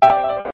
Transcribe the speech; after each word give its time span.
And 0.00 0.47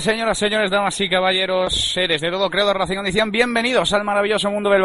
señoras, 0.00 0.38
señores, 0.38 0.70
damas 0.70 1.00
y 1.00 1.08
caballeros, 1.08 1.92
seres 1.92 2.20
de 2.20 2.30
todo 2.30 2.48
creador, 2.50 2.78
y 2.88 2.94
condición? 2.94 3.30
Bienvenidos 3.32 3.92
al 3.92 4.04
maravilloso 4.04 4.50
mundo 4.50 4.70
del 4.70 4.84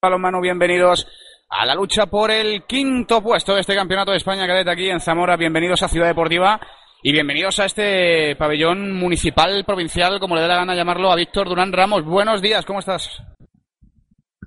balonmano, 0.00 0.40
bienvenidos 0.40 1.06
a 1.50 1.66
la 1.66 1.74
lucha 1.74 2.06
por 2.06 2.30
el 2.30 2.64
quinto 2.64 3.22
puesto 3.22 3.54
de 3.54 3.60
este 3.60 3.74
campeonato 3.74 4.12
de 4.12 4.16
España 4.16 4.46
cadete 4.46 4.70
aquí 4.70 4.88
en 4.88 5.00
Zamora, 5.00 5.36
bienvenidos 5.36 5.82
a 5.82 5.88
Ciudad 5.88 6.06
Deportiva 6.06 6.58
y 7.02 7.12
bienvenidos 7.12 7.58
a 7.60 7.66
este 7.66 8.34
pabellón 8.36 8.94
municipal, 8.94 9.62
provincial, 9.66 10.18
como 10.18 10.36
le 10.36 10.42
dé 10.42 10.48
la 10.48 10.56
gana 10.56 10.74
llamarlo, 10.74 11.12
a 11.12 11.16
Víctor 11.16 11.48
Durán 11.48 11.72
Ramos. 11.72 12.04
Buenos 12.04 12.40
días, 12.40 12.64
¿cómo 12.64 12.78
estás? 12.78 13.22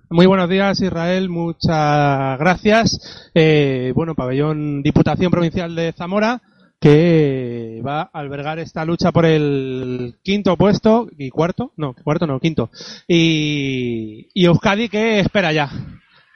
Muy 0.09 0.25
buenos 0.25 0.49
días, 0.49 0.81
Israel. 0.81 1.29
Muchas 1.29 2.39
gracias. 2.39 3.29
Eh, 3.35 3.91
bueno, 3.93 4.15
pabellón 4.15 4.81
Diputación 4.81 5.29
Provincial 5.29 5.75
de 5.75 5.93
Zamora, 5.93 6.41
que 6.79 7.81
va 7.85 8.01
a 8.01 8.09
albergar 8.13 8.59
esta 8.59 8.85
lucha 8.85 9.11
por 9.11 9.25
el 9.25 10.19
quinto 10.23 10.55
puesto 10.57 11.07
y 11.17 11.29
cuarto, 11.29 11.71
no, 11.77 11.93
cuarto 11.93 12.27
no, 12.27 12.39
quinto. 12.39 12.69
Y, 13.07 14.29
y 14.33 14.45
Euskadi, 14.45 14.89
que 14.89 15.19
espera 15.19 15.51
ya 15.51 15.69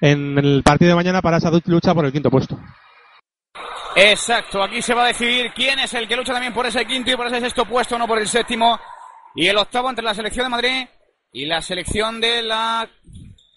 en 0.02 0.38
el 0.38 0.64
partido 0.64 0.90
de 0.90 0.96
mañana 0.96 1.22
para 1.22 1.38
esa 1.38 1.52
lucha 1.66 1.94
por 1.94 2.06
el 2.06 2.12
quinto 2.12 2.32
puesto. 2.32 2.58
Exacto, 3.96 4.64
aquí 4.64 4.82
se 4.82 4.94
va 4.94 5.04
a 5.04 5.08
decidir 5.08 5.52
quién 5.54 5.78
es 5.80 5.94
el 5.94 6.08
que 6.08 6.16
lucha 6.16 6.34
también 6.34 6.54
por 6.54 6.66
ese 6.66 6.86
quinto 6.86 7.12
y 7.12 7.16
por 7.16 7.28
ese 7.28 7.42
sexto 7.42 7.66
puesto, 7.66 7.98
no 7.98 8.08
por 8.08 8.20
el 8.20 8.28
séptimo. 8.28 8.80
Y 9.36 9.48
el 9.48 9.58
octavo 9.58 9.90
entre 9.90 10.04
la 10.04 10.14
selección 10.14 10.46
de 10.46 10.50
Madrid 10.50 10.88
y 11.32 11.46
la 11.46 11.62
selección 11.62 12.20
de 12.20 12.42
la 12.42 12.90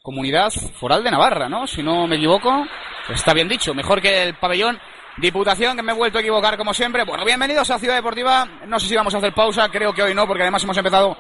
comunidad 0.03 0.51
foral 0.79 1.03
de 1.03 1.11
Navarra, 1.11 1.49
¿no? 1.49 1.67
Si 1.67 1.83
no 1.83 2.07
me 2.07 2.17
equivoco, 2.17 2.67
está 3.09 3.33
bien 3.33 3.49
dicho, 3.49 3.75
mejor 3.75 4.03
que 4.03 4.23
el 4.25 4.35
pabellón 4.35 4.79
Diputación, 5.17 5.77
que 5.77 5.83
me 5.83 5.93
he 5.93 5.95
vuelto 5.95 6.19
a 6.19 6.21
equivocar 6.21 6.57
como 6.57 6.75
siempre. 6.75 7.05
Bueno, 7.05 7.25
bienvenidos 7.25 7.71
a 7.71 7.79
Ciudad 7.79 7.95
Deportiva. 7.95 8.47
No 8.67 8.81
sé 8.81 8.89
si 8.89 8.97
vamos 8.97 9.15
a 9.15 9.19
hacer 9.19 9.33
pausa, 9.33 9.69
creo 9.69 9.93
que 9.93 10.03
hoy 10.03 10.13
no, 10.13 10.27
porque 10.27 10.43
además 10.43 10.65
hemos 10.65 10.77
empezado 10.77 11.17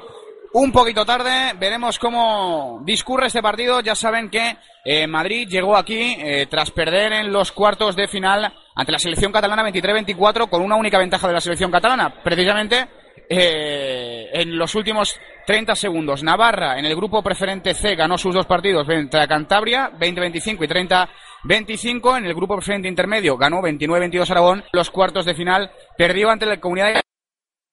un 0.52 0.72
poquito 0.72 1.04
tarde. 1.04 1.52
Veremos 1.60 2.00
cómo 2.00 2.80
discurre 2.84 3.28
este 3.28 3.40
partido. 3.40 3.80
Ya 3.80 3.94
saben 3.94 4.30
que 4.30 4.56
eh, 4.84 5.06
Madrid 5.06 5.48
llegó 5.48 5.76
aquí 5.76 6.16
eh, 6.18 6.46
tras 6.50 6.72
perder 6.72 7.12
en 7.12 7.32
los 7.32 7.52
cuartos 7.52 7.94
de 7.94 8.08
final 8.08 8.52
ante 8.74 8.90
la 8.90 8.98
selección 8.98 9.30
catalana 9.30 9.62
23-24 9.70 10.48
con 10.48 10.62
una 10.62 10.74
única 10.74 10.98
ventaja 10.98 11.28
de 11.28 11.34
la 11.34 11.40
selección 11.40 11.70
catalana. 11.70 12.20
Precisamente 12.22 12.88
eh, 13.28 14.28
en 14.32 14.58
los 14.58 14.74
últimos 14.74 15.18
30 15.46 15.76
segundos. 15.76 16.24
Navarra 16.24 16.80
en 16.80 16.84
el 16.84 16.96
grupo 16.96 17.22
preferente 17.22 17.74
C 17.74 17.94
ganó 17.94 18.18
sus 18.18 18.34
dos 18.34 18.46
partidos 18.46 18.86
frente 18.86 19.18
a 19.18 19.28
Cantabria 19.28 19.92
20-25 19.92 20.64
y 20.64 20.68
30-25. 21.44 22.18
En 22.18 22.26
el 22.26 22.34
grupo 22.34 22.56
preferente 22.56 22.88
intermedio 22.88 23.36
ganó 23.36 23.60
29-22 23.60 24.30
Aragón. 24.30 24.64
Los 24.72 24.90
cuartos 24.90 25.24
de 25.24 25.34
final 25.34 25.70
perdió 25.96 26.30
ante 26.30 26.46
la 26.46 26.60
comunidad 26.60 26.94
de 26.94 27.02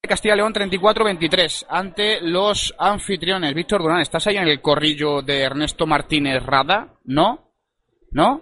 Castilla 0.08 0.34
y 0.34 0.38
León 0.38 0.54
34-23 0.54 1.66
ante 1.70 2.22
los 2.22 2.74
anfitriones. 2.78 3.54
Víctor 3.54 3.82
Durán, 3.82 4.02
¿estás 4.02 4.28
ahí 4.28 4.38
en 4.38 4.48
el 4.48 4.62
corrillo 4.62 5.22
de 5.22 5.42
Ernesto 5.42 5.86
Martínez 5.86 6.44
Rada? 6.44 6.96
¿No? 7.06 7.52
¿No? 8.12 8.42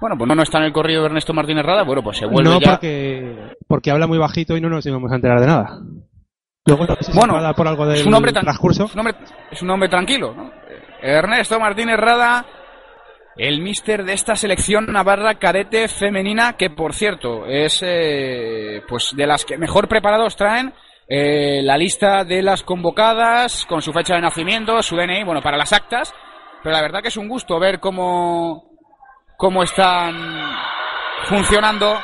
Bueno, 0.00 0.16
pues 0.16 0.28
no, 0.28 0.34
no 0.34 0.42
está 0.42 0.58
en 0.58 0.64
el 0.64 0.72
corrillo 0.72 1.00
de 1.00 1.06
Ernesto 1.06 1.32
Martínez 1.32 1.64
Rada. 1.64 1.84
Bueno, 1.84 2.02
pues 2.02 2.18
se 2.18 2.26
vuelve 2.26 2.50
no 2.50 2.60
ya. 2.60 2.72
porque, 2.72 3.56
porque 3.68 3.90
habla 3.90 4.06
muy 4.06 4.18
bajito 4.18 4.56
y 4.56 4.60
no 4.60 4.68
nos 4.68 4.84
íbamos 4.86 5.12
a 5.12 5.14
enterar 5.14 5.40
de 5.40 5.46
nada. 5.46 5.78
Luego 6.66 6.86
si 7.00 7.12
Bueno, 7.12 7.34
enfada 7.34 7.54
por 7.54 7.68
algo 7.68 7.86
del 7.86 7.96
es 7.96 8.06
un 8.06 8.14
hombre 8.14 8.32
transcurso. 8.32 8.84
Es 8.84 8.94
un 8.94 9.00
hombre, 9.00 9.14
es 9.50 9.62
un 9.62 9.70
hombre 9.70 9.88
tranquilo, 9.88 10.34
¿no? 10.34 10.50
Ernesto 11.02 11.58
Martínez 11.58 11.96
Rada, 11.96 12.44
el 13.36 13.60
míster 13.60 14.04
de 14.04 14.12
esta 14.12 14.36
selección 14.36 14.86
navarra 14.86 15.38
cadete 15.38 15.88
femenina, 15.88 16.56
que 16.56 16.70
por 16.70 16.94
cierto 16.94 17.46
es 17.46 17.80
eh, 17.82 18.82
pues 18.88 19.10
de 19.14 19.26
las 19.26 19.44
que 19.44 19.56
mejor 19.56 19.88
preparados 19.88 20.36
traen 20.36 20.74
eh, 21.12 21.60
la 21.64 21.76
lista 21.76 22.22
de 22.24 22.40
las 22.40 22.62
convocadas, 22.62 23.66
con 23.66 23.82
su 23.82 23.92
fecha 23.92 24.14
de 24.14 24.20
nacimiento, 24.20 24.80
su 24.80 24.94
DNI, 24.94 25.24
bueno, 25.24 25.42
para 25.42 25.56
las 25.56 25.72
actas. 25.72 26.14
Pero 26.62 26.72
la 26.72 26.82
verdad 26.82 27.02
que 27.02 27.08
es 27.08 27.16
un 27.16 27.28
gusto 27.28 27.58
ver 27.58 27.80
cómo, 27.80 28.70
cómo 29.36 29.64
están 29.64 30.14
funcionando. 31.24 32.00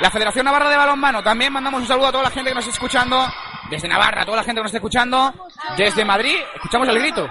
La 0.00 0.10
Federación 0.10 0.44
Navarra 0.44 0.68
de 0.68 0.76
Balonmano, 0.76 1.22
también 1.22 1.54
mandamos 1.54 1.80
un 1.80 1.86
saludo 1.86 2.08
a 2.08 2.12
toda 2.12 2.24
la 2.24 2.30
gente 2.30 2.50
que 2.50 2.54
nos 2.54 2.64
está 2.66 2.76
escuchando, 2.76 3.26
desde 3.70 3.88
Navarra, 3.88 4.26
toda 4.26 4.38
la 4.38 4.44
gente 4.44 4.58
que 4.58 4.62
nos 4.62 4.70
está 4.70 4.78
escuchando, 4.78 5.32
desde 5.78 6.04
Madrid, 6.04 6.36
escuchamos 6.56 6.88
el 6.88 6.98
grito. 6.98 7.28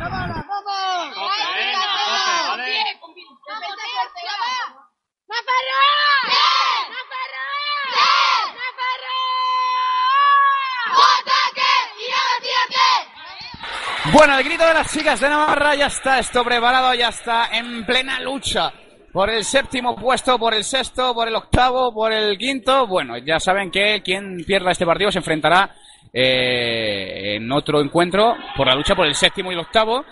Bueno, 14.11 14.37
el 14.39 14.43
grito 14.43 14.65
de 14.65 14.73
las 14.73 14.91
chicas 14.91 15.19
de 15.19 15.29
Navarra 15.29 15.75
ya 15.75 15.85
está 15.85 16.19
esto 16.19 16.43
preparado, 16.43 16.93
ya 16.95 17.09
está 17.09 17.49
en 17.53 17.85
plena 17.85 18.19
lucha 18.19 18.73
por 19.13 19.29
el 19.29 19.43
séptimo 19.43 19.95
puesto, 19.95 20.39
por 20.39 20.53
el 20.53 20.63
sexto, 20.63 21.13
por 21.13 21.27
el 21.27 21.35
octavo, 21.35 21.93
por 21.93 22.11
el 22.11 22.37
quinto. 22.37 22.87
Bueno, 22.87 23.17
ya 23.17 23.39
saben 23.39 23.69
que 23.69 24.01
quien 24.03 24.43
pierda 24.47 24.71
este 24.71 24.85
partido 24.85 25.11
se 25.11 25.19
enfrentará 25.19 25.75
eh, 26.11 27.35
en 27.35 27.51
otro 27.51 27.81
encuentro 27.81 28.35
por 28.57 28.67
la 28.67 28.75
lucha 28.75 28.95
por 28.95 29.05
el 29.05 29.13
séptimo 29.13 29.51
y 29.51 29.53
el 29.53 29.61
octavo. 29.61 30.03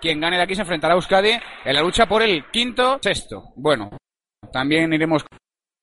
Quien 0.00 0.18
gane 0.18 0.36
de 0.38 0.42
aquí 0.42 0.54
se 0.54 0.62
enfrentará 0.62 0.94
a 0.94 0.96
Euskadi 0.96 1.38
en 1.64 1.74
la 1.74 1.82
lucha 1.82 2.06
por 2.06 2.22
el 2.22 2.50
quinto, 2.50 2.98
sexto. 3.02 3.52
Bueno, 3.56 3.90
también 4.52 4.92
iremos 4.92 5.24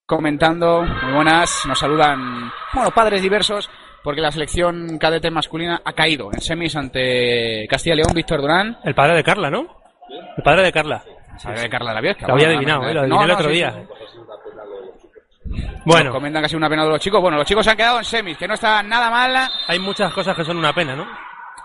comentando. 0.05 0.83
Muy 0.83 1.13
buenas, 1.13 1.63
nos 1.67 1.79
saludan, 1.79 2.51
bueno, 2.73 2.91
padres 2.91 3.21
diversos, 3.21 3.69
porque 4.03 4.21
la 4.21 4.31
selección 4.31 4.97
cadete 4.97 5.31
masculina 5.31 5.81
ha 5.83 5.93
caído 5.93 6.29
en 6.33 6.41
semis 6.41 6.75
ante 6.75 7.67
Castilla 7.69 7.95
y 7.95 7.97
León, 7.97 8.13
Víctor 8.13 8.41
Durán. 8.41 8.77
El 8.83 8.95
padre 8.95 9.15
de 9.15 9.23
Carla, 9.23 9.49
¿no? 9.49 9.83
El 10.37 10.43
padre 10.43 10.63
de 10.63 10.71
Carla. 10.71 11.03
Sabe 11.37 11.61
de 11.61 11.69
Carla 11.69 11.93
Laviesca. 11.93 12.27
Lo 12.27 12.33
había 12.33 12.47
adivinado, 12.47 12.83
¿eh? 12.87 12.93
Lo 12.93 13.07
no, 13.07 13.19
adiviné 13.19 13.23
el 13.23 13.27
no, 13.27 13.33
otro 13.33 13.49
sí, 13.49 13.55
día. 13.55 13.87
Bueno, 15.85 16.11
Comentan 16.11 16.41
que 16.41 16.45
ha 16.45 16.49
sido 16.49 16.57
una 16.57 16.69
pena 16.69 16.83
de 16.83 16.89
los 16.89 16.99
chicos. 16.99 17.21
Bueno, 17.21 17.37
los 17.37 17.47
chicos 17.47 17.65
se 17.65 17.71
han 17.71 17.77
quedado 17.77 17.97
en 17.97 18.05
semis, 18.05 18.37
que 18.37 18.47
no 18.47 18.53
está 18.53 18.81
nada 18.83 19.09
mal. 19.09 19.49
hay 19.67 19.79
muchas 19.79 20.13
cosas 20.13 20.35
que 20.35 20.43
son 20.43 20.57
una 20.57 20.73
pena, 20.73 20.95
¿no? 20.95 21.07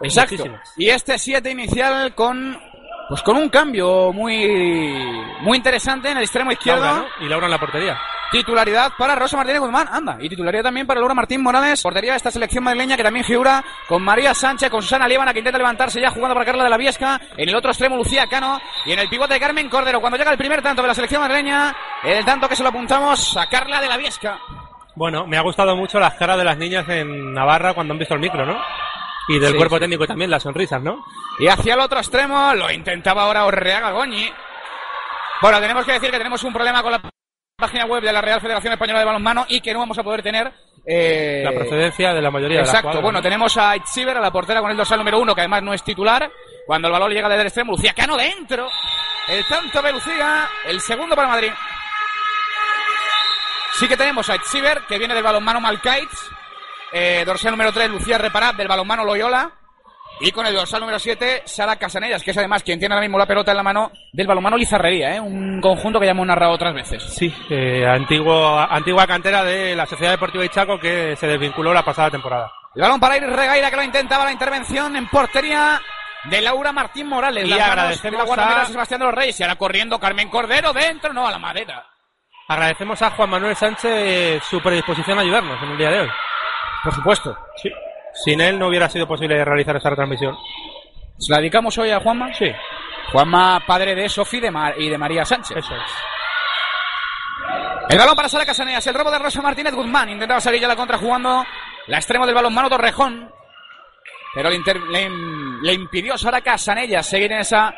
Exacto. 0.01 0.37
Muchísimas. 0.37 0.75
Y 0.77 0.89
este 0.89 1.19
7 1.19 1.51
inicial 1.51 2.15
con 2.15 2.59
pues 3.09 3.23
con 3.23 3.37
un 3.37 3.49
cambio 3.49 4.13
muy 4.13 4.99
muy 5.41 5.57
interesante 5.57 6.11
en 6.11 6.19
el 6.19 6.25
extremo 6.25 6.53
izquierdo. 6.53 6.85
Laura, 6.85 7.09
¿no? 7.19 7.27
Y 7.27 7.29
Laura 7.29 7.47
en 7.47 7.53
la 7.53 7.59
portería. 7.59 7.99
Titularidad 8.31 8.93
para 8.99 9.15
Rosa 9.15 9.39
Martínez 9.39 9.61
Guzmán, 9.61 9.89
anda. 9.91 10.19
Y 10.21 10.29
titularidad 10.29 10.65
también 10.65 10.87
para 10.87 11.01
Laura 11.01 11.15
Martín 11.15 11.43
Morales, 11.43 11.81
portería 11.83 12.13
de 12.13 12.19
esta 12.19 12.31
selección 12.31 12.63
madrileña 12.63 12.95
que 12.95 13.03
también 13.03 13.25
figura 13.25 13.65
con 13.89 14.03
María 14.03 14.35
Sánchez, 14.35 14.69
con 14.69 14.83
Susana 14.83 15.09
Líbana 15.09 15.33
que 15.33 15.39
intenta 15.39 15.57
levantarse 15.57 15.99
ya 15.99 16.11
jugando 16.11 16.35
para 16.35 16.45
Carla 16.45 16.65
de 16.65 16.71
la 16.71 16.77
Viesca. 16.77 17.19
En 17.39 17.49
el 17.49 17.57
otro 17.57 17.71
extremo 17.71 17.97
Lucía 17.97 18.27
Cano 18.27 18.61
y 18.85 18.93
en 18.93 18.99
el 18.99 19.09
pivote 19.09 19.35
de 19.35 19.41
Carmen 19.41 19.71
Cordero. 19.71 20.01
Cuando 20.03 20.19
llega 20.19 20.31
el 20.31 20.37
primer 20.37 20.61
tanto 20.61 20.83
de 20.83 20.89
la 20.89 20.95
selección 20.95 21.23
madrileña, 21.23 21.75
el 22.05 22.25
tanto 22.27 22.49
que 22.49 22.57
se 22.57 22.63
lo 22.63 22.69
apuntamos 22.69 23.35
a 23.39 23.49
Carla 23.49 23.81
de 23.81 23.89
la 23.89 23.97
Viesca. 23.97 24.39
Bueno, 24.95 25.27
me 25.27 25.39
ha 25.39 25.43
gustado 25.43 25.75
mucho 25.75 25.99
las 25.99 26.15
caras 26.15 26.37
de 26.37 26.45
las 26.45 26.59
niñas 26.59 26.87
en 26.89 27.33
Navarra 27.33 27.73
cuando 27.73 27.93
han 27.95 27.99
visto 27.99 28.15
el 28.15 28.21
micro, 28.21 28.45
¿no? 28.45 28.61
Y 29.29 29.39
del 29.39 29.53
Sí, 29.53 29.57
cuerpo 29.57 29.77
sí. 29.77 29.81
técnico 29.81 30.07
también, 30.07 30.31
las 30.31 30.43
sonrisas, 30.43 30.83
¿no? 30.83 31.05
Y 31.39 31.47
hacia 31.49 31.75
el 31.75 31.81
otro 31.81 31.99
extremo 31.99 32.55
lo 32.55 32.71
intentaba 32.71 33.23
ahora 33.25 33.45
Orreaga 33.45 33.91
Goñi. 33.93 34.33
Bueno, 35.43 35.61
tenemos 35.61 35.85
que 35.85 35.93
decir 35.93 36.11
que 36.11 36.19
tenemos 36.19 36.43
un 36.45 36.53
problema 36.53 36.83
con 36.83 36.93
la 36.93 37.01
página 37.57 37.85
web 37.87 38.03
de 38.03 38.13
la 38.13 38.21
Real 38.21 38.41
Federación 38.41 38.73
Española 38.73 39.01
de 39.01 39.05
Balonmano 39.05 39.45
y 39.49 39.61
que 39.61 39.73
no 39.73 39.81
vamos 39.81 39.99
a 39.99 40.03
poder 40.03 40.23
tener. 40.23 40.53
eh, 40.87 41.43
La 41.45 41.53
procedencia 41.53 42.15
de 42.15 42.23
la 42.23 42.31
mayoría 42.31 42.57
de 42.59 42.63
las 42.63 42.69
Exacto, 42.71 42.89
jugadoras, 42.89 43.03
bueno, 43.05 43.19
¿no? 43.19 43.23
tenemos 43.23 43.57
a 43.59 43.77
Itziber, 43.77 44.17
a 44.17 44.21
la 44.21 44.31
portera 44.33 44.61
con 44.61 44.71
el 44.71 44.77
dorsal 44.77 44.99
número 44.99 45.19
uno, 45.21 45.35
que 45.35 45.43
además 45.43 45.63
no 45.63 45.75
es 45.75 45.83
titular. 45.85 46.31
Cuando 46.67 46.89
el 46.89 46.93
balón 46.93 47.13
llega 47.13 47.29
desde 47.29 47.43
el 47.43 47.47
extremo, 47.49 47.73
Lucía 47.73 47.93
Cano 47.95 48.17
dentro. 48.17 48.69
El 49.29 49.45
tanto 49.47 49.83
de 49.83 49.93
Lucía, 49.93 50.49
el 50.65 50.81
segundo 50.81 51.15
para 51.15 51.29
Madrid. 51.29 51.53
Sí 53.73 53.87
que 53.87 53.97
tenemos 53.97 54.29
a 54.31 54.37
Itziber, 54.37 54.83
que 54.89 54.99
viene 54.99 55.15
del 55.15 55.23
balonmano 55.23 55.61
Malkites. 55.61 56.31
Eh, 56.93 57.23
dorsal 57.27 57.53
número 57.53 57.73
3, 57.73 57.91
Lucía 57.91 58.19
Reparat, 58.19 58.57
del 58.57 58.69
balonmano 58.69 59.05
Loyola. 59.05 59.51
Y 60.21 60.33
con 60.33 60.45
el 60.47 60.55
dorsal 60.55 60.81
número 60.81 60.99
7, 60.99 61.43
Sara 61.45 61.77
Casanellas, 61.77 62.25
que 62.25 62.33
es 62.33 62.39
además 62.39 62.65
quien 62.65 62.81
tiene 62.81 62.93
ahora 62.93 63.05
mismo 63.07 63.19
la 63.19 63.27
pelota 63.27 63.53
en 63.53 63.57
la 63.57 63.63
mano 63.63 63.93
del 64.13 64.27
balonmano 64.27 64.57
Lizarrería, 64.57 65.15
¿eh? 65.15 65.21
un 65.21 65.61
conjunto 65.61 66.01
que 66.01 66.07
ya 66.07 66.11
hemos 66.11 66.27
narrado 66.27 66.53
otras 66.55 66.75
veces. 66.75 67.05
Sí, 67.05 67.33
eh, 67.51 67.87
antiguo, 67.87 68.59
antigua 68.59 69.07
cantera 69.07 69.45
de 69.45 69.77
la 69.77 69.87
Sociedad 69.87 70.11
Deportiva 70.13 70.45
Ichaco 70.45 70.81
que 70.81 71.15
se 71.15 71.29
desvinculó 71.29 71.73
la 71.73 71.85
pasada 71.85 72.11
temporada. 72.11 72.51
El 72.75 72.83
balón 72.83 72.99
para 72.99 73.17
Iris 73.17 73.31
Regaira 73.31 73.71
que 73.71 73.77
lo 73.77 73.83
intentaba 73.85 74.25
la 74.25 74.33
intervención 74.33 74.97
en 74.97 75.07
portería 75.09 75.81
de 76.25 76.41
Laura 76.41 76.73
Martín 76.73 77.07
Morales. 77.07 77.47
Y 77.47 77.53
agradecemos 77.53 78.29
de 78.29 78.37
la 78.37 78.63
a- 78.63 78.67
Sebastián 78.67 78.99
de 79.01 79.07
los 79.07 79.15
Reyes. 79.15 79.39
Y 79.39 79.43
ahora 79.45 79.55
corriendo 79.55 80.01
Carmen 80.01 80.29
Cordero 80.31 80.73
dentro, 80.73 81.13
no 81.13 81.29
a 81.29 81.31
la 81.31 81.39
madera. 81.39 81.87
Agradecemos 82.49 83.01
a 83.03 83.11
Juan 83.11 83.31
Manuel 83.31 83.55
Sánchez 83.55 84.43
su 84.43 84.61
predisposición 84.61 85.17
a 85.19 85.21
ayudarnos 85.23 85.63
en 85.63 85.71
el 85.71 85.79
día 85.79 85.91
de 85.91 86.01
hoy. 86.01 86.09
Por 86.85 86.95
supuesto. 86.95 87.37
Sí. 87.57 87.71
Sin 88.25 88.41
él 88.41 88.59
no 88.59 88.69
hubiera 88.69 88.89
sido 88.89 89.07
posible 89.07 89.45
realizar 89.45 89.77
esta 89.77 89.91
retransmisión. 89.91 90.37
¿Se 91.19 91.33
la 91.33 91.39
dedicamos 91.39 91.77
hoy 91.79 91.91
a 91.91 92.01
Juanma? 92.01 92.33
Sí, 92.33 92.51
Juanma, 93.13 93.63
padre 93.67 93.95
de 93.95 94.09
Sofi 94.09 94.41
de 94.41 94.51
Mar- 94.51 94.75
y 94.79 94.89
de 94.89 94.99
María 94.99 95.25
Sánchez. 95.25 95.57
eso 95.57 95.75
es. 95.75 95.93
El 97.91 97.99
balón 97.99 98.15
para 98.17 98.29
Sara 98.29 98.45
Casaneas, 98.45 98.87
el 98.87 98.95
robo 98.95 99.11
de 99.11 99.19
Rosa 99.19 99.41
Martínez 99.41 99.75
Guzmán. 99.75 100.09
Intentaba 100.11 100.41
salir 100.41 100.61
ya 100.61 100.69
la 100.69 100.77
contra 100.77 100.99
jugando 100.99 101.45
la 101.87 101.97
extremo 101.97 102.27
del 102.27 102.35
balón 102.35 102.53
mano 102.55 102.69
Torrejón. 102.69 103.33
Pero 104.35 104.51
le, 104.51 104.57
inter- 104.57 104.81
le 105.63 105.73
impidió 105.73 106.19
Sara 106.19 106.41
Casanellas 106.43 107.07
seguir 107.07 107.33
en 107.33 107.39
esa 107.41 107.75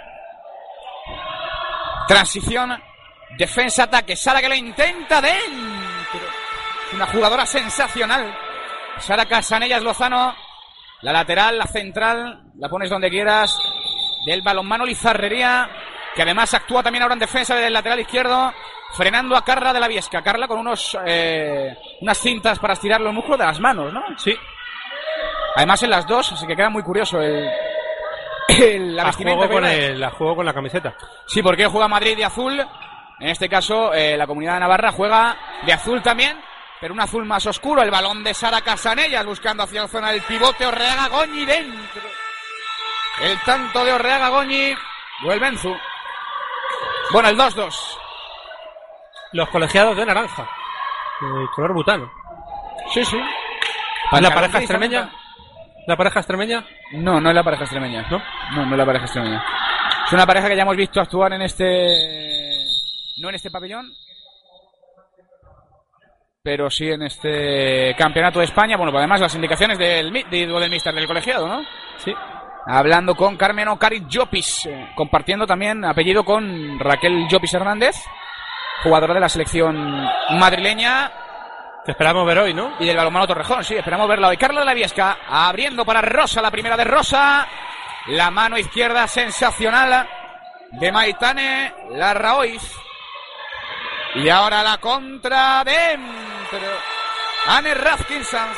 transición 2.08 2.80
defensa-ataque. 3.38 4.16
Sara 4.16 4.40
que 4.40 4.48
lo 4.48 4.54
intenta 4.54 5.20
dentro. 5.20 6.20
Una 6.94 7.06
jugadora 7.06 7.46
sensacional. 7.46 8.36
Sara 9.00 9.26
Casanellas 9.26 9.82
Lozano. 9.82 10.34
La 11.02 11.12
lateral, 11.12 11.56
la 11.56 11.66
central, 11.66 12.42
la 12.58 12.68
pones 12.68 12.90
donde 12.90 13.08
quieras. 13.10 13.56
Del 14.26 14.42
balonmano 14.42 14.84
Lizarrería, 14.84 15.68
que 16.14 16.22
además 16.22 16.52
actúa 16.52 16.82
también 16.82 17.02
ahora 17.02 17.14
en 17.14 17.20
defensa 17.20 17.56
del 17.56 17.72
lateral 17.72 18.00
izquierdo, 18.00 18.52
frenando 18.92 19.34
a 19.34 19.42
Carla 19.44 19.72
de 19.72 19.80
la 19.80 19.88
Viesca. 19.88 20.20
Carla 20.22 20.46
con 20.46 20.58
unos 20.58 20.96
eh, 21.06 21.74
unas 22.02 22.18
cintas 22.18 22.58
para 22.58 22.74
estirar 22.74 23.00
los 23.00 23.14
músculos 23.14 23.38
de 23.38 23.46
las 23.46 23.58
manos, 23.60 23.92
¿no? 23.92 24.02
Sí, 24.18 24.36
Además 25.56 25.82
en 25.82 25.90
las 25.90 26.06
dos, 26.06 26.32
así 26.32 26.46
que 26.46 26.54
queda 26.54 26.68
muy 26.70 26.82
curioso 26.82 27.20
el, 27.20 27.48
el- 28.48 28.96
la 28.96 29.10
juego, 29.12 29.48
con 29.48 29.64
el, 29.64 30.02
a 30.04 30.10
juego 30.10 30.36
con 30.36 30.46
la 30.46 30.52
camiseta. 30.54 30.94
Sí, 31.26 31.42
porque 31.42 31.66
juega 31.66 31.88
Madrid 31.88 32.16
de 32.16 32.24
azul. 32.24 32.60
En 33.18 33.28
este 33.28 33.48
caso, 33.48 33.92
eh, 33.92 34.16
la 34.16 34.26
comunidad 34.26 34.54
de 34.54 34.60
Navarra 34.60 34.92
juega 34.92 35.36
de 35.66 35.72
azul 35.72 36.02
también, 36.02 36.38
pero 36.80 36.94
un 36.94 37.00
azul 37.00 37.24
más 37.24 37.46
oscuro. 37.46 37.82
El 37.82 37.90
balón 37.90 38.24
de 38.24 38.32
Sara 38.32 38.60
Casanellas 38.62 39.26
buscando 39.26 39.64
hacia 39.64 39.82
la 39.82 39.88
zona 39.88 40.10
del 40.12 40.22
pivote. 40.22 40.66
Orreaga 40.66 41.08
Goñi 41.08 41.44
dentro. 41.44 42.02
El 43.20 43.38
tanto 43.40 43.84
de 43.84 43.92
Orreaga 43.92 44.28
Goñi. 44.30 44.74
Benzu. 45.40 45.76
Bueno, 47.12 47.28
el 47.28 47.36
2-2. 47.36 47.74
Los 49.32 49.48
colegiados 49.50 49.96
de 49.96 50.06
naranja. 50.06 50.48
De 51.20 51.46
color 51.54 51.74
butano. 51.74 52.10
Sí, 52.92 53.04
sí. 53.04 53.20
¿La 54.12 54.34
pareja 54.34 54.58
extremeña? 54.58 55.10
¿La 55.86 55.96
pareja 55.96 56.20
extremeña? 56.20 56.66
No, 56.92 57.20
no 57.20 57.28
es 57.28 57.34
la 57.34 57.44
pareja 57.44 57.64
extremeña. 57.64 58.08
¿No? 58.10 58.22
No, 58.52 58.64
no 58.64 58.72
es 58.72 58.78
la 58.78 58.86
pareja 58.86 59.04
extremeña. 59.04 59.44
Es 60.06 60.12
una 60.12 60.26
pareja 60.26 60.48
que 60.48 60.56
ya 60.56 60.62
hemos 60.62 60.76
visto 60.76 61.00
actuar 61.00 61.32
en 61.34 61.42
este. 61.42 62.64
No 63.18 63.28
en 63.28 63.34
este 63.34 63.50
pabellón. 63.50 63.92
Pero 66.42 66.70
sí 66.70 66.88
en 66.88 67.02
este 67.02 67.94
campeonato 67.98 68.38
de 68.38 68.46
España. 68.46 68.76
Bueno, 68.78 68.90
pues 68.92 69.00
además 69.00 69.20
las 69.20 69.34
indicaciones 69.34 69.76
del, 69.78 70.10
mi- 70.10 70.22
de- 70.22 70.46
del 70.46 70.70
mister 70.70 70.94
del 70.94 71.06
colegiado, 71.06 71.46
¿no? 71.46 71.62
Sí. 71.98 72.14
Hablando 72.66 73.14
con 73.14 73.36
Carmen 73.36 73.68
Ocari 73.68 74.04
Llopis. 74.08 74.64
eh, 74.66 74.90
compartiendo 74.94 75.46
también 75.46 75.84
apellido 75.84 76.24
con 76.24 76.78
Raquel 76.78 77.26
Llopis 77.28 77.52
Hernández. 77.52 77.96
Jugadora 78.82 79.12
de 79.12 79.20
la 79.20 79.28
selección 79.28 79.76
madrileña 80.38 81.12
Que 81.84 81.90
esperamos 81.92 82.26
ver 82.26 82.38
hoy, 82.38 82.54
¿no? 82.54 82.72
y 82.80 82.86
del 82.86 82.96
balonmano 82.96 83.26
Torrejón, 83.26 83.62
sí, 83.62 83.74
esperamos 83.76 84.08
verla 84.08 84.28
hoy. 84.28 84.38
Carla 84.38 84.60
de 84.60 84.66
la 84.66 84.72
Viesca, 84.74 85.18
abriendo 85.28 85.84
para 85.84 86.00
Rosa, 86.00 86.40
la 86.40 86.50
primera 86.50 86.76
de 86.78 86.84
Rosa. 86.84 87.46
La 88.06 88.30
mano 88.30 88.56
izquierda 88.56 89.06
sensacional 89.06 90.08
de 90.72 90.90
Maitane 90.92 91.74
Larraoiz. 91.90 92.62
Y 94.14 94.28
ahora 94.28 94.62
la 94.62 94.78
contra 94.78 95.62
dentro. 96.58 96.76
Anne 97.46 97.74
Raskinson. 97.74 98.48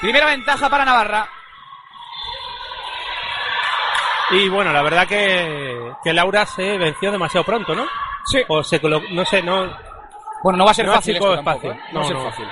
Primera 0.00 0.26
ventaja 0.26 0.68
para 0.68 0.84
Navarra. 0.84 1.28
Y 4.30 4.48
bueno, 4.48 4.72
la 4.72 4.82
verdad 4.82 5.06
que, 5.06 5.92
que 6.04 6.12
Laura 6.12 6.46
se 6.46 6.78
venció 6.78 7.10
demasiado 7.10 7.44
pronto, 7.44 7.74
¿no? 7.74 7.86
Sí. 8.24 8.42
O 8.48 8.62
se 8.62 8.80
no 8.80 9.24
sé, 9.24 9.42
no. 9.42 9.76
Bueno, 10.42 10.58
no 10.58 10.64
va 10.64 10.70
a 10.70 10.74
ser 10.74 10.86
No 10.86 10.94
fácil 10.94 11.16
esto 11.16 11.34
tampoco. 11.34 11.72
¿eh? 11.72 11.80
No, 11.92 12.00
va 12.00 12.04
a 12.04 12.08
ser 12.08 12.16
no. 12.16 12.24
fácil. 12.30 12.48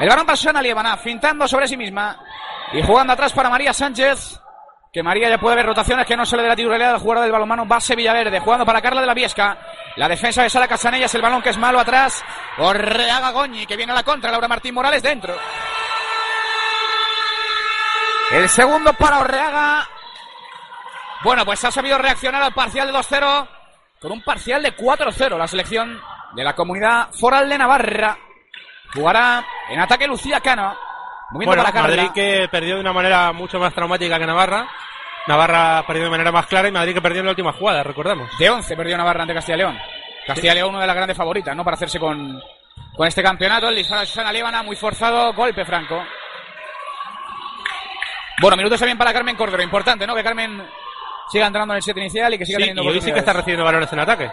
El 0.00 0.08
balón 0.08 0.24
para 0.26 0.36
Susana 0.36 0.62
Lievana, 0.62 0.96
fintando 0.96 1.46
sobre 1.48 1.68
sí 1.68 1.76
misma. 1.76 2.16
Y 2.72 2.82
jugando 2.82 3.12
atrás 3.12 3.32
para 3.32 3.50
María 3.50 3.72
Sánchez. 3.72 4.40
Que 4.92 5.04
María 5.04 5.28
ya 5.28 5.38
puede 5.38 5.54
ver 5.54 5.66
rotaciones 5.66 6.04
que 6.04 6.16
no 6.16 6.26
sale 6.26 6.42
de 6.42 6.48
la 6.48 6.56
titularidad 6.56 6.90
del 6.90 7.00
jugador 7.00 7.22
del 7.22 7.32
balonmano 7.32 7.64
base 7.64 7.94
Villaverde. 7.94 8.40
Jugando 8.40 8.66
para 8.66 8.82
Carla 8.82 9.00
de 9.00 9.06
la 9.06 9.14
Viesca. 9.14 9.56
La 9.94 10.08
defensa 10.08 10.42
de 10.42 10.50
Sara 10.50 10.66
Casanellas, 10.66 11.14
el 11.14 11.22
balón 11.22 11.42
que 11.42 11.50
es 11.50 11.58
malo 11.58 11.78
atrás. 11.78 12.24
Orreaga 12.58 13.30
Goñi, 13.30 13.66
que 13.66 13.76
viene 13.76 13.92
a 13.92 13.96
la 13.96 14.02
contra. 14.02 14.32
Laura 14.32 14.48
Martín 14.48 14.74
Morales 14.74 15.02
dentro. 15.02 15.36
El 18.32 18.48
segundo 18.48 18.92
para 18.94 19.20
Orreaga. 19.20 19.88
Bueno, 21.22 21.44
pues 21.44 21.64
ha 21.64 21.70
sabido 21.70 21.96
reaccionar 21.98 22.42
al 22.42 22.52
parcial 22.52 22.90
de 22.90 22.98
2-0 22.98 23.48
con 24.00 24.10
un 24.10 24.22
parcial 24.22 24.62
de 24.62 24.74
4-0 24.74 25.36
la 25.36 25.46
selección 25.46 26.00
de 26.32 26.42
la 26.42 26.54
comunidad 26.54 27.12
foral 27.12 27.48
de 27.48 27.58
Navarra. 27.58 28.18
Jugará 28.92 29.44
en 29.68 29.78
ataque 29.78 30.08
Lucía 30.08 30.40
Cano. 30.40 30.89
Moviendo 31.32 31.56
Bueno, 31.56 31.62
para. 31.64 31.82
Madrid 31.82 32.10
que 32.14 32.48
perdió 32.50 32.74
de 32.74 32.80
una 32.80 32.92
manera 32.92 33.32
mucho 33.32 33.58
más 33.58 33.72
traumática 33.72 34.18
que 34.18 34.26
Navarra. 34.26 34.68
Navarra 35.26 35.84
perdió 35.86 36.04
de 36.04 36.10
manera 36.10 36.32
más 36.32 36.46
clara 36.46 36.68
y 36.68 36.72
Madrid 36.72 36.94
que 36.94 37.02
perdió 37.02 37.20
en 37.20 37.26
la 37.26 37.30
última 37.32 37.52
jugada, 37.52 37.82
recordamos. 37.82 38.30
De 38.38 38.48
11 38.50 38.76
perdió 38.76 38.96
Navarra 38.96 39.22
ante 39.22 39.34
Castilla 39.34 39.58
León. 39.58 39.78
Castilla 40.26 40.54
León, 40.54 40.70
una 40.70 40.80
de 40.82 40.86
las 40.86 40.96
grandes 40.96 41.16
favoritas, 41.16 41.54
¿no? 41.54 41.64
Para 41.64 41.74
hacerse 41.76 41.98
con, 42.00 42.40
con 42.96 43.06
este 43.06 43.22
campeonato. 43.22 43.68
El 43.68 43.76
disparo 43.76 44.00
de 44.00 44.06
Susana 44.06 44.32
Líbana, 44.32 44.62
muy 44.62 44.76
forzado. 44.76 45.32
Golpe 45.32 45.64
franco. 45.64 46.02
Bueno, 48.40 48.56
minutos 48.56 48.78
también 48.78 48.96
para 48.98 49.12
Carmen 49.12 49.36
Cordero. 49.36 49.62
Importante, 49.62 50.06
¿no? 50.06 50.14
Que 50.14 50.24
Carmen 50.24 50.66
siga 51.28 51.46
entrando 51.46 51.74
en 51.74 51.76
el 51.76 51.82
set 51.82 51.96
inicial 51.98 52.32
y 52.34 52.38
que 52.38 52.46
siga 52.46 52.56
Sí, 52.56 52.62
teniendo 52.62 52.82
y 52.84 52.88
hoy 52.88 53.00
sí 53.00 53.12
que 53.12 53.18
está 53.18 53.32
recibiendo 53.32 53.64
valores 53.64 53.92
en 53.92 53.98
ataque. 54.00 54.30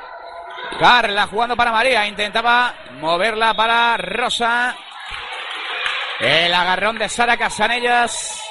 Carla 0.79 1.27
jugando 1.27 1.55
para 1.55 1.71
María. 1.71 2.07
Intentaba 2.07 2.73
moverla 2.99 3.53
para 3.53 3.97
Rosa. 3.97 4.75
El 6.19 6.53
agarrón 6.53 6.97
de 6.97 7.09
Sara 7.09 7.37
Casanellas. 7.37 8.41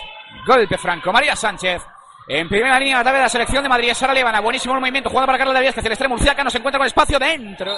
Golpe 0.46 0.78
franco. 0.78 1.12
María 1.12 1.34
Sánchez. 1.34 1.82
En 2.28 2.48
primera 2.48 2.78
línea 2.78 3.00
ataque 3.00 3.16
de 3.16 3.22
la 3.22 3.28
selección 3.28 3.62
de 3.62 3.68
Madrid. 3.68 3.92
Sara 3.94 4.14
Levana. 4.14 4.40
Buenísimo 4.40 4.74
el 4.74 4.80
movimiento. 4.80 5.10
Jugando 5.10 5.26
para 5.26 5.38
Carla 5.38 5.60
de 5.60 5.68
hacia 5.68 5.80
el 5.80 5.86
extremo. 5.86 6.16
Lucía 6.16 6.34
Cano 6.34 6.50
se 6.50 6.58
encuentra 6.58 6.78
con 6.78 6.86
espacio 6.86 7.18
dentro. 7.18 7.76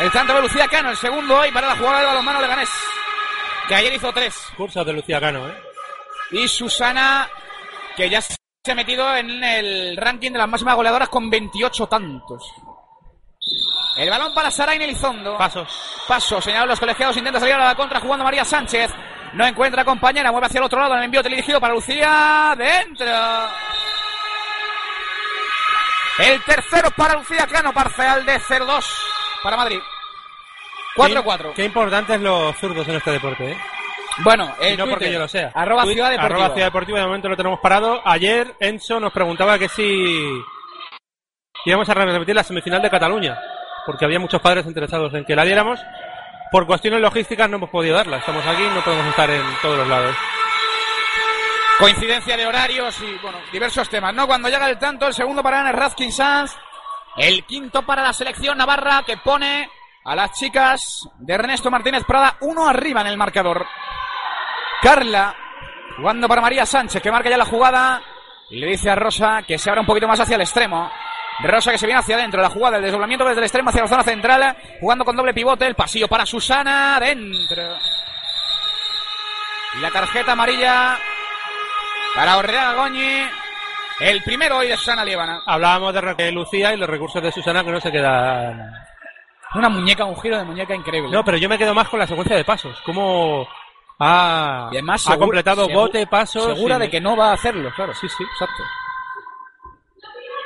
El 0.00 0.10
tanto 0.10 0.34
de 0.34 0.42
Lucía 0.42 0.68
Cano. 0.68 0.90
El 0.90 0.96
segundo 0.96 1.38
hoy 1.38 1.50
para 1.50 1.68
la 1.68 1.76
jugada 1.76 2.00
de 2.00 2.06
balonmano 2.06 2.40
Leganés. 2.40 2.70
Que 3.68 3.74
ayer 3.74 3.94
hizo 3.94 4.12
tres. 4.12 4.36
Cursos 4.56 4.86
de 4.86 4.92
Lucía 4.92 5.20
Cano, 5.20 5.48
¿eh? 5.48 5.54
Y 6.30 6.48
Susana, 6.48 7.28
que 7.96 8.08
ya 8.08 8.20
se 8.20 8.36
ha 8.68 8.74
metido 8.74 9.16
en 9.16 9.42
el 9.42 9.96
ranking 9.96 10.32
de 10.32 10.38
las 10.38 10.48
máximas 10.48 10.76
goleadoras 10.76 11.08
con 11.08 11.30
28 11.30 11.86
tantos. 11.86 12.52
El 13.96 14.10
balón 14.10 14.34
para 14.34 14.50
Sarain 14.50 14.80
Elizondo. 14.82 15.38
Pasos. 15.38 15.68
Paso, 16.06 16.40
señalan 16.40 16.68
los 16.68 16.80
colegiados, 16.80 17.16
intenta 17.16 17.40
salir 17.40 17.54
a 17.54 17.64
la 17.64 17.74
contra 17.74 18.00
jugando 18.00 18.24
María 18.24 18.44
Sánchez. 18.44 18.90
No 19.32 19.46
encuentra 19.46 19.84
compañera, 19.84 20.30
mueve 20.30 20.46
hacia 20.46 20.58
el 20.58 20.64
otro 20.64 20.80
lado 20.80 20.92
en 20.94 20.98
el 20.98 21.04
envío 21.06 21.22
dirigido 21.22 21.60
para 21.60 21.74
Lucía. 21.74 22.54
Dentro. 22.56 23.06
El 26.18 26.42
tercero 26.44 26.90
para 26.96 27.14
Lucía 27.14 27.46
Cano, 27.46 27.72
parcial 27.72 28.24
de 28.24 28.40
0-2 28.40 28.84
para 29.42 29.56
Madrid. 29.56 29.80
4-4. 30.96 31.48
Qué, 31.48 31.54
qué 31.54 31.64
importantes 31.64 32.20
los 32.20 32.56
zurdos 32.56 32.88
en 32.88 32.96
este 32.96 33.10
deporte, 33.10 33.52
¿eh? 33.52 33.58
Bueno, 34.24 34.54
Y 34.62 34.68
el 34.68 34.78
no 34.78 34.86
porque 34.86 35.12
yo 35.12 35.18
lo 35.18 35.28
sea. 35.28 35.50
Arroba 35.54 35.84
Ciudad 35.84 36.10
Deportiva. 36.10 36.24
Arroba 36.24 36.54
Ciudad 36.54 36.66
Deportiva, 36.68 36.98
de 37.00 37.06
momento 37.06 37.28
lo 37.28 37.36
tenemos 37.36 37.60
parado. 37.60 38.00
Ayer 38.04 38.54
Enzo 38.60 38.98
nos 38.98 39.12
preguntaba 39.12 39.58
que 39.58 39.68
si 39.68 40.42
íbamos 41.66 41.88
a 41.88 41.94
repetir 41.94 42.34
la 42.34 42.42
semifinal 42.44 42.80
de 42.80 42.90
Cataluña. 42.90 43.38
Porque 43.86 44.04
había 44.04 44.18
muchos 44.18 44.42
padres 44.42 44.66
interesados 44.66 45.14
en 45.14 45.24
que 45.24 45.36
la 45.36 45.44
diéramos. 45.44 45.80
Por 46.50 46.66
cuestiones 46.66 47.00
logísticas 47.00 47.48
no 47.48 47.56
hemos 47.56 47.70
podido 47.70 47.96
darla. 47.96 48.18
Estamos 48.18 48.44
aquí, 48.46 48.62
no 48.74 48.82
podemos 48.82 49.06
estar 49.06 49.30
en 49.30 49.42
todos 49.62 49.78
los 49.78 49.88
lados. 49.88 50.16
Coincidencia 51.78 52.36
de 52.36 52.46
horarios 52.46 53.00
y, 53.00 53.18
bueno, 53.22 53.38
diversos 53.52 53.88
temas, 53.88 54.14
¿no? 54.14 54.26
Cuando 54.26 54.48
llega 54.48 54.68
el 54.68 54.78
tanto, 54.78 55.06
el 55.06 55.14
segundo 55.14 55.42
para 55.42 55.60
Ana 55.60 55.72
Razkin 55.72 56.10
Sanz, 56.10 56.56
el 57.16 57.44
quinto 57.44 57.82
para 57.82 58.02
la 58.02 58.12
selección 58.12 58.58
navarra 58.58 59.02
que 59.06 59.18
pone 59.18 59.70
a 60.04 60.14
las 60.14 60.32
chicas 60.32 61.08
de 61.18 61.34
Ernesto 61.34 61.70
Martínez 61.70 62.04
Prada 62.04 62.36
uno 62.40 62.66
arriba 62.66 63.02
en 63.02 63.08
el 63.08 63.16
marcador. 63.16 63.66
Carla 64.82 65.34
jugando 65.96 66.28
para 66.28 66.42
María 66.42 66.66
Sánchez 66.66 67.02
que 67.02 67.10
marca 67.10 67.30
ya 67.30 67.36
la 67.36 67.44
jugada 67.44 68.02
y 68.50 68.58
le 68.58 68.68
dice 68.68 68.90
a 68.90 68.94
Rosa 68.94 69.42
que 69.46 69.58
se 69.58 69.68
abra 69.68 69.80
un 69.80 69.86
poquito 69.86 70.06
más 70.06 70.20
hacia 70.20 70.36
el 70.36 70.42
extremo. 70.42 70.90
Rosa 71.42 71.70
que 71.72 71.78
se 71.78 71.86
viene 71.86 72.00
hacia 72.00 72.16
adentro, 72.16 72.40
la 72.40 72.48
jugada, 72.50 72.76
el 72.78 72.82
desdoblamiento 72.82 73.24
desde 73.26 73.40
el 73.40 73.44
extremo 73.44 73.68
hacia 73.70 73.82
la 73.82 73.88
zona 73.88 74.02
central, 74.02 74.56
jugando 74.80 75.04
con 75.04 75.14
doble 75.16 75.34
pivote, 75.34 75.66
el 75.66 75.74
pasillo 75.74 76.08
para 76.08 76.24
Susana, 76.24 76.98
dentro. 77.00 77.62
Y 79.74 79.80
la 79.80 79.90
tarjeta 79.90 80.32
amarilla 80.32 80.98
para 82.14 82.38
Orrea 82.38 82.72
Goñi, 82.74 83.28
el 84.00 84.22
primero 84.22 84.56
hoy 84.58 84.68
de 84.68 84.76
Susana 84.76 85.04
Liébana. 85.04 85.40
Hablábamos 85.46 85.92
de 86.16 86.32
Lucía 86.32 86.72
y 86.72 86.78
los 86.78 86.88
recursos 86.88 87.22
de 87.22 87.30
Susana 87.32 87.62
que 87.62 87.70
no 87.70 87.80
se 87.80 87.92
quedan. 87.92 88.72
Una 89.54 89.68
muñeca, 89.68 90.04
un 90.04 90.18
giro 90.20 90.38
de 90.38 90.44
muñeca 90.44 90.74
increíble. 90.74 91.10
No, 91.10 91.22
pero 91.24 91.36
yo 91.36 91.48
me 91.48 91.58
quedo 91.58 91.74
más 91.74 91.88
con 91.88 91.98
la 92.00 92.06
secuencia 92.06 92.36
de 92.36 92.44
pasos. 92.44 92.78
Cómo 92.84 93.46
ha, 93.98 94.68
Y 94.72 94.76
además 94.76 95.02
ha 95.06 95.10
segura- 95.10 95.18
completado 95.26 95.68
bote, 95.68 96.06
pasos. 96.06 96.54
Segura 96.56 96.76
y- 96.76 96.80
de 96.80 96.90
que 96.90 97.00
no 97.00 97.16
va 97.16 97.30
a 97.30 97.34
hacerlo, 97.34 97.70
claro. 97.74 97.92
Sí, 97.94 98.08
sí. 98.08 98.24
Exacto. 98.24 98.62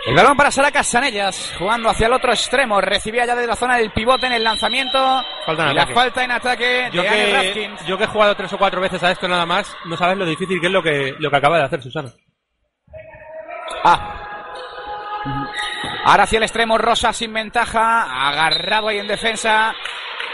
El 0.07 0.15
balón 0.15 0.37
para 0.37 0.51
Sara 0.51 0.71
Casanellas, 0.71 1.55
jugando 1.59 1.91
hacia 1.91 2.07
el 2.07 2.13
otro 2.15 2.33
extremo. 2.33 2.81
Recibía 2.81 3.27
ya 3.27 3.35
desde 3.35 3.49
la 3.49 3.57
zona 3.57 3.77
del 3.77 3.93
pivote 3.93 4.27
en 4.27 4.33
el 4.33 4.43
lanzamiento. 4.43 5.23
Falta 5.45 5.65
en 5.65 5.71
y 5.73 5.75
la 5.75 5.87
falta 5.89 6.25
en 6.25 6.31
ataque 6.31 6.89
Yo 6.93 7.03
de 7.03 7.09
que, 7.09 7.33
Raskins. 7.33 7.87
yo 7.87 7.99
que 7.99 8.05
he 8.05 8.07
jugado 8.07 8.35
tres 8.35 8.53
o 8.53 8.59
cuatro 8.59 8.81
veces 8.81 9.03
a 9.03 9.11
esto 9.11 9.29
nada 9.29 9.45
más, 9.45 9.77
no 9.85 9.97
sabes 9.97 10.17
lo 10.17 10.25
difícil 10.25 10.59
que 10.61 10.69
es 10.69 10.73
lo 10.73 10.83
que, 10.83 11.15
lo 11.19 11.31
que 11.31 11.37
acaba 11.37 11.59
de 11.59 11.65
hacer 11.65 11.83
Susana. 11.83 12.11
Ah. 13.85 14.27
Ahora 16.05 16.23
hacia 16.23 16.39
el 16.39 16.45
extremo, 16.45 16.79
Rosa 16.79 17.13
sin 17.13 17.33
ventaja. 17.33 18.29
Agarrado 18.29 18.89
ahí 18.89 18.99
en 18.99 19.07
defensa. 19.07 19.75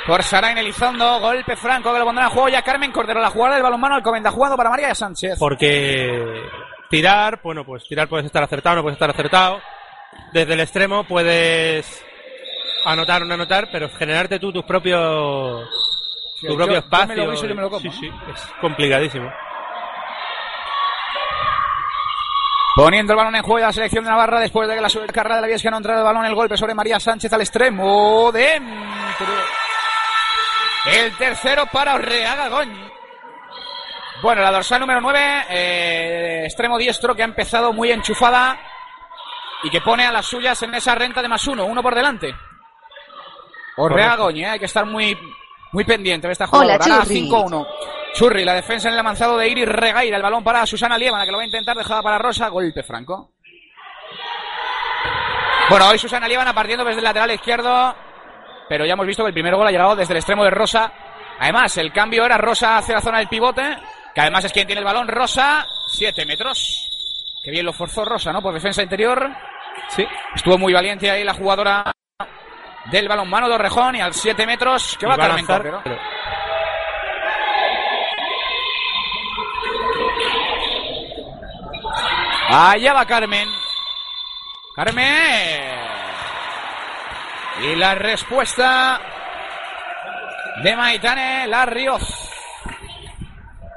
Por 0.06 0.22
Sarain 0.22 0.56
Elizondo. 0.58 1.18
Golpe 1.18 1.56
franco 1.56 1.92
que 1.92 1.98
lo 1.98 2.04
pondrá 2.04 2.26
en 2.26 2.30
juego 2.30 2.48
ya 2.48 2.62
Carmen 2.62 2.92
Cordero. 2.92 3.20
La 3.20 3.30
jugada 3.30 3.54
del 3.54 3.64
balonmano 3.64 3.96
al 3.96 4.02
comenda 4.02 4.30
jugando 4.30 4.56
para 4.56 4.70
María 4.70 4.94
Sánchez. 4.94 5.36
Porque 5.38 6.48
tirar, 6.90 7.40
bueno, 7.42 7.64
pues 7.64 7.84
tirar 7.88 8.08
puedes 8.08 8.26
estar 8.26 8.42
acertado, 8.42 8.76
no 8.76 8.82
puedes 8.82 8.96
estar 8.96 9.10
acertado. 9.10 9.60
Desde 10.32 10.54
el 10.54 10.60
extremo 10.60 11.04
puedes 11.04 12.04
anotar 12.84 13.22
o 13.22 13.24
no 13.24 13.34
anotar, 13.34 13.68
pero 13.72 13.88
generarte 13.90 14.38
tú 14.38 14.52
tus 14.52 14.64
propios 14.64 15.68
tu 16.40 16.48
yo- 16.48 16.56
propio 16.56 16.74
yo 16.74 16.78
espacio. 16.78 17.08
me 17.08 17.16
lo 17.16 17.30
guiso 17.30 17.46
y 17.46 17.48
yo 17.48 17.54
me 17.54 17.62
lo 17.62 17.70
como, 17.70 17.80
sí, 17.80 17.90
sí, 18.00 18.10
es 18.32 18.40
complicadísimo. 18.60 19.30
Poniendo 22.74 23.14
el 23.14 23.16
balón 23.16 23.34
en 23.36 23.42
juego 23.42 23.56
de 23.56 23.62
la 23.64 23.72
selección 23.72 24.04
de 24.04 24.10
Navarra 24.10 24.38
después 24.38 24.68
de 24.68 24.74
que 24.74 24.80
la 24.82 24.88
subcarrera 24.90 25.36
de 25.36 25.40
la 25.40 25.46
Viesca 25.46 25.70
no 25.70 25.78
entrara 25.78 26.00
el 26.00 26.04
balón, 26.04 26.26
el 26.26 26.34
golpe 26.34 26.58
sobre 26.58 26.74
María 26.74 27.00
Sánchez 27.00 27.32
al 27.32 27.40
extremo. 27.40 28.30
Dentro. 28.32 29.26
El 30.92 31.16
tercero 31.16 31.64
para 31.72 31.94
Orreaga 31.94 32.48
Goñi. 32.50 32.85
Bueno, 34.22 34.42
la 34.42 34.50
dorsal 34.50 34.80
número 34.80 35.00
9, 35.00 36.44
extremo 36.44 36.78
diestro 36.78 37.14
que 37.14 37.22
ha 37.22 37.26
empezado 37.26 37.72
muy 37.72 37.90
enchufada 37.90 38.58
y 39.62 39.70
que 39.70 39.80
pone 39.80 40.06
a 40.06 40.12
las 40.12 40.26
suyas 40.26 40.62
en 40.62 40.74
esa 40.74 40.94
renta 40.94 41.22
de 41.22 41.28
más 41.28 41.46
uno, 41.46 41.64
uno 41.64 41.82
por 41.82 41.94
delante. 41.94 42.34
Orreaga 43.76 44.16
Goñi, 44.16 44.42
eh, 44.42 44.48
hay 44.48 44.58
que 44.58 44.64
estar 44.64 44.86
muy, 44.86 45.16
muy 45.72 45.84
pendiente 45.84 46.26
de 46.26 46.32
esta 46.32 46.46
jugada. 46.46 46.76
Hola, 46.76 46.78
Churri. 46.78 47.28
5-1. 47.28 47.66
Churri, 48.14 48.44
la 48.44 48.54
defensa 48.54 48.88
en 48.88 48.94
el 48.94 49.00
avanzado 49.00 49.36
de 49.36 49.48
Iris 49.48 49.68
Regaira. 49.68 50.16
El 50.16 50.22
balón 50.22 50.42
para 50.42 50.64
Susana 50.66 50.96
Lievana, 50.96 51.24
que 51.24 51.30
lo 51.30 51.36
va 51.36 51.42
a 51.42 51.46
intentar, 51.46 51.76
dejada 51.76 52.02
para 52.02 52.18
Rosa. 52.18 52.48
Golpe 52.48 52.82
franco. 52.82 53.32
Bueno, 55.68 55.88
hoy 55.88 55.98
Susana 55.98 56.26
Lievana 56.26 56.54
partiendo 56.54 56.84
desde 56.84 57.00
el 57.00 57.04
lateral 57.04 57.30
izquierdo. 57.32 57.94
Pero 58.68 58.86
ya 58.86 58.94
hemos 58.94 59.06
visto 59.06 59.22
que 59.22 59.28
el 59.28 59.34
primer 59.34 59.54
gol 59.54 59.66
ha 59.66 59.70
llegado 59.70 59.94
desde 59.94 60.14
el 60.14 60.18
extremo 60.18 60.44
de 60.44 60.50
Rosa. 60.50 60.90
Además, 61.38 61.76
el 61.76 61.92
cambio 61.92 62.24
era 62.24 62.38
Rosa 62.38 62.78
hacia 62.78 62.94
la 62.94 63.00
zona 63.02 63.18
del 63.18 63.28
pivote. 63.28 63.76
Que 64.16 64.22
además 64.22 64.46
es 64.46 64.52
quien 64.54 64.66
tiene 64.66 64.78
el 64.78 64.84
balón. 64.86 65.08
Rosa, 65.08 65.66
7 65.88 66.24
metros. 66.24 66.88
Que 67.44 67.50
bien 67.50 67.66
lo 67.66 67.74
forzó 67.74 68.02
Rosa, 68.02 68.32
¿no? 68.32 68.40
Por 68.40 68.54
defensa 68.54 68.82
interior. 68.82 69.30
Sí. 69.90 70.06
Estuvo 70.34 70.56
muy 70.56 70.72
valiente 70.72 71.10
ahí 71.10 71.22
la 71.22 71.34
jugadora 71.34 71.92
del 72.86 73.08
balón 73.08 73.28
mano 73.28 73.46
de 73.46 73.56
Orrejón. 73.56 73.94
Y 73.96 74.00
al 74.00 74.14
7 74.14 74.46
metros, 74.46 74.96
que 74.98 75.04
va 75.06 75.16
va 75.18 75.24
a 75.24 75.28
Carmen 75.28 75.46
lanzar, 75.46 75.82
pero- 75.84 76.00
Allá 82.48 82.92
va 82.92 83.06
Carmen. 83.06 83.48
Carmen. 84.74 85.76
Y 87.62 87.74
la 87.76 87.94
respuesta 87.94 89.00
de 90.62 90.76
Maitane 90.76 91.46
Larrioz. 91.46 92.35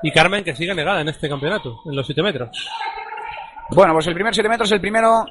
Y 0.02 0.12
Carmen 0.12 0.44
que 0.44 0.56
sigue 0.56 0.74
negada 0.74 1.02
en 1.02 1.10
este 1.10 1.28
campeonato, 1.28 1.82
en 1.86 1.96
los 1.96 2.06
7 2.06 2.22
metros. 2.24 2.50
Bueno, 3.72 3.94
pues 3.94 4.08
el 4.08 4.14
primer 4.14 4.34
7 4.34 4.50
metros, 4.50 4.72
el 4.72 4.82
primero 4.82 5.26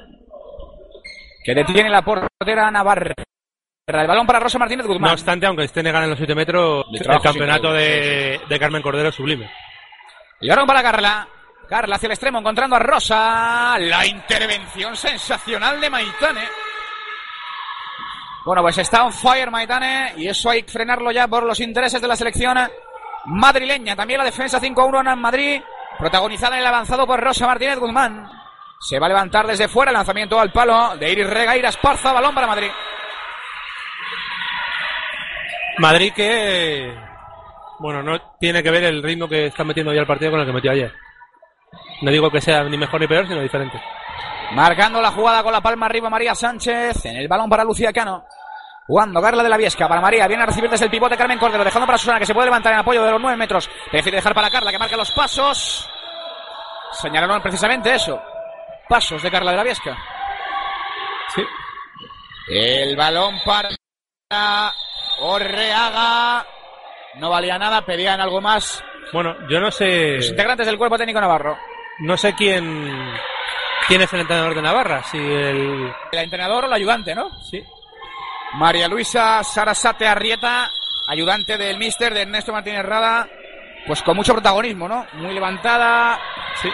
que 1.43 1.55
detiene 1.55 1.89
la 1.89 2.01
portera 2.01 2.69
Navarra. 2.71 3.13
El 3.87 4.07
balón 4.07 4.27
para 4.27 4.39
Rosa 4.39 4.59
Martínez 4.59 4.85
No 4.85 4.93
Guzmán. 4.93 5.11
obstante, 5.13 5.47
aunque 5.47 5.63
esté 5.63 5.81
negada 5.81 6.03
en 6.03 6.11
los 6.11 6.19
7 6.19 6.35
metros, 6.35 6.85
el 6.93 7.21
campeonato 7.21 7.73
de, 7.73 8.39
de 8.47 8.59
Carmen 8.59 8.83
Cordero 8.83 9.09
es 9.09 9.15
sublime. 9.15 9.49
Y 10.41 10.49
balón 10.49 10.67
para 10.67 10.83
Carla. 10.83 11.27
Carla 11.67 11.97
hacia 11.97 12.07
el 12.07 12.13
extremo, 12.13 12.39
encontrando 12.39 12.75
a 12.75 12.79
Rosa. 12.79 13.77
La 13.79 14.05
intervención 14.05 14.95
sensacional 14.95 15.79
de 15.79 15.89
Maitane. 15.89 16.47
Bueno, 18.45 18.61
pues 18.63 18.77
está 18.79 19.03
on 19.03 19.13
fire 19.13 19.51
Maitane 19.51 20.13
y 20.17 20.27
eso 20.27 20.49
hay 20.49 20.63
que 20.63 20.71
frenarlo 20.71 21.11
ya 21.11 21.27
por 21.27 21.43
los 21.43 21.59
intereses 21.59 22.01
de 22.01 22.07
la 22.07 22.15
selección 22.15 22.57
madrileña. 23.25 23.95
También 23.95 24.19
la 24.19 24.25
defensa 24.25 24.59
5-1 24.59 25.13
en 25.13 25.19
Madrid, 25.19 25.61
protagonizada 25.97 26.55
en 26.55 26.61
el 26.61 26.67
avanzado 26.67 27.05
por 27.05 27.19
Rosa 27.19 27.47
Martínez 27.47 27.79
Guzmán. 27.79 28.29
Se 28.79 28.99
va 28.99 29.07
a 29.07 29.09
levantar 29.09 29.45
desde 29.45 29.67
fuera 29.67 29.91
el 29.91 29.97
lanzamiento 29.97 30.39
al 30.39 30.51
palo 30.51 30.95
de 30.97 31.11
Iris 31.11 31.29
Regaira 31.29 31.69
Esparza, 31.69 32.13
balón 32.13 32.33
para 32.33 32.47
Madrid. 32.47 32.71
Madrid 35.79 36.13
que, 36.13 36.93
bueno, 37.79 38.03
no 38.03 38.19
tiene 38.39 38.63
que 38.63 38.71
ver 38.71 38.83
el 38.83 39.03
ritmo 39.03 39.27
que 39.27 39.47
está 39.47 39.63
metiendo 39.63 39.93
ya 39.93 40.01
el 40.01 40.07
partido 40.07 40.31
con 40.31 40.39
el 40.39 40.45
que 40.45 40.53
metió 40.53 40.71
ayer. 40.71 40.93
No 42.01 42.11
digo 42.11 42.29
que 42.29 42.41
sea 42.41 42.63
ni 42.63 42.77
mejor 42.77 42.99
ni 43.01 43.07
peor, 43.07 43.27
sino 43.27 43.41
diferente. 43.41 43.81
Marcando 44.51 45.01
la 45.01 45.11
jugada 45.11 45.43
con 45.43 45.51
la 45.51 45.61
palma 45.61 45.85
arriba 45.85 46.09
María 46.09 46.33
Sánchez. 46.33 47.05
En 47.05 47.17
el 47.17 47.27
balón 47.27 47.49
para 47.49 47.63
Lucía 47.63 47.93
Cano. 47.93 48.25
Jugando 48.89 49.21
Carla 49.21 49.43
de 49.43 49.49
la 49.49 49.57
Viesca 49.57 49.87
para 49.87 50.01
María. 50.01 50.27
Viene 50.27 50.41
a 50.41 50.47
recibir 50.47 50.67
desde 50.67 50.85
el 50.85 50.89
pivote 50.91 51.15
Carmen 51.15 51.37
Cordero. 51.37 51.63
Dejando 51.63 51.85
para 51.85 51.99
Susana 51.99 52.17
que 52.17 52.25
se 52.25 52.33
puede 52.33 52.47
levantar 52.47 52.73
en 52.73 52.79
apoyo 52.79 53.03
de 53.03 53.11
los 53.11 53.21
9 53.21 53.37
metros. 53.37 53.69
Prefiere 53.91 54.15
dejar 54.15 54.33
para 54.33 54.49
Carla 54.49 54.71
que 54.71 54.79
marca 54.79 54.97
los 54.97 55.11
pasos. 55.11 55.87
Señalaron 56.93 57.39
precisamente 57.39 57.93
eso. 57.93 58.19
Pasos 58.87 59.21
de 59.21 59.29
Carla 59.29 59.51
de 59.51 59.57
la 59.57 59.63
Viesca. 59.63 59.95
Sí. 61.35 61.43
El 62.49 62.95
balón 62.95 63.35
para 63.45 63.69
Orreaga. 65.19 66.47
No 67.19 67.29
valía 67.29 67.59
nada. 67.59 67.83
Pedían 67.85 68.19
algo 68.19 68.41
más. 68.41 68.83
Bueno, 69.13 69.35
yo 69.49 69.59
no 69.59 69.69
sé, 69.69 70.15
Los 70.15 70.29
integrantes 70.29 70.65
del 70.65 70.79
cuerpo 70.79 70.97
técnico 70.97 71.21
navarro. 71.21 71.55
no 71.99 72.17
sé 72.17 72.33
quién, 72.33 73.13
quién 73.87 74.01
es 74.01 74.11
el 74.13 74.21
entrenador 74.21 74.55
de 74.55 74.61
Navarra. 74.63 75.03
Si 75.03 75.17
el, 75.17 75.93
El 76.11 76.19
entrenador 76.19 76.63
o 76.63 76.67
el 76.67 76.73
ayudante, 76.73 77.13
¿no? 77.13 77.29
sí. 77.43 77.63
María 78.53 78.87
Luisa 78.87 79.43
Sarasate 79.43 80.07
Arrieta, 80.07 80.71
ayudante 81.07 81.57
del 81.57 81.77
míster 81.77 82.13
de 82.13 82.23
Ernesto 82.23 82.51
Martínez 82.51 82.83
Rada, 82.85 83.27
pues 83.85 84.01
con 84.01 84.15
mucho 84.15 84.33
protagonismo, 84.33 84.87
¿no? 84.87 85.05
Muy 85.13 85.33
levantada, 85.33 86.19
Sí. 86.61 86.69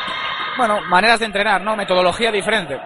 bueno, 0.57 0.81
maneras 0.81 1.19
de 1.19 1.25
entrenar, 1.25 1.61
¿no? 1.61 1.75
Metodología 1.75 2.31
diferente. 2.31 2.79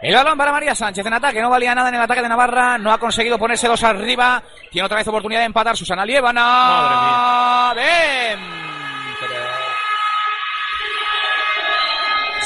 El 0.00 0.14
balón 0.14 0.38
para 0.38 0.52
María 0.52 0.76
Sánchez 0.76 1.04
en 1.04 1.12
ataque, 1.14 1.42
no 1.42 1.50
valía 1.50 1.74
nada 1.74 1.88
en 1.88 1.96
el 1.96 2.00
ataque 2.00 2.22
de 2.22 2.28
Navarra, 2.28 2.78
no 2.78 2.92
ha 2.92 2.98
conseguido 2.98 3.36
ponerse 3.36 3.66
dos 3.66 3.82
arriba, 3.82 4.40
tiene 4.70 4.86
otra 4.86 4.98
vez 4.98 5.08
oportunidad 5.08 5.40
de 5.40 5.46
empatar 5.46 5.76
Susana 5.76 6.06
Liébana. 6.06 6.40
Madre 7.74 7.82
Dentro. 7.82 9.28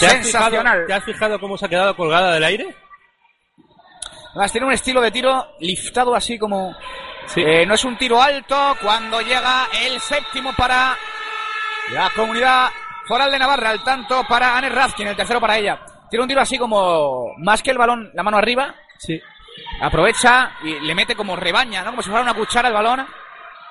¿Te 0.01 0.07
has, 0.07 0.13
Sensacional. 0.13 0.63
fijado, 0.73 0.87
¿Te 0.87 0.93
has 0.95 1.05
fijado 1.05 1.39
cómo 1.39 1.59
se 1.59 1.67
ha 1.67 1.69
quedado 1.69 1.95
colgada 1.95 2.33
del 2.33 2.45
aire? 2.45 2.75
Además, 4.33 4.53
tiene 4.53 4.67
un 4.67 4.73
estilo 4.73 5.01
de 5.01 5.11
tiro 5.11 5.55
liftado 5.61 6.15
así 6.15 6.39
como 6.39 6.75
Sí. 7.27 7.41
Eh, 7.41 7.65
no 7.67 7.75
es 7.75 7.85
un 7.85 7.97
tiro 7.97 8.21
alto 8.21 8.77
cuando 8.83 9.21
llega 9.21 9.67
el 9.87 10.01
séptimo 10.01 10.53
para 10.55 10.97
la 11.93 12.11
comunidad 12.15 12.69
foral 13.07 13.31
de 13.31 13.39
Navarra, 13.39 13.73
el 13.73 13.83
tanto 13.83 14.25
para 14.29 14.57
Anne 14.57 14.69
Razkin, 14.69 15.09
el 15.09 15.17
tercero 15.17 15.41
para 15.41 15.59
ella. 15.59 15.81
Tiene 16.11 16.23
un 16.23 16.29
tiro 16.29 16.41
así 16.41 16.59
como 16.59 17.33
más 17.39 17.63
que 17.63 17.71
el 17.71 17.79
balón, 17.79 18.11
la 18.15 18.23
mano 18.23 18.37
arriba, 18.39 18.75
sí. 18.99 19.21
aprovecha 19.81 20.53
y 20.63 20.81
le 20.81 20.95
mete 20.95 21.15
como 21.15 21.37
rebaña, 21.37 21.83
¿no? 21.83 21.91
Como 21.91 22.03
si 22.03 22.11
fuera 22.11 22.23
una 22.25 22.35
cuchara 22.35 22.69
al 22.69 22.75
balón. 22.75 23.07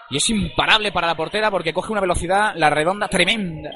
Y 0.10 0.18
es 0.18 0.30
imparable 0.30 0.92
para 0.92 1.08
la 1.08 1.16
portera 1.16 1.50
porque 1.50 1.74
coge 1.74 1.92
una 1.92 2.02
velocidad, 2.02 2.54
la 2.56 2.70
redonda, 2.70 3.08
tremenda. 3.08 3.70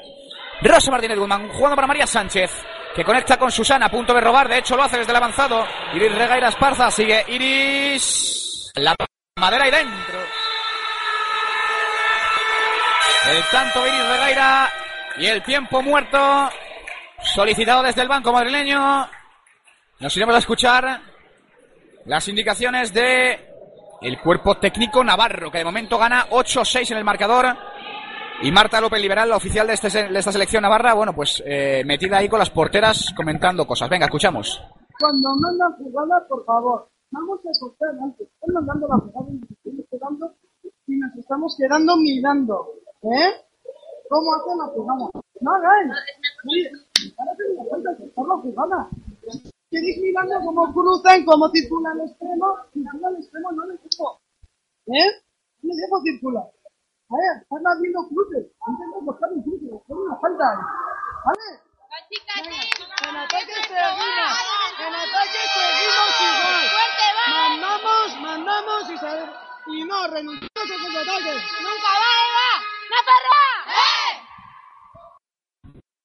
Rosa 0.60 0.90
Martínez 0.90 1.18
Guzmán 1.18 1.48
jugando 1.48 1.76
para 1.76 1.86
María 1.86 2.06
Sánchez, 2.06 2.50
que 2.96 3.04
conecta 3.04 3.36
con 3.36 3.52
Susana, 3.52 3.86
a 3.86 3.90
punto 3.90 4.14
de 4.14 4.22
robar, 4.22 4.48
de 4.48 4.56
hecho 4.56 4.74
lo 4.74 4.82
hace 4.82 4.96
desde 4.96 5.10
el 5.10 5.16
avanzado. 5.16 5.66
Iris 5.92 6.14
Regaira 6.14 6.48
Esparza, 6.48 6.90
sigue 6.90 7.26
Iris. 7.28 8.72
La 8.76 8.96
madera 9.38 9.68
y 9.68 9.70
dentro. 9.70 10.18
El 13.30 13.44
tanto 13.50 13.86
Iris 13.86 14.08
Regaira 14.08 14.72
y 15.18 15.26
el 15.26 15.42
tiempo 15.42 15.82
muerto 15.82 16.50
solicitado 17.34 17.82
desde 17.82 18.00
el 18.00 18.08
banco 18.08 18.32
madrileño. 18.32 19.06
Nos 19.98 20.16
iremos 20.16 20.34
a 20.34 20.38
escuchar 20.38 21.02
las 22.06 22.28
indicaciones 22.28 22.94
de 22.94 23.46
el 24.00 24.18
cuerpo 24.20 24.56
técnico 24.56 25.04
navarro, 25.04 25.50
que 25.50 25.58
de 25.58 25.64
momento 25.64 25.98
gana 25.98 26.30
8-6 26.30 26.92
en 26.92 26.96
el 26.96 27.04
marcador. 27.04 27.58
Y 28.42 28.52
Marta 28.52 28.80
López 28.80 29.00
Liberal, 29.00 29.30
la 29.30 29.36
oficial 29.36 29.66
de, 29.66 29.72
este, 29.72 29.88
esta 29.88 30.32
selección 30.32 30.62
navarra, 30.62 30.92
bueno, 30.92 31.14
pues 31.14 31.42
eh, 31.46 31.82
metida 31.86 32.18
ahí 32.18 32.28
con 32.28 32.38
las 32.38 32.50
porteras 32.50 33.12
comentando 33.16 33.66
cosas. 33.66 33.88
Venga, 33.88 34.06
escuchamos. 34.06 34.60
Cuando 35.00 35.28
mandan 35.40 35.72
jugada, 35.78 36.26
por 36.28 36.44
favor, 36.44 36.88
vamos 37.10 37.40
a 37.48 37.54
soltar 37.54 37.90
antes. 38.02 38.28
Están 38.28 38.54
mandando 38.54 38.88
la 38.88 38.96
jugada 38.98 39.26
y 39.30 39.38
nos 39.38 39.50
estamos 39.50 39.86
quedando, 39.90 40.34
y 40.86 40.96
nos 40.96 41.16
estamos 41.16 41.56
quedando 41.58 41.96
mirando. 41.96 42.72
¿Eh? 43.02 43.32
¿Cómo 44.08 44.32
dejo 55.76 56.00
circular. 56.02 56.55
A 57.08 57.14
ver, 57.14 57.34
están 57.42 57.62
haciendo 57.70 58.00
cruces. 58.08 58.44
Intento 58.66 58.98
buscar 59.02 59.30
un 59.32 59.42
cruce, 59.42 59.66
buscar 59.70 59.96
una 59.96 60.16
falta. 60.18 60.46
¿Vale? 61.24 61.46
En 63.06 63.16
ataque 63.16 63.54
seguimos. 63.66 64.34
En 64.80 64.94
ataque 64.94 65.42
seguimos 65.54 66.12
igual. 66.20 66.64
Mandamos, 67.30 68.20
mandamos 68.20 68.90
y, 68.90 68.96
sabe- 68.98 69.30
y 69.68 69.84
no 69.84 70.06
renunciamos 70.08 70.70
a 70.70 70.74
esos 70.74 70.96
ataques. 70.96 71.42
¡Nunca 71.62 71.90
va, 72.02 72.10
Eva! 72.26 72.50
¡Nafarroa! 72.90 73.50
¡Eh! 73.68 74.12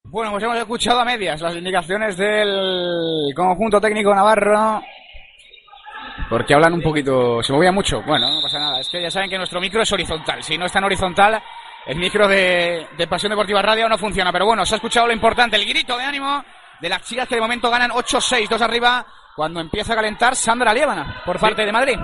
Bueno, 0.04 0.30
pues 0.32 0.44
hemos 0.44 0.56
escuchado 0.58 1.00
a 1.00 1.04
medias 1.04 1.40
las 1.40 1.54
indicaciones 1.56 2.16
del 2.16 3.32
conjunto 3.34 3.80
técnico 3.80 4.14
navarro. 4.14 4.82
Porque 6.32 6.54
hablan 6.54 6.72
un 6.72 6.80
poquito, 6.80 7.42
se 7.42 7.52
movía 7.52 7.70
mucho. 7.70 8.00
Bueno, 8.06 8.26
no 8.26 8.40
pasa 8.40 8.58
nada. 8.58 8.80
Es 8.80 8.88
que 8.88 9.02
ya 9.02 9.10
saben 9.10 9.28
que 9.28 9.36
nuestro 9.36 9.60
micro 9.60 9.82
es 9.82 9.92
horizontal. 9.92 10.42
Si 10.42 10.56
no 10.56 10.64
está 10.64 10.78
en 10.78 10.86
horizontal, 10.86 11.42
el 11.84 11.98
micro 11.98 12.26
de, 12.26 12.86
de 12.96 13.06
Pasión 13.06 13.28
Deportiva 13.28 13.60
Radio 13.60 13.86
no 13.86 13.98
funciona. 13.98 14.32
Pero 14.32 14.46
bueno, 14.46 14.64
se 14.64 14.74
ha 14.74 14.76
escuchado 14.76 15.08
lo 15.08 15.12
importante, 15.12 15.56
el 15.56 15.66
grito 15.66 15.94
de 15.98 16.04
ánimo 16.04 16.42
de 16.80 16.88
las 16.88 17.02
chicas 17.02 17.28
que 17.28 17.34
de 17.34 17.40
momento 17.42 17.68
ganan 17.68 17.90
8-6, 17.90 18.48
2 18.48 18.62
arriba, 18.62 19.04
cuando 19.36 19.60
empieza 19.60 19.92
a 19.92 19.96
calentar 19.96 20.34
Sandra 20.34 20.72
Liébana 20.72 21.20
por 21.26 21.38
parte 21.38 21.66
de 21.66 21.72
Madrid. 21.72 21.98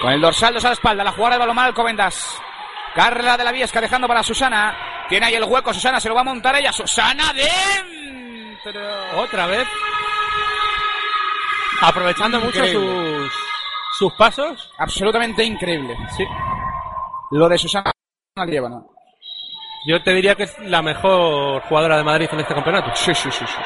Con 0.00 0.14
el 0.14 0.20
dorsal, 0.22 0.54
dos 0.54 0.64
a 0.64 0.68
la 0.68 0.74
espalda, 0.74 1.04
la 1.04 1.12
jugada 1.12 1.34
de 1.34 1.40
balonmano 1.40 1.68
Alcobendas. 1.68 2.40
Carla 2.94 3.36
de 3.36 3.44
la 3.44 3.52
Viesca 3.52 3.82
dejando 3.82 4.08
para 4.08 4.22
Susana. 4.22 5.04
Tiene 5.10 5.26
ahí 5.26 5.34
el 5.34 5.44
hueco, 5.44 5.74
Susana 5.74 6.00
se 6.00 6.08
lo 6.08 6.14
va 6.14 6.22
a 6.22 6.24
montar 6.24 6.56
ella. 6.56 6.72
Susana 6.72 7.34
dentro. 7.34 8.80
Otra 9.20 9.46
vez. 9.46 9.68
Aprovechando 11.88 12.40
mucho 12.40 12.64
sus, 12.66 13.32
sus 13.98 14.12
pasos. 14.14 14.70
Absolutamente 14.78 15.44
increíble. 15.44 15.96
Sí. 16.16 16.24
Lo 17.32 17.48
de 17.48 17.58
Susana 17.58 17.92
Liébana. 18.46 18.82
Yo 19.86 20.02
te 20.02 20.12
diría 20.12 20.34
que 20.34 20.44
es 20.44 20.58
la 20.60 20.82
mejor 20.82 21.62
jugadora 21.62 21.96
de 21.96 22.02
Madrid 22.04 22.28
en 22.32 22.40
este 22.40 22.54
campeonato. 22.54 22.90
Sí, 22.94 23.14
sí, 23.14 23.30
sí, 23.30 23.44
sí. 23.46 23.62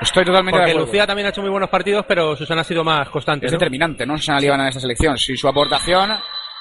Estoy 0.00 0.24
totalmente 0.24 0.58
de 0.58 0.64
acuerdo. 0.64 0.86
Lucía 0.86 1.06
también 1.06 1.26
ha 1.26 1.30
hecho 1.30 1.40
muy 1.40 1.50
buenos 1.50 1.70
partidos, 1.70 2.04
pero 2.06 2.36
Susana 2.36 2.60
ha 2.60 2.64
sido 2.64 2.84
más 2.84 3.08
constante. 3.08 3.46
es 3.46 3.52
¿no? 3.52 3.58
determinante, 3.58 4.06
¿no? 4.06 4.16
Susana 4.16 4.38
Líbana 4.40 4.62
en 4.64 4.68
esta 4.68 4.80
selección. 4.80 5.16
Sin 5.18 5.36
su 5.36 5.48
aportación, 5.48 6.10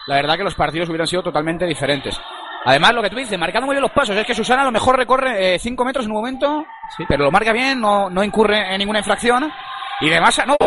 la 0.07 0.15
verdad 0.15 0.37
que 0.37 0.43
los 0.43 0.55
partidos 0.55 0.89
hubieran 0.89 1.07
sido 1.07 1.21
totalmente 1.21 1.65
diferentes. 1.65 2.19
Además, 2.63 2.95
lo 2.95 3.03
que 3.03 3.11
tú 3.11 3.17
dices, 3.17 3.37
marcando 3.37 3.67
muy 3.67 3.75
bien 3.75 3.83
los 3.83 3.91
pasos, 3.91 4.15
es 4.15 4.25
que 4.25 4.33
Susana 4.33 4.63
a 4.63 4.65
lo 4.65 4.71
mejor 4.71 4.97
recorre 4.97 5.59
5 5.59 5.85
metros 5.85 6.05
en 6.05 6.11
un 6.11 6.17
momento, 6.17 6.65
Sí. 6.97 7.03
pero 7.07 7.25
lo 7.25 7.31
marca 7.31 7.53
bien, 7.53 7.79
no, 7.79 8.09
no 8.09 8.23
incurre 8.23 8.73
en 8.73 8.79
ninguna 8.79 8.99
infracción. 8.99 9.51
Y 10.01 10.09
además, 10.09 10.41
no, 10.45 10.57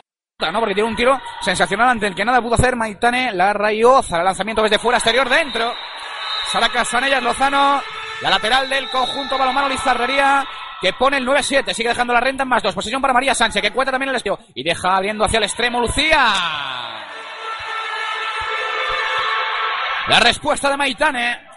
no, 0.53 0.61
porque 0.61 0.75
tiene 0.75 0.89
un 0.89 0.97
tiro 0.97 1.21
sensacional 1.41 1.91
ante 1.91 2.07
el 2.07 2.15
que 2.15 2.25
nada 2.25 2.41
pudo 2.41 2.55
hacer 2.55 2.77
Maitane, 2.77 3.33
la 3.33 3.53
rayoza, 3.53 4.19
el 4.19 4.25
lanzamiento 4.25 4.63
desde 4.63 4.79
fuera, 4.79 4.99
exterior, 4.99 5.29
dentro. 5.29 5.75
Sara 6.51 6.69
Casanellas 6.71 7.23
Lozano, 7.23 7.83
la 8.23 8.31
lateral 8.31 8.69
del 8.71 8.89
conjunto 8.89 9.37
balonmano 9.37 9.69
Lizarrería, 9.69 10.47
que 10.81 10.93
pone 10.93 11.19
el 11.19 11.27
9-7, 11.27 11.73
sigue 11.75 11.91
dejando 11.91 12.15
la 12.15 12.21
renta 12.21 12.45
en 12.45 12.49
más 12.49 12.63
dos. 12.63 12.75
Posición 12.75 13.03
para 13.03 13.13
María 13.13 13.35
Sánchez, 13.35 13.61
que 13.61 13.71
cuenta 13.71 13.91
también 13.91 14.11
el 14.11 14.17
estilo. 14.17 14.39
Y 14.55 14.63
deja 14.63 14.97
abriendo 14.97 15.25
hacia 15.25 15.39
el 15.39 15.45
extremo 15.45 15.81
Lucía. 15.81 16.25
La 20.09 20.21
respuesta 20.21 20.71
de 20.71 20.77
Maitane. 20.77 21.49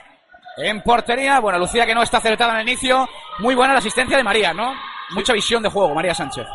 En 0.57 0.81
portería, 0.81 1.39
bueno, 1.39 1.57
Lucía 1.57 1.85
que 1.85 1.95
no 1.95 2.01
está 2.01 2.17
acertada 2.17 2.53
en 2.53 2.59
el 2.61 2.67
inicio. 2.67 3.07
Muy 3.39 3.55
buena 3.55 3.73
la 3.73 3.79
asistencia 3.79 4.17
de 4.17 4.23
María, 4.23 4.53
¿no? 4.53 4.73
Mucha 5.11 5.33
visión 5.33 5.63
de 5.63 5.69
juego, 5.69 5.95
María 5.95 6.13
Sánchez. 6.13 6.45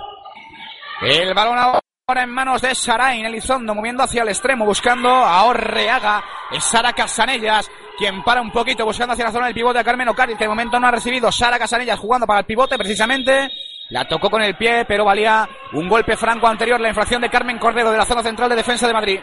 El 1.03 1.35
balón 1.35 1.59
ahora 1.59 2.23
en 2.23 2.31
manos 2.31 2.63
de 2.63 2.75
Sarain 2.75 3.27
Elizondo, 3.27 3.75
moviendo 3.75 4.03
hacia 4.03 4.23
el 4.23 4.29
extremo, 4.29 4.65
buscando 4.65 5.09
a 5.09 5.45
Orreaga. 5.45 6.25
Es 6.51 6.65
Sara 6.65 6.93
Casanellas, 6.93 7.71
quien 7.99 8.23
para 8.23 8.41
un 8.41 8.51
poquito, 8.51 8.85
buscando 8.85 9.13
hacia 9.13 9.27
la 9.27 9.33
zona 9.33 9.47
del 9.47 9.55
pivote 9.55 9.79
a 9.79 9.85
Carmen 9.85 10.09
Ocariz, 10.09 10.39
que 10.39 10.45
de 10.45 10.49
momento 10.49 10.81
no 10.81 10.87
ha 10.87 10.93
recibido. 10.93 11.31
Sara 11.31 11.59
Casanellas 11.59 11.99
jugando 11.99 12.27
para 12.27 12.41
el 12.41 12.47
pivote, 12.47 12.79
precisamente. 12.79 13.51
La 13.91 14.07
tocó 14.07 14.31
con 14.31 14.43
el 14.43 14.57
pie, 14.57 14.85
pero 14.87 15.05
valía 15.05 15.49
un 15.73 15.89
golpe 15.89 16.17
franco 16.17 16.47
anterior, 16.47 16.81
la 16.81 16.89
infracción 16.89 17.21
de 17.21 17.29
Carmen 17.29 17.59
Cordero 17.59 17.91
de 17.91 17.99
la 17.99 18.07
zona 18.07 18.23
central 18.23 18.49
de 18.49 18.57
defensa 18.57 18.87
de 18.87 18.95
Madrid. 18.95 19.21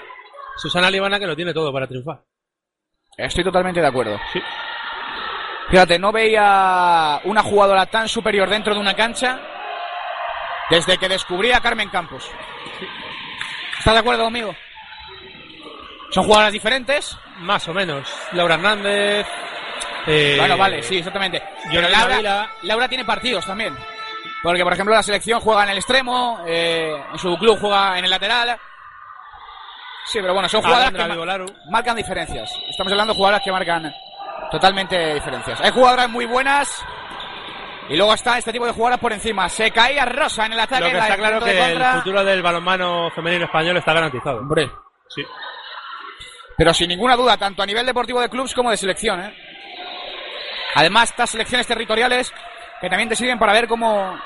Susana 0.57 0.91
Libana 0.91 1.19
que 1.19 1.27
lo 1.27 1.35
tiene 1.35 1.53
todo 1.53 1.73
para 1.73 1.87
triunfar. 1.87 2.21
Estoy 3.17 3.43
totalmente 3.43 3.81
de 3.81 3.87
acuerdo. 3.87 4.19
Sí. 4.31 4.39
Fíjate, 5.69 5.97
no 5.97 6.11
veía 6.11 7.19
una 7.25 7.41
jugadora 7.41 7.85
tan 7.87 8.07
superior 8.07 8.49
dentro 8.49 8.73
de 8.73 8.79
una 8.79 8.93
cancha 8.93 9.52
desde 10.69 10.97
que 10.97 11.09
descubrí 11.09 11.51
a 11.51 11.61
Carmen 11.61 11.89
Campos. 11.89 12.29
¿Estás 13.77 13.93
de 13.93 13.99
acuerdo 13.99 14.23
conmigo? 14.25 14.55
Son 16.11 16.23
jugadoras 16.23 16.53
diferentes. 16.53 17.17
Más 17.39 17.67
o 17.67 17.73
menos. 17.73 18.07
Laura 18.33 18.55
Hernández. 18.55 19.27
eh, 20.07 20.35
bueno, 20.39 20.57
vale, 20.57 20.83
sí, 20.83 20.97
exactamente. 20.97 21.41
Pero 21.71 21.89
Laura, 21.89 22.17
Vila. 22.17 22.49
Laura 22.63 22.87
tiene 22.87 23.03
partidos 23.03 23.45
también. 23.45 23.75
Porque, 24.43 24.63
por 24.63 24.73
ejemplo, 24.73 24.93
la 24.93 25.03
selección 25.03 25.39
juega 25.39 25.63
en 25.63 25.69
el 25.69 25.77
extremo, 25.77 26.43
eh, 26.45 26.93
en 27.11 27.17
su 27.17 27.35
club 27.37 27.57
juega 27.59 27.97
en 27.97 28.05
el 28.05 28.11
lateral. 28.11 28.57
Sí, 30.05 30.19
pero 30.21 30.33
bueno, 30.33 30.49
son 30.49 30.61
jugadoras 30.61 30.93
Alondra 30.93 31.37
que 31.37 31.53
marcan 31.71 31.95
diferencias. 31.95 32.51
Estamos 32.69 32.91
hablando 32.91 33.13
de 33.13 33.17
jugadoras 33.17 33.41
que 33.43 33.51
marcan 33.51 33.93
totalmente 34.51 35.13
diferencias. 35.13 35.61
Hay 35.61 35.71
jugadoras 35.71 36.09
muy 36.09 36.25
buenas 36.25 36.85
y 37.89 37.97
luego 37.97 38.13
está 38.13 38.37
este 38.37 38.51
tipo 38.51 38.65
de 38.65 38.71
jugadoras 38.71 38.99
por 38.99 39.13
encima. 39.13 39.47
Se 39.49 39.71
caía 39.71 40.05
Rosa 40.05 40.45
en 40.45 40.53
el 40.53 40.59
ataque. 40.59 40.83
Lo 40.85 40.89
que 40.91 40.97
está 40.97 41.17
claro 41.17 41.39
que 41.43 41.71
el 41.73 41.83
futuro 41.97 42.23
del 42.23 42.41
balonmano 42.41 43.09
femenino 43.11 43.45
español 43.45 43.77
está 43.77 43.93
garantizado. 43.93 44.39
Hombre, 44.39 44.69
Sí. 45.09 45.23
pero 46.57 46.73
sin 46.73 46.87
ninguna 46.89 47.15
duda, 47.15 47.37
tanto 47.37 47.61
a 47.61 47.65
nivel 47.65 47.85
deportivo 47.85 48.19
de 48.21 48.29
clubs 48.29 48.53
como 48.53 48.71
de 48.71 48.77
selección. 48.77 49.19
¿eh? 49.21 49.35
Además, 50.75 51.09
estas 51.11 51.29
selecciones 51.31 51.67
territoriales 51.67 52.33
que 52.81 52.89
también 52.89 53.09
te 53.09 53.15
sirven 53.15 53.37
para 53.37 53.53
ver 53.53 53.67
cómo, 53.67 54.17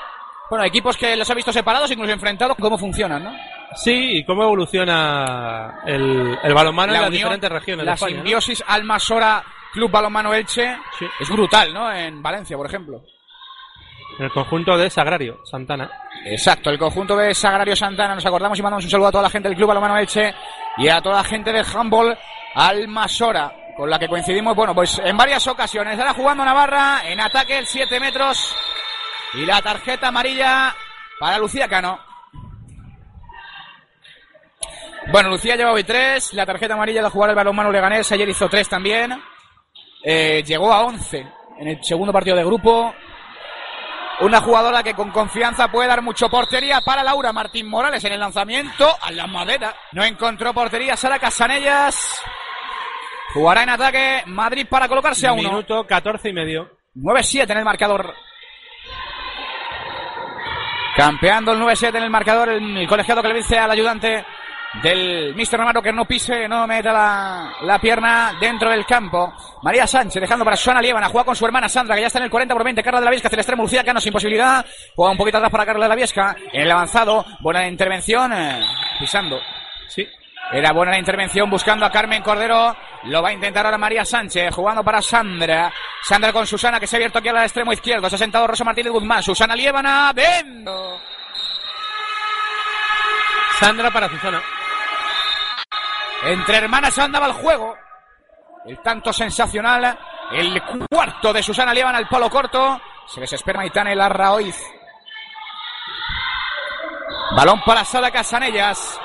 bueno, 0.50 0.64
equipos 0.64 0.96
que 0.96 1.14
los 1.16 1.28
ha 1.30 1.34
visto 1.34 1.52
separados, 1.52 1.90
incluso 1.90 2.12
enfrentados, 2.12 2.56
cómo 2.58 2.78
funcionan, 2.78 3.22
¿no? 3.24 3.36
Sí, 3.76 4.18
y 4.18 4.24
cómo 4.24 4.44
evoluciona 4.44 5.80
el, 5.84 6.38
el 6.42 6.54
balonmano 6.54 6.94
en 6.94 7.00
las 7.00 7.08
unión, 7.10 7.18
diferentes 7.22 7.50
regiones 7.52 7.84
la 7.84 7.92
de 7.92 7.94
España. 7.96 8.10
¿no? 8.16 8.22
simbiosis 8.22 8.64
Almasora 8.66 9.44
Club 9.74 9.90
Balonmano 9.90 10.32
Elche 10.32 10.78
Sí. 10.98 11.06
es 11.20 11.28
brutal, 11.28 11.74
¿no? 11.74 11.92
En 11.92 12.22
Valencia, 12.22 12.56
por 12.56 12.66
ejemplo. 12.66 13.02
El 14.18 14.30
conjunto 14.32 14.76
de 14.76 14.90
Sagrario, 14.90 15.40
Santana. 15.44 15.90
Exacto, 16.24 16.70
el 16.70 16.78
conjunto 16.78 17.16
de 17.16 17.32
Sagrario 17.34 17.76
Santana, 17.76 18.16
nos 18.16 18.26
acordamos 18.26 18.58
y 18.58 18.62
mandamos 18.62 18.84
un 18.84 18.90
saludo 18.90 19.08
a 19.08 19.12
toda 19.12 19.22
la 19.22 19.30
gente 19.30 19.48
del 19.48 19.56
Club 19.56 19.68
Balonmano 19.68 19.96
Elche 19.96 20.34
y 20.76 20.88
a 20.88 21.00
toda 21.00 21.18
la 21.18 21.24
gente 21.24 21.52
del 21.52 21.64
handball 21.64 22.18
Almasora, 22.54 23.52
con 23.76 23.88
la 23.88 23.96
que 23.96 24.08
coincidimos, 24.08 24.56
bueno, 24.56 24.74
pues 24.74 25.00
en 25.04 25.16
varias 25.16 25.46
ocasiones. 25.46 25.96
Ahora 25.98 26.14
jugando 26.14 26.44
Navarra, 26.44 27.02
en 27.04 27.20
ataque 27.20 27.58
el 27.58 27.66
7 27.66 28.00
metros 28.00 28.56
y 29.34 29.46
la 29.46 29.62
tarjeta 29.62 30.08
amarilla 30.08 30.74
para 31.20 31.38
Lucía 31.38 31.68
Cano. 31.68 32.00
Bueno, 35.12 35.30
Lucía 35.30 35.54
lleva 35.54 35.72
hoy 35.72 35.84
3, 35.84 36.34
la 36.34 36.44
tarjeta 36.44 36.74
amarilla 36.74 37.02
de 37.02 37.08
jugar 37.08 37.30
el 37.30 37.36
balonmano 37.36 37.70
Leganés, 37.70 38.10
ayer 38.10 38.28
hizo 38.28 38.48
3 38.48 38.68
también. 38.68 39.22
Eh, 40.02 40.42
llegó 40.44 40.72
a 40.72 40.82
11 40.82 41.26
en 41.60 41.68
el 41.68 41.84
segundo 41.84 42.12
partido 42.12 42.36
de 42.36 42.44
grupo. 42.44 42.92
Una 44.20 44.40
jugadora 44.40 44.82
que 44.82 44.94
con 44.94 45.12
confianza 45.12 45.68
puede 45.68 45.88
dar 45.88 46.02
mucho 46.02 46.28
portería 46.28 46.80
para 46.80 47.04
Laura 47.04 47.32
Martín 47.32 47.68
Morales 47.68 48.02
en 48.04 48.12
el 48.12 48.20
lanzamiento 48.20 48.88
a 49.00 49.12
la 49.12 49.28
madera. 49.28 49.74
No 49.92 50.04
encontró 50.04 50.52
portería 50.52 50.96
Sara 50.96 51.20
Casanellas. 51.20 52.20
Jugará 53.32 53.62
en 53.62 53.68
ataque 53.68 54.22
Madrid 54.26 54.66
para 54.68 54.88
colocarse 54.88 55.28
a 55.28 55.32
uno. 55.32 55.50
Minuto 55.50 55.86
14 55.86 56.30
y 56.30 56.32
medio. 56.32 56.78
9-7 56.96 57.48
en 57.50 57.58
el 57.58 57.64
marcador. 57.64 58.12
Campeando 60.96 61.52
el 61.52 61.60
9-7 61.60 61.96
en 61.96 62.02
el 62.02 62.10
marcador, 62.10 62.48
el, 62.48 62.76
el 62.76 62.88
colegiado 62.88 63.22
que 63.22 63.28
le 63.28 63.34
dice 63.34 63.56
al 63.56 63.70
ayudante 63.70 64.26
del 64.82 65.34
Mr. 65.34 65.58
Romano 65.58 65.82
que 65.82 65.92
no 65.92 66.04
pise, 66.04 66.48
no 66.48 66.66
meta 66.66 66.92
la, 66.92 67.52
la 67.62 67.78
pierna 67.78 68.36
dentro 68.40 68.70
del 68.70 68.86
campo. 68.86 69.32
María 69.62 69.86
Sánchez 69.86 70.20
dejando 70.20 70.44
para 70.44 70.56
Susana 70.56 70.80
Lievana, 70.80 71.08
juega 71.08 71.26
con 71.26 71.36
su 71.36 71.44
hermana 71.44 71.68
Sandra, 71.68 71.94
que 71.96 72.02
ya 72.02 72.06
está 72.06 72.18
en 72.18 72.26
el 72.26 72.30
40 72.30 72.54
por 72.54 72.64
20. 72.64 72.82
Carla 72.82 73.00
de 73.00 73.04
la 73.04 73.10
Viesca 73.10 73.28
hacia 73.28 73.36
el 73.36 73.40
extremo, 73.40 73.62
Lucía 73.62 73.84
Cano 73.84 74.00
sin 74.00 74.12
posibilidad. 74.12 74.64
Juega 74.94 75.12
un 75.12 75.18
poquito 75.18 75.38
atrás 75.38 75.50
para 75.50 75.66
Carla 75.66 75.84
de 75.84 75.88
la 75.88 75.96
Viesca. 75.96 76.36
En 76.52 76.62
el 76.62 76.70
avanzado, 76.70 77.24
buena 77.40 77.66
intervención, 77.66 78.32
eh, 78.32 78.64
pisando. 78.98 79.40
Sí. 79.88 80.06
Era 80.50 80.72
buena 80.72 80.92
la 80.92 80.98
intervención 80.98 81.50
buscando 81.50 81.84
a 81.84 81.90
Carmen 81.90 82.22
Cordero. 82.22 82.74
Lo 83.04 83.22
va 83.22 83.28
a 83.28 83.32
intentar 83.32 83.66
ahora 83.66 83.78
María 83.78 84.04
Sánchez, 84.04 84.54
jugando 84.54 84.82
para 84.82 85.02
Sandra. 85.02 85.72
Sandra 86.02 86.32
con 86.32 86.46
Susana, 86.46 86.80
que 86.80 86.86
se 86.86 86.96
ha 86.96 86.98
abierto 86.98 87.18
aquí 87.18 87.28
al 87.28 87.36
extremo 87.38 87.72
izquierdo. 87.72 88.08
Se 88.08 88.14
ha 88.14 88.18
sentado 88.18 88.46
Rosa 88.46 88.64
Martínez 88.64 88.92
Guzmán. 88.92 89.22
Susana 89.22 89.54
Lievana, 89.54 90.12
dentro. 90.14 90.98
Sandra 93.60 93.90
para 93.90 94.08
Susana. 94.08 94.40
Entre 96.24 96.56
hermanas 96.56 96.98
andaba 96.98 97.26
el 97.26 97.32
juego. 97.32 97.76
El 98.66 98.78
tanto 98.82 99.12
sensacional. 99.12 99.98
El 100.32 100.60
cuarto 100.90 101.32
de 101.32 101.42
Susana 101.42 101.72
Lievana 101.72 101.98
al 101.98 102.08
palo 102.08 102.28
corto. 102.28 102.80
Se 103.06 103.20
desespera 103.20 103.58
Maitane 103.58 103.94
Larraoiz. 103.94 104.56
Balón 107.36 107.62
para 107.64 107.84
Sara 107.84 108.10
Casanellas. 108.10 109.00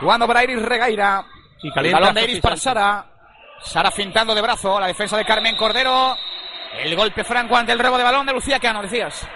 Jugando 0.00 0.26
para 0.26 0.44
Iris 0.44 0.62
Regaira. 0.62 1.24
Y 1.62 1.68
El 1.68 1.74
calienta 1.74 2.00
balón 2.00 2.14
de 2.14 2.24
Iris 2.24 2.40
para. 2.40 2.56
Sara. 2.56 3.06
Sara 3.60 3.90
fintando 3.90 4.34
de 4.34 4.42
brazo. 4.42 4.80
La 4.80 4.86
defensa 4.86 5.16
de 5.16 5.24
Carmen 5.24 5.56
Cordero. 5.56 6.16
El 6.78 6.96
golpe 6.96 7.22
franco 7.22 7.56
ante 7.56 7.72
el 7.72 7.78
robo 7.78 7.96
de 7.96 8.04
balón 8.04 8.26
de 8.26 8.32
Lucía 8.32 8.58
Cano, 8.58 8.82
decías. 8.82 9.26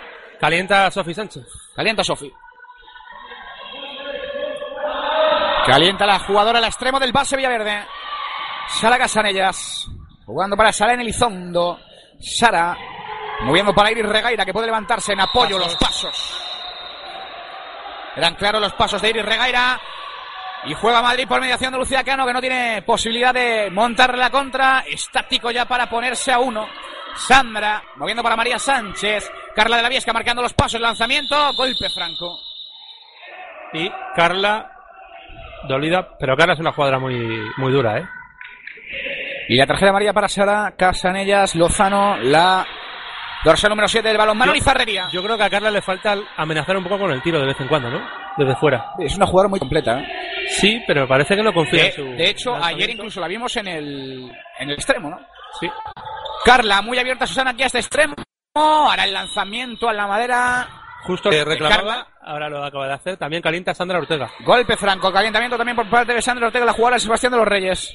Calienta 0.41 0.87
a 0.87 0.91
Sofi 0.91 1.15
Sánchez. 1.15 1.45
Calienta 1.75 2.03
Sofi. 2.03 2.33
Calienta 5.69 6.07
la 6.07 6.19
jugadora 6.21 6.61
al 6.61 6.65
extremo 6.65 6.99
del 6.99 7.13
base 7.13 7.37
Villaverde. 7.37 7.87
Sara 8.69 8.97
Casanellas. 8.97 9.87
Jugando 10.25 10.57
para 10.57 10.73
Sara 10.73 10.95
en 10.95 11.01
Elizondo. 11.01 11.79
Sara. 12.19 12.75
Moviendo 13.43 13.75
para 13.75 13.91
Iris 13.91 14.07
Regaira 14.07 14.47
que 14.47 14.53
puede 14.55 14.67
levantarse 14.67 15.13
en 15.13 15.21
apoyo 15.21 15.59
los 15.59 15.77
pasos. 15.77 16.43
Eran 18.17 18.35
claros 18.37 18.63
los 18.63 18.73
pasos 18.73 19.03
de 19.03 19.11
Iris 19.11 19.27
Regaira. 19.27 19.79
Y 20.65 20.73
juega 20.73 21.03
Madrid 21.03 21.29
por 21.29 21.39
mediación 21.39 21.71
de 21.71 21.79
Lucía 21.79 22.03
Cano 22.03 22.27
que 22.27 22.33
no 22.33 22.41
tiene 22.41 22.81
posibilidad 22.81 23.35
de 23.35 23.71
montar 23.71 24.17
la 24.17 24.31
contra. 24.31 24.85
Estático 24.89 25.51
ya 25.51 25.67
para 25.67 25.91
ponerse 25.91 26.33
a 26.33 26.39
uno. 26.39 26.67
Sandra 27.15 27.83
moviendo 27.97 28.23
para 28.23 28.37
María 28.37 28.59
Sánchez. 28.59 29.31
Carla 29.55 29.77
de 29.77 29.83
la 29.83 29.91
Viesca 29.91 30.15
marcando 30.15 30.41
los 30.41 30.55
pasos. 30.55 30.81
Lanzamiento. 30.81 31.53
Golpe 31.53 31.91
franco. 31.91 32.41
Y 33.75 33.91
Carla, 34.17 34.78
dolida, 35.67 36.17
pero 36.19 36.37
Carla 36.37 36.55
es 36.55 36.61
una 36.61 36.73
jugadora 36.73 36.99
muy, 36.99 37.17
muy 37.57 37.73
dura, 37.73 37.99
¿eh? 37.99 38.05
Y 39.49 39.57
la 39.57 39.67
tarjeta 39.67 39.91
amarilla 39.91 40.13
para 40.13 40.29
Sara 40.29 40.75
Casanellas 40.77 41.55
Lozano. 41.55 42.17
La 42.19 42.67
dorsal 43.45 43.71
número 43.71 43.89
7 43.89 44.07
del 44.07 44.19
balón. 44.19 44.37
Manuel 44.37 44.59
Yo- 44.59 44.65
Ferrería. 44.65 45.09
Yo 45.11 45.23
creo 45.23 45.39
que 45.39 45.45
a 45.45 45.51
Carla 45.51 45.71
le 45.71 45.81
falta 45.81 46.17
amenazar 46.37 46.77
un 46.77 46.85
poco 46.85 46.99
con 46.99 47.11
el 47.11 47.23
tiro 47.23 47.41
de 47.41 47.47
vez 47.47 47.61
en 47.61 47.69
cuando, 47.69 47.91
¿no? 47.91 48.01
Desde 48.37 48.55
fuera. 48.57 48.93
Es 48.99 49.17
una 49.17 49.27
jugadora 49.27 49.49
muy 49.49 49.59
completa. 49.59 50.01
¿eh? 50.01 50.07
Sí, 50.49 50.83
pero 50.87 51.09
parece 51.09 51.35
que 51.35 51.43
no 51.43 51.53
confía 51.53 51.83
De, 51.85 51.89
en 51.89 51.95
su. 51.95 52.05
de 52.05 52.31
hecho, 52.31 52.55
ayer 52.57 52.91
incluso 52.91 53.21
la 53.21 53.29
vimos 53.29 53.57
en 53.57 53.69
el, 53.69 54.33
en 54.59 54.69
el 54.71 54.75
extremo, 54.75 55.11
¿no? 55.11 55.19
Sí. 55.61 55.69
Carla, 56.45 56.83
muy 56.83 56.99
abierta 56.99 57.27
Susana 57.27 57.51
aquí 57.53 57.63
a 57.63 57.67
este 57.67 57.79
extremo. 57.79 58.15
Ahora 58.55 59.05
el 59.05 59.13
lanzamiento 59.15 59.89
a 59.89 59.93
la 59.95 60.07
madera. 60.07 60.67
Justo 61.05 61.31
que 61.31 61.45
reclamaba, 61.45 61.77
Carla. 61.83 62.07
Ahora 62.29 62.49
lo 62.49 62.65
acaba 62.65 62.87
de 62.87 62.95
hacer. 62.95 63.17
También 63.17 63.43
calienta 63.43 63.75
Sandra 63.75 63.99
Ortega. 63.99 64.31
Golpe 64.45 64.77
franco, 64.77 65.13
calentamiento 65.13 65.57
también 65.57 65.77
por 65.77 65.89
parte 65.89 66.13
de 66.13 66.23
Sandra 66.23 66.47
Ortega, 66.47 66.67
la 66.67 66.73
jugadora 66.73 66.97
de 66.97 67.01
Sebastián 67.01 67.33
de 67.33 67.39
los 67.39 67.49
Reyes. 67.49 67.95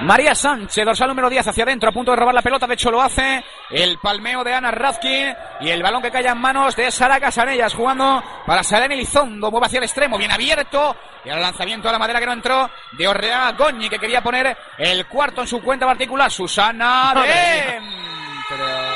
María 0.00 0.34
Sánchez, 0.34 0.84
dorsal 0.84 1.08
número 1.08 1.30
10 1.30 1.46
hacia 1.48 1.64
adentro, 1.64 1.88
a 1.88 1.92
punto 1.92 2.10
de 2.10 2.16
robar 2.16 2.34
la 2.34 2.42
pelota, 2.42 2.66
de 2.66 2.74
hecho 2.74 2.90
lo 2.90 3.00
hace. 3.00 3.42
El 3.70 3.98
palmeo 3.98 4.44
de 4.44 4.52
Ana 4.52 4.70
Razki 4.70 5.32
y 5.60 5.70
el 5.70 5.82
balón 5.82 6.02
que 6.02 6.10
cae 6.10 6.26
en 6.26 6.36
manos 6.36 6.76
de 6.76 6.90
Sara 6.90 7.20
Casanellas, 7.20 7.72
jugando 7.72 8.22
para 8.44 8.62
Salén 8.62 8.92
Elizondo, 8.92 9.50
mueve 9.50 9.66
hacia 9.66 9.78
el 9.78 9.84
extremo, 9.84 10.18
bien 10.18 10.32
abierto. 10.32 10.96
Y 11.24 11.30
al 11.30 11.40
lanzamiento 11.40 11.88
a 11.88 11.92
la 11.92 11.98
madera 11.98 12.20
que 12.20 12.26
no 12.26 12.32
entró 12.32 12.70
de 12.92 13.08
Orrea 13.08 13.52
Goñi, 13.52 13.88
que 13.88 13.98
quería 13.98 14.22
poner 14.22 14.54
el 14.76 15.06
cuarto 15.06 15.40
en 15.40 15.46
su 15.46 15.62
cuenta 15.62 15.86
particular. 15.86 16.30
Susana 16.30 17.14
dentro. 17.14 18.93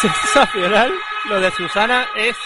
Sensacional. 0.00 0.92
Lo 1.28 1.40
de 1.40 1.50
Susana 1.52 2.06
es 2.16 2.36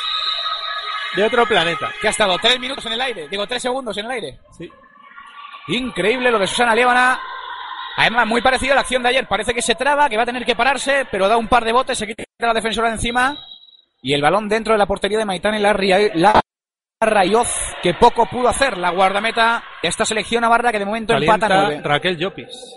de 1.17 1.25
otro 1.25 1.47
planeta. 1.47 1.91
Que 2.01 2.09
ha 2.09 2.11
estado 2.11 2.37
tres 2.39 2.59
minutos 2.61 2.85
en 2.87 2.93
el 2.93 3.01
aire, 3.01 3.29
digo 3.29 3.47
tres 3.47 3.63
segundos 3.63 3.97
en 3.99 4.05
el 4.07 4.11
aire. 4.13 4.39
Sí. 4.57 4.71
Increíble 5.69 6.31
lo 6.31 6.39
de 6.39 6.47
Susana 6.47 6.75
Liébana. 6.75 7.21
Además, 7.97 8.27
muy 8.27 8.41
parecido 8.41 8.73
a 8.73 8.75
la 8.77 8.81
acción 8.83 9.03
de 9.03 9.09
ayer. 9.09 9.27
Parece 9.27 9.53
que 9.53 9.63
se 9.63 9.75
traba, 9.75 10.09
que 10.09 10.17
va 10.17 10.23
a 10.23 10.27
tener 10.27 10.45
que 10.45 10.55
pararse, 10.55 11.07
pero 11.11 11.29
da 11.29 11.37
un 11.37 11.49
par 11.49 11.65
de 11.65 11.73
botes, 11.73 11.99
se 11.99 12.07
quita 12.07 12.23
la 12.39 12.55
defensora 12.55 12.89
de 12.89 12.95
encima. 12.95 13.37
Y 14.01 14.15
el 14.15 14.23
balón 14.23 14.49
dentro 14.49 14.75
de 14.75 14.79
la 14.79 14.87
portería 14.87 15.19
de 15.19 15.25
Maitán 15.25 15.61
Larria- 15.61 16.13
Larrayoz, 17.01 17.49
que 17.83 17.95
poco 17.95 18.27
pudo 18.27 18.49
hacer 18.49 18.79
la 18.79 18.91
guardameta 18.91 19.65
de 19.83 19.89
esta 19.89 20.05
selección 20.05 20.43
navarra 20.43 20.71
que 20.71 20.79
de 20.79 20.85
momento 20.85 21.13
empata 21.15 21.49
Calienta 21.49 21.69
nueve. 21.69 21.81
Raquel 21.85 22.17
Llopis. 22.17 22.75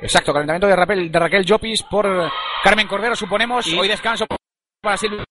Exacto, 0.00 0.32
calentamiento 0.32 0.66
de 0.66 0.76
Raquel, 0.76 1.10
de 1.10 1.18
Raquel 1.18 1.44
Llopis 1.44 1.82
por 1.82 2.30
Carmen 2.62 2.86
Cordero, 2.86 3.16
suponemos. 3.16 3.66
Y- 3.66 3.78
Hoy 3.78 3.88
descanso 3.88 4.26
para 4.82 4.96
Silvia 4.96 5.24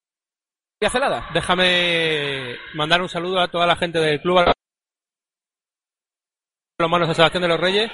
Celada. 0.90 1.30
Déjame 1.34 2.58
mandar 2.74 3.02
un 3.02 3.10
saludo 3.10 3.40
a 3.40 3.48
toda 3.48 3.66
la 3.66 3.76
gente 3.76 4.00
del 4.00 4.22
club 4.22 4.46
los 6.80 6.90
manos 6.92 7.08
de 7.08 7.16
Sebastián 7.16 7.42
de 7.42 7.48
los 7.48 7.60
Reyes, 7.60 7.92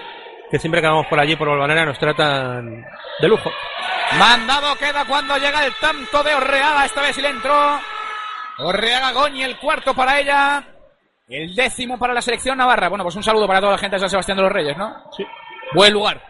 que 0.51 0.59
siempre 0.59 0.81
que 0.81 0.87
vamos 0.87 1.07
por 1.07 1.17
allí 1.19 1.35
por 1.37 1.47
Balvanera 1.47 1.85
nos 1.85 1.97
tratan 1.97 2.85
de 3.19 3.27
lujo. 3.29 3.49
Mandado 4.19 4.75
queda 4.75 5.05
cuando 5.05 5.37
llega 5.37 5.65
el 5.65 5.73
tanto 5.79 6.21
de 6.21 6.35
Orreaga. 6.35 6.85
Esta 6.85 7.01
vez 7.01 7.15
sí 7.15 7.21
le 7.21 7.29
entró. 7.29 7.79
Orreaga 8.59 9.13
Goñi, 9.13 9.41
el 9.43 9.57
cuarto 9.57 9.93
para 9.93 10.19
ella. 10.19 10.63
El 11.29 11.55
décimo 11.55 11.97
para 11.97 12.13
la 12.13 12.21
selección 12.21 12.57
navarra. 12.57 12.89
Bueno, 12.89 13.03
pues 13.05 13.15
un 13.15 13.23
saludo 13.23 13.47
para 13.47 13.61
toda 13.61 13.71
la 13.71 13.77
gente 13.77 13.95
de 13.95 14.01
San 14.01 14.09
Sebastián 14.09 14.35
de 14.37 14.43
los 14.43 14.51
Reyes, 14.51 14.77
¿no? 14.77 15.09
Sí. 15.15 15.25
Buen 15.73 15.93
lugar. 15.93 16.21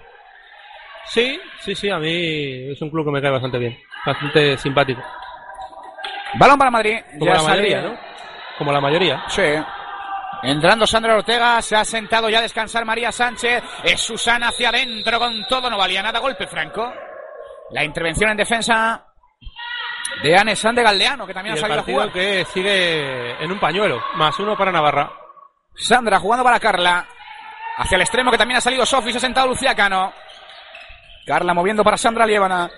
Sí, 1.06 1.40
sí, 1.60 1.76
sí, 1.76 1.90
a 1.90 1.98
mí 2.00 2.72
es 2.72 2.82
un 2.82 2.90
club 2.90 3.06
que 3.06 3.12
me 3.12 3.22
cae 3.22 3.32
bastante 3.32 3.58
bien, 3.60 3.78
bastante 4.06 4.58
simpático. 4.58 5.02
Balón 6.36 6.58
para 6.58 6.72
Madrid. 6.72 7.00
Como 7.20 7.26
Ya 7.26 7.34
la 7.42 7.44
mayoría, 7.44 7.82
¿no? 7.82 7.98
Como 8.58 8.72
la 8.72 8.82
mayoría. 8.82 9.24
Sí. 9.28 9.44
Entrando 10.44 10.86
Sandra 10.88 11.16
Ortega, 11.16 11.62
se 11.62 11.76
ha 11.76 11.86
sentado 11.86 12.30
ya 12.30 12.40
a 12.40 12.42
descansar 12.42 12.84
María 12.86 13.12
Sánchez. 13.12 13.64
Es 13.84 14.02
Susana 14.02 14.50
hacia 14.50 14.70
adentro 14.70 15.20
con 15.20 15.46
todo, 15.48 15.70
no 15.70 15.78
valía 15.78 16.02
nada. 16.02 16.20
Golpe 16.20 16.48
franco. 16.48 16.92
La 17.72 17.84
intervención 17.84 18.32
en 18.32 18.38
defensa 18.38 19.06
de 20.22 20.36
Anne 20.38 20.56
Sande 20.56 20.84
Galdeano, 20.84 21.26
que 21.26 21.34
también 21.34 21.56
Y 21.56 21.58
ha 21.58 21.60
el 21.60 21.62
salido 21.62 21.80
a 21.80 21.84
partido 21.84 22.02
jugar. 22.02 22.14
que 22.14 22.46
sigue 22.46 23.44
en 23.44 23.52
un 23.52 23.60
pañuelo, 23.60 24.04
más 24.16 24.38
uno 24.40 24.58
para 24.58 24.72
Navarra. 24.72 25.12
Sandra 25.76 26.20
jugando 26.20 26.44
para 26.44 26.60
Carla. 26.60 27.06
Hacia 27.78 27.96
el 27.96 28.02
extremo 28.02 28.30
que 28.30 28.38
también 28.38 28.58
ha 28.58 28.62
salido 28.62 28.86
Sofi, 28.86 29.12
se 29.12 29.18
ha 29.18 29.22
sentado 29.22 29.48
Lucía 29.48 29.74
Cano. 29.74 30.14
Carla 31.26 31.54
moviendo 31.54 31.84
para 31.84 31.98
Sandra 31.98 32.26
Liébana. 32.26 32.70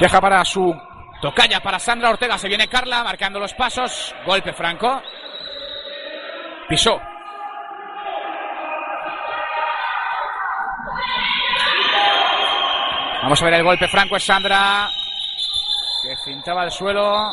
Deja 0.00 0.20
para 0.20 0.44
su 0.44 0.74
tocaya 1.20 1.60
para 1.60 1.78
Sandra 1.78 2.10
Ortega. 2.10 2.38
Se 2.38 2.48
viene 2.48 2.68
Carla 2.68 3.04
marcando 3.04 3.38
los 3.38 3.52
pasos. 3.54 4.14
Golpe 4.24 4.52
franco. 4.52 5.02
Pisó. 6.68 7.00
Vamos 13.22 13.42
a 13.42 13.44
ver 13.44 13.54
el 13.54 13.64
golpe 13.64 13.88
franco. 13.88 14.16
Es 14.16 14.24
Sandra. 14.24 14.88
Que 16.02 16.16
cintaba 16.24 16.64
el 16.64 16.70
suelo. 16.70 17.32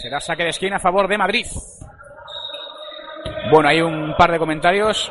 Será 0.00 0.20
saque 0.20 0.44
de 0.44 0.50
esquina 0.50 0.76
a 0.76 0.80
favor 0.80 1.08
de 1.08 1.18
Madrid. 1.18 1.46
Bueno, 3.50 3.68
hay 3.68 3.80
un 3.80 4.14
par 4.16 4.30
de 4.30 4.38
comentarios. 4.38 5.10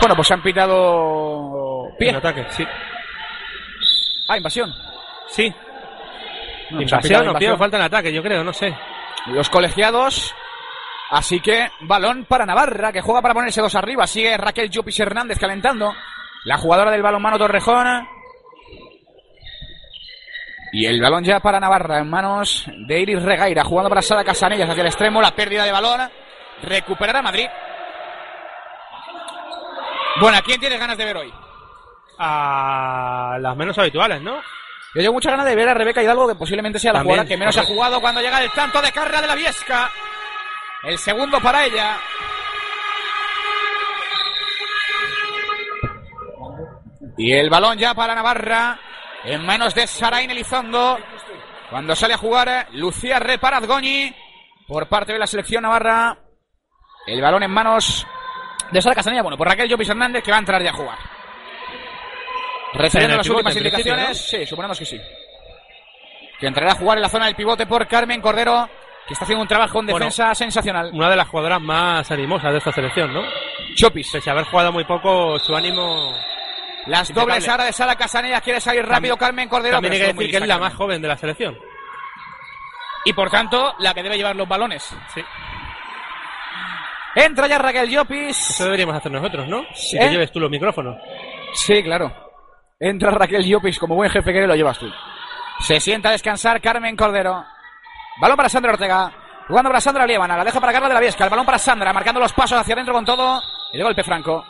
Bueno, 0.00 0.16
pues 0.16 0.30
han 0.30 0.42
pitado 0.42 1.29
pie. 2.00 2.10
En 2.10 2.16
ataque, 2.16 2.46
sí. 2.50 2.66
Ah, 4.28 4.36
invasión. 4.36 4.74
Sí. 5.28 5.52
No, 6.70 6.82
Invasión 6.82 7.28
o 7.28 7.34
pie 7.34 7.50
o 7.50 7.58
falta 7.58 7.76
en 7.76 7.82
ataque, 7.82 8.12
yo 8.12 8.22
creo, 8.22 8.42
no 8.42 8.52
sé. 8.52 8.74
Los 9.26 9.48
colegiados. 9.50 10.34
Así 11.10 11.40
que 11.40 11.68
balón 11.80 12.24
para 12.24 12.46
Navarra, 12.46 12.92
que 12.92 13.00
juega 13.00 13.20
para 13.20 13.34
ponerse 13.34 13.60
dos 13.60 13.74
arriba. 13.74 14.06
Sigue 14.06 14.36
Raquel 14.36 14.70
Llopis 14.70 15.00
Hernández 15.00 15.38
calentando. 15.38 15.94
La 16.44 16.56
jugadora 16.56 16.90
del 16.90 17.02
balonmano 17.02 17.38
Torrejón. 17.38 18.06
Y 20.72 20.86
el 20.86 21.00
balón 21.02 21.24
ya 21.24 21.40
para 21.40 21.58
Navarra 21.58 21.98
en 21.98 22.08
manos 22.08 22.64
de 22.86 23.00
Iris 23.00 23.22
Regaira, 23.22 23.64
jugando 23.64 23.88
para 23.88 24.02
Sara 24.02 24.22
Casanellas 24.22 24.70
hacia 24.70 24.82
el 24.82 24.86
extremo, 24.86 25.20
la 25.20 25.34
pérdida 25.34 25.64
de 25.64 25.72
balón, 25.72 26.08
recuperará 26.62 27.20
Madrid. 27.20 27.48
Bueno, 30.20 30.38
¿a 30.38 30.42
quién 30.42 30.60
tienes 30.60 30.78
ganas 30.78 30.96
de 30.96 31.04
ver 31.04 31.16
hoy? 31.16 31.32
A 32.22 33.38
las 33.40 33.56
menos 33.56 33.78
habituales, 33.78 34.20
¿no? 34.20 34.36
Yo 34.94 35.00
tengo 35.00 35.14
muchas 35.14 35.32
ganas 35.32 35.46
de 35.46 35.56
ver 35.56 35.70
a 35.70 35.74
Rebeca 35.74 36.02
Hidalgo, 36.02 36.28
que 36.28 36.34
posiblemente 36.34 36.78
sea 36.78 36.92
la 36.92 37.00
jugadora 37.00 37.26
que 37.26 37.38
menos 37.38 37.56
ha 37.56 37.62
jugado 37.66 37.98
cuando 37.98 38.20
llega 38.20 38.42
el 38.42 38.50
tanto 38.50 38.82
de 38.82 38.92
carrera 38.92 39.22
de 39.22 39.26
la 39.26 39.34
Viesca. 39.34 39.90
El 40.82 40.98
segundo 40.98 41.40
para 41.40 41.64
ella. 41.64 41.96
Y 47.16 47.32
el 47.32 47.48
balón 47.48 47.78
ya 47.78 47.94
para 47.94 48.14
Navarra, 48.14 48.78
en 49.24 49.46
manos 49.46 49.74
de 49.74 49.86
Sarain 49.86 50.30
Elizondo. 50.30 50.98
Cuando 51.70 51.96
sale 51.96 52.14
a 52.14 52.18
jugar 52.18 52.68
Lucía 52.72 53.18
Reparazgoñi 53.18 54.14
por 54.68 54.88
parte 54.88 55.14
de 55.14 55.18
la 55.18 55.26
selección 55.26 55.62
Navarra. 55.62 56.18
El 57.06 57.22
balón 57.22 57.44
en 57.44 57.50
manos 57.50 58.06
de 58.70 58.82
Sara 58.82 58.94
Casanilla. 58.94 59.22
Bueno, 59.22 59.38
por 59.38 59.48
Raquel 59.48 59.70
Llopis 59.70 59.88
Hernández, 59.88 60.22
que 60.22 60.30
va 60.30 60.36
a 60.36 60.40
entrar 60.40 60.62
ya 60.62 60.70
a 60.70 60.74
jugar. 60.74 61.19
Recibiendo 62.74 63.14
el 63.14 63.18
las 63.18 63.28
últimas 63.28 63.56
indicaciones. 63.56 64.18
Sí, 64.18 64.46
suponemos 64.46 64.78
que 64.78 64.84
sí. 64.84 65.00
Que 66.38 66.46
entrará 66.46 66.72
a 66.72 66.76
jugar 66.76 66.98
en 66.98 67.02
la 67.02 67.08
zona 67.08 67.26
del 67.26 67.34
pivote 67.34 67.66
por 67.66 67.86
Carmen 67.86 68.20
Cordero, 68.20 68.68
que 69.06 69.12
está 69.14 69.24
haciendo 69.24 69.42
un 69.42 69.48
trabajo 69.48 69.80
en 69.80 69.86
Bueno. 69.86 69.98
defensa 70.06 70.34
sensacional. 70.34 70.90
Una 70.92 71.10
de 71.10 71.16
las 71.16 71.28
jugadoras 71.28 71.60
más 71.60 72.10
animosas 72.10 72.52
de 72.52 72.58
esta 72.58 72.72
selección, 72.72 73.12
¿no? 73.12 73.22
Chopis. 73.74 74.10
Pese 74.10 74.30
a 74.30 74.32
haber 74.32 74.44
jugado 74.46 74.72
muy 74.72 74.84
poco, 74.84 75.38
su 75.38 75.54
ánimo... 75.54 76.14
Las 76.86 77.10
Impecable. 77.10 77.32
dobles 77.34 77.48
ahora 77.50 77.64
de 77.64 77.72
Sara 77.74 77.94
Casanellas 77.94 78.40
quiere 78.40 78.58
salir 78.58 78.86
rápido 78.86 79.14
Carmen 79.18 79.50
Cordero. 79.50 79.74
También 79.76 79.92
hay 79.92 80.00
que 80.00 80.06
decir 80.14 80.30
que 80.30 80.36
es 80.38 80.46
la 80.46 80.58
más 80.58 80.74
joven 80.74 81.02
de 81.02 81.08
la 81.08 81.16
selección. 81.18 81.58
Y 83.04 83.12
por 83.12 83.30
tanto, 83.30 83.74
la 83.80 83.92
que 83.92 84.02
debe 84.02 84.16
llevar 84.16 84.34
los 84.34 84.48
balones. 84.48 84.82
Sí. 85.14 85.22
Entra 87.16 87.46
ya 87.48 87.58
Raquel 87.58 87.90
Llopis. 87.90 88.50
Eso 88.50 88.64
deberíamos 88.64 88.94
hacer 88.96 89.12
nosotros, 89.12 89.46
¿no? 89.46 89.64
Si 89.74 89.96
¿Eh? 89.96 90.00
te 90.00 90.10
lleves 90.10 90.32
tú 90.32 90.40
los 90.40 90.50
micrófonos. 90.50 90.96
Sí, 91.52 91.82
claro. 91.82 92.29
Entra 92.80 93.10
Raquel 93.10 93.44
Llopis 93.44 93.78
como 93.78 93.94
buen 93.94 94.10
jefe 94.10 94.32
que 94.32 94.46
lo 94.46 94.54
llevas 94.56 94.78
tú. 94.78 94.90
Se 95.60 95.78
sienta 95.78 96.08
a 96.08 96.12
descansar 96.12 96.60
Carmen 96.62 96.96
Cordero. 96.96 97.44
Balón 98.20 98.36
para 98.36 98.48
Sandra 98.48 98.72
Ortega. 98.72 99.12
Jugando 99.46 99.68
para 99.68 99.80
Sandra 99.80 100.06
Lievana. 100.06 100.36
La 100.36 100.44
deja 100.44 100.58
para 100.60 100.72
Carla 100.72 100.88
de 100.88 100.94
la 100.94 101.00
Viesca. 101.00 101.24
El 101.24 101.30
balón 101.30 101.44
para 101.44 101.58
Sandra. 101.58 101.92
Marcando 101.92 102.20
los 102.20 102.32
pasos 102.32 102.58
hacia 102.58 102.72
adentro 102.74 102.94
con 102.94 103.04
todo. 103.04 103.42
El 103.72 103.82
golpe 103.82 104.02
franco. 104.02 104.44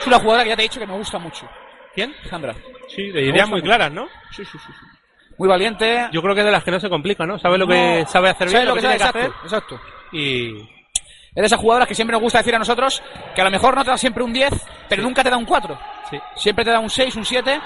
Es 0.00 0.06
una 0.06 0.18
jugadora 0.18 0.44
que 0.44 0.50
ya 0.50 0.56
te 0.56 0.62
he 0.62 0.68
dicho 0.68 0.80
que 0.80 0.86
me 0.86 0.94
gusta 0.96 1.18
mucho. 1.18 1.46
¿Quién? 1.94 2.14
Sandra. 2.30 2.54
Sí, 2.88 3.10
de 3.10 3.22
ideas 3.24 3.48
muy 3.48 3.60
mucho. 3.60 3.66
claras, 3.66 3.92
¿no? 3.92 4.06
Sí, 4.30 4.44
sí, 4.44 4.56
sí. 4.58 4.58
sí. 4.66 4.72
Muy 5.36 5.48
valiente. 5.48 6.08
Yo 6.12 6.22
creo 6.22 6.34
que 6.34 6.40
es 6.40 6.46
de 6.46 6.52
las 6.52 6.64
que 6.64 6.70
no 6.70 6.80
se 6.80 6.88
complica, 6.88 7.26
¿no? 7.26 7.38
Sabe 7.38 7.58
lo 7.58 7.66
que 7.66 8.04
sabe 8.08 8.30
hacer 8.30 8.48
bien, 8.48 8.58
Sabe 8.60 8.66
lo 8.66 8.74
que, 8.74 8.80
tiene 8.80 8.98
sabe, 8.98 9.12
que 9.12 9.18
hacer. 9.18 9.30
exacto, 9.44 9.74
exacto. 9.76 9.80
Y 10.12 10.68
Es 11.38 11.42
de 11.42 11.46
esas 11.46 11.60
jugadoras 11.60 11.86
que 11.86 11.94
siempre 11.94 12.14
nos 12.14 12.20
gusta 12.20 12.38
decir 12.38 12.56
a 12.56 12.58
nosotros 12.58 13.00
que 13.32 13.40
a 13.40 13.44
lo 13.44 13.50
mejor 13.52 13.76
no 13.76 13.84
te 13.84 13.92
da 13.92 13.96
siempre 13.96 14.24
un 14.24 14.32
10, 14.32 14.52
pero 14.88 15.04
nunca 15.04 15.22
te 15.22 15.30
da 15.30 15.36
un 15.36 15.44
4. 15.44 15.78
sí. 16.10 16.20
Siempre 16.34 16.64
te 16.64 16.72
da 16.72 16.80
un 16.80 16.90
6, 16.90 17.14
un 17.14 17.24
7. 17.24 17.60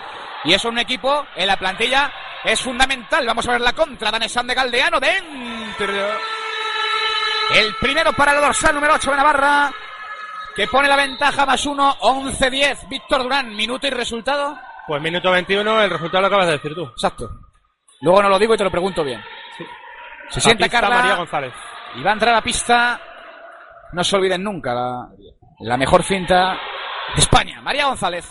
Y 0.45 0.53
eso 0.53 0.69
en 0.69 0.75
un 0.75 0.81
equipo, 0.81 1.27
en 1.35 1.47
la 1.47 1.57
plantilla, 1.57 2.13
es 2.45 2.61
fundamental. 2.61 3.27
Vamos 3.27 3.49
a 3.49 3.53
ver 3.53 3.63
la 3.63 3.73
contra. 3.73 4.11
Danesan 4.11 4.47
de 4.47 4.53
Galdeano 4.53 5.01
dentro. 5.01 5.91
El 7.55 7.75
primero 7.81 8.13
para 8.13 8.35
el 8.35 8.43
dorsal 8.43 8.75
número 8.75 8.93
8 8.93 9.11
de 9.11 9.17
Navarra. 9.17 9.73
Que 10.55 10.67
pone 10.67 10.87
la 10.87 10.97
ventaja 10.97 11.47
más 11.47 11.65
1, 11.65 11.97
11-10. 11.99 12.89
Víctor 12.91 13.23
Durán, 13.23 13.57
minuto 13.57 13.87
y 13.87 13.91
resultado. 13.91 14.59
Pues 14.87 15.01
minuto 15.01 15.31
21, 15.31 15.81
el 15.81 15.89
resultado 15.89 16.21
lo 16.21 16.27
acabas 16.27 16.47
de 16.49 16.53
decir 16.53 16.75
tú. 16.75 16.85
Exacto. 16.89 17.31
Luego 18.03 18.23
no 18.23 18.29
lo 18.29 18.39
digo 18.39 18.53
y 18.53 18.59
te 18.59 18.65
lo 18.65 18.71
pregunto 18.71 19.03
bien. 19.03 19.25
Se 20.29 20.43
sienta 20.43 20.67
La 20.67 20.71
Carla. 20.71 20.97
María 20.97 21.17
González. 21.17 21.55
Y 21.95 22.03
va 22.03 22.11
a 22.11 22.13
entrar 22.13 22.35
a 22.35 22.43
pista. 22.43 23.01
No 23.93 24.03
se 24.05 24.17
olviden 24.17 24.43
nunca 24.43 24.75
la, 24.75 25.09
la 25.61 25.77
mejor 25.77 26.03
finta 26.03 26.59
de 27.15 27.21
España. 27.21 27.61
María 27.61 27.87
González. 27.87 28.27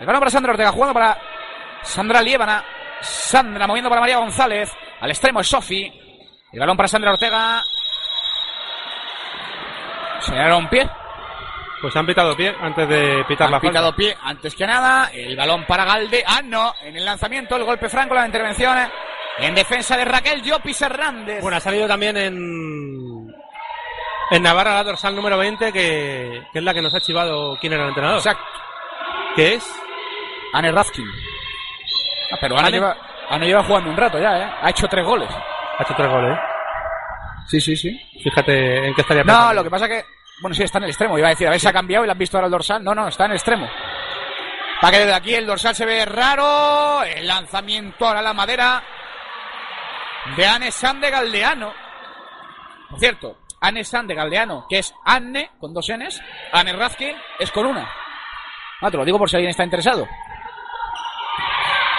El 0.00 0.06
balón 0.06 0.20
para 0.20 0.30
Sandra 0.30 0.52
Ortega, 0.52 0.72
jugando 0.72 0.94
para 0.94 1.18
Sandra 1.82 2.22
Liébana. 2.22 2.64
Sandra 3.00 3.66
moviendo 3.66 3.88
para 3.88 4.00
María 4.00 4.18
González. 4.18 4.70
Al 5.00 5.10
extremo 5.10 5.40
es 5.40 5.48
Sofi. 5.48 5.90
El 6.52 6.60
balón 6.60 6.76
para 6.76 6.88
Sandra 6.88 7.12
Ortega. 7.12 7.62
Señalaron 10.20 10.68
pie. 10.68 10.88
Pues 11.80 11.94
han 11.94 12.06
pitado 12.06 12.36
pie 12.36 12.54
antes 12.60 12.88
de 12.88 13.24
pitar 13.28 13.48
la 13.48 13.56
Han 13.56 13.62
falta. 13.62 13.68
pitado 13.78 13.94
pie 13.94 14.16
antes 14.22 14.54
que 14.54 14.66
nada. 14.66 15.10
El 15.12 15.36
balón 15.36 15.64
para 15.64 15.84
Galde. 15.84 16.24
Ah, 16.26 16.40
no. 16.42 16.74
En 16.82 16.96
el 16.96 17.04
lanzamiento, 17.04 17.56
el 17.56 17.64
golpe 17.64 17.88
franco, 17.88 18.14
la 18.14 18.26
intervención. 18.26 18.76
En 19.38 19.54
defensa 19.54 19.96
de 19.96 20.04
Raquel 20.04 20.42
Llopis 20.42 20.82
Hernández. 20.82 21.40
Bueno, 21.40 21.56
ha 21.56 21.60
salido 21.60 21.86
también 21.86 22.16
en 22.16 22.97
en 24.30 24.42
Navarra 24.42 24.74
la 24.74 24.84
dorsal 24.84 25.14
número 25.14 25.36
20, 25.38 25.72
que, 25.72 26.42
que 26.52 26.58
es 26.58 26.64
la 26.64 26.74
que 26.74 26.82
nos 26.82 26.94
ha 26.94 27.00
chivado 27.00 27.56
quién 27.60 27.72
era 27.72 27.82
el 27.84 27.88
entrenador. 27.90 28.18
Exacto. 28.18 28.44
Que 29.36 29.54
es 29.54 29.82
Anne 30.52 30.72
Raskin. 30.72 31.06
Ah, 32.32 32.36
pero 32.40 32.58
Anne- 32.58 32.70
lleva, 32.72 32.96
Ana 33.30 33.44
lleva 33.46 33.64
jugando 33.64 33.90
un 33.90 33.96
rato 33.96 34.18
ya, 34.18 34.38
¿eh? 34.38 34.52
Ha 34.62 34.70
hecho 34.70 34.86
tres 34.88 35.04
goles. 35.04 35.30
ha 35.30 35.82
hecho 35.82 35.94
tres 35.96 36.10
goles. 36.10 36.36
¿eh? 36.36 36.40
Sí, 37.46 37.60
sí, 37.60 37.76
sí. 37.76 38.00
Fíjate 38.22 38.86
en 38.88 38.94
qué 38.94 39.00
estaría 39.00 39.22
No, 39.24 39.32
pensando. 39.32 39.54
lo 39.54 39.64
que 39.64 39.70
pasa 39.70 39.88
que... 39.88 40.04
Bueno, 40.40 40.54
sí, 40.54 40.62
está 40.62 40.78
en 40.78 40.84
el 40.84 40.90
extremo. 40.90 41.18
Iba 41.18 41.28
a 41.28 41.30
decir, 41.30 41.46
a 41.46 41.50
ver 41.50 41.58
si 41.60 41.66
ha 41.66 41.72
cambiado 41.72 42.04
y 42.04 42.06
la 42.06 42.12
han 42.12 42.18
visto 42.18 42.36
ahora 42.36 42.46
el 42.46 42.52
dorsal. 42.52 42.84
No, 42.84 42.94
no, 42.94 43.08
está 43.08 43.24
en 43.24 43.30
el 43.32 43.36
extremo. 43.38 43.68
Para 44.80 44.92
que 44.92 44.98
desde 45.00 45.14
aquí 45.14 45.34
el 45.34 45.46
dorsal 45.46 45.74
se 45.74 45.86
ve 45.86 46.04
raro. 46.04 47.02
El 47.02 47.26
lanzamiento 47.26 48.06
ahora 48.06 48.20
a 48.20 48.22
la 48.22 48.34
madera 48.34 48.82
de 50.36 50.46
Anne 50.46 50.70
San 50.70 51.00
de 51.00 51.10
Galdeano. 51.10 51.72
Por 52.90 53.00
cierto, 53.00 53.38
Anne 53.60 53.84
San 53.84 54.06
de 54.06 54.14
Galdeano, 54.14 54.66
que 54.68 54.78
es 54.78 54.94
Anne, 55.04 55.50
con 55.58 55.74
dos 55.74 55.88
Ns. 55.88 56.20
Anne 56.52 56.72
Raskin 56.72 57.16
es 57.38 57.50
con 57.50 57.66
una. 57.66 57.88
Ah, 58.80 58.90
te 58.90 58.96
lo 58.96 59.04
digo 59.04 59.18
por 59.18 59.28
si 59.28 59.36
alguien 59.36 59.50
está 59.50 59.64
interesado. 59.64 60.06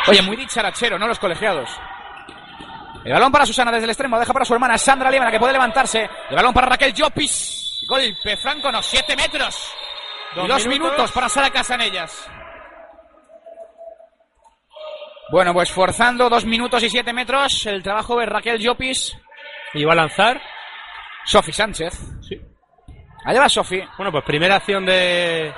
Oye, 0.07 0.21
muy 0.21 0.35
dicharachero, 0.37 0.97
¿no? 0.97 1.07
Los 1.07 1.19
colegiados. 1.19 1.69
El 3.03 3.13
balón 3.13 3.31
para 3.31 3.45
Susana 3.45 3.71
desde 3.71 3.85
el 3.85 3.91
extremo, 3.91 4.19
deja 4.19 4.33
para 4.33 4.45
su 4.45 4.53
hermana 4.53 4.77
Sandra 4.77 5.09
Liebana 5.09 5.31
que 5.31 5.39
puede 5.39 5.53
levantarse. 5.53 6.09
El 6.29 6.35
balón 6.35 6.53
para 6.53 6.67
Raquel 6.67 6.93
Llopis. 6.93 7.85
Golpe 7.87 8.37
franco, 8.37 8.71
no, 8.71 8.81
siete 8.81 9.15
metros. 9.15 9.73
Dos 10.35 10.45
y 10.45 10.47
dos 10.47 10.67
minutos. 10.67 10.91
minutos. 10.91 11.11
para 11.11 11.29
Sara 11.29 11.49
Casanellas. 11.49 12.29
Bueno, 15.31 15.53
pues 15.53 15.71
forzando 15.71 16.29
dos 16.29 16.45
minutos 16.45 16.81
y 16.83 16.89
siete 16.89 17.13
metros 17.13 17.65
el 17.67 17.83
trabajo 17.83 18.19
de 18.19 18.25
Raquel 18.25 18.59
Llopis. 18.59 19.15
Y 19.73 19.85
va 19.85 19.93
a 19.93 19.97
lanzar. 19.97 20.41
Sofi 21.29 21.53
Sánchez. 21.53 21.93
Sí. 22.27 22.41
Allá 23.25 23.41
va 23.41 23.49
Sofi. 23.49 23.79
Bueno, 23.97 24.11
pues 24.11 24.23
primera 24.23 24.55
acción 24.55 24.83
de, 24.85 25.53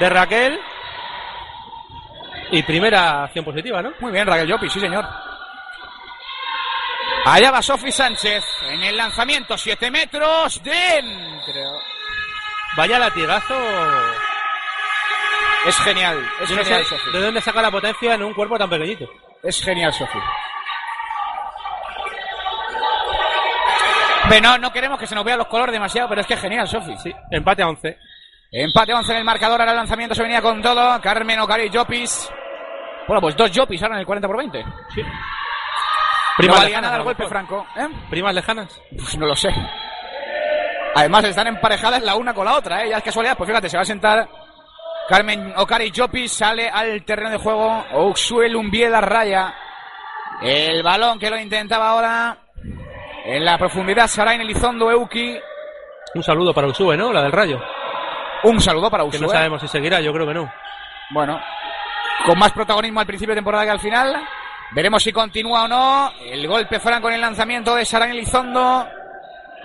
de 0.00 0.08
Raquel. 0.10 0.58
Y 2.50 2.62
primera 2.64 3.24
acción 3.24 3.44
positiva, 3.44 3.82
¿no? 3.82 3.92
Muy 4.00 4.10
bien, 4.12 4.26
Raquel 4.26 4.48
Llopis, 4.48 4.72
sí 4.72 4.80
señor. 4.80 5.04
Allá 7.24 7.50
va 7.50 7.62
Sofi 7.62 7.90
Sánchez 7.90 8.44
en 8.70 8.82
el 8.84 8.96
lanzamiento, 8.96 9.56
siete 9.58 9.90
metros 9.90 10.60
dentro. 10.62 11.80
Vaya 12.76 12.98
latigazo. 12.98 13.54
Es 15.66 15.76
genial, 15.78 16.18
es 16.40 16.48
Yo 16.48 16.56
no 16.56 16.62
genial, 16.62 16.84
sé 16.84 16.96
Sofi. 16.96 17.10
de 17.12 17.20
dónde 17.20 17.40
saca 17.40 17.62
la 17.62 17.70
potencia 17.70 18.14
en 18.14 18.22
un 18.22 18.34
cuerpo 18.34 18.56
tan 18.58 18.70
pequeñito. 18.70 19.08
Es 19.42 19.60
genial, 19.62 19.92
Sofi. 19.92 20.18
No, 24.42 24.58
no 24.58 24.72
queremos 24.72 24.98
que 24.98 25.06
se 25.06 25.14
nos 25.14 25.24
vean 25.24 25.38
los 25.38 25.46
colores 25.46 25.72
demasiado, 25.72 26.08
pero 26.08 26.20
es 26.20 26.26
que 26.26 26.34
es 26.34 26.40
genial, 26.40 26.68
Sofi. 26.68 26.96
Sí, 26.98 27.12
empate 27.30 27.62
a 27.62 27.68
11. 27.68 27.98
Empate 28.52 28.94
11 28.94 29.12
en 29.12 29.18
el 29.18 29.24
marcador, 29.24 29.60
ahora 29.60 29.72
el 29.72 29.78
lanzamiento 29.78 30.14
se 30.14 30.22
venía 30.22 30.42
con 30.42 30.62
todo. 30.62 31.00
Carmen 31.00 31.40
Ocari 31.40 31.70
Llopis. 31.70 32.30
Bueno, 33.08 33.20
pues 33.20 33.36
dos 33.36 33.50
Llopis 33.50 33.82
ahora 33.82 33.96
en 33.96 34.00
el 34.00 34.06
40 34.06 34.28
por 34.28 34.36
20. 34.36 34.64
Sí. 34.94 35.02
Primas 36.36 36.64
lejanas, 36.64 36.82
nada 36.82 36.96
el 36.98 37.02
golpe 37.02 37.22
mejor. 37.22 37.38
franco. 37.38 37.66
¿eh? 37.76 37.88
Primas 38.10 38.34
lejanas. 38.34 38.80
Pues 38.90 39.16
no 39.16 39.26
lo 39.26 39.34
sé. 39.34 39.48
Además 40.94 41.24
están 41.24 41.46
emparejadas 41.46 42.02
la 42.02 42.14
una 42.16 42.34
con 42.34 42.44
la 42.44 42.54
otra, 42.56 42.84
¿eh? 42.84 42.90
Ya 42.90 42.98
es 42.98 43.04
casualidad. 43.04 43.36
Pues 43.36 43.48
fíjate, 43.48 43.68
se 43.68 43.76
va 43.76 43.82
a 43.82 43.86
sentar 43.86 44.28
Carmen 45.08 45.52
Ocari 45.56 45.90
Llopis, 45.90 46.32
sale 46.32 46.68
al 46.68 47.04
terreno 47.04 47.30
de 47.30 47.38
juego. 47.38 47.84
Oxuel 47.92 48.56
Umbie 48.56 48.88
la 48.88 49.00
raya. 49.00 49.54
El 50.42 50.82
balón 50.82 51.18
que 51.18 51.30
lo 51.30 51.38
intentaba 51.38 51.90
ahora. 51.90 52.45
En 53.28 53.44
la 53.44 53.58
profundidad, 53.58 54.06
Sarain 54.06 54.40
Elizondo 54.40 54.90
Euki. 54.90 55.36
Un 56.14 56.22
saludo 56.22 56.54
para 56.54 56.68
Usue, 56.68 56.96
¿no? 56.96 57.12
La 57.12 57.22
del 57.22 57.32
Rayo. 57.32 57.60
Un 58.44 58.60
saludo 58.60 58.88
para 58.90 59.02
Que 59.10 59.18
no 59.18 59.26
Usue. 59.26 59.36
sabemos 59.36 59.60
si 59.60 59.68
seguirá, 59.68 60.00
yo 60.00 60.12
creo 60.12 60.26
que 60.26 60.34
no. 60.34 60.52
Bueno, 61.10 61.40
con 62.24 62.38
más 62.38 62.52
protagonismo 62.52 63.00
al 63.00 63.06
principio 63.06 63.34
de 63.34 63.38
temporada 63.38 63.64
que 63.64 63.70
al 63.70 63.80
final. 63.80 64.16
Veremos 64.72 65.02
si 65.02 65.12
continúa 65.12 65.64
o 65.64 65.68
no. 65.68 66.12
El 66.20 66.46
golpe 66.46 66.78
franco 66.80 67.08
en 67.08 67.14
el 67.14 67.20
lanzamiento 67.20 67.74
de 67.74 67.84
Sarain 67.84 68.12
Elizondo. 68.12 68.86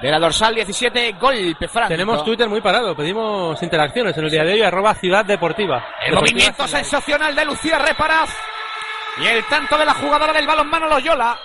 De 0.02 0.10
la 0.10 0.18
dorsal 0.18 0.56
17, 0.56 1.14
golpe 1.20 1.68
franco. 1.68 1.90
Tenemos 1.90 2.26
Twitter 2.26 2.50
muy 2.50 2.62
parado, 2.62 2.96
pedimos 2.96 3.62
interacciones 3.62 4.18
en 4.18 4.24
el 4.26 4.32
día 4.32 4.44
de 4.44 4.54
hoy, 4.54 4.62
arroba 4.64 4.96
Ciudad 4.96 5.24
Deportiva. 5.24 5.86
El 6.02 6.12
Deportiva 6.12 6.22
movimiento 6.22 6.68
sensacional 6.68 7.36
de 7.36 7.46
Lucía 7.46 7.78
Reparaz. 7.78 8.36
Y 9.22 9.28
el 9.28 9.44
tanto 9.46 9.78
de 9.78 9.86
la 9.86 9.94
jugadora 9.94 10.34
del 10.34 10.48
balonmano 10.48 10.88
Loyola, 10.88 11.38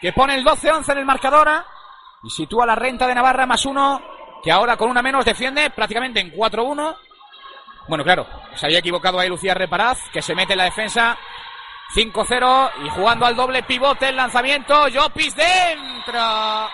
que 0.00 0.12
pone 0.12 0.34
el 0.34 0.44
12-11 0.44 0.92
en 0.92 0.98
el 0.98 1.04
marcador 1.04 1.48
y 2.22 2.30
sitúa 2.30 2.66
la 2.66 2.74
renta 2.74 3.06
de 3.06 3.14
Navarra 3.14 3.46
más 3.46 3.64
uno, 3.66 4.00
que 4.42 4.50
ahora 4.50 4.76
con 4.76 4.90
una 4.90 5.02
menos 5.02 5.24
defiende 5.24 5.70
prácticamente 5.70 6.20
en 6.20 6.32
4-1. 6.32 6.96
Bueno, 7.88 8.04
claro, 8.04 8.26
se 8.54 8.66
había 8.66 8.78
equivocado 8.78 9.18
ahí 9.18 9.28
Lucía 9.28 9.54
Reparaz, 9.54 9.98
que 10.12 10.22
se 10.22 10.34
mete 10.34 10.52
en 10.52 10.58
la 10.58 10.64
defensa 10.64 11.18
5-0 11.94 12.70
y 12.84 12.90
jugando 12.90 13.26
al 13.26 13.36
doble 13.36 13.62
pivote 13.62 14.08
el 14.08 14.16
lanzamiento, 14.16 14.86
Jopis 14.92 15.34
dentro. 15.34 16.70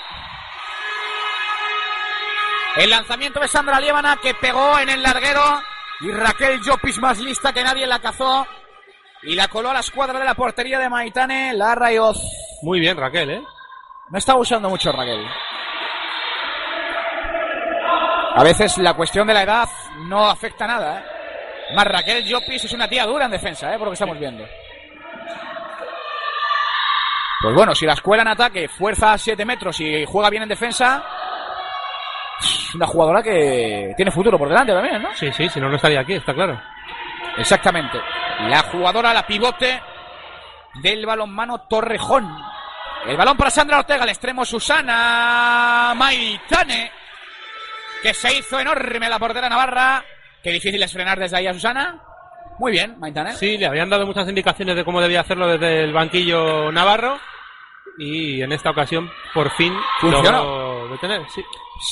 El 2.76 2.90
lanzamiento 2.90 3.40
de 3.40 3.48
Sandra 3.48 3.80
Liébana 3.80 4.16
que 4.16 4.34
pegó 4.34 4.78
en 4.78 4.90
el 4.90 5.02
larguero 5.02 5.62
y 6.00 6.10
Raquel 6.10 6.60
Jopis 6.62 6.98
más 7.00 7.18
lista 7.18 7.52
que 7.52 7.64
nadie 7.64 7.86
la 7.86 7.98
cazó 7.98 8.46
y 9.26 9.34
la 9.34 9.48
coló 9.48 9.70
a 9.70 9.74
la 9.74 9.80
escuadra 9.80 10.18
de 10.18 10.24
la 10.24 10.34
portería 10.34 10.78
de 10.78 10.88
Maitane, 10.88 11.52
la 11.52 11.74
Rayoz. 11.74 12.16
Muy 12.62 12.78
bien, 12.78 12.96
Raquel, 12.96 13.30
¿eh? 13.30 13.42
No 14.08 14.18
está 14.18 14.36
usando 14.36 14.70
mucho 14.70 14.92
Raquel. 14.92 15.26
A 18.36 18.44
veces 18.44 18.78
la 18.78 18.94
cuestión 18.94 19.26
de 19.26 19.34
la 19.34 19.42
edad 19.42 19.68
no 20.06 20.30
afecta 20.30 20.66
nada, 20.66 21.00
¿eh? 21.00 21.04
Más 21.74 21.84
Raquel 21.86 22.24
Jopis 22.30 22.64
es 22.64 22.72
una 22.72 22.88
tía 22.88 23.04
dura 23.04 23.24
en 23.24 23.32
defensa, 23.32 23.74
¿eh? 23.74 23.78
Por 23.78 23.86
lo 23.86 23.90
que 23.90 23.94
estamos 23.94 24.18
viendo. 24.18 24.44
Pues 27.42 27.54
bueno, 27.54 27.74
si 27.74 27.84
la 27.84 27.94
escuela 27.94 28.22
en 28.22 28.28
ataque 28.28 28.68
fuerza 28.68 29.12
a 29.12 29.18
7 29.18 29.44
metros 29.44 29.80
y 29.80 30.04
juega 30.06 30.30
bien 30.30 30.44
en 30.44 30.48
defensa, 30.48 31.04
es 32.40 32.74
una 32.76 32.86
jugadora 32.86 33.22
que 33.22 33.92
tiene 33.96 34.12
futuro 34.12 34.38
por 34.38 34.48
delante 34.48 34.72
también, 34.72 35.02
¿no? 35.02 35.12
Sí, 35.14 35.32
sí, 35.32 35.48
si 35.48 35.60
no, 35.60 35.68
no 35.68 35.76
estaría 35.76 36.00
aquí, 36.00 36.14
está 36.14 36.32
claro. 36.32 36.60
Exactamente. 37.38 38.00
La 38.48 38.62
jugadora, 38.62 39.12
la 39.14 39.26
pivote 39.26 39.80
del 40.82 41.06
balonmano 41.06 41.62
Torrejón. 41.68 42.28
El 43.06 43.16
balón 43.16 43.36
para 43.36 43.50
Sandra 43.50 43.78
Ortega, 43.78 44.02
al 44.02 44.08
extremo 44.08 44.44
Susana 44.44 45.92
Maitane, 45.96 46.90
que 48.02 48.12
se 48.12 48.36
hizo 48.38 48.58
enorme 48.58 49.08
la 49.08 49.18
portera 49.18 49.48
Navarra. 49.48 50.02
Qué 50.42 50.50
difícil 50.50 50.82
es 50.82 50.92
frenar 50.92 51.18
desde 51.18 51.36
ahí 51.36 51.46
a 51.46 51.54
Susana. 51.54 52.00
Muy 52.58 52.72
bien, 52.72 52.98
Maitane. 52.98 53.34
Sí, 53.34 53.58
le 53.58 53.66
habían 53.66 53.90
dado 53.90 54.06
muchas 54.06 54.28
indicaciones 54.28 54.74
de 54.76 54.84
cómo 54.84 55.00
debía 55.00 55.20
hacerlo 55.20 55.46
desde 55.46 55.84
el 55.84 55.92
banquillo 55.92 56.72
navarro. 56.72 57.18
Y 57.98 58.42
en 58.42 58.52
esta 58.52 58.70
ocasión, 58.70 59.10
por 59.32 59.50
fin, 59.52 59.72
Funcionó. 60.00 60.44
logró 60.44 60.88
detener. 60.88 61.22
Sí. 61.30 61.42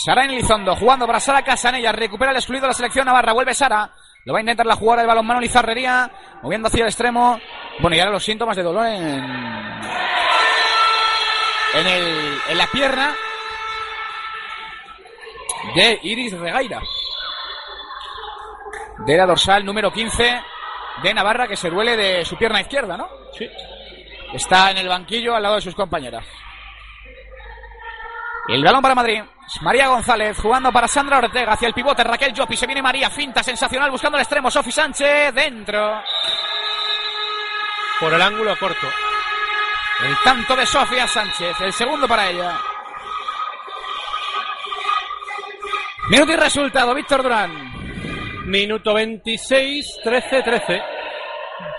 Sara 0.05 0.25
Elizondo 0.25 0.75
jugando 0.77 1.07
para 1.07 1.21
Sara 1.21 1.43
Casanella. 1.43 1.93
Recupera 1.93 2.31
el 2.31 2.37
excluido 2.39 2.63
de 2.63 2.69
la 2.69 2.75
selección 2.75 3.07
Navarra. 3.07 3.33
Vuelve 3.33 3.55
Sara. 3.55 3.91
Lo 4.25 4.33
va 4.33 4.39
a 4.39 4.43
intentar 4.43 4.67
la 4.67 4.77
jugada 4.77 5.03
de 5.03 5.09
balonmano 5.09 5.41
Lizarrería. 5.41 6.11
Moviendo 6.43 6.69
hacia 6.69 6.83
el 6.83 6.89
extremo. 6.89 7.39
Bueno, 7.81 7.97
y 7.97 8.01
ahora 8.01 8.13
los 8.13 8.25
síntomas 8.25 8.57
de 8.57 8.63
dolor 8.63 8.87
en. 8.87 9.25
En, 11.75 11.87
el, 11.87 12.39
en 12.51 12.59
la 12.59 12.67
pierna 12.69 13.15
de 15.75 15.99
Iris 16.03 16.39
Regaira. 16.39 16.81
De 19.07 19.17
la 19.17 19.27
dorsal 19.27 19.65
número 19.65 19.93
15 19.93 20.41
de 21.03 21.15
Navarra 21.15 21.49
que 21.49 21.57
se 21.57 21.69
duele 21.69 21.97
de 21.97 22.25
su 22.25 22.37
pierna 22.37 22.61
izquierda, 22.61 22.97
¿no? 22.97 23.09
Sí. 23.37 23.49
Está 24.33 24.71
en 24.71 24.79
el 24.79 24.89
banquillo 24.89 25.35
al 25.35 25.43
lado 25.43 25.57
de 25.57 25.61
sus 25.61 25.75
compañeras. 25.75 26.25
El 28.49 28.63
balón 28.63 28.83
para 28.83 28.95
Madrid. 28.95 29.23
María 29.63 29.89
González 29.89 30.37
jugando 30.39 30.71
para 30.71 30.89
Sandra 30.89 31.19
Ortega 31.19 31.53
hacia 31.53 31.69
el 31.69 31.75
pivote. 31.75 32.05
Raquel 32.05 32.35
Jopi. 32.37 32.57
Se 32.57 32.67
viene 32.67 32.83
María. 32.83 33.09
Finta 33.11 33.43
sensacional 33.43 33.91
buscando 33.91 34.19
el 34.19 34.23
extremo. 34.23 34.51
Sofi 34.51 34.71
Sánchez 34.71 35.35
dentro. 35.35 36.03
Por 38.01 38.13
el 38.13 38.21
ángulo 38.21 38.57
corto. 38.59 38.87
El 40.05 40.17
tanto 40.23 40.57
de 40.57 40.67
Sofía 40.67 41.07
Sánchez. 41.07 41.61
El 41.61 41.73
segundo 41.73 42.07
para 42.07 42.29
ella. 42.29 42.59
Minuto 46.11 46.33
y 46.33 46.37
resultado. 46.37 46.95
Víctor 46.95 47.23
Durán. 47.23 47.73
Minuto 48.47 48.93
26, 48.93 50.01
13, 50.05 50.43
13. 50.43 50.83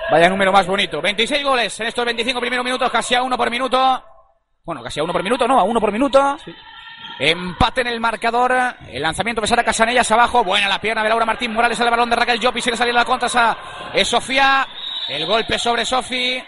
Vaya 0.09 0.29
número 0.29 0.51
más 0.51 0.65
bonito. 0.65 0.99
26 0.99 1.43
goles 1.43 1.79
en 1.79 1.87
estos 1.87 2.05
25 2.05 2.39
primeros 2.39 2.65
minutos. 2.65 2.91
Casi 2.91 3.13
a 3.13 3.21
uno 3.21 3.37
por 3.37 3.51
minuto. 3.51 4.14
Bueno, 4.65 4.81
casi 4.81 4.99
a 4.99 5.03
uno 5.03 5.13
por 5.13 5.23
minuto. 5.23 5.47
No, 5.47 5.59
a 5.59 5.63
uno 5.63 5.79
por 5.79 5.91
minuto. 5.91 6.37
Empate 7.19 7.81
en 7.81 7.87
el 7.87 7.99
marcador. 7.99 8.51
El 8.87 9.01
lanzamiento 9.01 9.41
de 9.41 9.47
Sara 9.47 9.63
Casanellas 9.63 10.11
abajo. 10.11 10.43
Buena 10.43 10.67
la 10.67 10.81
pierna 10.81 11.03
de 11.03 11.09
Laura 11.09 11.25
Martín 11.25 11.53
Morales 11.53 11.79
al 11.79 11.91
balón 11.91 12.09
de 12.09 12.15
Raquel 12.15 12.39
Jopi. 12.43 12.61
Sigue 12.61 12.75
saliendo 12.75 12.99
la 12.99 13.05
contra. 13.05 13.57
Es 13.93 14.07
Sofía. 14.07 14.67
El 15.07 15.25
golpe 15.27 15.59
sobre 15.59 15.85
Sofi. 15.85 16.43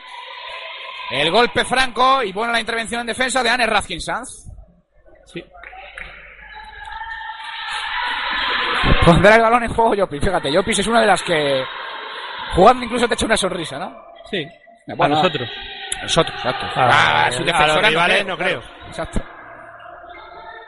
El 1.11 1.31
golpe 1.31 1.63
franco. 1.63 2.23
Y 2.23 2.33
buena 2.33 2.53
la 2.53 2.59
intervención 2.59 3.01
en 3.01 3.07
defensa 3.07 3.43
de 3.43 3.49
Anne 3.49 3.67
Razkin 3.67 4.01
Sanz. 4.01 4.47
Sí. 5.25 5.43
Pondrá 9.05 9.35
el 9.35 9.41
balón 9.41 9.63
en 9.63 9.73
juego 9.73 9.93
Jopis. 9.95 10.21
Fíjate, 10.21 10.53
Jopis 10.53 10.79
es 10.79 10.87
una 10.87 11.01
de 11.01 11.07
las 11.07 11.21
que 11.21 11.63
jugando 12.55 12.83
incluso 12.83 13.07
te 13.07 13.13
echa 13.13 13.25
una 13.25 13.37
sonrisa, 13.37 13.77
¿no? 13.77 13.95
Sí. 14.29 14.45
Bueno, 14.95 15.15
a 15.15 15.17
nosotros. 15.19 15.49
Nosotros, 16.01 16.35
exacto. 16.37 16.65
A- 16.79 17.25
Ah, 17.27 17.31
su 17.31 17.43
a 17.43 17.67
los 17.67 17.75
no 17.81 17.87
rivales 17.89 18.17
creo, 18.23 18.27
no 18.29 18.37
creo. 18.37 18.61
claro. 18.61 18.87
Exacto. 18.87 19.21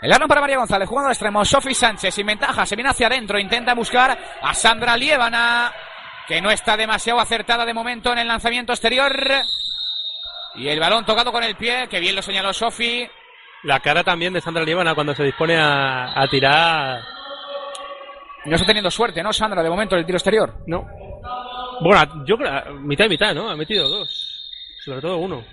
El 0.02 0.14
arma 0.14 0.28
para 0.28 0.42
María 0.42 0.58
González, 0.58 0.88
jugando 0.88 1.08
al 1.08 1.14
extremo. 1.14 1.44
Sofi 1.44 1.74
Sánchez 1.74 2.14
sin 2.14 2.26
ventaja, 2.26 2.66
se 2.66 2.76
viene 2.76 2.90
hacia 2.90 3.08
adentro, 3.08 3.38
intenta 3.40 3.74
buscar 3.74 4.18
a 4.42 4.54
Sandra 4.54 4.96
Liébana, 4.96 5.74
que 6.28 6.42
no 6.42 6.50
está 6.52 6.78
demasiado 6.78 7.20
acertada 7.20 7.66
de 7.66 7.74
momento 7.74 8.12
en 8.14 8.20
el 8.20 8.28
lanzamiento 8.28 8.72
exterior. 8.72 9.12
Y 10.56 10.68
el 10.68 10.80
balón 10.80 11.06
tocado 11.06 11.32
con 11.32 11.44
el 11.44 11.56
pie, 11.56 11.88
que 11.90 12.00
bien 12.00 12.16
lo 12.16 12.22
señaló 12.22 12.54
Sofi. 12.54 13.08
La 13.64 13.82
cara 13.82 14.04
también 14.04 14.32
de 14.34 14.40
Sandra 14.42 14.64
Líbana 14.64 14.96
cuando 14.96 15.14
se 15.14 15.24
dispone 15.24 15.58
a, 15.58 16.20
a 16.20 16.28
tirar. 16.30 17.02
No 18.46 18.56
está 18.56 18.66
teniendo 18.68 18.90
suerte, 18.90 19.22
¿no, 19.22 19.34
Sandra, 19.34 19.62
de 19.62 19.70
momento, 19.70 19.96
en 19.96 20.00
el 20.00 20.06
tiro 20.06 20.16
exterior? 20.18 20.64
No. 20.66 20.88
Bueno, 21.82 22.26
yo 22.26 22.38
creo, 22.38 22.74
mitad 22.80 23.06
y 23.06 23.10
mitad, 23.10 23.34
¿no? 23.34 23.50
Ha 23.50 23.56
metido 23.56 23.88
dos. 23.88 24.52
Sobre 24.84 25.02
todo 25.02 25.18
uno. 25.18 25.44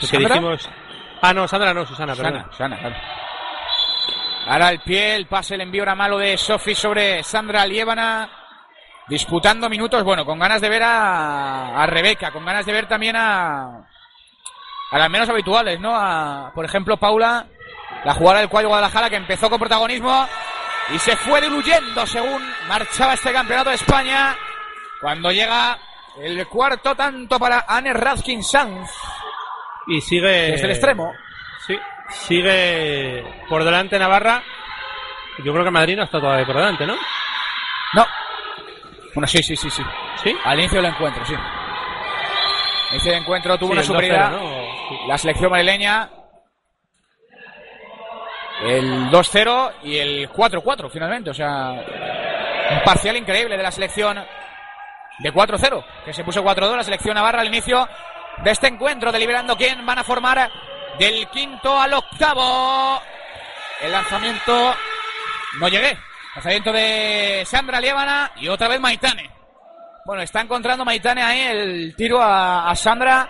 Porque 0.00 0.06
¿Sandra? 0.06 0.34
dijimos. 0.34 0.68
Ah, 1.22 1.32
no, 1.32 1.46
Sandra 1.46 1.74
no, 1.74 1.86
Susana, 1.86 2.14
Susana. 2.14 2.46
Susana, 2.50 2.78
claro. 2.78 2.96
Ahora 4.46 4.70
el 4.70 4.80
pie, 4.80 5.16
el 5.16 5.26
pase, 5.26 5.54
el 5.54 5.60
envío 5.60 5.82
era 5.82 5.94
malo 5.94 6.18
de 6.18 6.36
Sofi 6.36 6.74
sobre 6.74 7.22
Sandra 7.22 7.66
Liébana. 7.66 8.28
Disputando 9.08 9.68
minutos, 9.68 10.02
bueno, 10.04 10.24
con 10.24 10.38
ganas 10.38 10.60
de 10.60 10.68
ver 10.68 10.82
a, 10.84 11.82
a 11.82 11.86
Rebeca, 11.86 12.30
con 12.30 12.44
ganas 12.44 12.64
de 12.64 12.72
ver 12.72 12.86
también 12.86 13.16
a, 13.16 13.84
a 14.90 14.98
las 14.98 15.10
menos 15.10 15.28
habituales, 15.28 15.80
¿no? 15.80 15.94
A, 15.94 16.52
por 16.54 16.64
ejemplo, 16.64 16.96
Paula, 16.96 17.44
la 18.04 18.14
jugadora 18.14 18.40
del 18.40 18.48
Cuadro 18.48 18.68
Guadalajara, 18.68 19.10
que 19.10 19.16
empezó 19.16 19.50
con 19.50 19.58
protagonismo 19.58 20.28
y 20.94 20.98
se 20.98 21.16
fue 21.16 21.40
diluyendo 21.40 22.06
según 22.06 22.40
marchaba 22.68 23.14
este 23.14 23.32
campeonato 23.32 23.70
de 23.70 23.76
España. 23.76 24.36
Cuando 25.00 25.30
llega 25.30 25.78
el 26.20 26.46
cuarto 26.48 26.94
tanto 26.94 27.38
para 27.38 27.64
Anne 27.66 27.92
Radkin 27.92 28.42
Sanz, 28.42 28.90
Y 29.86 30.00
sigue. 30.00 30.28
desde 30.28 30.64
el 30.66 30.70
extremo. 30.72 31.12
Sí, 31.66 31.78
sigue 32.08 33.24
por 33.48 33.64
delante 33.64 33.98
Navarra. 33.98 34.42
Yo 35.44 35.52
creo 35.52 35.64
que 35.64 35.70
Madrid 35.70 35.96
no 35.96 36.04
está 36.04 36.20
todavía 36.20 36.44
por 36.44 36.56
delante, 36.56 36.86
¿no? 36.86 36.94
No. 37.94 38.06
Bueno, 39.14 39.26
sí, 39.26 39.42
sí, 39.42 39.56
sí, 39.56 39.70
sí. 39.70 39.82
Sí. 40.22 40.36
Al 40.44 40.58
inicio 40.58 40.82
del 40.82 40.92
encuentro, 40.92 41.24
sí. 41.24 41.34
Al 41.34 42.92
inicio 42.92 43.12
del 43.12 43.22
encuentro 43.22 43.58
tuvo 43.58 43.68
Sí, 43.68 43.72
una 43.72 43.80
el 43.80 43.86
2-0, 43.86 43.92
superioridad. 43.92 44.30
¿no? 44.32 44.38
Sí. 44.88 44.98
La 45.08 45.18
selección 45.18 45.50
madrileña. 45.50 46.10
El 48.62 49.10
2-0 49.10 49.72
y 49.84 49.96
el 49.96 50.28
4-4 50.30 50.90
finalmente. 50.90 51.30
O 51.30 51.34
sea, 51.34 51.70
un 52.72 52.82
parcial 52.84 53.16
increíble 53.16 53.56
de 53.56 53.62
la 53.62 53.70
selección 53.70 54.22
de 55.22 55.32
4-0. 55.32 55.84
Que 56.04 56.12
se 56.12 56.24
puso 56.24 56.42
4-2 56.42 56.76
la 56.76 56.84
selección 56.84 57.14
navarra 57.14 57.40
al 57.40 57.48
inicio 57.48 57.88
de 58.42 58.50
este 58.50 58.68
encuentro, 58.68 59.12
deliberando 59.12 59.56
quién 59.56 59.84
van 59.84 59.98
a 59.98 60.04
formar 60.04 60.50
del 60.98 61.28
quinto 61.28 61.78
al 61.80 61.94
octavo. 61.94 63.00
El 63.80 63.92
lanzamiento 63.92 64.74
no 65.58 65.68
llegué. 65.68 65.96
Lanzamiento 66.34 66.72
de 66.72 67.42
Sandra 67.46 67.80
Liébana 67.80 68.32
y 68.36 68.48
otra 68.48 68.68
vez 68.68 68.80
Maitane. 68.80 69.30
Bueno, 70.04 70.22
está 70.22 70.40
encontrando 70.40 70.84
Maitane 70.84 71.22
ahí 71.22 71.40
el 71.40 71.94
tiro 71.96 72.20
a, 72.20 72.70
a 72.70 72.76
Sandra. 72.76 73.28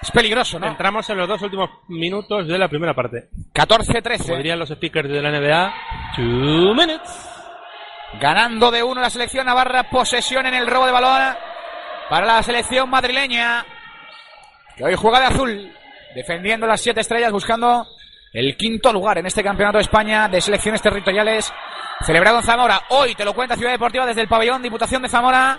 Es 0.00 0.10
peligroso, 0.10 0.58
¿no? 0.58 0.66
Entramos 0.66 1.08
en 1.10 1.16
los 1.16 1.28
dos 1.28 1.42
últimos 1.42 1.70
minutos 1.88 2.46
de 2.46 2.58
la 2.58 2.68
primera 2.68 2.94
parte. 2.94 3.28
14-13. 3.52 4.18
Como 4.18 4.36
dirían 4.36 4.58
los 4.58 4.68
speakers 4.68 5.08
de 5.08 5.22
la 5.22 5.30
NBA, 5.30 5.74
two 6.14 6.74
minutes. 6.74 7.35
Ganando 8.20 8.70
de 8.70 8.82
uno 8.82 9.00
la 9.00 9.10
selección 9.10 9.46
navarra. 9.46 9.90
Posesión 9.90 10.46
en 10.46 10.54
el 10.54 10.66
robo 10.66 10.86
de 10.86 10.92
balón 10.92 11.36
para 12.08 12.26
la 12.26 12.42
selección 12.42 12.88
madrileña. 12.88 13.64
Que 14.76 14.84
hoy 14.84 14.94
juega 14.94 15.20
de 15.20 15.26
azul. 15.26 15.72
Defendiendo 16.14 16.66
las 16.66 16.80
siete 16.80 17.00
estrellas. 17.00 17.32
Buscando 17.32 17.86
el 18.32 18.56
quinto 18.56 18.92
lugar 18.92 19.18
en 19.18 19.26
este 19.26 19.42
campeonato 19.42 19.78
de 19.78 19.84
España 19.84 20.28
de 20.28 20.40
selecciones 20.40 20.82
territoriales. 20.82 21.52
Celebrado 22.00 22.38
en 22.38 22.44
Zamora. 22.44 22.82
Hoy 22.90 23.14
te 23.14 23.24
lo 23.24 23.34
cuenta 23.34 23.56
Ciudad 23.56 23.72
Deportiva 23.72 24.06
desde 24.06 24.22
el 24.22 24.28
pabellón 24.28 24.62
Diputación 24.62 25.02
de 25.02 25.08
Zamora. 25.08 25.58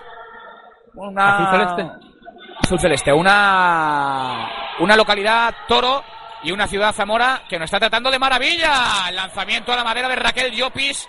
Una... 0.94 1.36
Azul 1.36 1.48
celeste. 1.52 2.08
Azul 2.60 2.80
Celeste, 2.80 3.14
una, 3.14 4.50
una 4.80 4.96
localidad 4.96 5.54
toro 5.68 6.04
y 6.44 6.52
una 6.52 6.68
ciudad 6.68 6.94
Zamora 6.94 7.44
que 7.48 7.58
nos 7.58 7.66
está 7.66 7.80
tratando 7.80 8.10
de 8.10 8.20
maravilla. 8.20 9.08
El 9.10 9.16
lanzamiento 9.16 9.72
a 9.72 9.76
la 9.76 9.84
madera 9.84 10.10
de 10.10 10.16
Raquel 10.16 10.52
Llopis. 10.52 11.08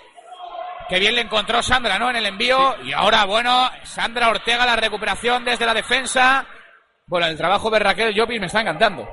Que 0.89 0.99
bien 0.99 1.13
le 1.15 1.21
encontró 1.21 1.61
Sandra, 1.61 1.99
¿no? 1.99 2.09
En 2.09 2.15
el 2.15 2.25
envío. 2.25 2.75
Y 2.83 2.91
ahora, 2.93 3.25
bueno, 3.25 3.69
Sandra 3.83 4.29
Ortega, 4.29 4.65
la 4.65 4.75
recuperación 4.75 5.45
desde 5.45 5.65
la 5.65 5.73
defensa. 5.73 6.45
Bueno, 7.05 7.27
el 7.27 7.37
trabajo 7.37 7.69
de 7.69 7.79
Raquel 7.79 8.13
Llopis 8.13 8.39
me 8.39 8.47
está 8.47 8.61
encantando. 8.61 9.07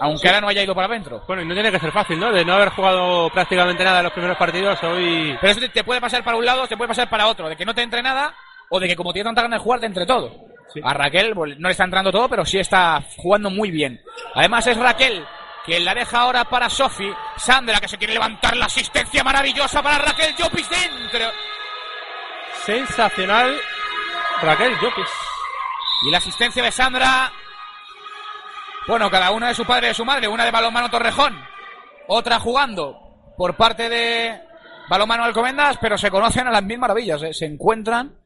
Aunque 0.00 0.28
ahora 0.28 0.40
no 0.42 0.48
haya 0.48 0.62
ido 0.62 0.74
para 0.74 0.88
adentro. 0.88 1.22
Bueno, 1.26 1.42
y 1.42 1.46
no 1.46 1.54
tiene 1.54 1.70
que 1.70 1.78
ser 1.78 1.90
fácil, 1.90 2.18
¿no? 2.20 2.30
De 2.30 2.44
no 2.44 2.54
haber 2.54 2.68
jugado 2.70 3.30
prácticamente 3.30 3.82
nada 3.82 3.98
en 3.98 4.04
los 4.04 4.12
primeros 4.12 4.36
partidos, 4.36 4.82
hoy... 4.82 5.34
Pero 5.40 5.50
eso 5.52 5.60
te- 5.60 5.68
te 5.70 5.84
puede 5.84 6.00
pasar 6.02 6.22
para 6.22 6.36
un 6.36 6.44
lado, 6.44 6.66
te 6.66 6.76
puede 6.76 6.88
pasar 6.88 7.08
para 7.08 7.28
otro. 7.28 7.48
De 7.48 7.56
que 7.56 7.64
no 7.64 7.72
te 7.74 7.82
entre 7.82 8.02
nada 8.02 8.34
o 8.68 8.78
de 8.78 8.88
que 8.88 8.96
como 8.96 9.12
tiene 9.12 9.24
tanta 9.28 9.42
ganas 9.42 9.60
de 9.60 9.64
jugar, 9.64 9.80
te 9.80 9.86
entre 9.86 10.04
todo. 10.04 10.32
A 10.82 10.92
Raquel 10.92 11.32
pues, 11.34 11.58
no 11.58 11.68
le 11.68 11.72
está 11.72 11.84
entrando 11.84 12.12
todo, 12.12 12.28
pero 12.28 12.44
sí 12.44 12.58
está 12.58 13.02
jugando 13.16 13.48
muy 13.48 13.70
bien. 13.70 13.98
Además 14.34 14.66
es 14.66 14.76
Raquel 14.76 15.24
quien 15.66 15.84
la 15.84 15.94
deja 15.94 16.20
ahora 16.20 16.44
para 16.44 16.70
Sofi. 16.70 17.12
Sandra 17.36 17.80
que 17.80 17.88
se 17.88 17.98
quiere 17.98 18.14
levantar 18.14 18.56
la 18.56 18.66
asistencia 18.66 19.22
maravillosa 19.24 19.82
para 19.82 19.98
Raquel 19.98 20.34
Llopis 20.36 20.70
dentro. 20.70 21.30
Sensacional 22.64 23.60
Raquel 24.40 24.78
Llopis. 24.80 25.10
Y 26.06 26.10
la 26.10 26.18
asistencia 26.18 26.62
de 26.62 26.70
Sandra. 26.70 27.32
Bueno, 28.86 29.10
cada 29.10 29.32
una 29.32 29.48
de 29.48 29.54
su 29.54 29.64
padre 29.64 29.86
y 29.86 29.88
de 29.88 29.94
su 29.94 30.04
madre. 30.04 30.28
Una 30.28 30.44
de 30.44 30.52
balonmano 30.52 30.88
Torrejón. 30.88 31.36
Otra 32.06 32.38
jugando 32.38 33.34
por 33.36 33.56
parte 33.56 33.88
de 33.88 34.40
balonmano 34.88 35.24
Alcomendas. 35.24 35.78
Pero 35.80 35.98
se 35.98 36.12
conocen 36.12 36.46
a 36.46 36.52
las 36.52 36.62
mil 36.62 36.78
maravillas. 36.78 37.20
¿eh? 37.22 37.34
Se 37.34 37.44
encuentran 37.44 38.16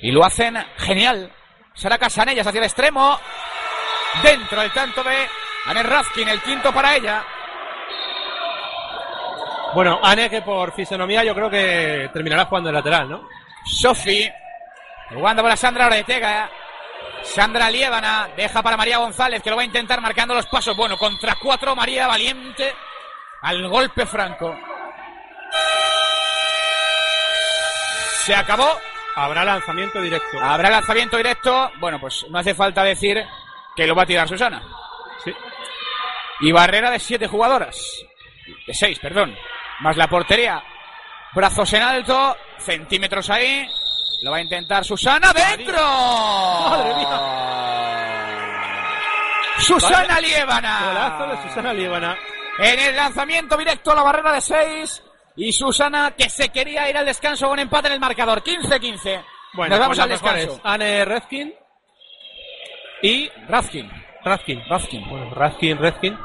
y 0.00 0.12
lo 0.12 0.24
hacen 0.24 0.56
genial. 0.76 1.32
Sara 1.74 1.98
Casanellas 1.98 2.46
hacia 2.46 2.58
el 2.58 2.64
extremo. 2.64 3.18
Dentro 4.22 4.62
el 4.62 4.72
tanto 4.72 5.02
de 5.02 5.28
Anne 5.66 5.82
Razkin. 5.82 6.28
El 6.28 6.42
quinto 6.42 6.72
para 6.72 6.96
ella. 6.96 7.24
Bueno, 9.74 10.00
Ane 10.02 10.30
que 10.30 10.42
por 10.42 10.72
fisonomía 10.72 11.22
yo 11.24 11.34
creo 11.34 11.50
que 11.50 12.10
terminará 12.12 12.46
jugando 12.46 12.68
de 12.68 12.74
lateral, 12.74 13.08
¿no? 13.08 13.28
Sofi. 13.64 14.30
Jugando 15.10 15.42
para 15.42 15.56
Sandra 15.56 15.86
Ortega. 15.86 16.50
Sandra 17.22 17.70
Liébana 17.70 18.28
deja 18.36 18.62
para 18.62 18.76
María 18.76 18.98
González 18.98 19.42
que 19.42 19.50
lo 19.50 19.56
va 19.56 19.62
a 19.62 19.66
intentar 19.66 20.00
marcando 20.00 20.34
los 20.34 20.46
pasos. 20.46 20.76
Bueno, 20.76 20.96
contra 20.96 21.36
cuatro 21.36 21.76
María 21.76 22.06
Valiente 22.06 22.74
al 23.42 23.68
golpe 23.68 24.06
franco. 24.06 24.56
Se 28.24 28.34
acabó. 28.34 28.78
Habrá 29.16 29.44
lanzamiento 29.44 30.00
directo. 30.00 30.38
Habrá 30.40 30.70
lanzamiento 30.70 31.16
directo. 31.16 31.70
Bueno, 31.78 31.98
pues 31.98 32.24
no 32.30 32.38
hace 32.38 32.54
falta 32.54 32.84
decir 32.84 33.22
que 33.74 33.86
lo 33.86 33.94
va 33.94 34.04
a 34.04 34.06
tirar 34.06 34.28
Susana. 34.28 34.62
Sí. 35.24 35.32
Y 36.40 36.52
barrera 36.52 36.90
de 36.90 36.98
siete 36.98 37.26
jugadoras. 37.26 38.04
De 38.66 38.74
seis, 38.74 38.98
perdón. 38.98 39.36
Más 39.80 39.96
la 39.96 40.08
portería. 40.08 40.62
Brazos 41.34 41.72
en 41.72 41.82
alto. 41.82 42.36
Centímetros 42.58 43.30
ahí. 43.30 43.68
Lo 44.22 44.30
va 44.32 44.38
a 44.38 44.42
intentar 44.42 44.84
Susana. 44.84 45.32
¡Dentro! 45.32 45.80
Madre 45.80 46.94
Susana 49.58 50.06
Vaya 50.06 50.20
Liébana. 50.20 50.80
Golazo 50.86 51.26
de 51.26 51.48
Susana. 51.48 52.16
En 52.58 52.80
el 52.80 52.96
lanzamiento 52.96 53.56
directo 53.56 53.92
a 53.92 53.94
la 53.96 54.02
barrera 54.02 54.32
de 54.32 54.40
6. 54.40 55.02
Y 55.36 55.52
Susana 55.52 56.14
que 56.16 56.28
se 56.28 56.48
quería 56.48 56.88
ir 56.90 56.96
al 56.96 57.06
descanso 57.06 57.48
con 57.48 57.58
empate 57.58 57.88
en 57.88 57.94
el 57.94 58.00
marcador. 58.00 58.42
15-15. 58.42 59.24
Bueno, 59.54 59.70
Nos 59.70 59.80
vamos 59.80 59.98
al 59.98 60.08
descanso. 60.08 60.60
Anne 60.64 61.04
Redkin 61.04 61.54
y 63.02 63.28
Razkin. 63.48 63.90
Radkin. 64.24 64.62
Razkin. 64.68 65.08
Bueno, 65.08 65.30
Radkin, 65.34 65.78
Redkin 65.78 66.16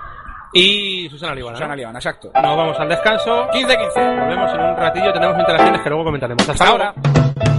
y 0.53 1.09
Susana 1.09 1.33
Líbana. 1.33 1.57
Susana 1.57 1.73
¿no? 1.73 1.75
Liébana, 1.75 1.99
exacto. 1.99 2.31
Nos 2.33 2.57
vamos 2.57 2.79
al 2.79 2.89
descanso. 2.89 3.49
15-15. 3.49 4.19
Volvemos 4.19 4.53
en 4.53 4.61
un 4.61 4.75
ratillo. 4.77 5.13
Tenemos 5.13 5.39
interacciones 5.39 5.81
que 5.81 5.89
luego 5.89 6.03
comentaremos. 6.05 6.49
Hasta, 6.49 6.63
Hasta 6.63 6.67
ahora. 6.69 7.52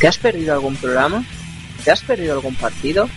¿Te 0.00 0.08
has 0.08 0.18
perdido 0.18 0.54
algún 0.54 0.74
programa? 0.74 1.24
¿Te 1.84 1.92
has 1.92 2.02
perdido 2.02 2.32
algún 2.32 2.56
partido? 2.56 3.08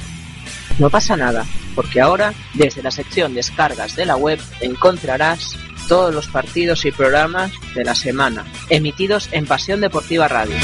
No 0.78 0.91
pasa 0.91 1.17
nada, 1.17 1.43
porque 1.73 1.99
ahora, 1.99 2.36
desde 2.53 2.84
la 2.84 2.91
sección 2.91 3.34
descargas 3.34 3.95
de 3.95 4.05
la 4.05 4.17
web, 4.17 4.39
encontrarás 4.61 5.57
todos 5.88 6.13
los 6.13 6.28
partidos 6.28 6.86
y 6.86 6.91
programas 6.91 7.51
de 7.73 7.84
la 7.84 7.95
semana, 7.95 8.45
emitidos 8.69 9.30
en 9.32 9.47
Pasión 9.47 9.82
Deportiva 9.82 10.28
Radio. 10.28 10.55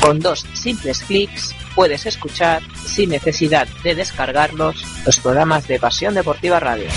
Con 0.00 0.20
dos 0.20 0.46
simples 0.54 1.02
clics 1.02 1.54
puedes 1.74 2.06
escuchar, 2.06 2.62
sin 2.86 3.10
necesidad 3.10 3.68
de 3.82 3.94
descargarlos, 3.94 4.84
los 5.04 5.20
programas 5.20 5.66
de 5.66 5.78
Pasión 5.78 6.14
Deportiva 6.14 6.60
Radio. 6.60 6.88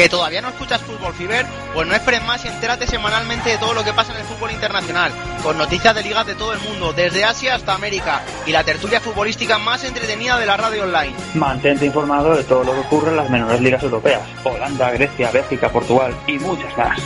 ¿Que 0.00 0.08
todavía 0.08 0.40
no 0.40 0.48
escuchas 0.48 0.80
Fútbol 0.80 1.12
Fiber? 1.12 1.44
Pues 1.74 1.86
no 1.86 1.94
esperes 1.94 2.24
más 2.24 2.42
y 2.46 2.48
entérate 2.48 2.86
semanalmente 2.86 3.50
de 3.50 3.58
todo 3.58 3.74
lo 3.74 3.84
que 3.84 3.92
pasa 3.92 4.14
en 4.14 4.20
el 4.20 4.24
fútbol 4.24 4.50
internacional, 4.50 5.12
con 5.42 5.58
noticias 5.58 5.94
de 5.94 6.02
ligas 6.02 6.26
de 6.26 6.34
todo 6.34 6.54
el 6.54 6.60
mundo, 6.60 6.94
desde 6.94 7.22
Asia 7.22 7.54
hasta 7.54 7.74
América, 7.74 8.22
y 8.46 8.50
la 8.50 8.64
tertulia 8.64 8.98
futbolística 8.98 9.58
más 9.58 9.84
entretenida 9.84 10.38
de 10.38 10.46
la 10.46 10.56
radio 10.56 10.84
online. 10.84 11.14
Mantente 11.34 11.84
informado 11.84 12.34
de 12.34 12.44
todo 12.44 12.64
lo 12.64 12.72
que 12.72 12.80
ocurre 12.80 13.10
en 13.10 13.16
las 13.18 13.28
menores 13.28 13.60
ligas 13.60 13.82
europeas, 13.82 14.22
Holanda, 14.42 14.90
Grecia, 14.92 15.30
Bélgica, 15.32 15.68
Portugal 15.68 16.14
y 16.26 16.38
muchas 16.38 16.74
más. 16.78 16.98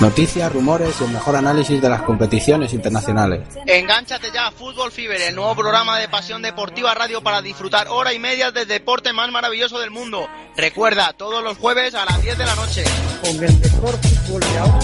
Noticias, 0.00 0.52
rumores 0.52 0.96
y 1.00 1.04
el 1.04 1.10
mejor 1.10 1.36
análisis 1.36 1.80
de 1.80 1.88
las 1.88 2.02
competiciones 2.02 2.72
internacionales. 2.72 3.42
Engánchate 3.64 4.30
ya 4.32 4.48
a 4.48 4.50
Fútbol 4.50 4.90
Fiber, 4.90 5.20
el 5.20 5.36
nuevo 5.36 5.54
programa 5.54 5.98
de 5.98 6.08
Pasión 6.08 6.42
Deportiva 6.42 6.92
Radio 6.94 7.22
para 7.22 7.40
disfrutar 7.42 7.86
hora 7.88 8.12
y 8.12 8.18
media 8.18 8.50
del 8.50 8.66
deporte 8.66 9.12
más 9.12 9.30
maravilloso 9.30 9.78
del 9.78 9.92
mundo. 9.92 10.28
Recuerda, 10.56 11.12
todos 11.12 11.44
los 11.44 11.56
jueves 11.58 11.94
a 11.94 12.04
las 12.04 12.20
10 12.20 12.36
de 12.36 12.44
la 12.44 12.54
noche. 12.56 12.84
Con 13.22 13.44
el 13.44 13.60
mejor 13.60 13.96
fútbol 13.98 14.40
de 14.40 14.58
ahora. 14.58 14.78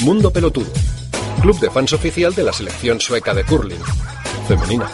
Mundo 0.00 0.32
Pelotudo, 0.32 0.72
club 1.40 1.58
de 1.60 1.70
fans 1.70 1.92
oficial 1.92 2.34
de 2.34 2.42
la 2.42 2.52
selección 2.52 3.00
sueca 3.00 3.34
de 3.34 3.44
curling, 3.44 3.80
femenina. 4.48 4.90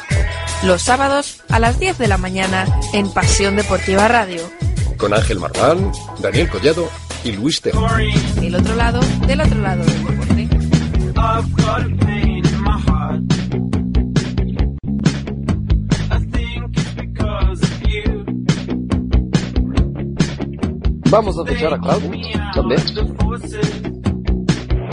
Los 0.65 0.83
sábados 0.83 1.43
a 1.49 1.59
las 1.59 1.81
10 1.81 1.97
de 1.97 2.09
la 2.09 2.19
mañana 2.19 2.67
en 2.93 3.11
Pasión 3.11 3.57
Deportiva 3.57 4.07
Radio. 4.07 4.43
Con 4.99 5.15
Ángel 5.15 5.41
Marván, 5.41 5.91
Daniel 6.19 6.51
Collado 6.51 6.91
y 7.25 7.33
Luis. 7.33 7.63
El 8.41 8.55
otro 8.55 8.75
lado 8.77 9.01
del 9.27 9.41
otro 9.41 9.61
lado 9.61 9.85
del 9.85 10.05
deporte. 10.05 10.49
Vamos 21.11 21.37
a 21.39 21.45
fichar 21.45 21.75
a 21.75 21.79
Claudio 21.79 22.11
también. 22.55 22.81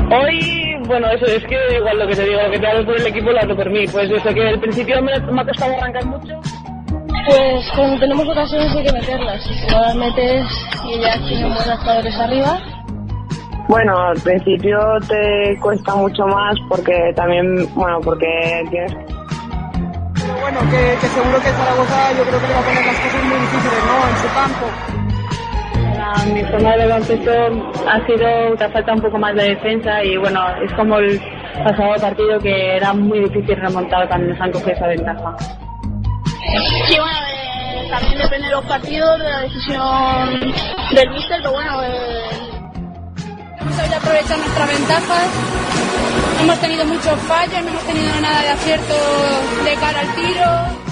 Hoy, 0.10 0.76
bueno, 0.88 1.08
eso 1.12 1.26
es 1.26 1.44
que 1.46 1.78
igual 1.78 2.00
lo 2.00 2.08
que 2.08 2.16
te 2.16 2.24
digo, 2.24 2.42
lo 2.42 2.52
que 2.52 2.60
te 2.60 2.68
hago 2.68 2.86
por 2.86 2.96
el 2.98 3.08
equipo 3.08 3.32
lo 3.32 3.40
hago 3.40 3.56
por 3.56 3.70
mí. 3.70 3.86
Pues 3.92 4.10
desde 4.10 4.34
que 4.34 4.48
al 4.48 4.60
principio 4.60 5.02
me, 5.02 5.20
me 5.32 5.42
ha 5.42 5.46
costado 5.46 5.74
arrancar 5.76 6.06
mucho. 6.06 6.42
Pues 7.28 7.66
cuando 7.76 8.00
tenemos 8.00 8.28
ocasiones 8.30 8.76
hay 8.76 8.84
que 8.86 8.94
meterlas. 8.94 9.44
Si 9.44 9.68
no 9.68 9.82
las 9.82 9.96
metes 9.96 10.46
y 10.86 11.00
ya 11.02 11.14
tienen 11.28 11.54
buenos 11.54 11.80
jugadores 11.80 12.16
arriba, 12.20 12.60
Bueno, 13.68 13.98
al 13.98 14.20
principio 14.22 14.80
te 15.10 15.58
cuesta 15.62 15.96
mucho 15.96 16.26
más 16.28 16.56
porque 16.70 17.12
también, 17.16 17.68
bueno, 17.76 18.00
porque 18.02 18.64
tienes 18.70 18.94
Pero 18.94 20.34
bueno, 20.42 20.60
que, 20.72 20.98
que 21.02 21.08
seguro 21.08 21.38
que 21.40 21.50
Zaragoza 21.50 22.12
yo 22.18 22.24
creo 22.24 22.40
que 22.40 22.48
le 22.48 22.54
va 22.54 22.60
a 22.60 22.64
poner 22.64 22.86
las 22.86 22.96
cosas 22.96 23.24
muy 23.24 23.40
difíciles, 23.40 23.84
¿no? 23.88 24.08
En 24.10 24.18
su 24.18 24.28
campo. 24.34 24.66
La- 25.98 26.34
mi 26.34 26.44
forma 26.46 26.72
de 26.78 26.88
baloncesto 26.88 27.32
ha 27.90 28.06
sido 28.06 28.56
que 28.58 28.70
falta 28.70 28.94
un 28.94 29.02
poco 29.02 29.18
más 29.18 29.36
de 29.36 29.44
defensa 29.50 30.02
y 30.04 30.16
bueno, 30.18 30.40
es 30.64 30.72
como 30.74 30.98
el 31.00 31.20
pasado 31.64 31.94
partido 32.00 32.40
que 32.40 32.78
era 32.78 32.94
muy 32.94 33.20
difícil 33.20 33.58
remontar 33.58 34.08
cuando 34.08 34.30
nos 34.30 34.40
han 34.42 34.52
cogido 34.54 34.72
esa 34.72 34.88
ventaja. 34.88 35.36
Sí, 36.88 36.96
bueno, 36.98 37.18
eh, 37.34 37.88
también 37.90 38.18
depende 38.20 38.48
de 38.48 38.54
los 38.54 38.66
partidos, 38.66 39.20
de 39.20 39.30
la 39.30 39.42
decisión 39.42 40.40
del 40.96 41.10
míster, 41.12 41.40
pero 41.42 41.52
bueno, 41.52 41.84
eh, 41.84 42.58
Hemos 43.60 43.76
sabido 43.76 43.98
aprovechar 43.98 44.38
nuestras 44.38 44.70
ventajas. 44.70 45.30
Hemos 46.42 46.60
tenido 46.60 46.86
muchos 46.86 47.20
fallos, 47.22 47.64
no 47.64 47.70
hemos 47.70 47.84
tenido 47.84 48.22
nada 48.22 48.42
de 48.42 48.50
acierto 48.50 48.94
de 49.66 49.74
cara 49.76 50.00
al 50.00 50.16
tiro. 50.16 50.88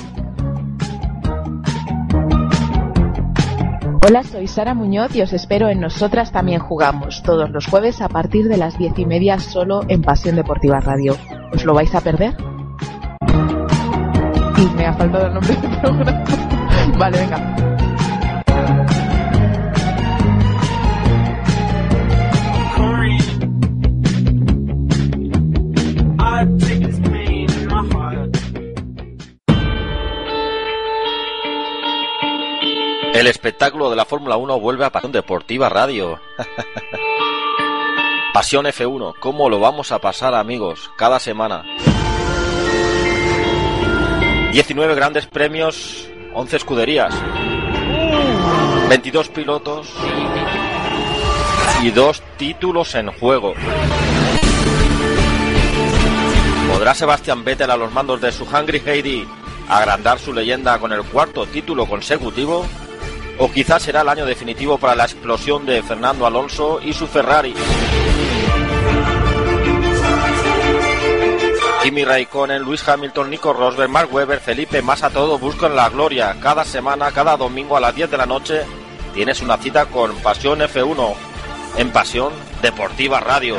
Hola, 4.08 4.24
soy 4.24 4.48
Sara 4.48 4.74
Muñoz 4.74 5.16
y 5.16 5.22
os 5.22 5.32
espero 5.32 5.70
en 5.70 5.80
Nosotras 5.80 6.32
también 6.32 6.60
jugamos, 6.60 7.24
todos 7.24 7.50
los 7.50 7.66
jueves 7.66 8.02
a 8.02 8.10
partir 8.10 8.50
de 8.50 8.58
las 8.58 8.78
diez 8.78 9.00
y 9.00 9.06
media 9.06 9.40
solo 9.40 9.82
en 9.88 10.02
Pasión 10.02 10.36
Deportiva 10.36 10.80
Radio. 10.80 11.16
¿Os 11.54 11.64
lo 11.64 11.74
vais 11.74 11.96
a 11.96 12.02
perder? 12.02 12.36
Me 14.76 14.86
ha 14.86 14.94
faltado 14.94 15.28
el 15.28 15.34
nombre 15.34 15.56
del 15.56 15.80
programa. 15.80 16.24
vale, 16.98 17.20
venga. 17.20 17.56
El 33.16 33.28
espectáculo 33.28 33.90
de 33.90 33.96
la 33.96 34.04
Fórmula 34.04 34.36
1 34.36 34.60
vuelve 34.60 34.84
a 34.84 34.92
Pasión 34.92 35.14
Deportiva 35.14 35.70
Radio. 35.70 36.20
Pasión 38.34 38.66
F1, 38.66 39.16
¿cómo 39.22 39.50
lo 39.50 39.62
vamos 39.62 39.94
a 39.94 40.00
pasar 40.00 40.36
amigos? 40.36 40.92
Cada 40.98 41.18
semana. 41.20 41.64
19 44.56 44.96
grandes 44.96 45.26
premios, 45.26 46.08
11 46.34 46.56
escuderías, 46.56 47.14
22 48.88 49.28
pilotos 49.28 49.94
y 51.84 51.92
dos 51.92 52.24
títulos 52.38 52.96
en 52.96 53.12
juego. 53.12 53.54
¿Podrá 56.72 56.96
Sebastián 56.96 57.44
Vettel 57.44 57.70
a 57.70 57.76
los 57.76 57.92
mandos 57.92 58.22
de 58.22 58.32
su 58.32 58.46
Hungry 58.46 58.82
Heidi 58.86 59.28
agrandar 59.68 60.20
su 60.20 60.32
leyenda 60.32 60.80
con 60.80 60.94
el 60.94 61.04
cuarto 61.04 61.46
título 61.48 61.86
consecutivo? 61.86 62.66
¿O 63.38 63.52
quizás 63.52 63.84
será 63.84 64.04
el 64.04 64.08
año 64.08 64.26
definitivo 64.26 64.78
para 64.78 64.96
la 64.96 65.04
explosión 65.04 65.66
de 65.66 65.84
Fernando 65.84 66.26
Alonso 66.26 66.80
y 66.82 66.94
su 66.94 67.08
Ferrari? 67.08 67.54
Kimi 71.86 72.04
Raikkonen, 72.04 72.64
Luis 72.64 72.82
Hamilton, 72.90 73.30
Nico 73.30 73.54
Rosberg, 73.54 73.92
Mark 73.92 74.12
Webber, 74.12 74.40
Felipe 74.40 74.82
Massa, 74.82 75.12
todo 75.12 75.38
buscan 75.38 75.76
la 75.76 75.88
gloria. 75.88 76.36
Cada 76.42 76.66
semana, 76.66 77.12
cada 77.12 77.38
domingo 77.38 77.78
a 77.78 77.80
las 77.80 77.94
10 77.94 78.10
de 78.10 78.18
la 78.18 78.26
noche 78.26 78.64
tienes 79.14 79.40
una 79.44 79.56
cita 79.58 79.86
con 79.86 80.16
Pasión 80.16 80.62
F1 80.62 81.14
en 81.78 81.92
Pasión 81.92 82.34
Deportiva 82.64 83.20
Radio. 83.20 83.58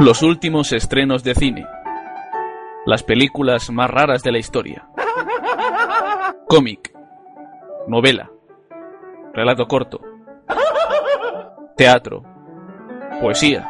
Los 0.00 0.20
últimos 0.20 0.72
estrenos 0.72 1.24
de 1.24 1.34
cine. 1.34 1.66
Las 2.84 3.02
películas 3.04 3.70
más 3.70 3.90
raras 3.90 4.22
de 4.22 4.32
la 4.32 4.38
historia. 4.38 4.86
Cómic. 6.46 6.91
Novela. 7.86 8.30
Relato 9.32 9.66
corto. 9.66 10.00
Teatro. 11.76 12.22
Poesía. 13.20 13.68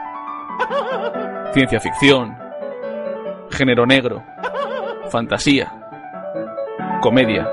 Ciencia 1.53 1.81
ficción. 1.81 2.37
Género 3.51 3.87
negro. 3.87 4.23
Fantasía. 5.09 5.73
Comedia. 7.01 7.51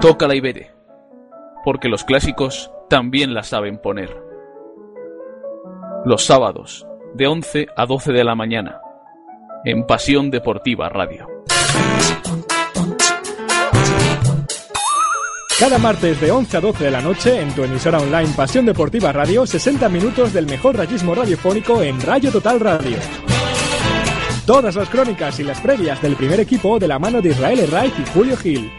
Tócala 0.00 0.34
y 0.34 0.40
vete. 0.40 0.72
Porque 1.64 1.88
los 1.88 2.04
clásicos 2.04 2.72
también 2.88 3.34
la 3.34 3.42
saben 3.42 3.78
poner 3.78 4.28
los 6.04 6.24
sábados, 6.24 6.86
de 7.14 7.26
11 7.26 7.66
a 7.76 7.84
12 7.86 8.12
de 8.12 8.24
la 8.24 8.34
mañana, 8.34 8.80
en 9.64 9.84
Pasión 9.84 10.30
Deportiva 10.30 10.88
Radio. 10.88 11.26
Cada 15.58 15.76
martes 15.78 16.20
de 16.20 16.30
11 16.30 16.56
a 16.56 16.60
12 16.60 16.84
de 16.84 16.90
la 16.92 17.00
noche 17.00 17.40
en 17.40 17.52
tu 17.52 17.64
emisora 17.64 17.98
online 17.98 18.32
Pasión 18.36 18.64
Deportiva 18.64 19.10
Radio, 19.10 19.44
60 19.44 19.88
minutos 19.88 20.32
del 20.32 20.46
mejor 20.46 20.76
rayismo 20.76 21.16
radiofónico 21.16 21.82
en 21.82 22.00
Rayo 22.00 22.30
Total 22.30 22.60
Radio. 22.60 22.96
Todas 24.46 24.76
las 24.76 24.88
crónicas 24.88 25.40
y 25.40 25.42
las 25.42 25.60
previas 25.60 26.00
del 26.00 26.14
primer 26.14 26.38
equipo 26.38 26.78
de 26.78 26.86
la 26.86 27.00
mano 27.00 27.20
de 27.20 27.30
Israel 27.30 27.58
Herraiz 27.58 27.92
y 27.98 28.08
Julio 28.12 28.36
Gil. 28.36 28.70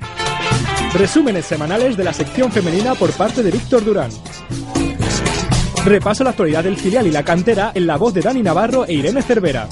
Resúmenes 0.93 1.45
semanales 1.45 1.97
de 1.97 2.05
la 2.05 2.13
sección 2.13 2.49
femenina 2.49 2.95
por 2.95 3.11
parte 3.11 3.43
de 3.43 3.51
Víctor 3.51 3.83
Durán. 3.83 4.11
Repaso 5.83 6.23
la 6.23 6.29
actualidad 6.29 6.63
del 6.63 6.77
filial 6.77 7.05
y 7.07 7.11
la 7.11 7.25
cantera 7.25 7.73
en 7.75 7.87
la 7.87 7.97
voz 7.97 8.13
de 8.13 8.21
Dani 8.21 8.41
Navarro 8.41 8.85
e 8.85 8.93
Irene 8.93 9.21
Cervera. 9.21 9.67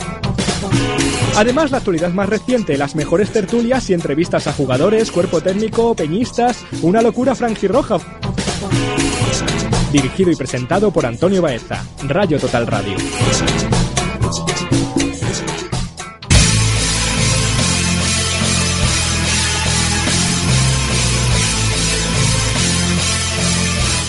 Además, 1.36 1.72
la 1.72 1.78
actualidad 1.78 2.12
más 2.12 2.30
reciente, 2.30 2.78
las 2.78 2.96
mejores 2.96 3.32
tertulias 3.32 3.90
y 3.90 3.94
entrevistas 3.94 4.48
a 4.48 4.54
jugadores, 4.54 5.12
cuerpo 5.12 5.42
técnico, 5.42 5.96
peñistas, 5.96 6.64
una 6.82 7.02
locura 7.02 7.36
franjirroja. 7.36 8.00
Dirigido 9.92 10.32
y 10.32 10.36
presentado 10.36 10.92
por 10.92 11.06
Antonio 11.06 11.42
Baeza, 11.42 11.86
Rayo 12.04 12.40
Total 12.40 12.66
Radio. 12.68 12.98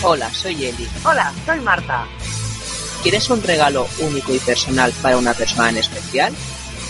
Hola, 0.01 0.33
soy 0.33 0.65
Eli. 0.65 0.87
Hola, 1.05 1.31
soy 1.45 1.59
Marta. 1.59 2.07
¿Quieres 3.01 3.29
un 3.29 3.41
regalo 3.41 3.87
único 3.99 4.33
y 4.33 4.39
personal 4.39 4.91
para 5.01 5.17
una 5.17 5.33
persona 5.33 5.69
en 5.69 5.77
especial? 5.77 6.33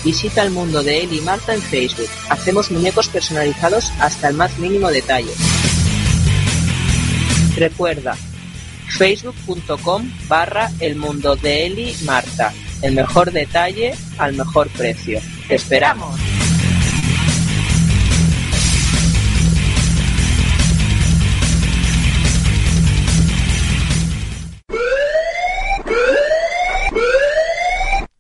Visita 0.04 0.42
el 0.42 0.50
mundo 0.50 0.82
de 0.82 1.04
Eli 1.04 1.20
y 1.20 1.22
Marta 1.22 1.54
en 1.54 1.62
Facebook. 1.62 2.10
Hacemos 2.30 2.72
muñecos 2.72 3.10
personalizados 3.10 3.92
hasta 4.00 4.30
el 4.30 4.36
más 4.36 4.58
mínimo 4.58 4.90
detalle. 4.90 5.32
Recuerda, 7.56 8.18
facebook.com 8.98 10.12
barra 10.28 10.72
el 10.80 10.96
mundo 10.96 11.36
de 11.36 11.68
Eli 11.68 11.96
Marta. 12.06 12.54
El 12.82 12.94
mejor 12.96 13.32
detalle 13.32 13.94
al 14.18 14.34
mejor 14.34 14.70
precio. 14.70 15.22
Te 15.48 15.56
esperamos. 15.56 16.16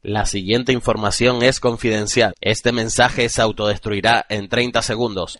La 0.09 0.25
siguiente 0.25 0.73
información 0.73 1.43
es 1.43 1.59
confidencial. 1.59 2.33
Este 2.41 2.71
mensaje 2.71 3.29
se 3.29 3.43
autodestruirá 3.43 4.25
en 4.27 4.49
30 4.49 4.81
segundos. 4.81 5.39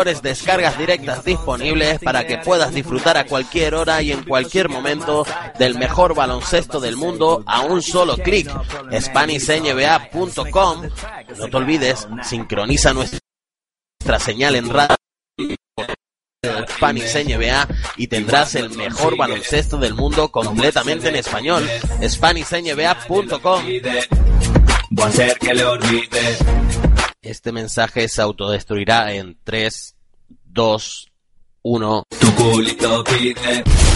mejores 0.00 0.22
descargas 0.22 0.78
directas 0.78 1.22
disponibles 1.26 1.98
para 1.98 2.26
que 2.26 2.38
puedas 2.38 2.72
disfrutar 2.72 3.18
a 3.18 3.26
cualquier 3.26 3.74
hora 3.74 4.00
y 4.00 4.12
en 4.12 4.24
cualquier 4.24 4.70
momento 4.70 5.26
del 5.58 5.76
mejor 5.76 6.14
baloncesto 6.14 6.80
del 6.80 6.96
mundo 6.96 7.44
a 7.46 7.60
un 7.60 7.82
solo 7.82 8.16
clic. 8.16 8.48
SpanishNBA.com. 8.98 10.88
No 11.36 11.48
te 11.50 11.56
olvides, 11.56 12.08
sincroniza 12.22 12.94
nuestra 12.94 13.20
señal 14.18 14.56
en 14.56 14.70
radio 14.70 14.96
Spanish 16.70 17.14
NBA 17.14 17.68
y 17.98 18.06
tendrás 18.06 18.54
el 18.54 18.70
mejor 18.70 19.18
baloncesto 19.18 19.76
del 19.76 19.92
mundo 19.92 20.30
completamente 20.30 21.10
en 21.10 21.16
español. 21.16 21.68
SpanishNBA.com. 22.02 23.64
Este 27.22 27.52
mensaje 27.52 28.08
se 28.08 28.22
autodestruirá 28.22 29.12
en 29.12 29.36
3, 29.44 29.94
2, 30.46 31.12
1. 31.62 32.02
Tu 32.18 32.34
culito 32.34 33.04
pide. 33.04 33.89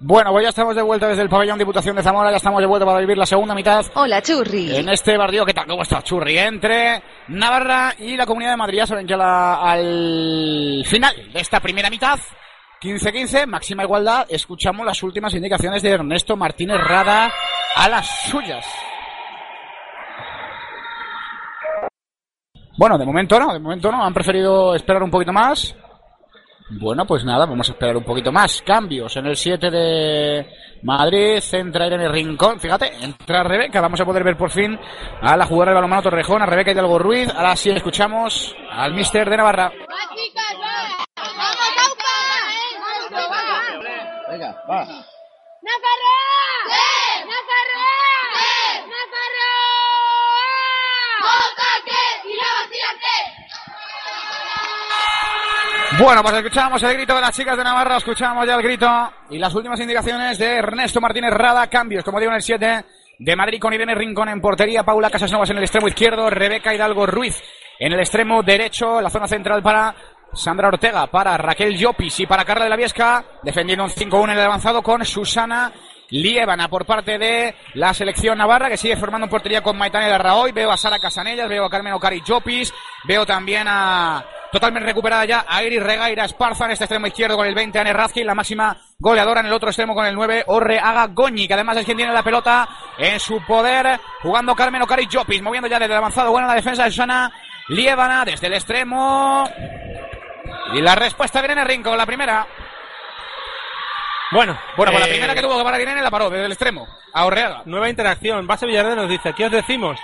Bueno, 0.00 0.30
pues 0.30 0.44
ya 0.44 0.50
estamos 0.50 0.76
de 0.76 0.82
vuelta 0.82 1.08
desde 1.08 1.22
el 1.22 1.28
pabellón 1.28 1.58
Diputación 1.58 1.96
de 1.96 2.02
Zamora, 2.04 2.30
ya 2.30 2.36
estamos 2.36 2.60
de 2.60 2.66
vuelta 2.66 2.86
para 2.86 3.00
vivir 3.00 3.18
la 3.18 3.26
segunda 3.26 3.52
mitad. 3.54 3.84
Hola, 3.94 4.22
Churri. 4.22 4.76
En 4.76 4.88
este 4.88 5.16
partido, 5.16 5.44
¿qué 5.44 5.52
tal? 5.52 5.66
¿Cómo 5.66 5.82
Churri? 6.04 6.38
Entre 6.38 7.02
Navarra 7.28 7.94
y 7.98 8.16
la 8.16 8.24
Comunidad 8.24 8.52
de 8.52 8.56
Madrid, 8.58 8.78
ya 8.78 8.86
saben 8.86 9.06
que 9.08 9.14
a 9.14 9.16
la- 9.16 9.54
al 9.56 10.84
final 10.86 11.32
de 11.32 11.40
esta 11.40 11.58
primera 11.58 11.90
mitad, 11.90 12.16
15-15, 12.80 13.44
máxima 13.46 13.82
igualdad, 13.82 14.24
escuchamos 14.28 14.86
las 14.86 15.02
últimas 15.02 15.34
indicaciones 15.34 15.82
de 15.82 15.90
Ernesto 15.90 16.36
Martínez 16.36 16.78
Rada 16.78 17.32
a 17.74 17.88
las 17.88 18.06
suyas. 18.30 18.64
Bueno, 22.76 22.96
de 22.96 23.04
momento 23.04 23.40
no, 23.40 23.52
de 23.52 23.58
momento 23.58 23.90
no, 23.90 24.04
han 24.04 24.14
preferido 24.14 24.76
esperar 24.76 25.02
un 25.02 25.10
poquito 25.10 25.32
más. 25.32 25.74
Bueno, 26.70 27.06
pues 27.06 27.24
nada, 27.24 27.46
vamos 27.46 27.68
a 27.68 27.72
esperar 27.72 27.96
un 27.96 28.04
poquito 28.04 28.30
más. 28.30 28.60
Cambios 28.62 29.16
en 29.16 29.26
el 29.26 29.36
7 29.36 29.70
de 29.70 30.46
Madrid, 30.82 31.40
centra 31.40 31.86
Irene 31.86 32.08
Rincón. 32.08 32.60
Fíjate, 32.60 32.92
entra 33.02 33.42
Rebeca. 33.42 33.80
Vamos 33.80 34.00
a 34.00 34.04
poder 34.04 34.22
ver 34.22 34.36
por 34.36 34.50
fin 34.50 34.78
a 35.22 35.36
la 35.36 35.46
jugadora 35.46 35.70
de 35.70 35.76
balonmano 35.76 36.02
Torrejón, 36.02 36.42
a 36.42 36.46
Rebeca 36.46 36.72
Hidalgo 36.72 36.98
Ruiz. 36.98 37.32
Ahora 37.34 37.56
sí 37.56 37.70
escuchamos 37.70 38.54
al 38.70 38.92
mister 38.92 39.30
de 39.30 39.36
Navarra. 39.38 39.72
Venga, 44.30 44.62
va. 44.70 44.84
¡Navarra! 44.84 46.16
¡Sí! 46.68 46.84
¡Navarra! 47.24 47.88
¡Sí! 48.38 48.52
¡Navarra! 48.92 49.52
¡Bótate! 51.22 52.00
¡Y 52.24 52.32
luego 52.36 52.62
tírate! 52.70 53.16
Bueno, 55.98 56.22
pues 56.22 56.36
escuchamos 56.36 56.80
el 56.84 56.94
grito 56.94 57.12
de 57.16 57.20
las 57.20 57.36
chicas 57.36 57.56
de 57.56 57.64
Navarra, 57.64 57.96
escuchamos 57.96 58.46
ya 58.46 58.54
el 58.54 58.62
grito 58.62 58.88
y 59.30 59.38
las 59.38 59.52
últimas 59.52 59.80
indicaciones 59.80 60.38
de 60.38 60.58
Ernesto 60.58 61.00
Martínez 61.00 61.32
Rada. 61.32 61.66
Cambios, 61.66 62.04
como 62.04 62.20
digo, 62.20 62.30
en 62.30 62.36
el 62.36 62.42
7 62.42 62.84
de 63.18 63.36
Madrid 63.36 63.58
con 63.60 63.74
Irene 63.74 63.96
Rincón 63.96 64.28
en 64.28 64.40
portería, 64.40 64.84
Paula 64.84 65.10
Casasnovas 65.10 65.50
en 65.50 65.56
el 65.56 65.64
extremo 65.64 65.88
izquierdo, 65.88 66.30
Rebeca 66.30 66.72
Hidalgo 66.72 67.04
Ruiz 67.04 67.42
en 67.80 67.92
el 67.92 67.98
extremo 67.98 68.44
derecho, 68.44 69.00
la 69.00 69.10
zona 69.10 69.26
central 69.26 69.60
para 69.60 69.92
Sandra 70.32 70.68
Ortega, 70.68 71.08
para 71.08 71.36
Raquel 71.36 71.76
Llopis 71.76 72.20
y 72.20 72.26
para 72.26 72.44
Carla 72.44 72.64
de 72.64 72.70
la 72.70 72.76
Viesca, 72.76 73.24
defendiendo 73.42 73.82
un 73.82 73.90
5-1 73.90 74.24
en 74.24 74.38
el 74.38 74.40
avanzado 74.40 74.82
con 74.82 75.04
Susana 75.04 75.72
Liébana 76.10 76.68
por 76.68 76.86
parte 76.86 77.18
de 77.18 77.56
la 77.74 77.92
selección 77.92 78.38
navarra 78.38 78.68
que 78.68 78.76
sigue 78.76 78.96
formando 78.96 79.28
portería 79.28 79.62
con 79.62 79.76
Maitane 79.76 80.08
Larraoy. 80.08 80.52
Veo 80.52 80.70
a 80.70 80.76
Sara 80.76 81.00
Casanellas, 81.00 81.48
veo 81.48 81.64
a 81.64 81.70
Carmen 81.70 81.94
Ocari 81.94 82.22
Llopis, 82.24 82.72
veo 83.04 83.26
también 83.26 83.66
a 83.68 84.24
totalmente 84.50 84.86
recuperada 84.86 85.24
ya 85.24 85.44
a 85.46 85.62
Iris 85.62 85.82
Regaira 85.82 86.24
Esparza 86.24 86.64
en 86.64 86.72
este 86.72 86.84
extremo 86.84 87.06
izquierdo 87.06 87.36
con 87.36 87.46
el 87.46 87.54
20 87.54 87.78
Anne 87.78 87.92
Razkin, 87.92 88.26
la 88.26 88.34
máxima 88.34 88.76
goleadora 88.98 89.40
en 89.40 89.46
el 89.46 89.52
otro 89.52 89.68
extremo 89.68 89.94
con 89.94 90.06
el 90.06 90.14
9 90.14 90.44
Orre 90.46 90.78
Aga 90.78 91.08
Goñi, 91.08 91.46
que 91.46 91.54
además 91.54 91.76
es 91.76 91.84
quien 91.84 91.96
tiene 91.96 92.12
la 92.12 92.22
pelota 92.22 92.68
en 92.98 93.20
su 93.20 93.40
poder, 93.46 94.00
jugando 94.22 94.54
Carmen 94.54 94.82
Ocari 94.82 95.06
Llopis, 95.06 95.42
moviendo 95.42 95.68
ya 95.68 95.78
desde 95.78 95.92
el 95.92 95.98
avanzado, 95.98 96.30
buena 96.30 96.48
la 96.48 96.54
defensa 96.54 96.84
de 96.84 96.90
Susana 96.90 97.32
Liébana 97.68 98.24
desde 98.24 98.46
el 98.46 98.54
extremo. 98.54 99.48
Y 100.72 100.80
la 100.80 100.94
respuesta 100.94 101.40
viene 101.40 101.62
en 101.62 101.68
Rincón, 101.68 101.96
la 101.96 102.06
primera. 102.06 102.46
Bueno, 104.30 104.58
Bueno, 104.76 104.92
pues 104.92 105.04
la 105.04 105.06
eh, 105.06 105.10
primera 105.10 105.34
que 105.34 105.40
tuvo 105.40 105.56
que 105.56 105.64
parar 105.64 105.80
Irene 105.80 106.02
la 106.02 106.10
paró 106.10 106.28
desde 106.28 106.44
el 106.44 106.52
extremo. 106.52 106.86
A 107.14 107.24
Orreaga. 107.24 107.62
Nueva 107.64 107.88
interacción. 107.88 108.46
Base 108.46 108.66
Villaverde 108.66 108.96
nos 108.96 109.08
dice, 109.08 109.32
¿qué 109.32 109.46
os 109.46 109.52
decimos? 109.52 109.98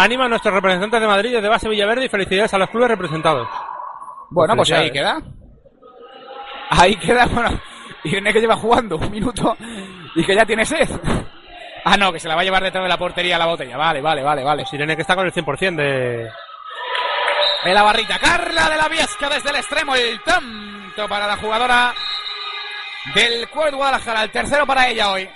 Anima 0.00 0.26
a 0.26 0.28
nuestros 0.28 0.54
representantes 0.54 1.00
de 1.00 1.06
Madrid 1.08 1.32
desde 1.32 1.48
Base 1.48 1.68
Villaverde 1.68 2.04
y 2.04 2.08
felicidades 2.08 2.54
a 2.54 2.58
los 2.58 2.70
clubes 2.70 2.88
representados. 2.88 3.48
Bueno, 4.30 4.54
pues 4.54 4.70
ahí 4.70 4.92
queda. 4.92 5.20
Ahí 6.70 6.94
queda, 6.94 7.26
bueno, 7.26 7.60
Irene 8.04 8.32
que 8.32 8.40
lleva 8.40 8.54
jugando 8.54 8.96
un 8.96 9.10
minuto 9.10 9.56
y 10.14 10.24
que 10.24 10.36
ya 10.36 10.46
tiene 10.46 10.64
sed. 10.64 10.88
Ah, 11.84 11.96
no, 11.96 12.12
que 12.12 12.20
se 12.20 12.28
la 12.28 12.36
va 12.36 12.42
a 12.42 12.44
llevar 12.44 12.62
detrás 12.62 12.84
de 12.84 12.88
la 12.88 12.96
portería 12.96 13.38
la 13.38 13.46
botella. 13.46 13.76
Vale, 13.76 14.00
vale, 14.00 14.22
vale, 14.22 14.44
vale. 14.44 14.62
Pues 14.62 14.74
Irene 14.74 14.94
que 14.94 15.02
está 15.02 15.16
con 15.16 15.26
el 15.26 15.32
100% 15.32 15.74
de... 15.74 16.30
En 17.64 17.74
la 17.74 17.82
barrita, 17.82 18.20
Carla 18.20 18.70
de 18.70 18.76
la 18.76 18.88
Viesca 18.88 19.28
desde 19.28 19.50
el 19.50 19.56
extremo, 19.56 19.96
el 19.96 20.20
tanto 20.22 21.08
para 21.08 21.26
la 21.26 21.36
jugadora 21.38 21.92
del 23.16 23.48
Cuervo 23.48 23.78
Guadalajara, 23.78 24.22
el 24.22 24.30
tercero 24.30 24.64
para 24.64 24.86
ella 24.86 25.10
hoy. 25.10 25.28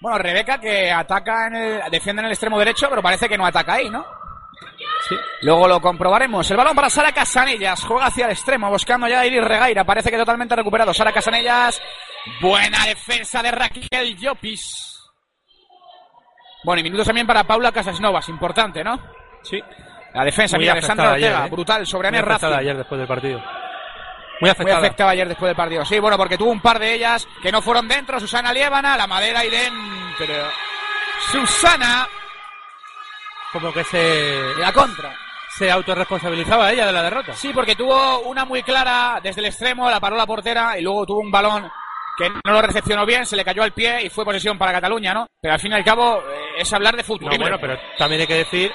Bueno, 0.00 0.18
Rebeca 0.18 0.58
que 0.60 0.90
ataca 0.92 1.48
en 1.48 1.56
el, 1.56 1.90
defiende 1.90 2.20
en 2.20 2.26
el 2.26 2.32
extremo 2.32 2.58
derecho, 2.58 2.88
pero 2.88 3.02
parece 3.02 3.28
que 3.28 3.36
no 3.36 3.44
ataca 3.46 3.74
ahí, 3.74 3.90
¿no? 3.90 4.04
Sí. 5.08 5.16
Luego 5.42 5.66
lo 5.66 5.80
comprobaremos. 5.80 6.48
El 6.50 6.56
balón 6.56 6.74
para 6.76 6.90
Sara 6.90 7.12
Casanellas. 7.12 7.84
Juega 7.84 8.06
hacia 8.06 8.26
el 8.26 8.32
extremo, 8.32 8.68
buscando 8.70 9.08
ya 9.08 9.20
a 9.20 9.26
Iris 9.26 9.42
Regaira. 9.44 9.84
Parece 9.84 10.10
que 10.10 10.16
totalmente 10.16 10.54
recuperado. 10.54 10.92
Sara 10.92 11.12
Casanellas. 11.12 11.80
Buena 12.40 12.84
defensa 12.86 13.42
de 13.42 13.50
Raquel 13.50 14.16
Llopis. 14.16 15.00
Bueno, 16.64 16.80
y 16.80 16.82
minutos 16.82 17.06
también 17.06 17.26
para 17.26 17.44
Paula 17.44 17.72
Casasnovas. 17.72 18.28
Importante, 18.28 18.82
¿no? 18.84 18.98
Sí. 19.42 19.62
La 20.14 20.24
defensa, 20.24 20.56
Muy 20.56 20.64
mira, 20.64 20.74
de 20.74 20.82
Sandra 20.82 21.12
ayer, 21.12 21.28
Ortega. 21.30 21.46
¿eh? 21.46 21.50
Brutal 21.50 21.86
sobre 21.86 22.08
afectada 22.08 22.38
Razzi. 22.38 22.60
ayer 22.60 22.76
después 22.76 22.98
del 22.98 23.08
partido. 23.08 23.42
Muy 24.40 24.46
Muy 24.46 24.50
afectada. 24.50 24.78
afectada 24.78 25.10
ayer 25.10 25.28
después 25.28 25.48
del 25.48 25.56
partido. 25.56 25.84
Sí, 25.84 25.98
bueno, 25.98 26.16
porque 26.16 26.38
tuvo 26.38 26.50
un 26.50 26.60
par 26.60 26.78
de 26.78 26.94
ellas 26.94 27.26
que 27.42 27.50
no 27.50 27.60
fueron 27.60 27.88
dentro. 27.88 28.20
Susana 28.20 28.52
Liébana, 28.52 28.96
la 28.96 29.06
madera 29.06 29.44
y 29.44 29.50
dentro. 29.50 30.34
Susana, 31.32 32.08
Como 33.52 33.72
que 33.72 33.82
se... 33.84 34.54
la 34.58 34.72
contra. 34.72 35.14
Se 35.50 35.70
autorresponsabilizaba 35.70 36.70
ella 36.70 36.86
de 36.86 36.92
la 36.92 37.02
derrota. 37.02 37.34
Sí, 37.34 37.50
porque 37.52 37.74
tuvo 37.74 38.20
una 38.20 38.44
muy 38.44 38.62
clara 38.62 39.18
desde 39.22 39.40
el 39.40 39.46
extremo, 39.48 39.90
la 39.90 39.98
paró 39.98 40.16
la 40.16 40.26
portera 40.26 40.78
y 40.78 40.82
luego 40.82 41.04
tuvo 41.04 41.18
un 41.20 41.30
balón 41.32 41.68
que 42.16 42.28
no 42.30 42.52
lo 42.52 42.62
recepcionó 42.62 43.04
bien, 43.06 43.26
se 43.26 43.36
le 43.36 43.44
cayó 43.44 43.62
al 43.62 43.72
pie 43.72 44.02
y 44.04 44.10
fue 44.10 44.24
posesión 44.24 44.56
para 44.58 44.72
Cataluña, 44.72 45.14
¿no? 45.14 45.26
Pero 45.40 45.54
al 45.54 45.60
fin 45.60 45.72
y 45.72 45.74
al 45.74 45.84
cabo 45.84 46.18
eh, 46.28 46.58
es 46.58 46.72
hablar 46.72 46.96
de 46.96 47.02
fútbol. 47.04 47.30
No, 47.32 47.38
bueno, 47.38 47.58
pero 47.60 47.76
también 47.96 48.20
hay 48.20 48.26
que 48.26 48.34
decir... 48.34 48.72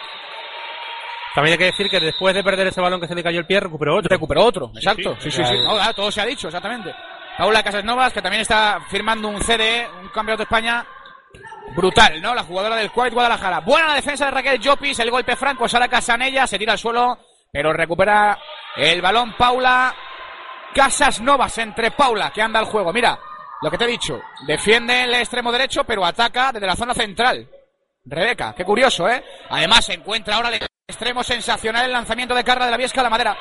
También 1.33 1.53
hay 1.53 1.57
que 1.57 1.65
decir 1.65 1.89
que 1.89 1.99
después 1.99 2.35
de 2.35 2.43
perder 2.43 2.67
ese 2.67 2.81
balón 2.81 3.01
que 3.01 3.07
se 3.07 3.15
le 3.15 3.23
cayó 3.23 3.39
el 3.39 3.47
pie, 3.47 3.59
recuperó 3.59 3.97
otro. 3.97 4.09
Recuperó 4.09 4.45
otro, 4.45 4.71
exacto. 4.75 5.15
Sí, 5.19 5.31
sí, 5.31 5.43
sí, 5.43 5.57
No, 5.63 5.73
claro, 5.75 5.93
todo 5.93 6.11
se 6.11 6.21
ha 6.21 6.25
dicho, 6.25 6.47
exactamente. 6.47 6.93
Paula 7.37 7.63
Casasnovas, 7.63 8.13
que 8.13 8.21
también 8.21 8.41
está 8.41 8.79
firmando 8.89 9.27
un 9.27 9.39
CDE, 9.39 9.87
un 10.01 10.09
campeonato 10.09 10.37
de 10.37 10.43
España 10.43 10.85
brutal, 11.75 12.21
¿no? 12.21 12.35
La 12.35 12.43
jugadora 12.43 12.75
del 12.75 12.91
Kuwait 12.91 13.13
Guadalajara. 13.13 13.61
Buena 13.61 13.87
la 13.87 13.95
defensa 13.95 14.25
de 14.25 14.31
Raquel 14.31 14.59
Llopis, 14.59 14.99
el 14.99 15.09
golpe 15.09 15.35
franco, 15.35 15.67
Sara 15.67 15.87
Casanella, 15.87 16.45
se 16.45 16.59
tira 16.59 16.73
al 16.73 16.79
suelo, 16.79 17.17
pero 17.51 17.73
recupera 17.73 18.37
el 18.75 19.01
balón 19.01 19.33
Paula 19.35 19.95
Casasnovas 20.73 21.57
entre 21.57 21.91
Paula, 21.91 22.31
que 22.31 22.43
anda 22.43 22.59
al 22.59 22.65
juego. 22.65 22.93
Mira, 22.93 23.17
lo 23.61 23.71
que 23.71 23.77
te 23.77 23.85
he 23.85 23.87
dicho, 23.87 24.21
defiende 24.45 25.03
el 25.03 25.15
extremo 25.15 25.51
derecho, 25.51 25.83
pero 25.83 26.05
ataca 26.05 26.51
desde 26.51 26.67
la 26.67 26.75
zona 26.75 26.93
central. 26.93 27.49
Rebeca, 28.05 28.53
qué 28.55 28.65
curioso, 28.65 29.07
¿eh? 29.09 29.23
Además 29.49 29.85
se 29.85 29.93
encuentra 29.93 30.35
ahora 30.35 30.51
extremo 30.87 31.23
sensacional 31.23 31.85
el 31.85 31.93
lanzamiento 31.93 32.35
de 32.35 32.43
Carla 32.43 32.65
de 32.65 32.71
la 32.71 32.77
Viesca 32.77 32.99
a 32.99 33.05
la 33.05 33.09
madera. 33.09 33.37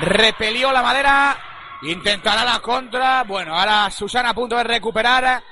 Repelió 0.00 0.70
la 0.70 0.82
madera, 0.82 1.36
intentará 1.82 2.44
la 2.44 2.60
contra. 2.60 3.24
Bueno, 3.24 3.54
ahora 3.54 3.90
Susana 3.90 4.30
a 4.30 4.34
punto 4.34 4.56
de 4.56 4.64
recuperar. 4.64 5.42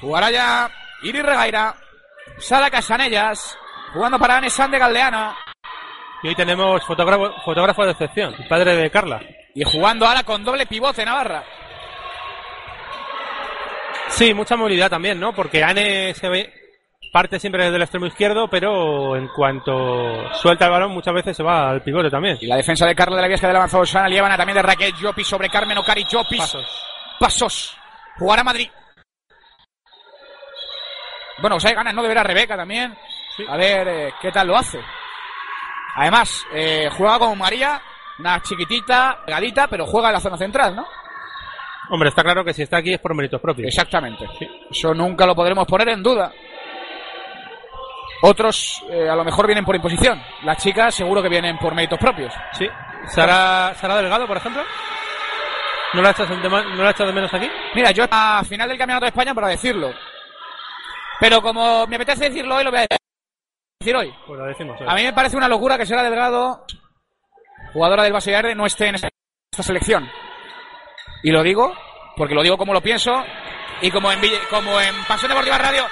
Jugará 0.00 0.30
ya 0.30 0.70
Iris 1.02 1.22
Regaira, 1.22 1.74
Sara 2.38 2.70
Casanellas, 2.70 3.56
jugando 3.94 4.18
para 4.18 4.36
Anne 4.36 4.50
Sande 4.50 4.78
Galdeano. 4.78 5.34
Y 6.22 6.28
hoy 6.28 6.34
tenemos 6.34 6.84
fotógrafo, 6.84 7.32
fotógrafo 7.42 7.84
de 7.84 7.92
excepción, 7.92 8.34
el 8.38 8.46
padre 8.46 8.76
de 8.76 8.90
Carla. 8.90 9.22
Y 9.54 9.64
jugando 9.64 10.06
ahora 10.06 10.22
con 10.22 10.44
doble 10.44 10.66
pivote 10.66 11.04
Navarra. 11.04 11.44
Sí, 14.08 14.34
mucha 14.34 14.54
movilidad 14.54 14.90
también, 14.90 15.18
¿no? 15.18 15.32
Porque 15.34 15.64
Anne 15.64 16.12
se 16.14 16.28
ve, 16.28 16.52
parte 17.16 17.40
siempre 17.40 17.64
desde 17.64 17.76
el 17.76 17.82
extremo 17.82 18.04
izquierdo, 18.04 18.46
pero 18.46 19.16
en 19.16 19.28
cuanto 19.28 20.30
suelta 20.34 20.66
el 20.66 20.70
balón 20.70 20.92
muchas 20.92 21.14
veces 21.14 21.34
se 21.34 21.42
va 21.42 21.70
al 21.70 21.82
pivote 21.82 22.10
también. 22.10 22.36
Y 22.42 22.46
la 22.46 22.56
defensa 22.56 22.84
de 22.84 22.94
Carla 22.94 23.16
de 23.16 23.22
la 23.22 23.28
Viesca 23.28 23.46
del 23.46 23.56
avanzado 23.56 23.86
Susana 23.86 24.06
Liébana, 24.06 24.36
también 24.36 24.56
de 24.56 24.62
Raquel 24.62 24.92
Llopis 24.92 25.26
sobre 25.26 25.48
Carmen 25.48 25.78
Ocari 25.78 26.04
Llopis. 26.04 26.40
Pasos. 26.40 26.86
Pasos. 27.18 27.78
Jugará 28.18 28.44
Madrid. 28.44 28.68
Bueno, 31.38 31.58
si 31.58 31.68
hay 31.68 31.74
ganas, 31.74 31.94
no 31.94 32.02
de 32.02 32.08
ver 32.08 32.18
a 32.18 32.22
Rebeca 32.22 32.54
también. 32.54 32.94
A 33.48 33.56
ver 33.56 33.88
eh, 33.88 34.14
qué 34.20 34.30
tal 34.30 34.48
lo 34.48 34.56
hace. 34.58 34.78
Además, 35.94 36.44
eh, 36.52 36.90
juega 36.98 37.18
con 37.18 37.38
María, 37.38 37.80
una 38.18 38.42
chiquitita, 38.42 39.22
pegadita, 39.24 39.68
pero 39.68 39.86
juega 39.86 40.08
en 40.08 40.14
la 40.14 40.20
zona 40.20 40.36
central, 40.36 40.76
¿no? 40.76 40.86
Hombre, 41.88 42.10
está 42.10 42.22
claro 42.22 42.44
que 42.44 42.52
si 42.52 42.60
está 42.60 42.76
aquí 42.76 42.92
es 42.92 43.00
por 43.00 43.14
méritos 43.14 43.40
propios. 43.40 43.68
Exactamente. 43.68 44.26
Eso 44.70 44.92
nunca 44.92 45.24
lo 45.24 45.34
podremos 45.34 45.66
poner 45.66 45.88
en 45.88 46.02
duda. 46.02 46.30
Otros 48.22 48.82
eh, 48.90 49.08
a 49.08 49.14
lo 49.14 49.24
mejor 49.24 49.46
vienen 49.46 49.64
por 49.64 49.76
imposición. 49.76 50.22
Las 50.42 50.58
chicas 50.58 50.94
seguro 50.94 51.22
que 51.22 51.28
vienen 51.28 51.58
por 51.58 51.74
méritos 51.74 51.98
propios. 51.98 52.32
Sí. 52.52 52.68
Sara, 53.08 53.74
Sara 53.74 53.96
Delgado, 53.96 54.26
por 54.26 54.36
ejemplo. 54.36 54.62
¿No 55.92 56.02
la, 56.02 56.10
echas 56.10 56.28
de, 56.28 56.36
¿No 56.36 56.82
la 56.82 56.90
echas 56.90 57.06
de 57.06 57.12
menos 57.12 57.32
aquí? 57.32 57.48
Mira, 57.74 57.90
yo 57.90 58.04
a 58.10 58.42
final 58.44 58.68
del 58.68 58.78
Campeonato 58.78 59.04
de 59.04 59.10
España 59.10 59.34
para 59.34 59.48
decirlo. 59.48 59.92
Pero 61.20 61.40
como 61.40 61.86
me 61.86 61.96
apetece 61.96 62.28
decirlo 62.28 62.56
hoy, 62.56 62.64
lo 62.64 62.70
voy 62.70 62.80
a 62.80 62.86
decir 63.80 63.96
hoy. 63.96 64.14
Pues 64.26 64.38
lo 64.38 64.46
decimos. 64.46 64.80
hoy. 64.80 64.86
A 64.88 64.94
mí 64.94 65.04
me 65.04 65.12
parece 65.12 65.36
una 65.36 65.48
locura 65.48 65.78
que 65.78 65.86
Sara 65.86 66.02
Delgado, 66.02 66.64
jugadora 67.72 68.02
del 68.02 68.12
Verde, 68.12 68.54
no 68.54 68.66
esté 68.66 68.88
en 68.88 68.96
esta 68.96 69.08
selección. 69.62 70.10
Y 71.22 71.30
lo 71.30 71.42
digo 71.42 71.72
porque 72.16 72.34
lo 72.34 72.42
digo 72.42 72.56
como 72.56 72.72
lo 72.72 72.80
pienso 72.80 73.12
y 73.82 73.90
como 73.90 74.10
en, 74.10 74.20
como 74.50 74.80
en 74.80 74.94
Pasión 75.06 75.28
Deportiva 75.28 75.58
Radio 75.58 75.84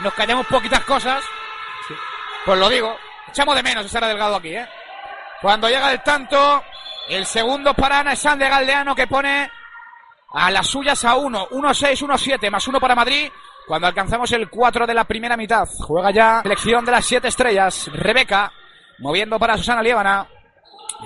nos 0.00 0.14
callamos 0.14 0.46
poquitas 0.46 0.84
cosas, 0.84 1.22
pues 2.44 2.58
lo 2.58 2.68
digo. 2.68 2.96
Echamos 3.28 3.56
de 3.56 3.62
menos 3.62 3.86
a 3.86 3.88
Sara 3.88 4.08
Delgado 4.08 4.36
aquí, 4.36 4.54
¿eh? 4.54 4.68
Cuando 5.40 5.68
llega 5.68 5.92
el 5.92 6.02
tanto, 6.02 6.62
el 7.08 7.26
segundo 7.26 7.74
para 7.74 8.00
Ana 8.00 8.16
Sánchez 8.16 8.48
Galdeano 8.48 8.94
que 8.94 9.06
pone 9.06 9.50
a 10.32 10.50
las 10.50 10.66
suyas 10.66 11.04
a 11.04 11.16
1, 11.16 11.48
1-6, 11.50 12.06
1-7, 12.06 12.50
más 12.50 12.66
1 12.66 12.80
para 12.80 12.94
Madrid. 12.94 13.30
Cuando 13.66 13.86
alcanzamos 13.86 14.30
el 14.32 14.50
4 14.50 14.86
de 14.86 14.94
la 14.94 15.04
primera 15.04 15.36
mitad, 15.36 15.66
juega 15.86 16.10
ya 16.10 16.42
selección 16.42 16.84
de 16.84 16.92
las 16.92 17.04
7 17.06 17.28
estrellas. 17.28 17.90
Rebeca, 17.92 18.52
moviendo 18.98 19.38
para 19.38 19.56
Susana 19.56 19.82
Liébana. 19.82 20.26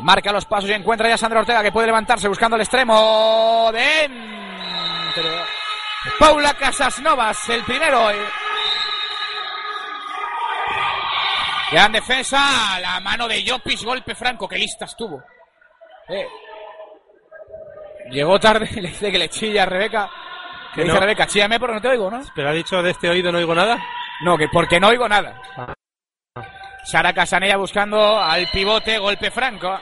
Marca 0.02 0.32
los 0.32 0.44
pasos 0.44 0.70
y 0.70 0.72
encuentra 0.72 1.08
ya 1.08 1.14
a 1.14 1.18
Sandra 1.18 1.40
Ortega 1.40 1.62
que 1.62 1.72
puede 1.72 1.86
levantarse 1.86 2.28
buscando 2.28 2.56
el 2.56 2.62
extremo. 2.62 3.70
Dentro. 3.72 5.30
Paula 6.18 6.54
Casasnovas, 6.54 7.48
el 7.48 7.62
primero 7.64 8.04
hoy. 8.04 8.16
En 11.70 11.92
defensa, 11.92 12.80
la 12.80 12.98
mano 13.00 13.28
de 13.28 13.42
Llopis, 13.42 13.84
golpe 13.84 14.14
franco, 14.14 14.48
que 14.48 14.56
lista 14.56 14.86
estuvo. 14.86 15.22
Eh. 16.08 16.26
Llegó 18.10 18.38
tarde, 18.40 18.68
le 18.80 18.88
dice 18.88 19.12
que 19.12 19.18
le 19.18 19.28
chilla 19.28 19.64
a 19.64 19.66
Rebeca. 19.66 20.10
Que 20.74 20.82
dice 20.82 20.94
no. 20.94 21.00
Rebeca, 21.00 21.26
chíame 21.26 21.58
porque 21.58 21.74
no 21.74 21.80
te 21.80 21.88
oigo, 21.88 22.10
¿no? 22.10 22.22
Pero 22.34 22.48
ha 22.48 22.52
dicho 22.52 22.82
de 22.82 22.90
este 22.90 23.10
oído 23.10 23.30
no 23.30 23.38
oigo 23.38 23.54
nada. 23.54 23.78
No, 24.22 24.36
que 24.36 24.48
porque 24.48 24.80
no 24.80 24.88
oigo 24.88 25.08
nada. 25.08 25.40
Sara 26.84 27.12
Casanella 27.12 27.56
buscando 27.56 28.18
al 28.18 28.48
pivote, 28.50 28.98
golpe 28.98 29.30
franco. 29.30 29.78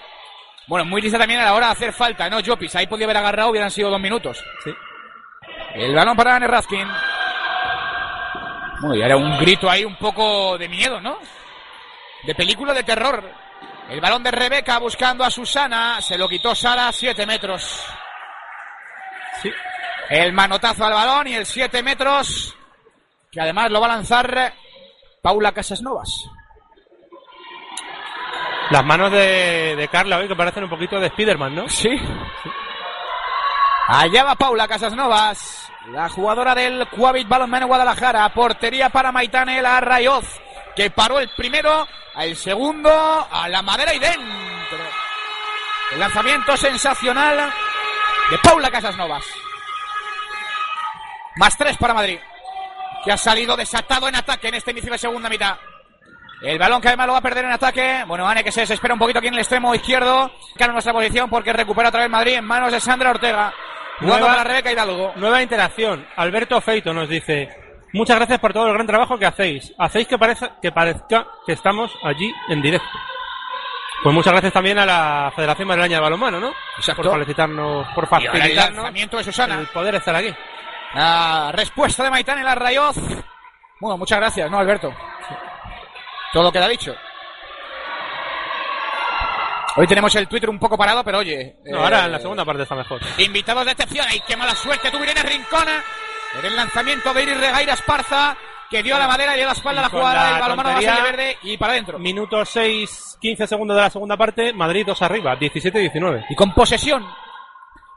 Bueno, 0.67 0.85
muy 0.85 1.01
lista 1.01 1.19
también 1.19 1.41
a 1.41 1.45
la 1.45 1.55
hora 1.55 1.67
de 1.67 1.73
hacer 1.73 1.93
falta, 1.93 2.29
¿no? 2.29 2.39
Jopis, 2.45 2.75
ahí 2.75 2.89
podía 2.89 3.07
haber 3.07 3.19
agarrado, 3.19 3.51
hubieran 3.51 3.71
sido 3.71 3.91
dos 3.91 4.01
minutos. 4.01 4.45
Sí. 4.65 4.75
El 5.75 5.95
balón 5.95 6.17
para 6.17 6.35
Anne 6.35 6.49
Raskin. 6.49 6.89
Bueno, 8.81 8.97
y 8.97 9.03
era 9.03 9.17
un 9.17 9.39
grito 9.39 9.71
ahí 9.71 9.85
un 9.85 9.97
poco 9.97 10.59
de 10.59 10.69
miedo, 10.69 11.01
¿no? 11.01 11.19
De 12.27 12.35
película 12.35 12.75
de 12.75 12.83
terror. 12.83 13.23
El 13.89 14.01
balón 14.01 14.23
de 14.23 14.33
Rebeca 14.33 14.79
buscando 14.79 15.25
a 15.25 15.31
Susana. 15.31 16.01
Se 16.01 16.19
lo 16.19 16.29
quitó 16.29 16.55
Sara, 16.55 16.91
siete 16.93 17.25
metros. 17.25 17.85
Sí. 19.41 19.51
El 20.11 20.33
manotazo 20.33 20.85
al 20.85 20.93
balón 20.93 21.29
y 21.29 21.35
el 21.35 21.47
siete 21.47 21.83
metros. 21.83 22.57
Que 23.31 23.41
además 23.41 23.71
lo 23.71 23.81
va 23.81 23.87
a 23.87 23.97
lanzar 23.97 24.55
Paula 25.23 25.53
Casasnovas. 25.53 26.09
Las 28.71 28.85
manos 28.85 29.13
de, 29.13 29.77
de 29.77 29.89
Carla 29.89 30.19
hoy 30.19 30.27
que 30.27 30.35
parecen 30.35 30.65
un 30.65 30.71
poquito 30.71 30.99
de 30.99 31.09
Spiderman, 31.09 31.55
¿no? 31.55 31.69
Sí. 31.69 31.91
Allá 33.89 34.25
va 34.25 34.35
Paula 34.35 34.67
Casasnovas, 34.67 35.71
la 35.93 36.09
jugadora 36.09 36.57
del 36.57 36.89
Cuavit 36.89 37.29
Balonmano 37.29 37.69
Guadalajara. 37.69 38.29
Portería 38.31 38.91
para 38.91 39.13
Maitane 39.13 39.63
La 39.63 39.81
Rayoz, 39.81 40.41
que 40.77 40.91
paró 40.91 41.19
el 41.19 41.31
primero, 41.31 41.89
el 42.17 42.37
segundo, 42.37 42.91
a 43.31 43.49
la 43.49 43.63
madera 43.63 43.95
y 43.95 43.99
dentro. 43.99 44.79
El 45.93 45.99
lanzamiento 45.99 46.57
sensacional 46.57 47.53
de 48.31 48.39
Paula 48.39 48.71
Casasnovas. 48.71 49.25
Más 51.37 51.57
tres 51.57 51.77
para 51.79 51.95
Madrid, 51.95 52.19
que 53.05 53.13
ha 53.13 53.17
salido 53.17 53.57
desatado 53.57 54.09
en 54.09 54.17
ataque 54.17 54.49
en 54.49 54.55
este 54.55 54.73
inicio 54.73 54.93
de 54.93 54.99
segunda 54.99 55.29
mitad. 55.29 55.57
El 56.43 56.59
balón 56.59 56.83
que 56.83 56.89
además 56.89 57.07
lo 57.07 57.13
va 57.15 57.21
a 57.21 57.23
perder 57.23 57.47
en 57.47 57.53
ataque. 57.53 58.05
Bueno, 58.07 58.29
Ane 58.29 58.45
que 58.45 58.53
se 58.53 58.61
desespera 58.61 58.93
un 58.93 59.01
poquito 59.01 59.19
aquí 59.19 59.29
en 59.29 59.35
el 59.35 59.41
extremo 59.41 59.75
izquierdo. 59.75 60.31
Cambia 60.57 60.73
nuestra 60.75 60.93
posición 60.93 61.31
porque 61.31 61.53
recupera 61.53 61.89
otra 61.89 62.03
vez 62.03 62.11
Madrid 62.11 62.35
en 62.35 62.45
manos 62.45 62.73
de 62.73 62.81
Sandra 62.81 63.11
Ortega. 63.11 63.55
Jugando 63.99 64.27
para 64.27 64.45
Rebeca 64.45 64.71
Hidalgo. 64.71 65.15
nueva 65.17 65.43
interacción. 65.43 66.07
Alberto 66.17 66.61
Feito 66.61 66.93
nos 66.93 67.09
dice: 67.09 67.66
Muchas 67.93 68.17
gracias 68.17 68.39
por 68.41 68.53
todo 68.53 68.67
el 68.67 68.75
gran 68.75 68.87
trabajo 68.87 69.19
que 69.19 69.27
hacéis. 69.27 69.73
Hacéis 69.79 70.07
que, 70.07 70.19
parezca 70.19 70.61
que 70.61 70.73
parezca 70.73 71.27
que 71.47 71.53
estamos 71.53 71.93
allí 72.03 72.33
en 72.49 72.61
directo. 72.61 72.89
Pues 74.03 74.15
muchas 74.15 74.33
gracias 74.33 74.53
también 74.53 74.79
a 74.79 74.87
la 74.87 75.33
Federación 75.35 75.69
Madrileña 75.69 75.97
de 75.97 76.03
Balonmano, 76.03 76.39
¿no? 76.39 76.53
Exacto. 76.77 77.03
Por 77.03 77.13
facilitarnos, 77.13 77.87
por 77.95 78.05
Y 78.05 78.27
ahora 78.27 78.27
el 78.27 78.39
facilitarnos 78.41 78.77
lanzamiento 78.77 79.17
de 79.17 79.25
Susana. 79.25 79.59
el 79.59 79.67
poder 79.69 79.95
estar 79.95 80.15
aquí. 80.15 80.35
La 80.95 81.51
respuesta 81.53 82.05
de 82.05 82.11
Maitán 82.11 82.39
en 82.39 82.45
la 82.45 82.55
Rayoz. 82.55 82.97
Bueno, 83.81 83.99
muchas 83.99 84.19
gracias, 84.19 84.51
¿no, 84.51 84.59
Alberto? 84.59 84.93
Todo 86.33 86.53
queda 86.53 86.69
dicho. 86.69 86.95
Hoy 89.79 89.87
tenemos 89.87 90.15
el 90.15 90.27
Twitter 90.27 90.49
un 90.49 90.59
poco 90.59 90.79
parado, 90.79 91.05
pero 91.05 91.19
oye. 91.19 91.57
No, 91.67 91.79
eh, 91.79 91.83
ahora 91.83 92.07
en 92.07 92.13
la 92.13 92.19
segunda 92.19 92.45
parte 92.45 92.63
está 92.63 92.75
mejor. 92.75 93.01
Invitados 93.19 93.67
de 93.67 93.73
excepción. 93.73 94.07
¡Ay, 94.09 94.23
qué 94.27 94.37
mala 94.37 94.55
suerte 94.55 94.91
tuvo 94.91 95.05
Irene 95.05 95.23
Rincona! 95.23 95.85
En 96.39 96.45
el 96.45 96.57
lanzamiento 96.57 97.15
de 97.15 97.23
Iris 97.23 97.41
Regaira 97.41 97.73
Esparza, 97.73 98.37
que 98.69 98.83
dio 98.83 98.97
a 98.97 98.99
la 98.99 99.09
madera 99.09 99.35
y 99.35 99.39
dio 99.39 99.47
la 99.47 99.53
espalda 99.53 99.81
a 99.81 99.85
la 99.85 99.89
jugada 99.89 100.31
del 100.33 100.41
balonmano 100.41 100.73
Valle 100.75 101.03
Verde 101.03 101.39
y 101.43 101.57
para 101.57 101.73
adentro. 101.73 101.99
Minuto 101.99 102.45
6, 102.45 103.19
15 103.21 103.47
segundos 103.47 103.77
de 103.77 103.83
la 103.83 103.91
segunda 103.91 104.17
parte. 104.17 104.53
Madrid 104.53 104.85
2 104.87 105.03
arriba, 105.03 105.39
17-19. 105.39 106.27
Y 106.29 106.35
con 106.35 106.53
posesión 106.53 107.07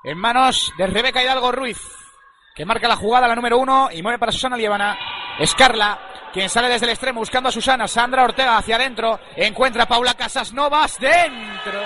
en 0.04 0.18
manos 0.18 0.72
de 0.78 0.88
Rebeca 0.88 1.22
Hidalgo 1.22 1.52
Ruiz, 1.52 1.80
que 2.56 2.66
marca 2.66 2.88
la 2.88 2.96
jugada 2.96 3.28
la 3.28 3.36
número 3.36 3.58
uno 3.58 3.90
y 3.92 4.02
mueve 4.02 4.20
para 4.20 4.32
Susana 4.32 4.56
Lievana. 4.56 4.98
Es 5.38 5.54
Carla, 5.56 6.00
quien 6.32 6.50
sale 6.50 6.70
desde 6.70 6.86
el 6.86 6.92
extremo 6.92 7.20
buscando 7.20 7.50
a 7.50 7.52
Susana. 7.52 7.88
Sandra 7.88 8.24
Ortega 8.24 8.58
hacia 8.58 8.78
adentro. 8.78 9.20
Encuentra 9.36 9.84
a 9.84 9.88
Paula 9.88 10.14
Casasnovas 10.14 10.98
dentro. 11.00 11.82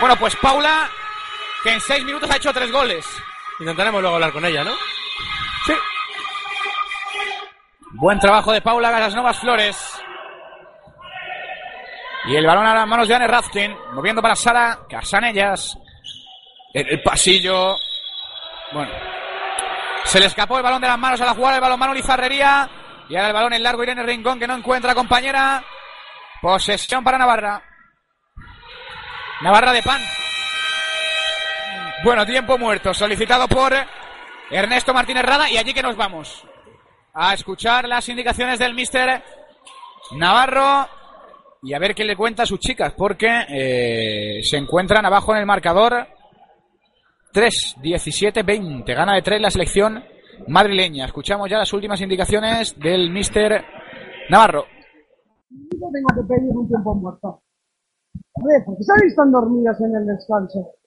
Bueno, 0.00 0.16
pues 0.16 0.36
Paula, 0.36 0.88
que 1.62 1.72
en 1.72 1.80
seis 1.80 2.04
minutos 2.04 2.30
ha 2.30 2.36
hecho 2.36 2.52
tres 2.52 2.70
goles. 2.70 3.06
Intentaremos 3.62 4.00
luego 4.00 4.16
hablar 4.16 4.32
con 4.32 4.44
ella, 4.44 4.64
¿no? 4.64 4.72
Sí. 5.64 5.72
Buen 7.92 8.18
trabajo 8.18 8.50
de 8.50 8.60
Paula 8.60 8.90
Casasnovas 8.90 9.38
Flores. 9.38 10.02
Y 12.24 12.34
el 12.34 12.44
balón 12.44 12.66
a 12.66 12.74
las 12.74 12.88
manos 12.88 13.06
de 13.06 13.14
Anne 13.14 13.28
Razkin, 13.28 13.76
moviendo 13.92 14.20
para 14.20 14.34
Sara 14.34 14.80
Casanellas. 14.90 15.78
En 16.74 16.88
el 16.88 17.02
pasillo. 17.04 17.76
Bueno. 18.72 18.90
Se 20.06 20.18
le 20.18 20.26
escapó 20.26 20.56
el 20.56 20.64
balón 20.64 20.80
de 20.80 20.88
las 20.88 20.98
manos 20.98 21.20
a 21.20 21.26
la 21.26 21.34
jugada 21.34 21.54
del 21.54 21.62
balón 21.62 21.78
Manu 21.78 21.94
Lizarrería. 21.94 22.68
Y 23.08 23.14
ahora 23.14 23.28
el 23.28 23.34
balón 23.34 23.52
en 23.52 23.62
largo 23.62 23.84
Irene 23.84 24.02
Rincón 24.02 24.40
que 24.40 24.48
no 24.48 24.56
encuentra 24.56 24.92
compañera. 24.92 25.62
Posesión 26.40 27.04
para 27.04 27.16
Navarra. 27.16 27.62
Navarra 29.40 29.72
de 29.72 29.82
Pan. 29.84 30.02
Bueno, 32.04 32.26
tiempo 32.26 32.58
muerto. 32.58 32.92
Solicitado 32.92 33.46
por 33.46 33.72
Ernesto 34.50 34.92
Martínez 34.92 35.22
Rada. 35.22 35.48
Y 35.48 35.56
allí 35.56 35.72
que 35.72 35.82
nos 35.82 35.96
vamos. 35.96 36.44
A 37.14 37.32
escuchar 37.32 37.86
las 37.86 38.08
indicaciones 38.08 38.58
del 38.58 38.74
mister 38.74 39.22
Navarro. 40.16 40.88
Y 41.62 41.74
a 41.74 41.78
ver 41.78 41.94
qué 41.94 42.04
le 42.04 42.16
cuenta 42.16 42.42
a 42.42 42.46
sus 42.46 42.58
chicas. 42.58 42.92
Porque 42.96 43.28
eh, 43.48 44.40
se 44.42 44.56
encuentran 44.56 45.06
abajo 45.06 45.32
en 45.32 45.40
el 45.40 45.46
marcador. 45.46 46.08
3, 47.32 47.76
17, 47.80 48.42
20. 48.42 48.94
Gana 48.94 49.14
de 49.14 49.22
3 49.22 49.40
la 49.40 49.50
selección 49.50 50.02
madrileña. 50.48 51.06
Escuchamos 51.06 51.48
ya 51.48 51.58
las 51.58 51.72
últimas 51.72 52.00
indicaciones 52.00 52.76
del 52.80 53.10
mister 53.10 53.64
Navarro. 54.28 54.64
Yo 55.50 55.88
tengo 55.92 56.08
que 56.16 56.34
pedir 56.34 56.50
un 56.50 56.66
tiempo 56.66 56.96
muerto. 56.96 57.42
A 58.34 58.44
ver, 58.44 58.64
¿por 58.64 58.76
qué 58.76 59.14
tan 59.14 59.30
dormidas 59.30 59.80
en 59.80 59.94
el 59.94 60.06
descanso? 60.06 60.81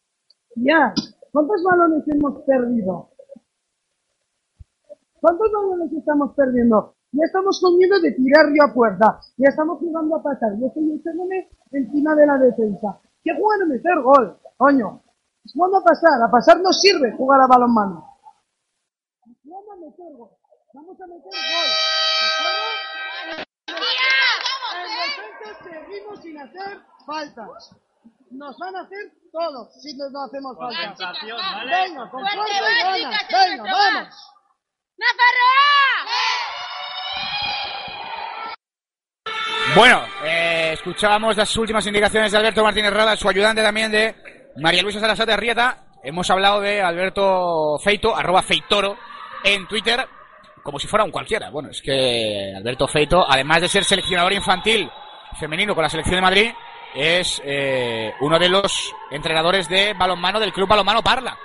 Ya, 0.56 0.94
¿cuántos 1.32 1.62
balones 1.64 2.04
hemos 2.08 2.42
perdido? 2.44 3.10
¿Cuántos 5.20 5.52
balones 5.52 5.92
estamos 5.92 6.34
perdiendo? 6.34 6.96
Ya 7.12 7.26
estamos 7.26 7.60
comiendo 7.62 8.00
de 8.00 8.12
tirar 8.12 8.46
yo 8.54 8.64
a 8.64 8.74
puerta. 8.74 9.20
Ya 9.38 9.50
estamos 9.50 9.80
jugando 9.80 10.16
a 10.16 10.24
pasar. 10.24 10.58
Yo 10.60 10.68
estoy 10.68 10.94
echándome 10.94 11.50
encima 11.72 12.16
de 12.16 12.28
la 12.28 12.38
defensa. 12.38 13.00
¿Qué 13.24 13.32
juegan 13.38 13.64
a 13.64 13.66
meter 13.74 14.02
gol? 14.02 14.38
Coño. 14.58 15.02
Es 15.44 15.54
jugando 15.54 15.78
a 15.78 15.84
pasar. 15.84 16.22
A 16.22 16.32
pasar 16.32 16.60
no 16.62 16.72
sirve 16.72 17.16
jugar 17.18 17.42
a 17.42 17.48
balonmano. 17.48 18.06
meter 19.80 20.16
gol. 20.16 20.30
Vamos 20.74 21.02
a 21.02 21.08
meter 21.08 21.24
gol. 21.24 21.70
En 24.76 24.88
defensa 25.06 25.64
seguimos 25.64 26.22
sin 26.22 26.38
hacer 26.38 26.80
faltas. 27.06 27.76
Nos 28.38 28.58
van 28.58 28.76
a 28.76 28.82
hacer 28.82 29.00
todos 29.32 29.82
si 29.82 29.96
no, 29.96 30.10
no 30.10 30.26
hacemos 30.26 30.58
faltas. 30.58 31.18
Venga, 31.22 32.10
con 32.10 32.22
fuerza 32.28 32.98
y 32.98 33.02
ganas. 33.02 33.28
Venga, 33.32 33.64
vamos. 33.72 34.32
Bueno, 39.76 40.02
eh, 40.24 40.72
escuchábamos 40.74 41.38
las 41.38 41.56
últimas 41.58 41.86
indicaciones 41.88 42.32
de 42.32 42.38
Alberto 42.38 42.64
Martínez 42.64 42.92
Rada, 42.92 43.16
su 43.16 43.30
ayudante 43.30 43.62
también 43.62 43.92
de 43.92 44.16
María 44.58 44.82
Luisa 44.84 45.00
Salazar 45.00 45.28
de 45.28 45.34
Arrieta. 45.34 45.88
Hemos 46.04 46.30
hablado 46.30 46.62
de 46.62 46.82
Alberto 46.82 47.78
Feito, 47.84 48.16
arroba 48.16 48.44
Feitoro, 48.44 48.98
en 49.44 49.68
Twitter, 49.68 50.08
como 50.62 50.78
si 50.78 50.88
fuera 50.88 51.04
un 51.04 51.12
cualquiera. 51.12 51.50
Bueno, 51.50 51.70
es 51.70 51.82
que 51.82 52.54
Alberto 52.56 52.88
Feito, 52.88 53.26
además 53.28 53.62
de 53.62 53.70
ser 53.70 53.84
seleccionador 53.84 54.34
infantil 54.34 54.90
femenino 55.40 55.74
con 55.74 55.84
la 55.84 55.90
selección 55.90 56.16
de 56.16 56.22
Madrid, 56.22 56.52
es 56.96 57.42
eh, 57.44 58.14
uno 58.22 58.40
de 58.40 58.50
los 58.50 58.94
entrenadores 59.12 59.68
de 59.68 59.94
balonmano 59.94 60.40
del 60.40 60.54
Club 60.54 60.70
Balonmano 60.70 61.04
Parla. 61.04 61.38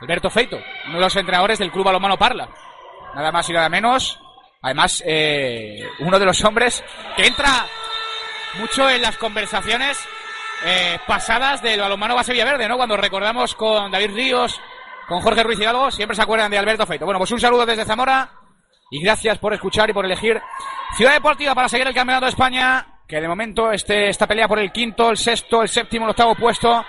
Alberto 0.00 0.28
Feito, 0.28 0.58
uno 0.86 0.94
de 0.94 1.04
los 1.04 1.16
entrenadores 1.16 1.58
del 1.58 1.72
Club 1.72 1.86
Balonmano 1.86 2.18
Parla. 2.18 2.48
Nada 3.14 3.32
más 3.32 3.48
y 3.48 3.52
nada 3.52 3.68
menos. 3.68 4.20
Además, 4.60 5.02
eh, 5.06 5.86
uno 6.00 6.18
de 6.18 6.26
los 6.26 6.42
hombres 6.44 6.84
que 7.16 7.26
entra 7.26 7.66
mucho 8.58 8.88
en 8.88 9.02
las 9.02 9.16
conversaciones 9.16 9.98
eh, 10.64 10.98
pasadas 11.06 11.60
del 11.62 11.80
balonmano 11.80 12.14
base 12.14 12.32
Villaverde, 12.32 12.68
¿no? 12.68 12.76
Cuando 12.76 12.96
recordamos 12.96 13.54
con 13.54 13.90
David 13.90 14.14
Ríos, 14.14 14.60
con 15.08 15.20
Jorge 15.20 15.42
Ruiz 15.42 15.58
Hidalgo, 15.58 15.90
siempre 15.90 16.16
se 16.16 16.22
acuerdan 16.22 16.50
de 16.50 16.58
Alberto 16.58 16.86
Feito. 16.86 17.04
Bueno, 17.04 17.18
pues 17.18 17.30
un 17.32 17.40
saludo 17.40 17.66
desde 17.66 17.84
Zamora 17.84 18.30
y 18.90 19.02
gracias 19.02 19.38
por 19.38 19.52
escuchar 19.52 19.90
y 19.90 19.92
por 19.92 20.04
elegir 20.06 20.40
Ciudad 20.96 21.12
Deportiva 21.12 21.54
para 21.54 21.68
seguir 21.68 21.86
el 21.86 21.94
Campeonato 21.94 22.26
de 22.26 22.30
España, 22.30 22.93
que 23.06 23.20
de 23.20 23.28
momento 23.28 23.70
este, 23.70 24.08
esta 24.08 24.26
pelea 24.26 24.48
por 24.48 24.58
el 24.58 24.72
quinto, 24.72 25.10
el 25.10 25.16
sexto, 25.16 25.62
el 25.62 25.68
séptimo, 25.68 26.06
el 26.06 26.10
octavo 26.10 26.34
puesto 26.34 26.84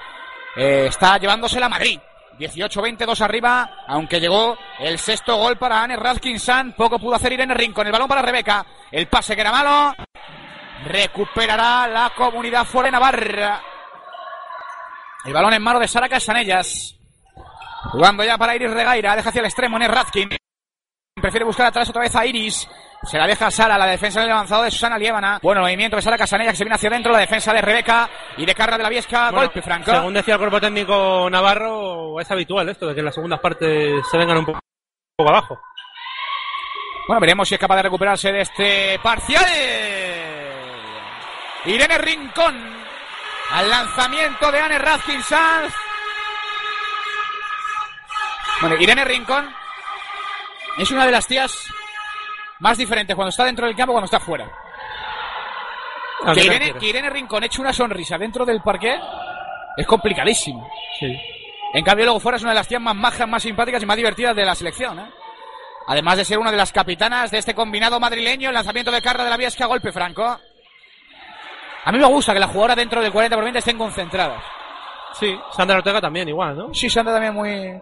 eh, 0.55 0.87
está 0.87 1.17
llevándose 1.17 1.59
la 1.59 1.69
Madrid. 1.69 1.99
18-20, 2.39 3.05
dos 3.05 3.21
arriba, 3.21 3.85
aunque 3.87 4.19
llegó 4.19 4.57
el 4.79 4.99
sexto 4.99 5.37
gol 5.37 5.57
para 5.57 5.81
Anne 5.81 5.95
Raskinson, 5.95 6.73
poco 6.73 6.99
pudo 6.99 7.15
hacer 7.15 7.31
Irene 7.31 7.53
Rincón, 7.53 7.87
el 7.87 7.93
balón 7.93 8.09
para 8.09 8.21
Rebeca, 8.21 8.65
el 8.91 9.07
pase 9.07 9.35
que 9.35 9.41
era 9.41 9.51
malo, 9.51 9.95
recuperará 10.85 11.87
la 11.87 12.11
comunidad 12.15 12.65
fuera 12.65 12.87
de 12.87 12.91
Navarra. 12.91 13.61
El 15.23 15.33
balón 15.33 15.53
en 15.53 15.63
mano 15.63 15.79
de 15.79 15.87
Sara 15.87 16.09
Casanellas. 16.09 16.97
Jugando 17.91 18.23
ya 18.23 18.37
para 18.37 18.55
Iris 18.55 18.71
Regaira, 18.71 19.15
deja 19.15 19.29
hacia 19.29 19.39
el 19.39 19.45
extremo 19.45 19.77
Anne 19.77 19.87
Raskin. 19.87 20.29
Prefiere 21.21 21.45
buscar 21.45 21.67
atrás 21.67 21.89
otra 21.89 22.01
vez 22.01 22.13
a 22.13 22.25
Iris. 22.25 22.67
Se 23.03 23.17
la 23.17 23.25
deja 23.25 23.49
Sara, 23.49 23.77
la 23.77 23.85
defensa 23.85 24.19
del 24.19 24.31
avanzado 24.31 24.63
de 24.63 24.71
Susana 24.71 24.97
Liébana. 24.97 25.39
Bueno, 25.41 25.61
movimiento 25.61 25.95
de 25.95 26.01
Sara 26.01 26.17
Casanella 26.17 26.51
que 26.51 26.57
se 26.57 26.65
viene 26.65 26.75
hacia 26.75 26.89
adentro, 26.89 27.13
la 27.13 27.19
defensa 27.19 27.53
de 27.53 27.61
Rebeca 27.61 28.09
y 28.35 28.45
de 28.45 28.53
Carla 28.53 28.75
de 28.77 28.83
la 28.83 28.89
Viesca. 28.89 29.31
Bueno, 29.31 29.45
golpe 29.45 29.61
franco. 29.61 29.91
Según 29.91 30.13
decía 30.13 30.33
el 30.33 30.39
cuerpo 30.39 30.59
técnico 30.59 31.29
Navarro, 31.29 32.19
es 32.19 32.29
habitual 32.29 32.67
esto, 32.67 32.87
de 32.87 32.93
que 32.93 32.99
en 32.99 33.05
las 33.05 33.15
segundas 33.15 33.39
partes 33.39 34.05
se 34.11 34.17
vengan 34.17 34.39
un 34.39 34.45
poco, 34.45 34.57
un 34.57 35.25
poco 35.25 35.29
abajo. 35.29 35.61
Bueno, 37.07 37.21
veremos 37.21 37.47
si 37.47 37.55
es 37.55 37.61
capaz 37.61 37.77
de 37.77 37.83
recuperarse 37.83 38.33
de 38.33 38.41
este 38.41 38.99
parcial. 39.01 39.45
Irene 41.63 41.97
Rincón. 41.97 42.75
Al 43.51 43.69
lanzamiento 43.69 44.51
de 44.51 44.59
Anne 44.59 44.79
Raskinson. 44.79 45.63
Bueno, 48.59 48.75
Irene 48.81 49.05
Rincón 49.05 49.64
es 50.77 50.91
una 50.91 51.05
de 51.05 51.11
las 51.11 51.27
tías 51.27 51.67
más 52.59 52.77
diferentes 52.77 53.15
cuando 53.15 53.29
está 53.29 53.45
dentro 53.45 53.65
del 53.65 53.75
campo 53.75 53.93
cuando 53.93 54.05
está 54.05 54.19
fuera. 54.19 54.49
¿A 56.25 56.33
Que 56.33 56.45
Irene, 56.45 56.73
que 56.73 56.87
Irene 56.87 57.09
Rincón 57.09 57.43
eche 57.43 57.61
una 57.61 57.73
sonrisa 57.73 58.17
dentro 58.17 58.45
del 58.45 58.61
parque 58.61 58.99
es 59.77 59.85
complicadísimo. 59.85 60.69
Sí. 60.99 61.15
En 61.73 61.83
cambio, 61.83 62.05
luego 62.05 62.19
fuera 62.19 62.37
es 62.37 62.43
una 62.43 62.51
de 62.51 62.55
las 62.55 62.67
tías 62.67 62.81
más 62.81 62.95
majas, 62.95 63.27
más 63.27 63.43
simpáticas 63.43 63.83
y 63.83 63.85
más 63.85 63.97
divertidas 63.97 64.35
de 64.35 64.45
la 64.45 64.55
selección. 64.55 64.97
¿eh? 64.99 65.09
Además 65.87 66.17
de 66.17 66.25
ser 66.25 66.39
una 66.39 66.51
de 66.51 66.57
las 66.57 66.71
capitanas 66.71 67.31
de 67.31 67.37
este 67.37 67.53
combinado 67.53 67.99
madrileño, 67.99 68.49
el 68.49 68.55
lanzamiento 68.55 68.91
de 68.91 69.01
Carla 69.01 69.25
de 69.25 69.29
la 69.29 69.37
Viesca, 69.37 69.65
golpe 69.65 69.91
franco. 69.91 70.39
A 71.83 71.91
mí 71.91 71.99
me 71.99 72.05
gusta 72.05 72.33
que 72.33 72.39
las 72.39 72.49
jugadoras 72.49 72.77
dentro 72.77 73.01
del 73.01 73.11
40 73.11 73.35
por 73.35 73.43
20 73.43 73.59
estén 73.59 73.77
concentradas. 73.77 74.41
Sí, 75.13 75.37
Sandra 75.51 75.77
Ortega 75.77 76.01
también, 76.01 76.27
igual, 76.27 76.57
¿no? 76.57 76.73
Sí, 76.73 76.89
Sandra 76.89 77.13
también 77.13 77.33
muy... 77.33 77.81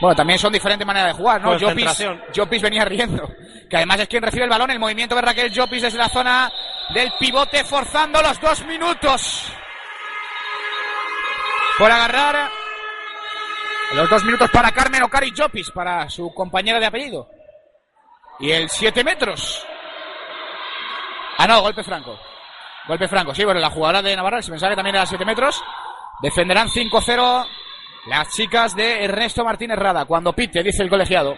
Bueno, 0.00 0.16
también 0.16 0.38
son 0.38 0.52
diferentes 0.52 0.86
maneras 0.86 1.08
de 1.08 1.22
jugar, 1.22 1.42
¿no? 1.42 1.58
Jopis. 1.58 2.06
Jopis 2.34 2.62
venía 2.62 2.84
riendo. 2.84 3.28
Que 3.68 3.76
además 3.76 4.00
es 4.00 4.08
quien 4.08 4.22
recibe 4.22 4.44
el 4.44 4.50
balón, 4.50 4.70
el 4.70 4.78
movimiento 4.78 5.14
de 5.14 5.20
Raquel 5.20 5.52
Jopis 5.54 5.82
desde 5.82 5.98
la 5.98 6.08
zona 6.08 6.50
del 6.94 7.12
pivote, 7.18 7.64
forzando 7.64 8.20
los 8.22 8.40
dos 8.40 8.64
minutos. 8.64 9.52
Por 11.78 11.90
agarrar 11.90 12.50
los 13.92 14.08
dos 14.08 14.24
minutos 14.24 14.50
para 14.50 14.72
Carmen 14.72 15.02
Ocari 15.02 15.32
Jopis, 15.36 15.70
para 15.70 16.08
su 16.08 16.32
compañera 16.34 16.80
de 16.80 16.86
apellido. 16.86 17.28
Y 18.40 18.50
el 18.50 18.68
7 18.68 19.04
metros. 19.04 19.64
Ah, 21.36 21.46
no, 21.46 21.60
golpe 21.60 21.82
franco. 21.82 22.18
Golpe 22.88 23.06
franco, 23.06 23.34
sí, 23.34 23.44
bueno, 23.44 23.60
la 23.60 23.70
jugadora 23.70 24.02
de 24.02 24.16
Navarra, 24.16 24.42
se 24.42 24.50
pensaba 24.50 24.70
que 24.70 24.76
también 24.76 24.96
era 24.96 25.06
7 25.06 25.24
metros. 25.24 25.62
Defenderán 26.22 26.68
5-0 26.68 27.46
las 28.06 28.28
chicas 28.34 28.74
de 28.74 29.04
Ernesto 29.04 29.44
Martínez 29.44 29.78
Rada. 29.78 30.04
Cuando 30.04 30.32
pite, 30.32 30.62
dice 30.62 30.82
el 30.82 30.88
colegiado. 30.88 31.36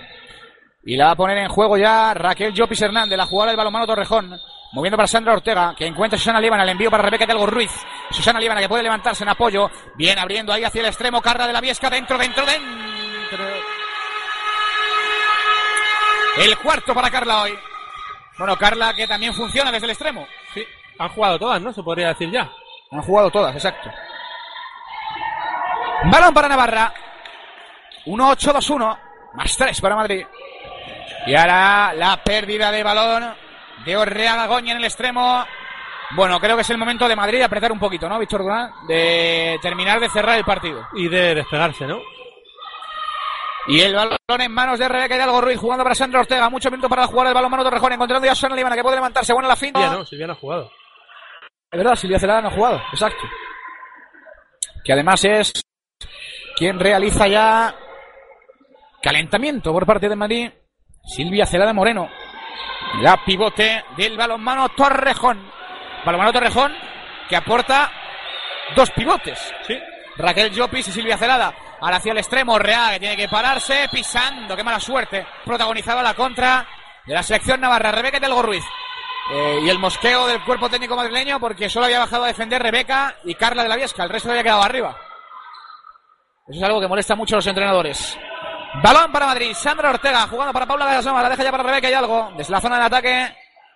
Y 0.84 0.96
la 0.96 1.06
va 1.06 1.10
a 1.12 1.16
poner 1.16 1.38
en 1.38 1.48
juego 1.48 1.76
ya 1.76 2.12
Raquel 2.14 2.52
Llopis 2.52 2.82
Hernández, 2.82 3.16
la 3.16 3.26
jugadora 3.26 3.52
del 3.52 3.56
balonmano 3.56 3.86
Torrejón. 3.86 4.36
Moviendo 4.72 4.96
para 4.96 5.06
Sandra 5.06 5.34
Ortega, 5.34 5.74
que 5.76 5.86
encuentra 5.86 6.16
a 6.16 6.18
Susana 6.18 6.40
Líbana, 6.40 6.62
el 6.62 6.70
envío 6.70 6.90
para 6.90 7.02
Rebeca 7.02 7.26
Delgo 7.26 7.46
Ruiz. 7.46 7.70
Susana 8.10 8.40
Líbana 8.40 8.60
que 8.60 8.68
puede 8.68 8.82
levantarse 8.82 9.22
en 9.22 9.28
apoyo. 9.28 9.70
Bien 9.96 10.18
abriendo 10.18 10.52
ahí 10.52 10.64
hacia 10.64 10.80
el 10.80 10.86
extremo, 10.86 11.20
Carla 11.20 11.46
de 11.46 11.52
la 11.52 11.60
Viesca, 11.60 11.90
dentro, 11.90 12.16
dentro, 12.16 12.44
dentro. 12.46 13.44
El 16.38 16.58
cuarto 16.58 16.94
para 16.94 17.10
Carla 17.10 17.42
hoy. 17.42 17.58
Bueno, 18.38 18.56
Carla 18.56 18.94
que 18.94 19.06
también 19.06 19.34
funciona 19.34 19.70
desde 19.70 19.84
el 19.84 19.90
extremo. 19.90 20.26
Sí, 20.54 20.64
han 20.98 21.10
jugado 21.10 21.38
todas, 21.38 21.60
¿no? 21.60 21.72
Se 21.72 21.82
podría 21.82 22.08
decir 22.08 22.30
ya. 22.30 22.50
Han 22.90 23.02
jugado 23.02 23.30
todas, 23.30 23.54
exacto. 23.54 23.90
Balón 26.10 26.34
para 26.34 26.48
Navarra. 26.48 26.92
1-8-2-1. 28.06 28.98
Más 29.34 29.56
3 29.56 29.80
para 29.80 29.96
Madrid. 29.96 30.26
Y 31.26 31.34
ahora 31.34 31.94
la 31.94 32.16
pérdida 32.22 32.70
de 32.70 32.82
balón 32.82 33.34
de 33.84 33.96
Orreaga 33.96 34.46
Goña 34.46 34.72
en 34.72 34.78
el 34.78 34.84
extremo. 34.84 35.44
Bueno, 36.14 36.38
creo 36.40 36.56
que 36.56 36.62
es 36.62 36.70
el 36.70 36.78
momento 36.78 37.08
de 37.08 37.16
Madrid 37.16 37.38
de 37.38 37.44
apretar 37.44 37.72
un 37.72 37.78
poquito, 37.78 38.08
¿no, 38.08 38.18
Víctor 38.18 38.42
Durán? 38.42 38.70
De 38.86 39.58
terminar 39.62 39.98
de 39.98 40.10
cerrar 40.10 40.36
el 40.36 40.44
partido. 40.44 40.86
Y 40.94 41.08
de 41.08 41.36
despegarse, 41.36 41.86
¿no? 41.86 42.00
Y 43.68 43.80
el 43.80 43.94
balón 43.94 44.18
en 44.40 44.52
manos 44.52 44.78
de 44.78 44.88
Rebeca 44.88 45.14
Hidalgo 45.14 45.40
Ruiz 45.40 45.58
jugando 45.58 45.84
para 45.84 45.94
Sandra 45.94 46.20
Ortega. 46.20 46.50
Mucho 46.50 46.70
minutos 46.70 46.90
para 46.90 47.02
la 47.02 47.08
jugada 47.08 47.28
del 47.28 47.34
balón 47.34 47.50
mano 47.50 47.62
Torrejón. 47.62 47.92
Encontrando 47.92 48.26
ya 48.26 48.32
a 48.32 48.34
Susana 48.34 48.56
Líbana 48.56 48.74
que 48.74 48.82
puede 48.82 48.96
levantarse. 48.96 49.32
Buena 49.32 49.48
la 49.48 49.56
finta. 49.56 49.80
Silvia 49.80 49.98
no, 49.98 50.04
Silvia 50.04 50.26
no 50.26 50.32
ha 50.32 50.36
jugado. 50.36 50.70
Es 51.70 51.78
verdad, 51.78 51.94
Silvia 51.94 52.18
Celada 52.18 52.42
no 52.42 52.48
ha 52.48 52.52
jugado, 52.52 52.82
exacto. 52.92 53.22
Que 54.84 54.92
además 54.92 55.24
es 55.24 55.52
quien 56.62 56.78
realiza 56.78 57.26
ya 57.26 57.74
calentamiento 59.02 59.72
por 59.72 59.84
parte 59.84 60.08
de 60.08 60.14
Madrid. 60.14 60.52
Silvia 61.04 61.44
Celada 61.44 61.72
Moreno. 61.72 62.08
La 63.00 63.24
pivote 63.24 63.82
del 63.96 64.16
balonmano 64.16 64.68
Torrejón. 64.68 65.44
Balonmano 66.06 66.32
Torrejón 66.32 66.72
que 67.28 67.34
aporta 67.34 67.90
dos 68.76 68.92
pivotes. 68.92 69.52
Sí. 69.66 69.76
Raquel 70.18 70.52
Llopis 70.52 70.86
y 70.86 70.92
Silvia 70.92 71.18
Celada. 71.18 71.52
Ahora 71.80 71.96
hacia 71.96 72.12
el 72.12 72.18
extremo, 72.18 72.56
Real, 72.60 72.92
que 72.92 73.00
tiene 73.00 73.16
que 73.16 73.28
pararse, 73.28 73.88
pisando, 73.90 74.54
qué 74.54 74.62
mala 74.62 74.78
suerte. 74.78 75.26
Protagonizaba 75.44 76.00
la 76.00 76.14
contra 76.14 76.64
de 77.04 77.12
la 77.12 77.24
selección 77.24 77.60
navarra, 77.60 77.90
Rebeca 77.90 78.20
Delgo 78.20 78.40
Ruiz. 78.40 78.64
Eh, 79.32 79.62
y 79.64 79.68
el 79.68 79.80
mosqueo 79.80 80.28
del 80.28 80.44
cuerpo 80.44 80.70
técnico 80.70 80.94
madrileño 80.94 81.40
porque 81.40 81.68
solo 81.68 81.86
había 81.86 81.98
bajado 81.98 82.22
a 82.22 82.28
defender 82.28 82.62
Rebeca 82.62 83.16
y 83.24 83.34
Carla 83.34 83.64
de 83.64 83.68
la 83.68 83.76
Viesca, 83.76 84.04
el 84.04 84.10
resto 84.10 84.30
había 84.30 84.44
quedado 84.44 84.62
arriba. 84.62 84.96
Eso 86.48 86.58
es 86.58 86.62
algo 86.62 86.80
que 86.80 86.88
molesta 86.88 87.14
mucho 87.14 87.34
a 87.36 87.38
los 87.38 87.46
entrenadores. 87.46 88.18
Balón 88.82 89.12
para 89.12 89.26
Madrid, 89.26 89.52
Sandra 89.54 89.90
Ortega 89.90 90.26
jugando 90.28 90.52
para 90.52 90.66
Paula 90.66 90.86
Gasoma, 90.86 91.22
la 91.22 91.28
deja 91.28 91.44
ya 91.44 91.50
para 91.50 91.62
Rebeca 91.62 91.90
y 91.90 91.94
algo. 91.94 92.32
Desde 92.36 92.52
la 92.52 92.60
zona 92.60 92.76
del 92.76 92.86
ataque 92.86 93.08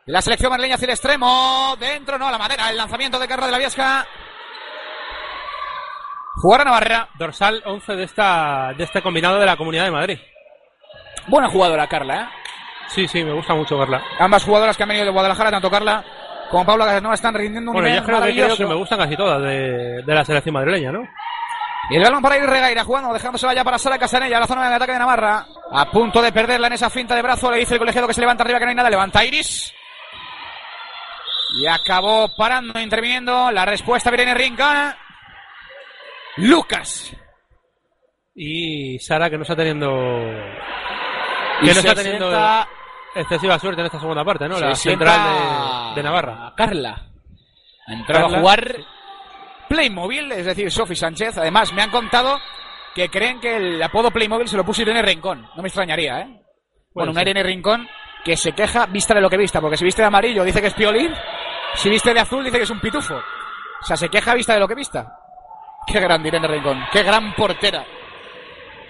de 0.07 0.13
la 0.13 0.23
selección 0.23 0.51
madrileña 0.51 0.77
hacia 0.77 0.87
el 0.87 0.91
extremo, 0.93 1.77
dentro 1.79 2.19
no, 2.19 2.31
la 2.31 2.39
madera, 2.39 2.71
el 2.71 2.77
lanzamiento 2.77 3.19
de 3.19 3.29
Carla 3.29 3.47
de 3.47 3.53
la 3.53 3.59
Viesca. 3.59 4.07
Jugar 6.43 6.61
a 6.63 6.65
Navarra. 6.65 7.09
Dorsal 7.19 7.63
11 7.65 7.93
de 7.97 8.05
esta 8.05 8.73
de 8.77 8.85
este 8.85 9.03
combinado 9.03 9.39
de 9.39 9.47
la 9.47 9.57
Comunidad 9.57 9.85
de 9.85 9.91
Madrid. 9.91 10.19
Buena 11.29 11.49
jugadora, 11.49 11.87
Carla, 11.89 12.21
¿eh? 12.23 12.27
Sí, 12.89 13.09
sí, 13.09 13.25
me 13.25 13.33
gusta 13.33 13.55
mucho 13.55 13.77
verla. 13.79 14.01
Ambas 14.19 14.45
jugadoras 14.45 14.77
que 14.77 14.83
han 14.85 14.89
venido 14.89 15.07
de 15.07 15.13
Guadalajara, 15.13 15.51
tanto 15.51 15.71
Carla 15.71 16.05
como 16.51 16.65
Paula 16.65 16.85
Casanova, 16.85 17.15
están 17.15 17.35
rindiendo 17.35 17.71
un 17.71 17.75
Bueno, 17.75 17.89
nivel 17.89 18.01
yo 18.03 18.07
creo 18.07 18.19
que, 18.19 18.23
creo 18.23 18.35
maravilloso. 18.37 18.63
que 18.63 18.69
me 18.69 18.79
gustan 18.79 18.99
casi 18.99 19.17
todas 19.17 19.43
de, 19.43 20.03
de 20.05 20.15
la 20.15 20.25
selección 20.25 20.53
madrileña, 20.53 20.93
¿no? 20.93 21.01
Y 21.89 21.97
el 21.97 22.03
balón 22.03 22.21
para 22.23 22.37
ir 22.37 22.45
Regaira 22.45 22.83
jugando, 22.85 23.13
dejándosela 23.13 23.55
ya 23.55 23.63
para 23.63 23.79
Sara 23.79 23.99
Casanella, 23.99 24.41
la 24.41 24.47
zona 24.47 24.69
de 24.69 24.75
ataque 24.75 24.93
de 24.93 24.99
Navarra. 24.99 25.47
A 25.73 25.89
punto 25.91 26.21
de 26.21 26.33
perderla 26.33 26.67
en 26.67 26.73
esa 26.73 26.91
finta 26.91 27.15
de 27.15 27.23
brazo, 27.23 27.51
le 27.51 27.59
dice 27.59 27.75
el 27.75 27.79
colegiado 27.79 28.09
que 28.09 28.15
se 28.15 28.21
levanta 28.21 28.43
arriba, 28.43 28.59
que 28.59 28.65
no 28.65 28.71
hay 28.71 28.75
nada, 28.77 28.91
levanta 28.91 29.25
Iris. 29.25 29.73
Y 31.61 31.67
acabó 31.69 32.29
parando, 32.37 32.79
interviniendo. 32.81 33.51
La 33.53 33.65
respuesta 33.65 34.11
viene 34.11 34.35
Rincón. 34.35 34.95
Lucas. 36.39 37.15
Y 38.35 38.99
Sara 38.99 39.31
que 39.31 39.37
no 39.37 39.43
está 39.43 39.55
teniendo. 39.57 39.89
Y 41.63 41.67
Que 41.69 41.73
no 41.75 41.81
está 41.81 41.95
teniendo 41.95 42.29
sienta- 42.31 42.69
excesiva 43.15 43.59
suerte 43.59 43.81
en 43.81 43.87
esta 43.87 44.01
segunda 44.01 44.25
parte, 44.25 44.49
¿no? 44.49 44.57
Se 44.59 44.65
La 44.67 44.75
central 44.75 45.91
de, 45.91 45.95
de 45.95 46.03
Navarra. 46.03 46.53
Carla. 46.57 47.07
Ha 47.87 47.93
entrado 47.93 48.27
a 48.27 48.39
jugar 48.41 48.75
Playmobil, 49.69 50.33
es 50.33 50.47
decir, 50.47 50.71
Sofi 50.71 50.95
Sánchez. 50.95 51.39
Además, 51.39 51.73
me 51.73 51.83
han 51.83 51.91
contado 51.91 52.39
que 52.95 53.09
creen 53.09 53.41
que 53.41 53.57
el 53.57 53.83
apodo 53.83 54.11
Playmobil 54.11 54.49
se 54.49 54.57
lo 54.57 54.65
puso 54.65 54.83
Irene 54.83 55.03
Rincón. 55.03 55.49
No 55.55 55.63
me 55.63 55.69
extrañaría, 55.69 56.21
¿eh? 56.21 56.41
Bueno, 56.95 57.13
una. 57.13 57.23
Irene 57.23 57.43
Rincón 57.43 57.89
que 58.25 58.37
se 58.37 58.53
queja 58.53 58.87
vista 58.87 59.15
de 59.15 59.21
lo 59.21 59.31
que 59.31 59.37
vista, 59.37 59.61
porque 59.61 59.77
si 59.77 59.85
viste 59.85 60.03
de 60.03 60.09
amarillo 60.09 60.43
dice 60.43 60.61
que 60.61 60.67
es 60.67 60.75
piolín, 60.75 61.15
si 61.75 61.89
viste 61.89 62.13
de 62.13 62.19
azul 62.19 62.43
dice 62.43 62.57
que 62.57 62.65
es 62.65 62.71
un 62.71 62.81
pitufo. 62.81 63.15
O 63.15 63.85
sea, 63.85 63.97
se 63.97 64.09
queja 64.09 64.35
vista 64.35 64.55
de 64.55 64.61
lo 64.61 64.67
que 64.67 64.75
vista. 64.75 65.07
Qué 65.87 66.01
grande 66.01 66.29
Irene 66.29 66.49
Rincón, 66.49 66.85
qué 66.91 67.03
gran 67.05 67.35
portera. 67.35 67.85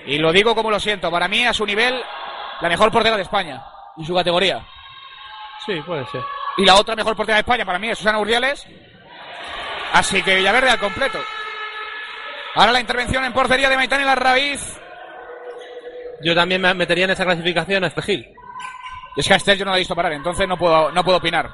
Y 0.06 0.18
lo 0.18 0.32
digo 0.32 0.54
como 0.54 0.70
lo 0.70 0.80
siento, 0.80 1.10
para 1.10 1.28
mí 1.28 1.44
a 1.44 1.52
su 1.52 1.66
nivel, 1.66 2.00
la 2.60 2.68
mejor 2.68 2.90
portera 2.90 3.16
de 3.16 3.22
España, 3.22 3.62
en 3.98 4.04
su 4.04 4.14
categoría. 4.14 4.64
Sí, 5.66 5.74
puede 5.84 6.06
ser. 6.06 6.22
Y 6.56 6.64
la 6.64 6.76
otra 6.76 6.96
mejor 6.96 7.14
portera 7.16 7.36
de 7.36 7.40
España 7.40 7.66
para 7.66 7.78
mí 7.78 7.90
es 7.90 7.98
Susana 7.98 8.20
Urdiales. 8.20 8.66
Así 9.96 10.22
que 10.22 10.36
Villaverde 10.36 10.68
al 10.68 10.78
completo. 10.78 11.18
Ahora 12.54 12.72
la 12.72 12.80
intervención 12.80 13.24
en 13.24 13.32
portería 13.32 13.70
de 13.70 13.76
Maitán 13.76 14.02
y 14.02 14.04
la 14.04 14.14
raíz. 14.14 14.78
Yo 16.22 16.34
también 16.34 16.60
me 16.60 16.74
metería 16.74 17.06
en 17.06 17.12
esa 17.12 17.24
clasificación 17.24 17.82
a 17.82 17.86
este 17.86 18.02
Gil. 18.02 18.28
Y 19.16 19.20
es 19.20 19.26
que 19.26 19.32
a 19.32 19.36
Estel 19.38 19.56
yo 19.56 19.64
no 19.64 19.70
la 19.70 19.78
he 19.78 19.80
visto 19.80 19.96
parar, 19.96 20.12
entonces 20.12 20.46
no 20.46 20.58
puedo, 20.58 20.92
no 20.92 21.02
puedo 21.02 21.16
opinar. 21.16 21.50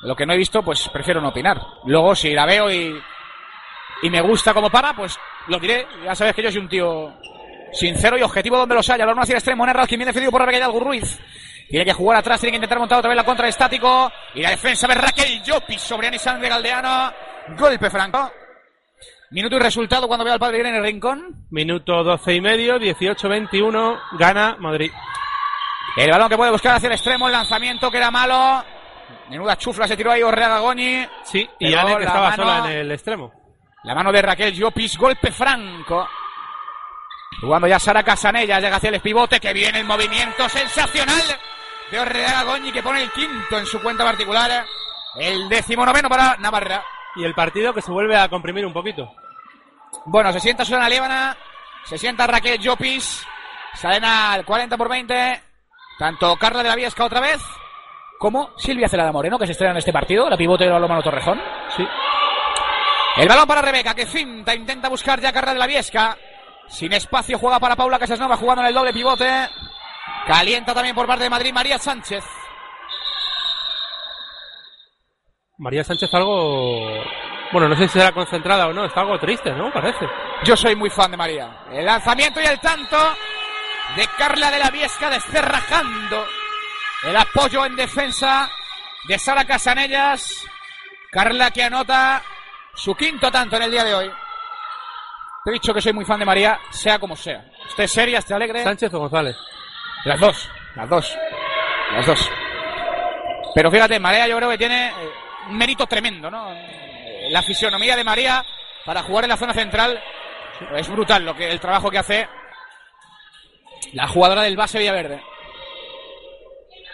Lo 0.00 0.16
que 0.16 0.26
no 0.26 0.32
he 0.32 0.36
visto, 0.36 0.64
pues 0.64 0.88
prefiero 0.88 1.20
no 1.20 1.28
opinar. 1.28 1.56
Luego, 1.84 2.16
si 2.16 2.32
la 2.32 2.46
veo 2.46 2.68
y, 2.68 3.00
y 4.02 4.10
me 4.10 4.20
gusta 4.22 4.52
como 4.52 4.68
para, 4.68 4.92
pues 4.92 5.16
lo 5.46 5.60
diré. 5.60 5.86
Ya 6.04 6.16
sabes 6.16 6.34
que 6.34 6.42
yo 6.42 6.50
soy 6.50 6.62
un 6.62 6.68
tío 6.68 7.14
sincero 7.70 8.18
y 8.18 8.22
objetivo 8.22 8.58
donde 8.58 8.74
los 8.74 8.90
haya. 8.90 9.06
Balón 9.06 9.22
hacia 9.22 9.34
el 9.34 9.38
extremo, 9.38 9.64
Nerral, 9.64 9.86
quien 9.86 10.00
viene 10.00 10.10
defendido 10.10 10.32
por 10.32 10.44
Raquel 10.44 10.64
Ruiz. 10.80 11.16
Tiene 11.68 11.84
que 11.84 11.92
jugar 11.92 12.18
atrás, 12.18 12.40
tiene 12.40 12.50
que 12.50 12.56
intentar 12.56 12.80
montar 12.80 12.98
otra 12.98 13.10
vez 13.10 13.16
la 13.16 13.24
contra 13.24 13.44
de 13.44 13.50
estático. 13.50 14.10
Y 14.34 14.42
la 14.42 14.50
defensa 14.50 14.88
de 14.88 14.94
Raquel 14.94 15.44
Llopis 15.44 15.80
sobre 15.80 16.08
Anisán 16.08 16.40
de 16.40 16.48
Galdeano. 16.48 17.31
Golpe 17.58 17.90
franco. 17.90 18.30
Minuto 19.30 19.56
y 19.56 19.58
resultado 19.58 20.06
cuando 20.06 20.24
veo 20.24 20.34
al 20.34 20.40
padre 20.40 20.60
en 20.60 20.74
el 20.74 20.82
rincón. 20.82 21.46
Minuto 21.50 22.04
12 22.04 22.34
y 22.34 22.40
medio, 22.40 22.78
18-21, 22.78 24.00
gana 24.18 24.56
Madrid. 24.58 24.92
El 25.96 26.10
balón 26.10 26.28
que 26.28 26.36
puede 26.36 26.50
buscar 26.50 26.76
hacia 26.76 26.86
el 26.88 26.92
extremo, 26.94 27.26
el 27.26 27.32
lanzamiento 27.32 27.90
que 27.90 27.96
era 27.98 28.10
malo. 28.10 28.62
Menuda 29.30 29.56
chufla 29.56 29.88
se 29.88 29.96
tiró 29.96 30.12
ahí 30.12 30.22
Orreaga 30.22 30.58
Goñi. 30.58 31.06
Sí, 31.24 31.48
y 31.58 31.74
Ale 31.74 31.96
que 31.96 32.04
estaba 32.04 32.30
mano- 32.30 32.42
sola 32.44 32.70
en 32.72 32.78
el 32.78 32.92
extremo. 32.92 33.32
La 33.84 33.94
mano 33.94 34.12
de 34.12 34.22
Raquel 34.22 34.54
Llopis, 34.54 34.96
golpe 34.96 35.32
franco. 35.32 36.06
Jugando 37.40 37.66
ya 37.66 37.78
Sara 37.78 38.02
Casanella, 38.02 38.60
llega 38.60 38.76
hacia 38.76 38.90
el 38.90 39.00
pivote, 39.00 39.40
que 39.40 39.52
viene 39.52 39.80
el 39.80 39.84
movimiento 39.86 40.48
sensacional 40.48 41.22
de 41.90 41.98
Orreaga 42.00 42.44
Goñi, 42.44 42.70
que 42.70 42.82
pone 42.82 43.02
el 43.02 43.10
quinto 43.10 43.58
en 43.58 43.66
su 43.66 43.80
cuenta 43.82 44.04
particular. 44.04 44.64
El 45.16 45.48
décimo 45.48 45.84
noveno 45.84 46.08
para 46.08 46.36
Navarra. 46.36 46.84
Y 47.16 47.24
el 47.24 47.34
partido 47.34 47.74
que 47.74 47.82
se 47.82 47.92
vuelve 47.92 48.16
a 48.16 48.28
comprimir 48.28 48.64
un 48.64 48.72
poquito. 48.72 49.12
Bueno, 50.06 50.32
se 50.32 50.40
sienta 50.40 50.64
Susana 50.64 50.88
Líbana, 50.88 51.36
se 51.84 51.98
sienta 51.98 52.26
Raquel 52.26 52.58
Llopis, 52.58 53.26
salen 53.74 54.04
al 54.04 54.44
40 54.44 54.76
por 54.76 54.88
20, 54.88 55.42
tanto 55.98 56.36
Carla 56.36 56.62
de 56.62 56.68
la 56.70 56.76
Viesca 56.76 57.04
otra 57.04 57.20
vez, 57.20 57.42
como 58.18 58.50
Silvia 58.56 58.88
Celada 58.88 59.12
Moreno, 59.12 59.38
que 59.38 59.46
se 59.46 59.52
estrena 59.52 59.72
en 59.72 59.78
este 59.78 59.92
partido, 59.92 60.30
la 60.30 60.36
pivote 60.36 60.64
de 60.64 60.70
Balomano 60.70 61.02
Torrejón. 61.02 61.40
Sí. 61.76 61.86
El 63.16 63.28
balón 63.28 63.46
para 63.46 63.60
Rebeca, 63.62 63.94
que 63.94 64.06
finta, 64.06 64.54
intenta 64.54 64.88
buscar 64.88 65.20
ya 65.20 65.32
Carla 65.32 65.52
de 65.52 65.58
la 65.58 65.66
Viesca. 65.66 66.16
Sin 66.68 66.92
espacio 66.92 67.38
juega 67.38 67.60
para 67.60 67.76
Paula 67.76 67.98
Casasnova 67.98 68.36
jugando 68.36 68.62
en 68.62 68.68
el 68.68 68.74
doble 68.74 68.92
pivote. 68.92 69.48
Calienta 70.26 70.72
también 70.72 70.94
por 70.94 71.06
parte 71.06 71.24
de 71.24 71.30
Madrid 71.30 71.52
María 71.52 71.78
Sánchez. 71.78 72.24
María 75.62 75.84
Sánchez 75.84 76.12
algo... 76.14 76.90
Bueno, 77.52 77.68
no 77.68 77.76
sé 77.76 77.86
si 77.86 78.00
será 78.00 78.10
concentrada 78.10 78.66
o 78.66 78.72
no, 78.72 78.84
está 78.84 79.02
algo 79.02 79.16
triste, 79.20 79.52
¿no? 79.52 79.72
Parece. 79.72 80.08
Yo 80.42 80.56
soy 80.56 80.74
muy 80.74 80.90
fan 80.90 81.12
de 81.12 81.16
María. 81.16 81.64
El 81.70 81.86
lanzamiento 81.86 82.40
y 82.40 82.46
el 82.46 82.58
tanto 82.58 82.96
de 83.94 84.04
Carla 84.18 84.50
de 84.50 84.58
la 84.58 84.70
Viesca 84.70 85.08
descerrajando 85.08 86.26
el 87.04 87.16
apoyo 87.16 87.64
en 87.64 87.76
defensa 87.76 88.50
de 89.06 89.16
Sara 89.20 89.44
Casanellas. 89.44 90.44
Carla 91.12 91.52
que 91.52 91.62
anota 91.62 92.22
su 92.74 92.96
quinto 92.96 93.30
tanto 93.30 93.54
en 93.54 93.62
el 93.62 93.70
día 93.70 93.84
de 93.84 93.94
hoy. 93.94 94.10
Te 95.44 95.50
he 95.50 95.52
dicho 95.52 95.72
que 95.72 95.80
soy 95.80 95.92
muy 95.92 96.04
fan 96.04 96.18
de 96.18 96.24
María, 96.26 96.58
sea 96.70 96.98
como 96.98 97.14
sea. 97.14 97.44
Esté 97.68 97.86
seria, 97.86 98.18
esté 98.18 98.34
alegre. 98.34 98.64
¿Sánchez 98.64 98.92
o 98.94 98.98
González? 98.98 99.36
Las 100.06 100.18
dos, 100.18 100.50
las 100.74 100.88
dos, 100.88 101.18
las 101.92 102.06
dos. 102.06 102.30
Pero 103.54 103.70
fíjate, 103.70 104.00
María 104.00 104.26
yo 104.26 104.36
creo 104.38 104.50
que 104.50 104.58
tiene 104.58 104.88
eh, 104.88 105.21
un 105.48 105.56
mérito 105.56 105.86
tremendo, 105.86 106.30
¿no? 106.30 106.54
La 107.30 107.42
fisionomía 107.42 107.96
de 107.96 108.04
María 108.04 108.44
para 108.84 109.02
jugar 109.02 109.24
en 109.24 109.30
la 109.30 109.36
zona 109.36 109.54
central 109.54 110.02
es 110.74 110.88
brutal 110.88 111.24
lo 111.24 111.34
que 111.34 111.50
el 111.50 111.60
trabajo 111.60 111.90
que 111.90 111.98
hace 111.98 112.28
la 113.92 114.06
jugadora 114.08 114.42
del 114.42 114.56
base 114.56 114.78
Villaverde. 114.78 115.22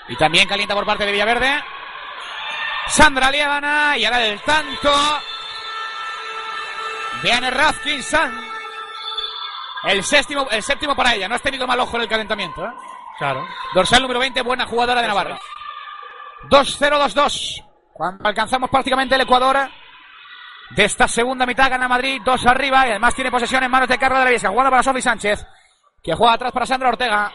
Y 0.08 0.16
también 0.16 0.48
calienta 0.48 0.74
por 0.74 0.86
parte 0.86 1.04
de 1.04 1.12
Villaverde. 1.12 1.62
Sandra 2.88 3.30
Lievana 3.30 3.96
y 3.98 4.04
ahora 4.04 4.24
el 4.24 4.40
tanto 4.40 4.90
Anne 7.32 7.50
Raskinson. 7.50 8.48
El 9.84 10.02
séptimo, 10.02 10.48
el 10.50 10.62
séptimo 10.62 10.96
para 10.96 11.14
ella. 11.14 11.28
No 11.28 11.34
has 11.34 11.42
tenido 11.42 11.66
mal 11.66 11.78
ojo 11.80 11.96
en 11.96 12.02
el 12.02 12.08
calentamiento. 12.08 12.64
¿eh? 12.64 12.70
Claro. 13.18 13.46
Dorsal 13.74 14.02
número 14.02 14.20
20, 14.20 14.40
buena 14.42 14.66
jugadora 14.66 15.02
de 15.02 15.08
Navarra. 15.08 15.38
2-0-2-2. 16.48 17.67
Cuando 17.98 18.28
alcanzamos 18.28 18.70
prácticamente 18.70 19.16
el 19.16 19.22
Ecuador 19.22 19.56
de 20.70 20.84
esta 20.84 21.08
segunda 21.08 21.44
mitad, 21.44 21.68
gana 21.68 21.88
Madrid, 21.88 22.22
dos 22.24 22.46
arriba 22.46 22.86
y 22.86 22.90
además 22.90 23.12
tiene 23.12 23.28
posesión 23.28 23.64
en 23.64 23.70
manos 23.72 23.88
de 23.88 23.98
Carla 23.98 24.20
de 24.20 24.24
la 24.26 24.30
Viesca. 24.30 24.50
Jugando 24.50 24.70
para 24.70 24.84
Sofi 24.84 25.02
Sánchez, 25.02 25.44
que 26.00 26.14
juega 26.14 26.34
atrás 26.34 26.52
para 26.52 26.64
Sandra 26.64 26.90
Ortega. 26.90 27.32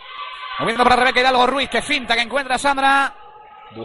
Moviendo 0.60 0.86
para 0.86 0.96
Rebeca 0.96 1.20
Hidalgo 1.20 1.48
Ruiz, 1.48 1.70
que 1.70 1.82
finta, 1.82 2.16
que 2.16 2.22
encuentra 2.22 2.58
Sandra. 2.58 3.14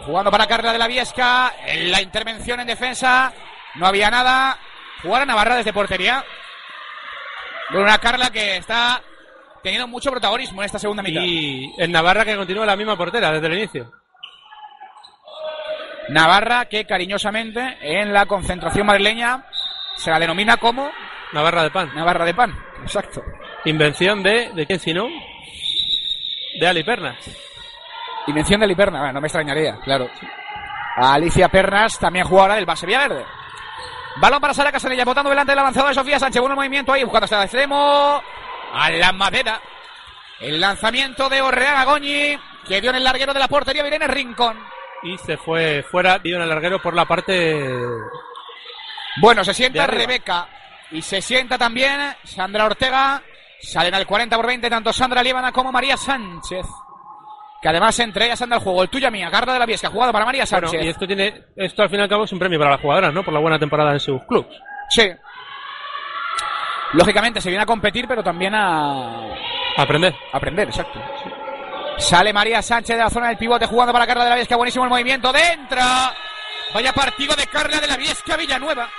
Jugando 0.05 0.31
para 0.31 0.47
Carla 0.47 0.71
de 0.71 0.79
la 0.79 0.87
Viesca. 0.87 1.51
En 1.65 1.91
la 1.91 2.01
intervención 2.01 2.61
en 2.61 2.67
defensa. 2.67 3.33
No 3.75 3.85
había 3.85 4.09
nada. 4.09 4.57
Jugar 5.01 5.23
a 5.23 5.25
Navarra 5.25 5.55
desde 5.55 5.73
portería. 5.73 6.23
De 7.71 7.77
una 7.77 7.97
Carla 7.97 8.29
que 8.29 8.55
está 8.55 9.01
teniendo 9.61 9.85
mucho 9.85 10.11
protagonismo 10.11 10.61
en 10.61 10.67
esta 10.67 10.79
segunda 10.79 11.03
mitad. 11.03 11.23
Y 11.25 11.73
en 11.77 11.91
Navarra 11.91 12.23
que 12.23 12.37
continúa 12.37 12.65
la 12.65 12.77
misma 12.77 12.95
portera 12.95 13.33
desde 13.33 13.47
el 13.47 13.53
inicio. 13.55 13.91
Navarra 16.09 16.65
que 16.65 16.85
cariñosamente 16.85 17.77
en 17.81 18.13
la 18.13 18.25
concentración 18.25 18.87
madrileña 18.87 19.45
se 19.95 20.11
la 20.11 20.19
denomina 20.19 20.57
como 20.57 20.89
Navarra 21.33 21.63
de 21.63 21.71
pan. 21.71 21.91
Navarra 21.93 22.25
de 22.25 22.33
pan, 22.33 22.57
exacto. 22.81 23.21
Invención 23.65 24.23
de... 24.23 24.51
¿De 24.53 24.65
quién 24.65 24.79
si 24.79 24.93
no? 24.93 25.07
De 26.59 26.67
Ali 26.67 26.83
Pernas. 26.83 27.17
Invención 28.27 28.59
de 28.59 28.67
Liperna, 28.67 28.99
bueno, 28.99 29.13
no 29.13 29.21
me 29.21 29.27
extrañaría, 29.27 29.77
claro. 29.83 30.07
Alicia 30.97 31.49
Pernas, 31.49 31.97
también 31.97 32.25
jugadora 32.25 32.55
del 32.55 32.65
base 32.65 32.85
Villaverde. 32.85 33.25
Balón 34.17 34.41
para 34.41 34.53
Sara 34.53 34.71
Casanella, 34.71 35.05
botando 35.05 35.29
delante 35.29 35.51
del 35.51 35.59
avanzado 35.59 35.87
de 35.87 35.93
Sofía 35.93 36.19
Sánchez. 36.19 36.41
Buen 36.41 36.53
movimiento 36.53 36.91
ahí, 36.91 37.03
buscando 37.03 37.23
hasta 37.23 37.37
el 37.37 37.43
extremo. 37.43 38.21
A 38.73 38.89
la 38.91 39.11
madera. 39.13 39.61
El 40.39 40.59
lanzamiento 40.59 41.29
de 41.29 41.41
Orreaga 41.41 41.85
Goñi, 41.85 42.37
que 42.67 42.81
dio 42.81 42.89
en 42.89 42.97
el 42.97 43.03
larguero 43.03 43.33
de 43.33 43.39
la 43.39 43.47
portería 43.47 43.85
Irene 43.87 44.07
Rincón. 44.07 44.57
Y 45.03 45.17
se 45.19 45.37
fue 45.37 45.83
fuera, 45.83 46.19
en 46.23 46.41
el 46.41 46.49
larguero 46.49 46.81
por 46.81 46.93
la 46.93 47.05
parte... 47.05 47.57
Bueno, 49.21 49.43
se 49.43 49.53
sienta. 49.53 49.87
Rebeca 49.87 50.47
y 50.91 51.01
se 51.01 51.21
sienta 51.21 51.57
también 51.57 51.99
Sandra 52.23 52.65
Ortega. 52.65 53.21
Salen 53.61 53.93
al 53.93 54.05
40 54.05 54.35
por 54.35 54.47
20 54.47 54.69
tanto 54.69 54.93
Sandra 54.93 55.21
Líbana 55.23 55.51
como 55.51 55.71
María 55.71 55.97
Sánchez. 55.97 56.65
Que 57.61 57.67
además 57.67 57.99
entre 57.99 58.25
ellas 58.25 58.41
anda 58.41 58.55
el 58.57 58.61
juego. 58.61 58.83
El 58.83 58.89
tuyo 58.89 59.11
mía, 59.11 59.29
Garra 59.29 59.53
de 59.53 59.59
la 59.59 59.65
Viesca, 59.65 59.89
jugado 59.89 60.13
para 60.13 60.25
María 60.25 60.45
Bueno, 60.49 60.67
Sánchez. 60.69 60.85
y 60.85 60.89
esto 60.89 61.05
tiene... 61.07 61.43
Esto 61.55 61.81
al 61.83 61.89
fin 61.89 61.99
y 61.99 62.03
al 62.03 62.09
cabo 62.09 62.23
es 62.23 62.31
un 62.31 62.39
premio 62.39 62.57
para 62.59 62.71
las 62.71 62.81
jugadoras, 62.81 63.13
¿no? 63.13 63.23
Por 63.23 63.33
la 63.33 63.39
buena 63.41 63.59
temporada 63.59 63.91
en 63.91 63.99
sus 63.99 64.21
clubs. 64.23 64.47
Sí. 64.89 65.11
Lógicamente 66.93 67.41
se 67.41 67.49
viene 67.49 67.63
a 67.63 67.67
competir, 67.67 68.07
pero 68.07 68.23
también 68.23 68.55
a 68.55 69.25
Aprender. 69.77 70.15
aprender, 70.31 70.69
exacto. 70.69 70.99
Sale 71.99 72.33
María 72.33 72.61
Sánchez 72.61 72.97
de 72.97 73.03
la 73.03 73.09
zona 73.09 73.27
del 73.27 73.37
pivote 73.37 73.67
jugando 73.67 73.93
para 73.93 74.07
Carla 74.07 74.23
de 74.23 74.29
la 74.31 74.35
Viesca. 74.37 74.55
Buenísimo 74.55 74.85
el 74.85 74.89
movimiento. 74.89 75.31
Dentro. 75.31 75.81
Vaya 76.73 76.93
partido 76.93 77.35
de 77.35 77.45
Carla 77.47 77.79
de 77.79 77.87
la 77.87 77.97
Viesca 77.97 78.35
Villanueva. 78.35 78.89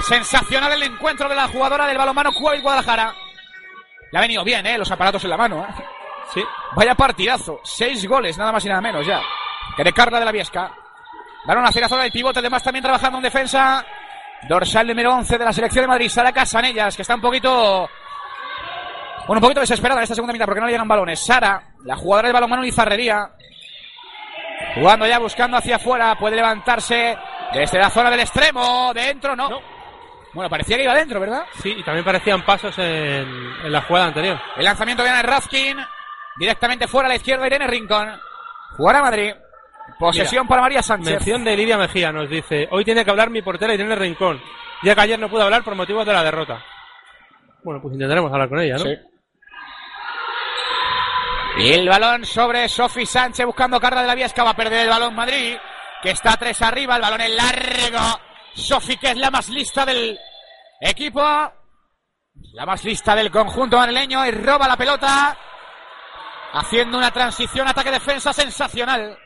Sensacional 0.00 0.72
el 0.72 0.82
encuentro 0.82 1.28
de 1.28 1.34
la 1.34 1.48
jugadora 1.48 1.86
del 1.86 1.98
balonmano 1.98 2.32
Cuba 2.32 2.54
y 2.54 2.60
Guadalajara. 2.60 3.14
Le 4.12 4.18
ha 4.18 4.22
venido 4.22 4.44
bien, 4.44 4.66
¿eh? 4.66 4.78
Los 4.78 4.90
aparatos 4.90 5.24
en 5.24 5.30
la 5.30 5.36
mano, 5.36 5.64
¿eh? 5.64 5.84
Sí. 6.32 6.44
Vaya 6.76 6.94
partidazo. 6.94 7.60
Seis 7.64 8.06
goles, 8.06 8.36
nada 8.36 8.52
más 8.52 8.64
y 8.64 8.68
nada 8.68 8.80
menos 8.80 9.06
ya. 9.06 9.20
Que 9.76 9.82
de 9.82 9.92
Carla 9.92 10.18
de 10.18 10.24
la 10.26 10.32
Viesca. 10.32 10.72
Balón 11.46 11.66
hacia 11.66 11.80
la 11.80 11.88
zona 11.88 12.02
del 12.02 12.12
pivote, 12.12 12.38
además 12.38 12.62
también 12.62 12.82
trabajando 12.82 13.18
en 13.18 13.24
defensa. 13.24 13.84
Dorsal 14.48 14.86
número 14.86 15.14
11 15.14 15.38
de 15.38 15.44
la 15.44 15.52
selección 15.52 15.84
de 15.84 15.88
Madrid, 15.88 16.08
Sara 16.08 16.32
Casanellas, 16.32 16.94
que 16.96 17.02
está 17.02 17.14
un 17.14 17.20
poquito... 17.20 17.88
Bueno, 19.26 19.38
un 19.38 19.40
poquito 19.40 19.60
desesperada 19.60 20.00
en 20.00 20.04
esta 20.04 20.14
segunda 20.14 20.32
mitad 20.32 20.44
porque 20.44 20.60
no 20.60 20.66
le 20.66 20.72
llegan 20.72 20.88
balones. 20.88 21.24
Sara, 21.24 21.62
la 21.84 21.96
jugadora 21.96 22.28
de 22.28 22.34
balonmano 22.34 22.64
y 22.64 22.72
zarrería. 22.72 23.30
Jugando 24.74 25.06
ya, 25.06 25.18
buscando 25.18 25.56
hacia 25.56 25.76
afuera. 25.76 26.14
Puede 26.18 26.36
levantarse 26.36 27.16
desde 27.52 27.78
la 27.78 27.90
zona 27.90 28.10
del 28.10 28.20
extremo. 28.20 28.92
Dentro, 28.94 29.34
no. 29.34 29.48
Bueno, 30.34 30.50
parecía 30.50 30.76
que 30.76 30.84
iba 30.84 30.94
dentro, 30.94 31.20
¿verdad? 31.20 31.44
Sí, 31.62 31.74
y 31.78 31.82
también 31.84 32.04
parecían 32.04 32.44
pasos 32.44 32.76
en, 32.78 32.84
en 33.64 33.72
la 33.72 33.82
jugada 33.82 34.06
anterior. 34.06 34.40
El 34.56 34.64
lanzamiento 34.64 35.02
de 35.02 35.10
Ana 35.10 35.22
Razkin. 35.22 35.78
Directamente 36.36 36.88
fuera 36.88 37.06
a 37.06 37.10
la 37.10 37.16
izquierda, 37.16 37.46
Irene 37.46 37.66
Rincón. 37.66 38.20
Jugar 38.76 38.96
a 38.96 39.02
Madrid. 39.02 39.32
Posesión 39.98 40.44
Mira, 40.44 40.48
para 40.48 40.62
María 40.62 40.82
Sánchez. 40.82 41.14
Mención 41.14 41.44
de 41.44 41.56
Lidia 41.56 41.78
Mejía 41.78 42.10
nos 42.10 42.28
dice, 42.28 42.66
hoy 42.70 42.84
tiene 42.84 43.04
que 43.04 43.10
hablar 43.10 43.30
mi 43.30 43.42
portera 43.42 43.74
Irene 43.74 43.94
Rincón, 43.94 44.40
ya 44.82 44.94
que 44.94 45.00
ayer 45.02 45.18
no 45.18 45.28
pudo 45.28 45.42
hablar 45.42 45.62
por 45.62 45.74
motivos 45.74 46.04
de 46.04 46.12
la 46.12 46.24
derrota. 46.24 46.64
Bueno, 47.62 47.80
pues 47.80 47.94
intentaremos 47.94 48.32
hablar 48.32 48.48
con 48.48 48.60
ella, 48.60 48.74
¿no? 48.74 48.84
Sí. 48.84 48.96
Y 51.56 51.72
el 51.72 51.88
balón 51.88 52.24
sobre 52.24 52.68
Sofi 52.68 53.06
Sánchez 53.06 53.46
buscando 53.46 53.80
Carla 53.80 54.02
de 54.02 54.08
la 54.08 54.14
Viesca. 54.14 54.42
Va 54.42 54.50
a 54.50 54.56
perder 54.56 54.80
el 54.80 54.88
balón 54.88 55.14
Madrid, 55.14 55.56
que 56.02 56.10
está 56.10 56.32
a 56.32 56.36
tres 56.36 56.60
arriba. 56.62 56.96
El 56.96 57.02
balón 57.02 57.20
es 57.20 57.30
largo. 57.30 58.20
Sofi, 58.54 58.96
que 58.96 59.10
es 59.10 59.16
la 59.16 59.30
más 59.30 59.48
lista 59.48 59.86
del 59.86 60.18
equipo. 60.80 61.22
La 62.52 62.66
más 62.66 62.84
lista 62.84 63.14
del 63.14 63.30
conjunto 63.30 63.76
madrileño. 63.76 64.26
Y 64.26 64.32
roba 64.32 64.66
la 64.66 64.76
pelota. 64.76 65.36
Haciendo 66.54 66.98
una 66.98 67.12
transición 67.12 67.68
ataque-defensa 67.68 68.32
sensacional. 68.32 69.16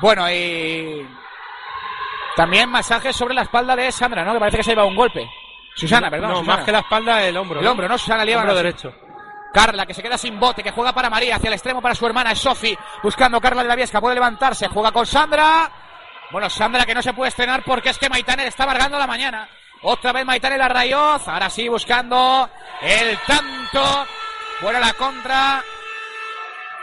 Bueno, 0.00 0.30
y 0.30 1.06
también 2.36 2.70
masajes 2.70 3.16
sobre 3.16 3.34
la 3.34 3.42
espalda 3.42 3.74
de 3.76 3.90
Sandra, 3.92 4.24
¿no? 4.24 4.32
Que 4.32 4.38
parece 4.38 4.56
que 4.58 4.62
se 4.62 4.70
ha 4.70 4.74
llevado 4.74 4.88
un 4.88 4.96
golpe. 4.96 5.28
Susana, 5.74 6.10
perdón. 6.10 6.30
No, 6.30 6.36
Susana. 6.38 6.56
más 6.56 6.64
que 6.64 6.72
la 6.72 6.78
espalda, 6.80 7.22
el 7.22 7.36
hombro. 7.36 7.60
El 7.60 7.66
hombro, 7.66 7.88
¿no? 7.88 7.98
Susana 7.98 8.24
Lieva. 8.24 8.40
Hombro 8.40 8.54
no. 8.54 8.58
derecho. 8.58 9.07
Carla, 9.52 9.86
que 9.86 9.94
se 9.94 10.02
queda 10.02 10.18
sin 10.18 10.38
bote, 10.38 10.62
que 10.62 10.70
juega 10.70 10.92
para 10.92 11.10
María, 11.10 11.36
hacia 11.36 11.48
el 11.48 11.54
extremo 11.54 11.80
para 11.80 11.94
su 11.94 12.06
hermana, 12.06 12.32
es 12.32 12.38
Sofi, 12.38 12.76
buscando 13.02 13.40
Carla 13.40 13.62
de 13.62 13.68
la 13.68 13.76
Viesca, 13.76 14.00
puede 14.00 14.14
levantarse, 14.14 14.68
juega 14.68 14.92
con 14.92 15.06
Sandra. 15.06 15.70
Bueno, 16.30 16.50
Sandra 16.50 16.84
que 16.84 16.94
no 16.94 17.02
se 17.02 17.14
puede 17.14 17.30
estrenar 17.30 17.62
porque 17.64 17.90
es 17.90 17.98
que 17.98 18.08
Maitane 18.08 18.42
le 18.42 18.48
está 18.48 18.64
amargando 18.64 18.98
la 18.98 19.06
mañana. 19.06 19.48
Otra 19.82 20.12
vez 20.12 20.26
Maitane 20.26 20.58
la 20.58 20.68
Rayoz, 20.68 21.26
ahora 21.26 21.48
sí 21.48 21.68
buscando 21.68 22.48
el 22.82 23.18
tanto, 23.26 24.06
fuera 24.60 24.80
la 24.80 24.92
contra. 24.92 25.62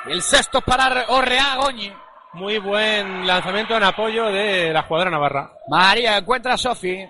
El 0.07 0.21
sexto 0.21 0.61
para 0.61 1.05
Orrea 1.09 1.55
Goñi. 1.55 1.91
Muy 2.33 2.57
buen 2.57 3.25
lanzamiento 3.25 3.77
en 3.77 3.83
apoyo 3.83 4.25
de 4.25 4.71
la 4.71 4.83
jugadora 4.83 5.09
navarra. 5.09 5.51
María 5.67 6.17
encuentra 6.17 6.53
a 6.53 6.57
Sofi. 6.57 7.07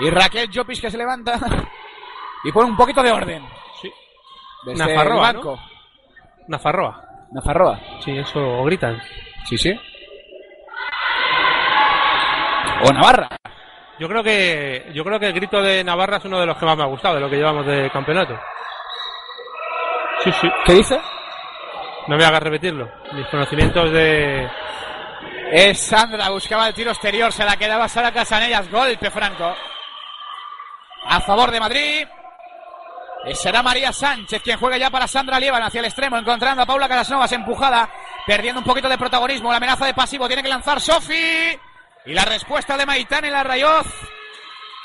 Y 0.00 0.10
Raquel 0.10 0.48
Llopis 0.48 0.80
que 0.80 0.90
se 0.90 0.96
levanta 0.96 1.38
y 2.44 2.52
pone 2.52 2.70
un 2.70 2.76
poquito 2.76 3.02
de 3.02 3.12
orden. 3.12 3.59
Desde 4.64 4.78
Nafarroa, 4.78 5.30
el 5.30 5.36
banco. 5.36 5.60
Nafarroa. 6.48 7.04
Nafarroa. 7.32 7.80
Sí, 8.04 8.16
eso 8.18 8.64
gritan. 8.64 9.00
Sí, 9.44 9.56
sí. 9.56 9.80
O 12.82 12.92
Navarra. 12.92 13.28
Yo 13.98 14.08
creo 14.08 14.22
que 14.22 14.90
yo 14.94 15.04
creo 15.04 15.20
que 15.20 15.26
el 15.26 15.34
grito 15.34 15.62
de 15.62 15.84
Navarra 15.84 16.16
es 16.16 16.24
uno 16.24 16.40
de 16.40 16.46
los 16.46 16.56
que 16.56 16.64
más 16.64 16.76
me 16.76 16.82
ha 16.84 16.86
gustado 16.86 17.16
de 17.16 17.20
lo 17.20 17.28
que 17.28 17.36
llevamos 17.36 17.66
de 17.66 17.90
campeonato. 17.90 18.38
Sí, 20.24 20.32
sí. 20.32 20.48
¿Qué 20.64 20.74
dice? 20.74 21.00
No 22.06 22.16
me 22.16 22.24
hagas 22.24 22.42
repetirlo. 22.42 22.90
Mis 23.12 23.26
conocimientos 23.26 23.90
de 23.92 24.48
Es 25.52 25.78
Sandra, 25.80 26.30
buscaba 26.30 26.68
el 26.68 26.74
tiro 26.74 26.90
exterior, 26.90 27.30
se 27.32 27.44
la 27.44 27.56
quedaba 27.56 27.88
Sara 27.88 28.10
Casanellas, 28.12 28.70
golpe 28.70 29.10
franco. 29.10 29.54
A 31.06 31.20
favor 31.20 31.50
de 31.50 31.60
Madrid. 31.60 32.06
Eh, 33.24 33.34
Será 33.34 33.62
María 33.62 33.92
Sánchez 33.92 34.42
quien 34.42 34.58
juega 34.58 34.78
ya 34.78 34.90
para 34.90 35.06
Sandra 35.06 35.38
Lieban 35.38 35.62
hacia 35.62 35.80
el 35.80 35.84
extremo, 35.86 36.16
encontrando 36.16 36.62
a 36.62 36.66
Paula 36.66 36.88
Casasnovas 36.88 37.32
empujada, 37.32 37.88
perdiendo 38.26 38.60
un 38.60 38.66
poquito 38.66 38.88
de 38.88 38.96
protagonismo. 38.98 39.50
La 39.50 39.58
amenaza 39.58 39.86
de 39.86 39.94
pasivo 39.94 40.26
tiene 40.26 40.42
que 40.42 40.48
lanzar 40.48 40.80
Sofi. 40.80 41.58
Y 42.06 42.14
la 42.14 42.24
respuesta 42.24 42.76
de 42.76 42.86
Maitán 42.86 43.24
y 43.26 43.30
la 43.30 43.42
Rayoz. 43.44 43.86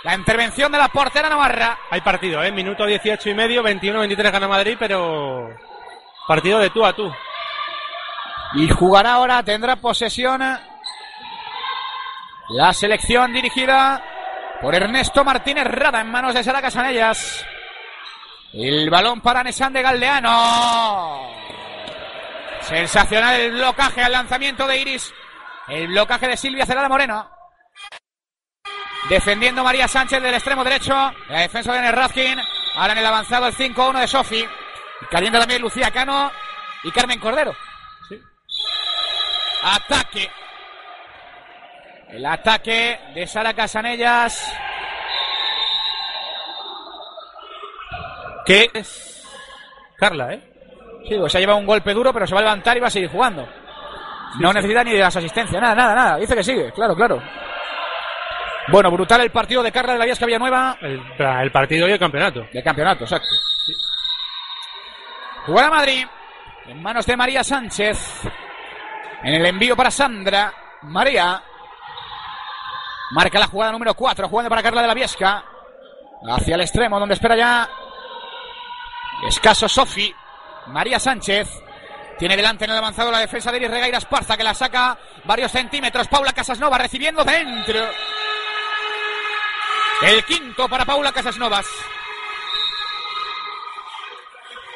La 0.03 0.13
intervención 0.15 0.71
de 0.71 0.77
la 0.77 0.89
portera 0.89 1.29
Navarra. 1.29 1.79
Hay 1.89 2.01
partido, 2.01 2.43
¿eh? 2.43 2.51
Minuto 2.51 2.85
18 2.85 3.29
y 3.29 3.33
medio, 3.33 3.63
21-23 3.63 4.31
gana 4.31 4.47
Madrid, 4.47 4.75
pero 4.77 5.49
partido 6.27 6.59
de 6.59 6.69
tú 6.69 6.85
a 6.85 6.93
tú. 6.93 7.11
Y 8.53 8.69
jugará 8.69 9.13
ahora, 9.13 9.41
tendrá 9.43 9.77
posesión 9.77 10.41
la 12.49 12.73
selección 12.73 13.33
dirigida 13.33 14.03
por 14.61 14.75
Ernesto 14.75 15.23
Martínez 15.23 15.65
Rada 15.65 16.01
en 16.01 16.11
manos 16.11 16.33
de 16.33 16.43
Sara 16.43 16.61
Casanellas. 16.61 17.45
El 18.57 18.89
balón 18.89 19.19
para 19.19 19.43
Nesan 19.43 19.73
de 19.73 19.81
Galdeano. 19.81 21.29
Sensacional 22.61 23.41
el 23.41 23.51
blocaje 23.51 24.01
al 24.01 24.13
lanzamiento 24.13 24.65
de 24.65 24.79
Iris. 24.79 25.13
El 25.67 25.89
blocaje 25.89 26.29
de 26.29 26.37
Silvia 26.37 26.65
Celada 26.65 26.87
Moreno. 26.87 27.29
Defendiendo 29.09 29.61
María 29.61 29.89
Sánchez 29.89 30.23
del 30.23 30.35
extremo 30.35 30.63
derecho. 30.63 30.93
La 31.27 31.41
defensa 31.41 31.73
de 31.73 31.81
Nerrazkin. 31.81 32.39
Ahora 32.77 32.93
en 32.93 32.99
el 32.99 33.05
avanzado 33.05 33.47
el 33.47 33.55
5-1 33.55 33.99
de 33.99 34.07
Sofi. 34.07 34.47
Caliente 35.11 35.37
también 35.37 35.61
Lucía 35.61 35.91
Cano 35.91 36.31
y 36.83 36.91
Carmen 36.91 37.19
Cordero. 37.19 37.53
Ataque. 39.63 40.31
El 42.07 42.25
ataque 42.25 43.01
de 43.13 43.27
Sara 43.27 43.53
Casanellas. 43.53 44.41
Que 48.45 48.69
es 48.73 49.27
Carla, 49.97 50.33
¿eh? 50.33 50.41
Sí, 51.07 51.15
pues 51.17 51.31
se 51.31 51.37
ha 51.37 51.41
llevado 51.41 51.59
un 51.59 51.65
golpe 51.65 51.93
duro, 51.93 52.11
pero 52.13 52.25
se 52.25 52.33
va 52.33 52.41
a 52.41 52.43
levantar 52.43 52.77
y 52.77 52.79
va 52.79 52.87
a 52.87 52.91
seguir 52.91 53.09
jugando. 53.09 53.47
no 54.39 54.49
sí. 54.49 54.55
necesita 54.55 54.83
ni 54.83 54.93
de 54.93 54.99
las 54.99 55.15
asistencias, 55.15 55.61
nada, 55.61 55.75
nada, 55.75 55.95
nada. 55.95 56.17
Dice 56.17 56.35
que 56.35 56.43
sigue, 56.43 56.71
claro, 56.71 56.95
claro. 56.95 57.21
Bueno, 58.67 58.89
brutal 58.91 59.21
el 59.21 59.31
partido 59.31 59.61
de 59.61 59.71
Carla 59.71 59.93
de 59.93 59.99
la 59.99 60.05
Viesca 60.05 60.25
Villanueva. 60.25 60.77
El, 60.81 61.01
el 61.19 61.51
partido 61.51 61.87
y 61.87 61.91
el 61.91 61.99
campeonato. 61.99 62.47
De 62.51 62.63
campeonato, 62.63 63.03
exacto. 63.03 63.27
Jugar 65.45 65.65
a 65.65 65.69
Madrid. 65.69 66.05
En 66.65 66.81
manos 66.81 67.05
de 67.05 67.15
María 67.15 67.43
Sánchez. 67.43 68.21
En 69.21 69.35
el 69.35 69.45
envío 69.45 69.75
para 69.75 69.91
Sandra. 69.91 70.51
María. 70.83 71.41
Marca 73.11 73.37
la 73.37 73.47
jugada 73.47 73.71
número 73.71 73.93
4. 73.93 74.27
Jugando 74.27 74.49
para 74.49 74.63
Carla 74.63 74.81
de 74.81 74.87
la 74.87 74.93
Viesca. 74.95 75.43
Hacia 76.27 76.55
el 76.55 76.61
extremo, 76.61 76.99
donde 76.99 77.13
espera 77.13 77.35
ya. 77.35 77.69
Escaso 79.23 79.67
Sofi. 79.67 80.13
María 80.67 80.99
Sánchez. 80.99 81.49
Tiene 82.17 82.37
delante 82.37 82.65
en 82.65 82.71
el 82.71 82.77
avanzado 82.77 83.11
la 83.11 83.19
defensa 83.19 83.51
de 83.51 83.57
Iris 83.57 83.71
Regueira 83.71 83.97
Esparza, 83.97 84.37
que 84.37 84.43
la 84.43 84.53
saca 84.53 84.97
varios 85.25 85.51
centímetros. 85.51 86.07
Paula 86.07 86.31
Casasnova 86.31 86.77
recibiendo 86.77 87.23
dentro. 87.23 87.89
El 90.01 90.23
quinto 90.25 90.67
para 90.69 90.85
Paula 90.85 91.11
Casasnovas. 91.11 91.67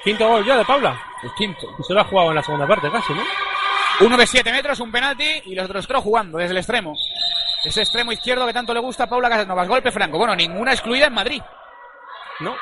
Quinto 0.04 0.28
gol 0.28 0.46
ya 0.46 0.58
de 0.58 0.66
Paula. 0.66 1.02
El 1.24 1.34
quinto. 1.34 1.68
Se 1.86 1.94
lo 1.94 2.02
ha 2.02 2.06
jugado 2.06 2.30
en 2.30 2.36
la 2.36 2.44
segunda 2.44 2.68
parte 2.68 2.90
casi, 2.92 3.14
¿no? 3.14 3.24
Uno 4.02 4.16
de 4.16 4.26
7 4.26 4.52
metros, 4.52 4.80
un 4.80 4.92
penalti 4.92 5.42
y 5.46 5.56
los 5.56 5.66
otros 5.66 5.86
tres 5.86 6.02
jugando 6.02 6.38
desde 6.38 6.52
el 6.52 6.58
extremo. 6.58 6.94
Ese 7.66 7.82
extremo 7.82 8.14
izquierdo 8.14 8.46
que 8.48 8.54
tanto 8.54 8.74
le 8.74 8.80
gusta 8.80 9.04
a 9.06 9.08
Paula 9.08 9.30
Casasnovas. 9.30 9.68
Golpe 9.68 9.92
franco. 9.92 10.18
Bueno, 10.18 10.36
ninguna 10.36 10.72
excluida 10.72 11.08
en 11.08 11.14
Madrid. 11.14 11.42
No. 12.40 12.56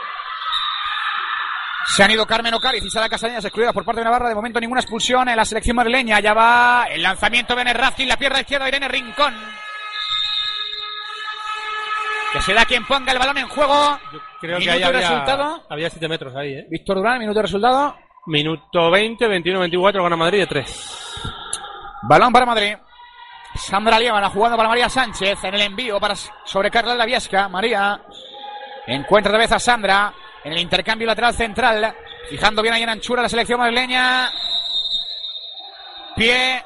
Se 1.95 2.03
han 2.03 2.11
ido 2.11 2.25
Carmen 2.25 2.53
Ocariz 2.53 2.83
y 2.83 2.89
Sara 2.89 3.09
Castañas 3.09 3.43
excluidas 3.45 3.73
por 3.73 3.85
parte 3.85 4.01
de 4.01 4.05
Navarra. 4.05 4.29
De 4.29 4.35
momento 4.35 4.59
ninguna 4.59 4.81
expulsión 4.81 5.27
en 5.29 5.37
la 5.37 5.45
selección 5.45 5.75
madrileña. 5.75 6.19
Ya 6.19 6.33
va 6.33 6.85
el 6.89 7.01
lanzamiento 7.01 7.55
de 7.55 7.63
Nerrazkin, 7.63 8.07
la 8.09 8.17
pierna 8.17 8.41
izquierda 8.41 8.65
de 8.65 8.69
Irene 8.69 8.87
Rincón. 8.87 9.33
Que 12.33 12.41
será 12.41 12.65
quien 12.65 12.85
ponga 12.85 13.13
el 13.13 13.19
balón 13.19 13.37
en 13.37 13.47
juego. 13.47 13.97
Creo 14.41 14.59
que 14.59 14.65
Minuto 14.65 14.87
había, 14.87 14.91
resultado. 14.91 15.63
había 15.69 15.89
7 15.89 16.07
metros 16.09 16.35
ahí, 16.35 16.53
¿eh? 16.53 16.67
Víctor 16.69 16.97
Durán, 16.97 17.19
minuto 17.19 17.39
de 17.39 17.43
resultado. 17.43 17.95
Minuto 18.27 18.91
20, 18.91 19.25
21-24, 19.25 20.03
gana 20.03 20.17
Madrid 20.17 20.39
de 20.39 20.47
3. 20.47 21.13
Balón 22.03 22.33
para 22.33 22.45
Madrid. 22.45 22.75
Sandra 23.55 23.97
Lievana 23.97 24.29
jugando 24.29 24.57
para 24.57 24.69
María 24.69 24.89
Sánchez 24.89 25.41
en 25.45 25.55
el 25.55 25.61
envío 25.61 25.99
para 25.99 26.15
sobre 26.15 26.69
Carla 26.69 26.91
de 26.91 26.97
la 26.97 27.05
Viesca. 27.05 27.47
María 27.47 28.01
encuentra 28.85 29.31
otra 29.31 29.39
vez 29.39 29.51
a 29.53 29.59
Sandra 29.59 30.13
en 30.47 30.53
el 30.53 30.59
intercambio 30.59 31.05
lateral 31.05 31.33
central. 31.33 31.93
Fijando 32.29 32.61
bien 32.61 32.73
ahí 32.73 32.83
en 32.83 32.89
anchura 32.89 33.21
la 33.21 33.29
selección 33.29 33.59
madrileña. 33.59 34.31
Pie 36.15 36.63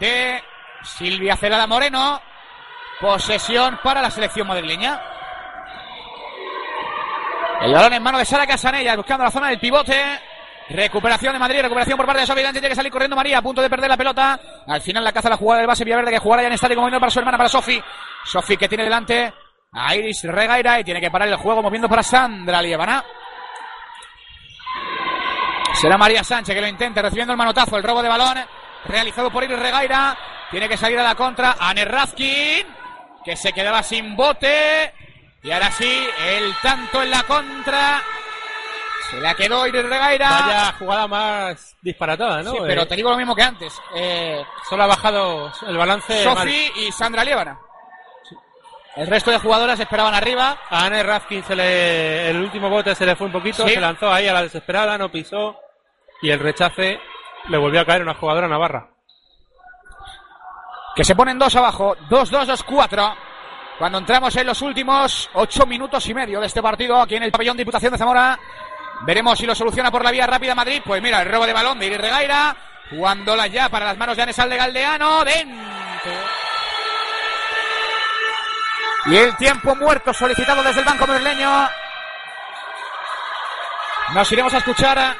de 0.00 0.42
Silvia 0.82 1.36
Celada 1.36 1.68
Moreno. 1.68 2.20
Posesión 3.00 3.78
para 3.82 4.02
la 4.02 4.10
selección 4.10 4.48
madrileña. 4.48 5.00
El 7.60 7.72
balón 7.72 7.92
en 7.92 8.02
mano 8.02 8.18
de 8.18 8.24
Sara 8.24 8.44
Casanella, 8.44 8.96
buscando 8.96 9.22
la 9.22 9.30
zona 9.30 9.48
del 9.48 9.60
pivote. 9.60 10.20
Recuperación 10.68 11.32
de 11.32 11.38
Madrid, 11.38 11.60
recuperación 11.62 11.96
por 11.96 12.06
parte 12.06 12.22
de 12.22 12.26
Sofi 12.26 12.40
Sánchez, 12.40 12.60
tiene 12.60 12.68
que 12.70 12.76
salir 12.76 12.90
corriendo 12.90 13.14
María, 13.14 13.38
a 13.38 13.42
punto 13.42 13.62
de 13.62 13.70
perder 13.70 13.88
la 13.88 13.96
pelota. 13.96 14.40
Al 14.66 14.80
final 14.80 15.04
la 15.04 15.12
caza 15.12 15.28
la 15.28 15.36
jugada 15.36 15.60
del 15.60 15.68
base 15.68 15.84
Villaverde 15.84 16.10
que 16.10 16.18
jugará 16.18 16.42
ya 16.42 16.48
en 16.48 16.54
estadio 16.54 16.76
como 16.76 16.90
para 16.90 17.10
su 17.10 17.20
hermana, 17.20 17.36
para 17.36 17.48
Sofi. 17.48 17.80
Sofi 18.24 18.56
que 18.56 18.68
tiene 18.68 18.84
delante 18.84 19.32
a 19.72 19.94
Iris 19.96 20.22
Regaira 20.24 20.80
y 20.80 20.84
tiene 20.84 21.00
que 21.00 21.10
parar 21.10 21.28
el 21.28 21.36
juego 21.36 21.62
moviendo 21.62 21.88
para 21.88 22.02
Sandra 22.02 22.60
Lievana. 22.60 23.04
Será 25.80 25.96
María 25.96 26.22
Sánchez 26.22 26.54
que 26.54 26.60
lo 26.60 26.68
intente, 26.68 27.00
recibiendo 27.00 27.32
el 27.32 27.38
manotazo, 27.38 27.76
el 27.76 27.82
robo 27.82 28.02
de 28.02 28.08
balón 28.08 28.38
realizado 28.84 29.30
por 29.30 29.42
Iris 29.44 29.58
Regaira. 29.58 30.16
Tiene 30.50 30.68
que 30.68 30.76
salir 30.76 30.98
a 30.98 31.02
la 31.02 31.14
contra 31.14 31.56
Anne 31.58 31.84
Razkin, 31.86 32.66
que 33.24 33.36
se 33.36 33.52
quedaba 33.52 33.82
sin 33.82 34.14
bote. 34.14 34.92
Y 35.42 35.50
ahora 35.50 35.70
sí, 35.70 36.06
el 36.26 36.54
tanto 36.62 37.02
en 37.02 37.10
la 37.10 37.22
contra. 37.22 38.02
Se 39.10 39.18
la 39.20 39.34
quedó 39.34 39.66
Iris 39.66 39.84
Regaira. 39.84 40.28
Vaya 40.30 40.72
jugada 40.78 41.08
más 41.08 41.76
disparatada, 41.80 42.42
¿no? 42.42 42.52
Sí, 42.52 42.58
pero 42.66 42.82
Eh, 42.82 42.86
te 42.86 42.96
digo 42.96 43.10
lo 43.10 43.16
mismo 43.16 43.34
que 43.34 43.42
antes. 43.42 43.80
Eh, 43.96 44.44
Solo 44.68 44.84
ha 44.84 44.86
bajado 44.86 45.50
el 45.66 45.76
balance. 45.78 46.22
Sofi 46.22 46.70
y 46.76 46.92
Sandra 46.92 47.24
Lievana. 47.24 47.58
El 48.96 49.06
resto 49.06 49.30
de 49.30 49.38
jugadoras 49.38 49.80
esperaban 49.80 50.14
arriba. 50.14 50.58
A 50.68 50.84
Anne 50.84 51.02
Raskin 51.02 51.42
se 51.44 51.56
le, 51.56 52.28
el 52.30 52.36
último 52.40 52.68
bote 52.68 52.94
se 52.94 53.06
le 53.06 53.16
fue 53.16 53.26
un 53.26 53.32
poquito, 53.32 53.66
Sí. 53.66 53.74
se 53.74 53.80
lanzó 53.80 54.12
ahí 54.12 54.28
a 54.28 54.32
la 54.34 54.42
desesperada, 54.42 54.98
no 54.98 55.10
pisó 55.10 55.56
y 56.20 56.30
el 56.30 56.38
rechace 56.38 57.00
le 57.48 57.58
volvió 57.58 57.80
a 57.80 57.84
caer 57.86 58.02
una 58.02 58.14
jugadora 58.14 58.46
navarra. 58.48 58.88
Que 60.94 61.04
se 61.04 61.16
ponen 61.16 61.38
dos 61.38 61.56
abajo. 61.56 61.96
2-2, 62.10 62.46
2-4. 62.46 63.16
Cuando 63.78 63.98
entramos 63.98 64.36
en 64.36 64.46
los 64.46 64.60
últimos 64.60 65.30
ocho 65.32 65.64
minutos 65.66 66.06
y 66.06 66.12
medio 66.14 66.38
de 66.38 66.46
este 66.46 66.62
partido 66.62 67.00
aquí 67.00 67.16
en 67.16 67.22
el 67.22 67.32
pabellón 67.32 67.56
Diputación 67.56 67.92
de 67.92 67.98
Zamora. 67.98 68.38
Veremos 69.06 69.38
si 69.38 69.46
lo 69.46 69.54
soluciona 69.54 69.90
por 69.90 70.04
la 70.04 70.10
vía 70.10 70.26
rápida 70.26 70.54
Madrid. 70.54 70.82
Pues 70.84 71.02
mira, 71.02 71.22
el 71.22 71.30
robo 71.30 71.46
de 71.46 71.54
balón 71.54 71.78
de 71.78 71.86
Iris 71.86 71.98
Regaira. 72.00 72.54
Jugándola 72.90 73.46
ya 73.46 73.70
para 73.70 73.86
las 73.86 73.96
manos 73.96 74.16
de 74.16 74.22
Anesal 74.22 74.50
de 74.50 74.56
Galdeano. 74.58 75.24
Dentro. 75.24 76.12
Y 79.06 79.16
el 79.16 79.36
tiempo 79.36 79.74
muerto 79.74 80.12
solicitado 80.12 80.62
desde 80.62 80.80
el 80.80 80.86
banco 80.86 81.06
madrileño. 81.06 81.50
Nos 84.14 84.30
iremos 84.30 84.54
a 84.54 84.58
escuchar 84.58 85.16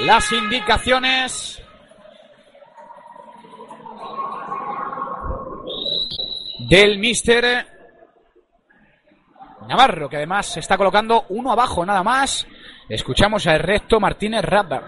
las 0.00 0.32
indicaciones 0.32 1.62
del 6.68 6.98
mister 6.98 7.66
Navarro, 9.68 10.08
que 10.08 10.16
además 10.16 10.46
se 10.46 10.60
está 10.60 10.76
colocando 10.76 11.26
uno 11.28 11.52
abajo 11.52 11.84
nada 11.84 12.02
más. 12.02 12.46
Escuchamos 12.88 13.46
a 13.46 13.54
Ernesto 13.54 14.00
Martínez 14.00 14.42
Rabba. 14.42 14.82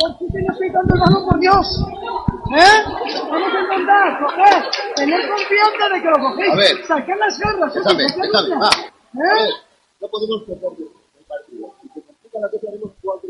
¿Por 0.00 0.16
qué 0.18 0.26
te 0.32 0.42
no 0.42 0.52
estoy 0.52 0.70
dando 0.70 0.94
el 0.94 1.00
balón, 1.00 1.28
por 1.28 1.38
Dios? 1.40 1.66
¿Eh? 2.56 2.82
Vamos 3.30 3.52
a 3.54 3.60
intentar 3.60 4.18
coger, 4.18 4.64
tener 4.96 5.28
confianza 5.28 5.88
de 5.92 6.00
que 6.00 6.08
lo 6.08 6.18
cogéis. 6.18 6.52
A 6.52 6.56
ver. 6.56 6.86
Sacar 6.86 7.16
las 7.18 7.38
garras, 7.38 7.76
¿eh? 7.76 7.80
Déjame, 7.84 8.02
déjame, 8.04 8.56
va. 8.56 8.68
A 8.68 8.70
ver, 9.12 9.50
¿Eh? 9.50 9.52
no 10.00 10.08
podemos 10.08 10.42
perder 10.44 10.72
el 10.72 11.24
partido. 11.26 11.74
Si 11.82 11.88
se 11.88 12.00
complica 12.02 12.40
la 12.40 12.48
cosa, 12.48 12.66
haremos 12.68 12.92
cuatro. 13.02 13.28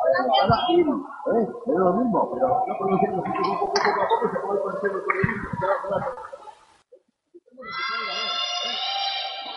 Eh, 0.00 1.46
es 1.66 1.76
lo 1.76 1.92
mismo, 1.92 2.30
pero 2.32 2.64
no 2.66 2.78
podemos 2.78 3.02
ir 3.02 3.10
un 3.10 3.22
poco 3.58 3.74
poco 3.74 4.02
a 4.02 4.08
poco, 4.08 4.30
se 4.32 4.38
puede 4.40 4.60
parecer 4.60 4.90
lo 4.92 5.04
que 5.04 5.12
mismo. 5.14 5.48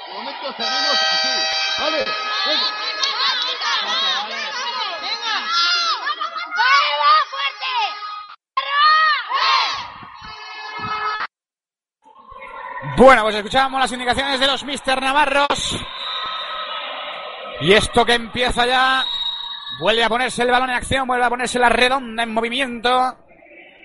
De 0.03 0.13
momento 0.13 0.45
seguimos 0.57 0.97
así. 1.13 1.33
Vale, 1.79 1.99
venga. 2.45 2.82
Bueno, 12.95 13.23
pues 13.23 13.35
escuchábamos 13.35 13.81
las 13.81 13.91
indicaciones 13.91 14.39
de 14.39 14.45
los 14.45 14.63
Mister 14.63 15.01
Navarros. 15.01 15.79
Y 17.61 17.73
esto 17.73 18.05
que 18.05 18.13
empieza 18.13 18.65
ya. 18.67 19.05
Vuelve 19.79 20.03
a 20.03 20.09
ponerse 20.09 20.43
el 20.43 20.51
balón 20.51 20.69
en 20.69 20.75
acción, 20.75 21.07
vuelve 21.07 21.25
a 21.25 21.29
ponerse 21.29 21.57
la 21.57 21.69
redonda 21.69 22.21
en 22.21 22.31
movimiento. 22.31 23.17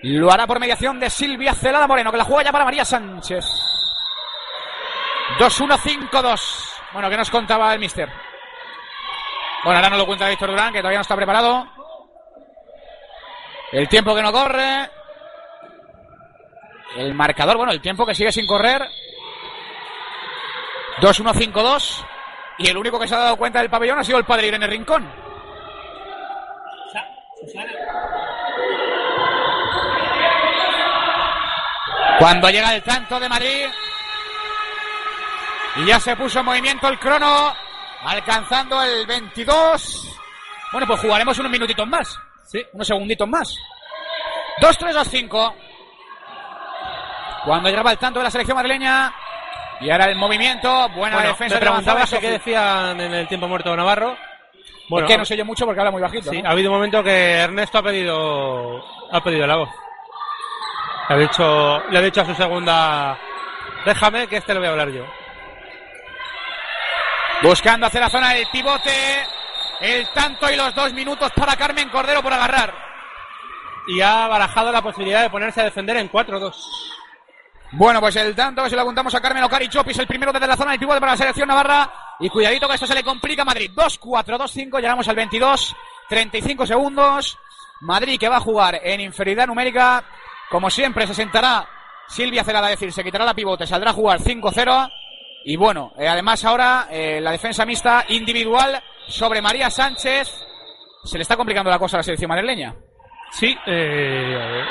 Lo 0.03 0.31
hará 0.31 0.45
por 0.45 0.59
mediación 0.59 0.99
de 0.99 1.09
Silvia 1.09 1.55
Celada 1.55 1.87
Moreno, 1.87 2.11
que 2.11 2.17
la 2.17 2.23
juega 2.23 2.43
ya 2.43 2.51
para 2.51 2.65
María 2.65 2.85
Sánchez. 2.85 3.45
2-1-5-2. 5.39 6.41
Bueno, 6.93 7.09
¿qué 7.09 7.17
nos 7.17 7.31
contaba 7.31 7.73
el 7.73 7.79
Mister? 7.79 8.07
Bueno, 9.63 9.77
ahora 9.77 9.89
no 9.89 9.97
lo 9.97 10.05
cuenta 10.05 10.29
Víctor 10.29 10.51
Durán, 10.51 10.71
que 10.71 10.79
todavía 10.79 10.99
no 10.99 11.03
está 11.03 11.15
preparado. 11.15 11.67
El 13.71 13.89
tiempo 13.89 14.13
que 14.13 14.21
no 14.21 14.31
corre. 14.31 14.98
El 16.95 17.13
marcador, 17.13 17.57
bueno, 17.57 17.71
el 17.71 17.81
tiempo 17.81 18.05
que 18.05 18.15
sigue 18.15 18.31
sin 18.31 18.47
correr. 18.47 18.81
2-1-5-2. 21.01 22.05
Y 22.59 22.67
el 22.67 22.77
único 22.77 22.99
que 22.99 23.07
se 23.07 23.15
ha 23.15 23.19
dado 23.19 23.37
cuenta 23.37 23.59
del 23.59 23.69
pabellón 23.69 23.99
ha 23.99 24.03
sido 24.03 24.17
el 24.17 24.25
padre 24.25 24.47
Irene 24.47 24.67
Rincón. 24.67 25.09
Cuando 32.19 32.49
llega 32.49 32.75
el 32.75 32.83
tanto 32.83 33.19
de 33.19 33.29
Madrid. 33.29 33.65
Y 35.77 35.85
ya 35.85 35.99
se 35.99 36.15
puso 36.17 36.39
en 36.39 36.45
movimiento 36.45 36.89
el 36.89 36.99
crono. 36.99 37.53
Alcanzando 38.03 38.81
el 38.83 39.05
22. 39.05 40.17
Bueno, 40.71 40.87
pues 40.87 40.99
jugaremos 40.99 41.39
unos 41.39 41.51
minutitos 41.51 41.87
más. 41.87 42.19
Sí, 42.45 42.61
unos 42.73 42.87
segunditos 42.87 43.27
más. 43.27 43.55
2-3-2-5. 44.61 45.68
Cuando 47.49 47.67
llegaba 47.67 47.91
el 47.91 47.97
tanto 47.97 48.19
de 48.19 48.25
la 48.25 48.29
selección 48.29 48.55
madrileña. 48.55 49.11
Y 49.81 49.89
ahora 49.89 50.05
el 50.05 50.15
movimiento. 50.15 50.87
Buena 50.89 51.15
Bueno, 51.15 51.29
defensa 51.29 51.55
me 51.55 51.61
preguntabas 51.61 52.13
qué 52.19 52.29
decían 52.29 53.01
en 53.01 53.11
el 53.11 53.27
tiempo 53.27 53.47
muerto 53.47 53.71
de 53.71 53.77
Navarro. 53.77 54.15
Bueno, 54.87 55.07
es 55.07 55.11
que 55.11 55.17
no 55.17 55.25
se 55.25 55.33
oye 55.33 55.43
mucho 55.43 55.65
porque 55.65 55.79
habla 55.79 55.89
muy 55.89 56.01
bajito. 56.01 56.29
Sí, 56.29 56.43
¿no? 56.43 56.47
ha 56.47 56.51
habido 56.51 56.69
un 56.69 56.75
momento 56.75 57.01
que 57.01 57.37
Ernesto 57.37 57.79
ha 57.79 57.81
pedido 57.81 58.85
ha 59.11 59.23
pedido 59.23 59.47
la 59.47 59.55
voz. 59.55 59.69
Le 61.09 61.15
ha 61.15 61.17
dicho, 61.17 61.83
le 61.89 61.97
ha 61.97 62.01
dicho 62.03 62.21
a 62.21 62.25
su 62.25 62.35
segunda, 62.35 63.17
déjame 63.83 64.27
que 64.27 64.37
este 64.37 64.53
lo 64.53 64.59
voy 64.59 64.67
a 64.67 64.71
hablar 64.71 64.89
yo. 64.89 65.05
Buscando 67.41 67.87
hacia 67.87 68.01
la 68.01 68.09
zona 68.11 68.33
del 68.35 68.45
pivote. 68.51 69.25
El 69.81 70.07
tanto 70.09 70.51
y 70.51 70.55
los 70.55 70.75
dos 70.75 70.93
minutos 70.93 71.31
para 71.35 71.55
Carmen 71.55 71.89
Cordero 71.89 72.21
por 72.21 72.31
agarrar. 72.31 72.75
Y 73.87 74.01
ha 74.01 74.27
barajado 74.27 74.71
la 74.71 74.83
posibilidad 74.83 75.23
de 75.23 75.31
ponerse 75.31 75.61
a 75.61 75.63
defender 75.63 75.97
en 75.97 76.11
4-2. 76.11 76.98
Bueno, 77.71 78.01
pues 78.01 78.15
el 78.15 78.35
tanto 78.35 78.63
que 78.63 78.69
se 78.69 78.75
lo 78.75 78.81
apuntamos 78.81 79.13
a 79.13 79.21
Carmen 79.21 79.43
Ocari 79.43 79.69
Chopis, 79.69 79.99
el 79.99 80.07
primero 80.07 80.33
desde 80.33 80.47
la 80.47 80.57
zona 80.57 80.71
del 80.71 80.79
pivote 80.79 80.99
para 80.99 81.11
la 81.11 81.17
selección 81.17 81.47
navarra. 81.47 81.91
Y 82.19 82.29
cuidadito 82.29 82.67
que 82.67 82.73
esto 82.73 82.87
se 82.87 82.95
le 82.95 83.03
complica 83.03 83.43
a 83.43 83.45
Madrid. 83.45 83.71
2-4, 83.73 84.37
2-5, 84.37 84.81
llegamos 84.81 85.07
al 85.07 85.15
22, 85.15 85.75
35 86.09 86.65
segundos. 86.65 87.37
Madrid 87.81 88.19
que 88.19 88.27
va 88.27 88.37
a 88.37 88.41
jugar 88.41 88.79
en 88.83 89.01
inferioridad 89.01 89.47
numérica. 89.47 90.03
Como 90.49 90.69
siempre, 90.69 91.05
se 91.05 91.13
sentará 91.13 91.67
Silvia 92.07 92.43
Celada, 92.43 92.67
decir, 92.67 92.91
se 92.91 93.03
quitará 93.03 93.23
la 93.23 93.35
pivote, 93.35 93.67
saldrá 93.67 93.91
a 93.91 93.93
jugar 93.93 94.19
5-0. 94.19 94.91
Y 95.45 95.55
bueno, 95.55 95.93
eh, 95.97 96.07
además 96.07 96.43
ahora 96.43 96.87
eh, 96.89 97.21
la 97.21 97.31
defensa 97.31 97.65
mixta 97.65 98.03
individual 98.09 98.81
sobre 99.07 99.41
María 99.41 99.69
Sánchez. 99.69 100.27
Se 101.03 101.17
le 101.17 101.21
está 101.21 101.37
complicando 101.37 101.69
la 101.69 101.79
cosa 101.79 101.97
a 101.97 101.99
la 101.99 102.03
selección 102.03 102.29
madrileña. 102.29 102.75
Sí, 103.31 103.55
eh, 103.65 104.65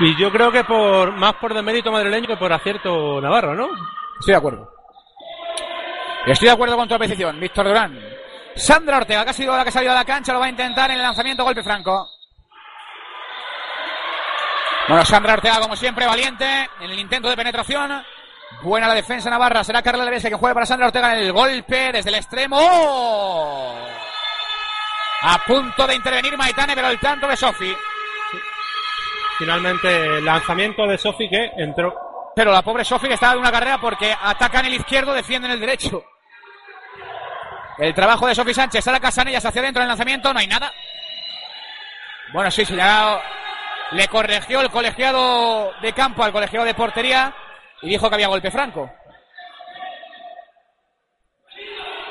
y 0.00 0.16
yo 0.16 0.30
creo 0.30 0.50
que 0.50 0.64
por 0.64 1.12
más 1.12 1.34
por 1.34 1.54
demérito 1.54 1.92
madrileño 1.92 2.26
que 2.26 2.36
por 2.36 2.52
acierto 2.52 3.20
navarro, 3.20 3.54
¿no? 3.54 3.68
Estoy 4.18 4.32
de 4.32 4.36
acuerdo. 4.36 4.70
Estoy 6.26 6.46
de 6.46 6.54
acuerdo 6.54 6.76
con 6.76 6.88
tu 6.88 6.94
apreciación, 6.94 7.38
Víctor 7.40 7.66
Durán. 7.66 7.98
Sandra 8.54 8.98
Ortega, 8.98 9.24
que 9.24 9.30
ha 9.30 9.34
sido 9.34 9.56
la 9.56 9.62
que 9.62 9.70
ha 9.70 9.72
salido 9.72 9.92
a 9.92 9.96
la 9.96 10.04
cancha, 10.04 10.32
lo 10.32 10.40
va 10.40 10.46
a 10.46 10.50
intentar 10.50 10.90
en 10.90 10.96
el 10.96 11.02
lanzamiento, 11.02 11.44
golpe 11.44 11.62
franco. 11.62 12.08
Bueno, 14.88 15.04
Sandra 15.04 15.34
Ortega, 15.34 15.60
como 15.60 15.76
siempre, 15.76 16.06
valiente 16.06 16.68
en 16.80 16.90
el 16.90 16.98
intento 16.98 17.28
de 17.28 17.36
penetración. 17.36 18.04
Buena 18.62 18.88
la 18.88 18.94
defensa 18.94 19.30
navarra. 19.30 19.64
Será 19.64 19.82
Carla 19.82 20.04
Levese 20.04 20.28
que 20.28 20.36
juega 20.36 20.54
para 20.54 20.66
Sandra 20.66 20.86
Ortega 20.86 21.14
en 21.14 21.24
el 21.24 21.32
golpe 21.32 21.92
desde 21.92 22.10
el 22.10 22.16
extremo. 22.16 22.58
A 25.22 25.38
punto 25.46 25.86
de 25.86 25.94
intervenir 25.94 26.36
Maitane, 26.36 26.74
pero 26.74 26.88
el 26.88 26.98
tanto 26.98 27.28
de 27.28 27.36
Sofi. 27.36 27.74
Finalmente, 29.42 30.20
lanzamiento 30.20 30.86
de 30.86 30.96
Sofi 30.96 31.28
que 31.28 31.50
entró. 31.56 31.92
Pero 32.32 32.52
la 32.52 32.62
pobre 32.62 32.84
Sofi 32.84 33.08
que 33.08 33.14
estaba 33.14 33.32
de 33.32 33.40
una 33.40 33.50
carrera 33.50 33.76
porque 33.78 34.14
atacan 34.22 34.66
el 34.66 34.74
izquierdo, 34.74 35.12
defienden 35.12 35.50
el 35.50 35.58
derecho. 35.58 36.04
El 37.76 37.92
trabajo 37.92 38.28
de 38.28 38.36
Sofi 38.36 38.54
Sánchez, 38.54 38.84
Sara 38.84 39.00
Casanellas 39.00 39.44
hacia 39.44 39.60
adentro 39.60 39.82
en 39.82 39.86
el 39.86 39.88
lanzamiento, 39.88 40.32
no 40.32 40.38
hay 40.38 40.46
nada. 40.46 40.70
Bueno, 42.32 42.52
sí, 42.52 42.64
señalado 42.64 43.20
Le 43.90 44.06
corrigió 44.06 44.60
el 44.60 44.70
colegiado 44.70 45.72
de 45.82 45.92
campo 45.92 46.22
al 46.22 46.30
colegiado 46.30 46.64
de 46.64 46.74
portería 46.74 47.34
y 47.82 47.88
dijo 47.88 48.08
que 48.08 48.14
había 48.14 48.28
golpe 48.28 48.52
franco. 48.52 48.88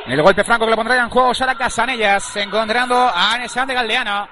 El 0.05 0.21
golpe 0.21 0.43
franco 0.43 0.65
que 0.65 0.71
lo 0.71 0.75
pondrá 0.75 0.97
en 0.97 1.09
juego 1.09 1.33
Sara 1.33 1.55
Casanellas, 1.55 2.35
encontrando 2.35 2.93
a 2.93 3.35
Anesan 3.35 3.69
de 3.69 3.73
Galdeano. 3.73 4.27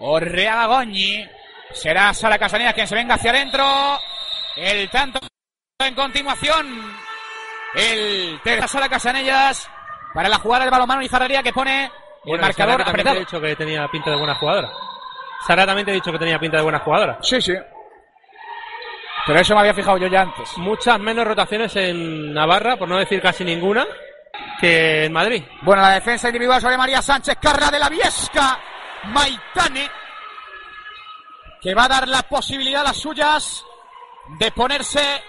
Orreaga 0.00 0.66
Goñi. 0.66 1.26
Será 1.74 2.12
Sara 2.14 2.38
Casanellas 2.38 2.74
quien 2.74 2.86
se 2.86 2.94
venga 2.94 3.14
hacia 3.14 3.30
adentro. 3.30 3.64
El 4.56 4.88
tanto 4.90 5.18
en 5.80 5.94
continuación. 5.94 6.94
El 7.74 8.40
tercer 8.42 8.68
Sara 8.68 8.88
Casanellas 8.88 9.68
para 10.14 10.28
la 10.28 10.38
jugada 10.38 10.64
de 10.64 10.70
balonmano 10.70 11.02
y 11.02 11.08
Zarrería 11.08 11.42
que 11.42 11.52
pone 11.52 11.84
el 11.84 11.90
Bueno, 12.24 12.42
marcador 12.42 12.72
Sara 12.74 12.84
también 12.84 12.84
te 12.84 13.10
apretado. 13.10 13.16
he 13.16 13.20
dicho 13.20 13.40
que 13.40 13.56
tenía 13.56 13.88
pinta 13.88 14.10
de 14.10 14.16
buena 14.16 14.34
jugadora. 14.34 14.68
Sara 15.46 15.66
también 15.66 15.86
te 15.86 15.92
he 15.92 15.94
dicho 15.94 16.12
que 16.12 16.18
tenía 16.18 16.38
pinta 16.38 16.58
de 16.58 16.62
buena 16.62 16.78
jugadora. 16.80 17.18
Sí, 17.22 17.40
sí. 17.40 17.54
Pero 19.26 19.38
eso 19.38 19.54
me 19.54 19.60
había 19.60 19.74
fijado 19.74 19.96
yo 19.98 20.08
ya 20.08 20.22
antes. 20.22 20.56
Muchas 20.58 20.98
menos 20.98 21.24
rotaciones 21.26 21.74
en 21.76 22.34
Navarra, 22.34 22.76
por 22.76 22.88
no 22.88 22.98
decir 22.98 23.22
casi 23.22 23.44
ninguna, 23.44 23.86
que 24.60 25.04
en 25.04 25.12
Madrid. 25.12 25.42
Bueno, 25.62 25.80
la 25.82 25.90
defensa 25.94 26.28
individual 26.28 26.60
sobre 26.60 26.76
María 26.76 27.00
Sánchez, 27.00 27.36
Carla 27.40 27.70
de 27.70 27.78
la 27.78 27.88
Viesca, 27.88 28.58
Maitane, 29.04 29.88
que 31.62 31.74
va 31.74 31.84
a 31.84 31.88
dar 31.88 32.08
la 32.08 32.22
posibilidad 32.22 32.80
a 32.80 32.84
las 32.84 32.96
suyas 32.96 33.64
de 34.38 34.50
ponerse 34.50 35.22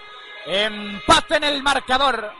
empate 0.46 1.36
en 1.36 1.44
el 1.44 1.62
marcador. 1.62 2.32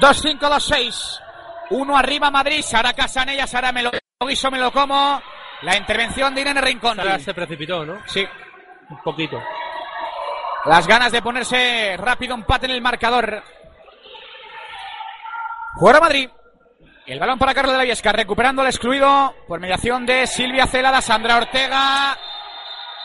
2-5-2-6. 0.00 1.20
Uno 1.70 1.96
arriba 1.96 2.30
Madrid, 2.30 2.62
Sara 2.62 2.92
Casanella, 2.92 3.46
Sara 3.46 3.70
me 3.70 3.82
lo 3.82 3.92
guiso, 4.26 4.50
me 4.50 4.58
lo 4.58 4.72
como. 4.72 5.22
La 5.62 5.76
intervención 5.76 6.34
de 6.34 6.40
Irene 6.40 6.60
Rincón. 6.60 6.96
Sara 6.96 7.18
se 7.18 7.32
precipitó, 7.32 7.86
¿no? 7.86 8.02
Sí. 8.06 8.26
Un 8.90 9.02
poquito. 9.02 9.40
Las 10.66 10.86
ganas 10.86 11.12
de 11.12 11.22
ponerse 11.22 11.96
rápido 11.96 12.34
empate 12.34 12.66
en 12.66 12.72
el 12.72 12.82
marcador. 12.82 13.42
Juega 15.76 16.00
Madrid. 16.00 16.28
El 17.06 17.18
balón 17.18 17.38
para 17.38 17.52
Carlos 17.52 17.72
de 17.72 17.78
la 17.78 17.84
Viesca, 17.84 18.12
recuperando 18.12 18.62
el 18.62 18.68
excluido 18.68 19.34
por 19.46 19.60
mediación 19.60 20.06
de 20.06 20.26
Silvia 20.26 20.66
Celada, 20.66 21.02
Sandra 21.02 21.36
Ortega. 21.36 22.16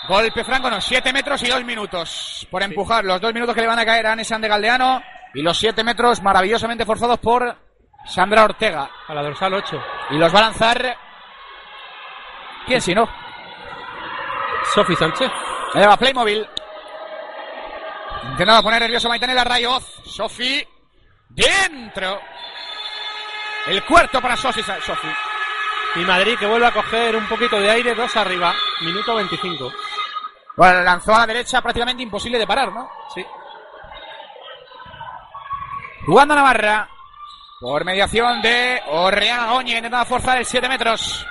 Golpe 0.08 0.46
franco, 0.46 0.70
no, 0.70 0.80
7 0.80 1.12
metros 1.12 1.44
y 1.44 1.50
2 1.50 1.66
minutos 1.66 2.48
por 2.50 2.64
empujar. 2.64 3.04
Los 3.04 3.20
2 3.20 3.34
minutos 3.34 3.54
que 3.54 3.62
le 3.62 3.68
van 3.68 3.80
a 3.80 3.86
caer 3.86 4.08
a 4.08 4.14
Anesan 4.14 4.40
de 4.40 4.48
Galdeano 4.48 5.02
y 5.34 5.42
los 5.42 5.60
7 5.60 5.84
metros 5.84 6.22
maravillosamente 6.22 6.86
forzados 6.86 7.20
por 7.20 7.58
Sandra 8.06 8.46
Ortega. 8.46 8.90
A 9.06 9.14
la 9.14 9.22
dorsal 9.22 9.54
8. 9.54 9.84
Y 10.12 10.18
los 10.18 10.34
va 10.34 10.40
a 10.40 10.44
lanzar. 10.44 10.98
¿Quién 12.66 12.80
si 12.80 12.96
no? 12.96 13.08
Sofi 14.74 14.96
Sánchez. 14.96 15.30
Ahí 15.74 15.86
va 15.86 15.98
Playmobil. 15.98 16.48
Intentando 18.32 18.64
poner 18.64 18.82
nervioso 18.82 19.10
Maitane 19.10 19.34
la 19.34 19.44
Rayoz. 19.44 19.84
Sofi. 20.06 20.66
Dentro. 21.28 22.22
El 23.70 23.84
cuarto 23.86 24.20
para 24.20 24.36
Sofi. 24.36 24.62
Y 25.96 26.00
Madrid 26.00 26.40
que 26.40 26.48
vuelve 26.48 26.66
a 26.66 26.72
coger 26.72 27.16
un 27.16 27.28
poquito 27.28 27.60
de 27.60 27.70
aire, 27.70 27.94
dos 27.94 28.16
arriba. 28.18 28.52
Minuto 28.82 29.14
25. 29.14 29.72
Bueno, 30.58 30.82
lanzó 30.82 31.14
a 31.14 31.20
la 31.20 31.28
derecha 31.28 31.62
prácticamente 31.62 32.02
imposible 32.02 32.40
de 32.40 32.48
parar, 32.48 32.72
¿no? 32.72 32.90
Sí. 33.14 33.24
Jugando 36.04 36.34
Navarra. 36.34 36.90
Por 37.60 37.86
mediación 37.86 38.42
de 38.42 38.82
Orreaga 38.88 39.52
Goñi. 39.52 39.76
Intentando 39.76 40.06
forzar 40.08 40.40
el 40.40 40.46
7 40.48 40.68
metros. 40.68 41.28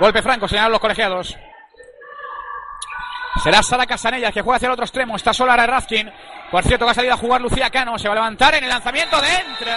Golpe 0.00 0.20
franco, 0.20 0.48
señalan 0.48 0.72
los 0.72 0.80
colegiados. 0.80 1.36
Será 3.40 3.62
Sara 3.62 3.86
Casanellas 3.86 4.34
que 4.34 4.42
juega 4.42 4.56
hacia 4.56 4.66
el 4.66 4.72
otro 4.72 4.84
extremo. 4.84 5.14
Está 5.14 5.32
sola 5.32 5.52
Ara 5.52 5.66
Razkin. 5.66 6.12
Por 6.50 6.64
cierto, 6.64 6.86
va 6.86 6.90
a 6.90 6.94
salir 6.94 7.12
a 7.12 7.16
jugar 7.16 7.40
Lucía 7.40 7.70
Cano. 7.70 7.96
Se 8.00 8.08
va 8.08 8.14
a 8.14 8.16
levantar 8.16 8.56
en 8.56 8.64
el 8.64 8.70
lanzamiento 8.70 9.20
dentro. 9.20 9.70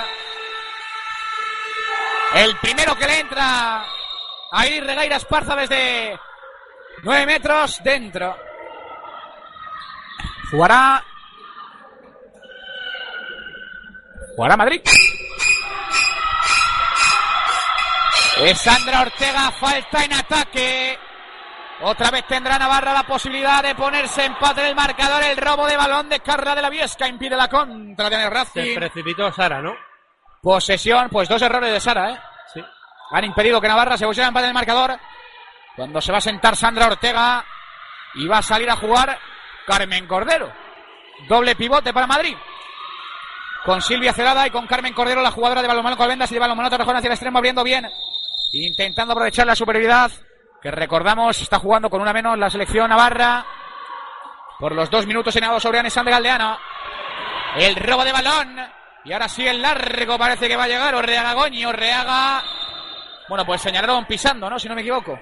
El 2.35 2.55
primero 2.57 2.95
que 2.95 3.05
le 3.07 3.19
entra 3.19 3.83
a 4.51 4.65
Iris 4.67 4.85
Regueira 4.85 5.17
Esparza 5.17 5.55
desde 5.55 6.17
9 7.03 7.25
metros 7.25 7.81
dentro. 7.83 8.35
Jugará. 10.49 11.03
Jugará 14.35 14.57
Madrid. 14.57 14.81
Es 18.39 18.59
Sandra 18.59 19.01
Ortega, 19.01 19.51
falta 19.51 20.03
en 20.03 20.13
ataque. 20.13 20.99
Otra 21.83 22.11
vez 22.11 22.25
tendrá 22.27 22.57
Navarra 22.57 22.93
la 22.93 23.03
posibilidad 23.03 23.61
de 23.61 23.75
ponerse 23.75 24.23
empate 24.25 24.61
en 24.61 24.67
el 24.67 24.75
marcador. 24.75 25.23
El 25.23 25.37
robo 25.37 25.67
de 25.67 25.77
balón 25.77 26.09
de 26.09 26.19
Carla 26.21 26.55
de 26.55 26.61
la 26.61 26.69
Viesca 26.69 27.07
impide 27.07 27.35
la 27.35 27.49
contra 27.49 28.09
de 28.09 28.15
Se 28.15 28.29
Racing. 28.29 28.75
precipitó 28.75 29.31
Sara, 29.33 29.61
¿no? 29.61 29.75
Posesión, 30.41 31.09
pues 31.09 31.29
dos 31.29 31.41
errores 31.41 31.71
de 31.71 31.79
Sara, 31.79 32.11
¿eh? 32.11 32.19
Sí. 32.53 32.63
Han 33.11 33.25
impedido 33.25 33.61
que 33.61 33.67
Navarra 33.67 33.97
se 33.97 34.07
pusiera 34.07 34.27
empate 34.27 34.45
en 34.45 34.49
el 34.49 34.55
marcador. 34.55 34.97
Cuando 35.75 36.01
se 36.01 36.11
va 36.11 36.17
a 36.17 36.21
sentar 36.21 36.55
Sandra 36.55 36.87
Ortega 36.87 37.45
y 38.15 38.27
va 38.27 38.39
a 38.39 38.41
salir 38.41 38.69
a 38.69 38.75
jugar 38.75 39.17
Carmen 39.67 40.07
Cordero. 40.07 40.51
Doble 41.27 41.55
pivote 41.55 41.93
para 41.93 42.07
Madrid. 42.07 42.35
Con 43.63 43.81
Silvia 43.81 44.13
Celada 44.13 44.47
y 44.47 44.49
con 44.49 44.65
Carmen 44.65 44.93
Cordero, 44.93 45.21
la 45.21 45.29
jugadora 45.29 45.61
de 45.61 45.67
balonmano 45.67 45.95
con 45.95 46.07
vendas 46.07 46.31
y 46.31 46.33
de 46.33 46.39
balonmano 46.39 46.69
Torrejón 46.69 46.95
hacia 46.95 47.07
el 47.07 47.13
extremo, 47.13 47.37
abriendo 47.37 47.63
bien. 47.63 47.87
Intentando 48.53 49.13
aprovechar 49.13 49.45
la 49.45 49.55
superioridad. 49.55 50.11
Que 50.61 50.71
recordamos, 50.71 51.39
está 51.39 51.59
jugando 51.59 51.89
con 51.89 52.01
una 52.01 52.13
menos 52.13 52.37
la 52.37 52.49
selección 52.49 52.89
Navarra. 52.89 53.45
Por 54.59 54.73
los 54.73 54.89
dos 54.89 55.05
minutos 55.05 55.33
señalados 55.33 55.61
sobre 55.61 55.79
Anesan 55.79 56.05
de 56.05 56.11
Galdeano. 56.11 56.57
El 57.55 57.75
robo 57.75 58.03
de 58.03 58.11
balón. 58.11 58.80
Y 59.03 59.13
ahora 59.13 59.27
sí 59.27 59.47
el 59.47 59.61
largo 59.61 60.17
parece 60.17 60.47
que 60.47 60.55
va 60.55 60.65
a 60.65 60.67
llegar. 60.67 60.93
Orreaga 60.93 61.33
Goñi, 61.33 61.65
Orreaga. 61.65 62.43
Bueno, 63.27 63.45
pues 63.45 63.61
señalaron 63.61 64.05
pisando, 64.05 64.49
¿no? 64.49 64.59
Si 64.59 64.67
no 64.67 64.75
me 64.75 64.81
equivoco. 64.81 65.19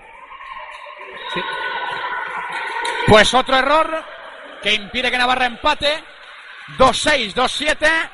Sí. 1.33 1.41
Pues 3.07 3.33
otro 3.33 3.55
error 3.55 4.03
que 4.61 4.73
impide 4.73 5.09
que 5.11 5.17
Navarra 5.17 5.45
empate. 5.45 6.03
2-6, 6.77 7.33
2-7. 7.33 8.09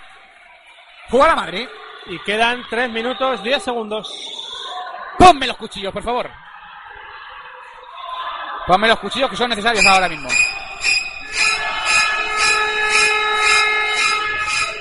Juega 1.10 1.28
la 1.28 1.36
Madrid. 1.36 1.68
Y 2.08 2.20
quedan 2.20 2.64
3 2.70 2.90
minutos 2.92 3.42
10 3.42 3.64
segundos. 3.64 4.08
Ponme 5.18 5.48
los 5.48 5.58
cuchillos, 5.58 5.92
por 5.92 6.04
favor. 6.04 6.30
Ponme 8.68 8.88
los 8.88 9.00
cuchillos 9.00 9.30
que 9.30 9.36
son 9.36 9.50
necesarios 9.50 9.86
ahora 9.86 10.08
mismo. 10.08 10.30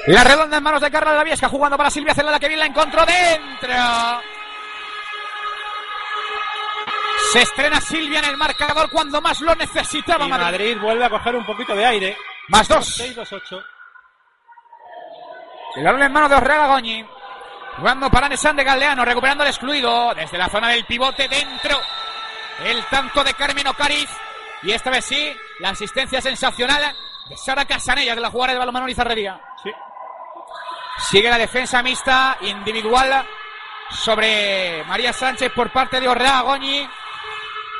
La 0.06 0.22
redonda 0.22 0.58
en 0.58 0.62
manos 0.62 0.82
de 0.82 0.90
Carla 0.90 1.12
de 1.12 1.18
la 1.18 1.24
Viesca 1.24 1.48
jugando 1.48 1.78
para 1.78 1.90
Silvia 1.90 2.14
Celada 2.14 2.38
que 2.38 2.48
bien 2.48 2.60
la 2.60 2.66
encontró 2.66 3.04
dentro. 3.06 3.72
Se 7.32 7.40
estrena 7.42 7.80
Silvia 7.80 8.18
en 8.18 8.26
el 8.26 8.36
marcador 8.36 8.90
cuando 8.90 9.20
más 9.20 9.40
lo 9.40 9.54
necesitaba 9.54 10.26
Y 10.26 10.28
Madrid. 10.28 10.44
Madrid 10.44 10.78
vuelve 10.80 11.04
a 11.04 11.10
coger 11.10 11.34
un 11.34 11.46
poquito 11.46 11.74
de 11.74 11.86
aire. 11.86 12.16
Más 12.48 12.68
dos. 12.68 12.86
6, 12.86 13.16
2, 13.16 13.32
8. 13.32 13.64
El 15.76 15.84
balón 15.84 16.02
en 16.02 16.12
manos 16.12 16.30
de 16.30 16.36
Orrega 16.36 16.66
Goñi. 16.66 17.04
Jugando 17.78 18.08
para 18.10 18.28
Nesan 18.28 18.54
de 18.54 18.62
Galdeano, 18.62 19.04
recuperando 19.04 19.42
el 19.42 19.50
excluido 19.50 20.14
desde 20.14 20.38
la 20.38 20.48
zona 20.48 20.68
del 20.68 20.84
pivote 20.84 21.26
dentro. 21.28 21.76
El 22.62 22.84
tanto 22.84 23.24
de 23.24 23.34
Carmen 23.34 23.66
Ocariz. 23.66 24.08
Y 24.62 24.70
esta 24.70 24.90
vez 24.90 25.04
sí, 25.04 25.34
la 25.60 25.70
asistencia 25.70 26.20
sensacional 26.20 26.94
de 27.28 27.36
Sara 27.36 27.64
Casanellas 27.64 28.14
de 28.14 28.22
la 28.22 28.30
jugada 28.30 28.52
de 28.52 28.58
balonmano 28.58 28.86
Lizarrería. 28.86 29.40
Sigue 30.98 31.28
la 31.28 31.38
defensa 31.38 31.82
mixta 31.82 32.38
individual 32.42 33.26
sobre 33.90 34.84
María 34.84 35.12
Sánchez 35.12 35.52
por 35.52 35.70
parte 35.70 36.00
de 36.00 36.08
Orrea 36.08 36.42
Goñi. 36.42 36.88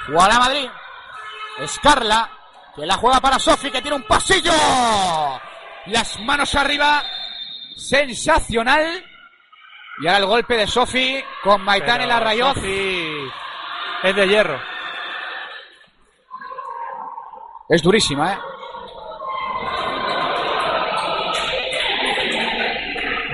Juega 0.07 0.39
Madrid. 0.39 0.69
Es 1.59 1.79
Carla, 1.79 2.29
que 2.75 2.85
la 2.85 2.97
juega 2.97 3.21
para 3.21 3.39
Sofi, 3.39 3.71
que 3.71 3.81
tiene 3.81 3.97
un 3.97 4.03
pasillo. 4.03 4.53
Las 5.87 6.19
manos 6.21 6.55
arriba. 6.55 7.03
Sensacional. 7.77 9.05
Y 10.01 10.07
ahora 10.07 10.19
el 10.19 10.27
golpe 10.27 10.57
de 10.57 10.67
Sofi 10.67 11.23
con 11.43 11.63
Maitán 11.63 12.01
en 12.01 12.09
la 12.09 12.21
Rayoz. 12.21 12.57
Es 12.57 14.17
de 14.17 14.29
hierro. 14.29 14.61
Es 17.69 17.83
durísima, 17.83 18.33
¿eh? 18.33 18.39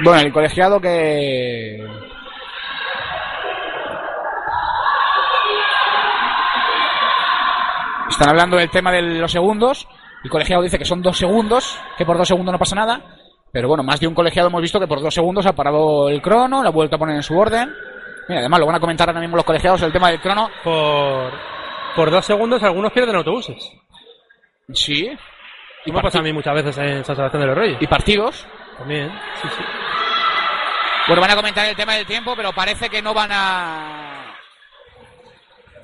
Bueno, 0.02 0.20
el 0.20 0.32
colegiado 0.32 0.80
que... 0.80 1.76
Están 8.08 8.28
hablando 8.28 8.56
del 8.56 8.70
tema 8.70 8.92
de 8.92 9.02
los 9.02 9.32
segundos. 9.32 9.88
El 10.22 10.30
colegiado 10.30 10.62
dice 10.62 10.78
que 10.78 10.84
son 10.84 11.00
dos 11.00 11.16
segundos, 11.16 11.80
que 11.96 12.04
por 12.04 12.18
dos 12.18 12.28
segundos 12.28 12.52
no 12.52 12.58
pasa 12.58 12.76
nada. 12.76 13.00
Pero 13.52 13.68
bueno, 13.68 13.82
más 13.82 13.98
de 13.98 14.06
un 14.06 14.14
colegiado 14.14 14.48
hemos 14.48 14.60
visto 14.60 14.78
que 14.78 14.86
por 14.86 15.00
dos 15.00 15.14
segundos 15.14 15.46
ha 15.46 15.54
parado 15.54 16.08
el 16.08 16.20
crono, 16.20 16.62
lo 16.62 16.68
ha 16.68 16.72
vuelto 16.72 16.96
a 16.96 16.98
poner 16.98 17.16
en 17.16 17.22
su 17.22 17.38
orden. 17.38 17.74
Mira, 18.28 18.40
además 18.40 18.60
lo 18.60 18.66
van 18.66 18.76
a 18.76 18.80
comentar 18.80 19.08
ahora 19.08 19.20
mismo 19.20 19.36
los 19.36 19.44
colegiados 19.44 19.82
el 19.82 19.92
tema 19.92 20.10
del 20.10 20.20
crono. 20.20 20.50
Por, 20.62 21.32
por 21.96 22.10
dos 22.10 22.24
segundos 22.24 22.62
algunos 22.62 22.92
pierden 22.92 23.16
autobuses. 23.16 23.72
Sí. 24.72 25.10
Y 25.86 25.92
me 25.92 26.02
pasa 26.02 26.18
a 26.18 26.22
mí 26.22 26.32
muchas 26.32 26.54
veces 26.54 26.78
en 26.78 27.04
San 27.04 27.16
Sebastián 27.16 27.40
de 27.40 27.46
los 27.46 27.56
Reyes. 27.56 27.78
¿Y 27.80 27.86
partidos? 27.86 28.46
También, 28.76 29.10
sí, 29.40 29.48
sí. 29.48 29.62
Bueno, 31.10 31.22
van 31.22 31.32
a 31.32 31.36
comentar 31.36 31.66
el 31.66 31.74
tema 31.74 31.94
del 31.94 32.06
tiempo, 32.06 32.36
pero 32.36 32.52
parece 32.52 32.88
que 32.88 33.02
no 33.02 33.12
van 33.12 33.32
a 33.32 34.32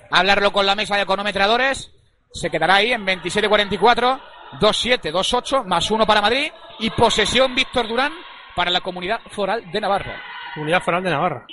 hablarlo 0.09 0.53
con 0.53 0.65
la 0.65 0.77
mesa 0.77 0.97
de 0.97 1.05
cronometradores. 1.05 1.90
Se 2.32 2.48
quedará 2.48 2.77
ahí 2.77 2.93
en 2.93 3.05
27-44, 3.05 4.20
2-7, 4.61 5.11
2-8, 5.11 5.65
más 5.65 5.90
uno 5.90 6.07
para 6.07 6.23
Madrid 6.23 6.53
y 6.78 6.90
posesión 6.90 7.57
Víctor 7.57 7.89
Durán 7.89 8.12
para 8.55 8.70
la 8.70 8.81
comunidad 8.81 9.19
foral 9.32 9.69
de 9.73 9.81
Navarra. 9.81 10.23
Comunidad 10.55 10.82
Foral 10.85 11.03
de 11.03 11.11
Navarra. 11.11 11.44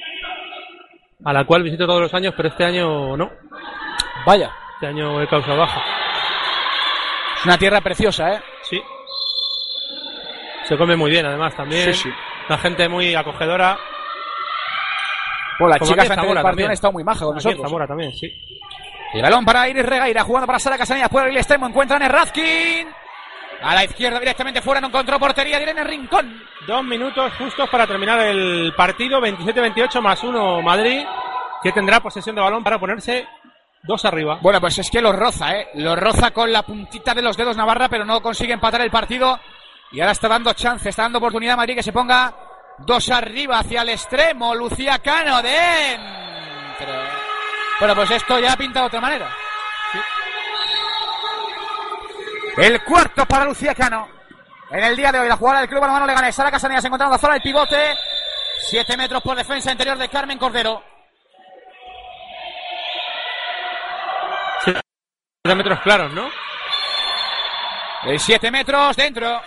A 1.25 1.33
la 1.33 1.43
cual 1.43 1.63
visito 1.63 1.87
todos 1.87 2.01
los 2.01 2.13
años, 2.13 2.35
pero 2.37 2.49
este 2.49 2.65
año 2.65 3.17
no. 3.17 3.31
Vaya. 4.23 4.51
Este 4.75 4.85
año 4.85 5.19
he 5.19 5.27
causado 5.27 5.57
baja. 5.57 5.81
Es 7.37 7.45
una 7.45 7.57
tierra 7.57 7.81
preciosa, 7.81 8.33
¿eh? 8.35 8.43
Sí. 8.61 8.79
Se 10.65 10.77
come 10.77 10.95
muy 10.95 11.09
bien, 11.09 11.25
además, 11.25 11.55
también. 11.55 11.91
Sí, 11.91 12.03
sí. 12.03 12.09
La 12.49 12.57
gente 12.57 12.89
muy 12.89 13.15
acogedora. 13.15 13.77
Bueno, 15.59 15.75
las 15.77 15.87
chicas 15.87 16.05
aquí 16.05 16.07
en 16.07 16.11
antes 16.11 16.15
del 16.15 16.17
Zamora 16.17 16.41
partido 16.41 16.49
también. 16.51 16.67
han 16.67 16.73
estado 16.73 16.91
muy 16.93 17.03
majas 17.03 17.23
con 17.23 17.35
Aquí 17.35 17.47
en 17.47 17.51
nosotros. 17.51 17.69
Zamora 17.69 17.87
también, 17.87 18.11
sí. 18.13 18.31
El 19.13 19.21
balón 19.21 19.45
para 19.45 19.69
Iris 19.69 19.85
Regaira, 19.85 20.23
jugando 20.23 20.47
para 20.47 20.59
Sara 20.59 20.77
Casanellas 20.77 21.09
por 21.09 21.27
el 21.27 21.37
extremo, 21.37 21.67
encuentran 21.67 22.01
a 22.01 22.07
Razkin. 22.07 22.87
A 23.61 23.75
la 23.75 23.83
izquierda 23.85 24.19
directamente 24.19 24.61
fuera, 24.61 24.81
no 24.81 24.87
encontró 24.87 25.19
portería, 25.19 25.61
Irene 25.61 25.83
Rincón. 25.83 26.43
Dos 26.67 26.83
minutos 26.83 27.31
justos 27.37 27.69
para 27.69 27.87
terminar 27.87 28.19
el 28.19 28.73
partido. 28.75 29.21
27-28 29.21 30.01
más 30.01 30.21
uno 30.23 30.61
Madrid, 30.61 31.05
que 31.61 31.71
tendrá 31.71 32.01
posesión 32.01 32.35
de 32.35 32.41
balón 32.41 32.63
para 32.63 32.79
ponerse 32.79 33.25
dos 33.83 34.03
arriba. 34.03 34.39
Bueno, 34.41 34.59
pues 34.59 34.79
es 34.79 34.89
que 34.89 35.01
lo 35.01 35.13
roza, 35.13 35.57
¿eh? 35.57 35.69
Lo 35.75 35.95
roza 35.95 36.31
con 36.31 36.51
la 36.51 36.63
puntita 36.63 37.13
de 37.13 37.21
los 37.21 37.37
dedos 37.37 37.55
Navarra, 37.55 37.87
pero 37.87 38.03
no 38.03 38.21
consigue 38.21 38.53
empatar 38.53 38.81
el 38.81 38.91
partido. 38.91 39.39
Y 39.93 40.01
ahora 40.01 40.11
está 40.11 40.27
dando 40.27 40.51
chance, 40.53 40.89
está 40.89 41.03
dando 41.03 41.19
oportunidad 41.19 41.53
a 41.53 41.57
Madrid 41.57 41.75
que 41.75 41.83
se 41.83 41.93
ponga 41.93 42.33
dos 42.79 43.09
arriba 43.09 43.59
hacia 43.59 43.83
el 43.83 43.89
extremo. 43.89 44.55
Lucía 44.55 44.97
Cano 44.97 45.39
dentro. 45.43 46.93
Bueno, 47.79 47.95
pues 47.95 48.09
esto 48.09 48.39
ya 48.39 48.57
pinta 48.57 48.79
de 48.79 48.85
otra 48.87 48.99
manera. 48.99 49.29
El 52.57 52.83
cuarto 52.83 53.23
para 53.27 53.45
Lucía 53.45 53.75
Cano. 53.75 54.07
En 54.71 54.83
el 54.83 54.95
día 54.95 55.11
de 55.11 55.19
hoy, 55.19 55.27
la 55.27 55.37
jugada 55.37 55.59
del 55.59 55.69
club 55.69 55.81
Balonmano 55.81 56.07
le 56.07 56.15
gana 56.15 56.31
Sara 56.31 56.49
Casanellas 56.49 56.85
encontrando 56.85 57.13
la 57.13 57.19
zona 57.19 57.33
del 57.33 57.43
pivote. 57.43 57.95
Siete 58.61 58.97
metros 58.97 59.21
por 59.21 59.37
defensa 59.37 59.71
interior 59.71 59.97
de 59.99 60.09
Carmen 60.09 60.39
Cordero. 60.39 60.83
Siete 64.63 65.55
metros 65.55 65.79
claros, 65.81 66.11
¿no? 66.13 66.31
De 68.05 68.19
7 68.19 68.51
metros 68.51 68.95
dentro. 68.97 69.41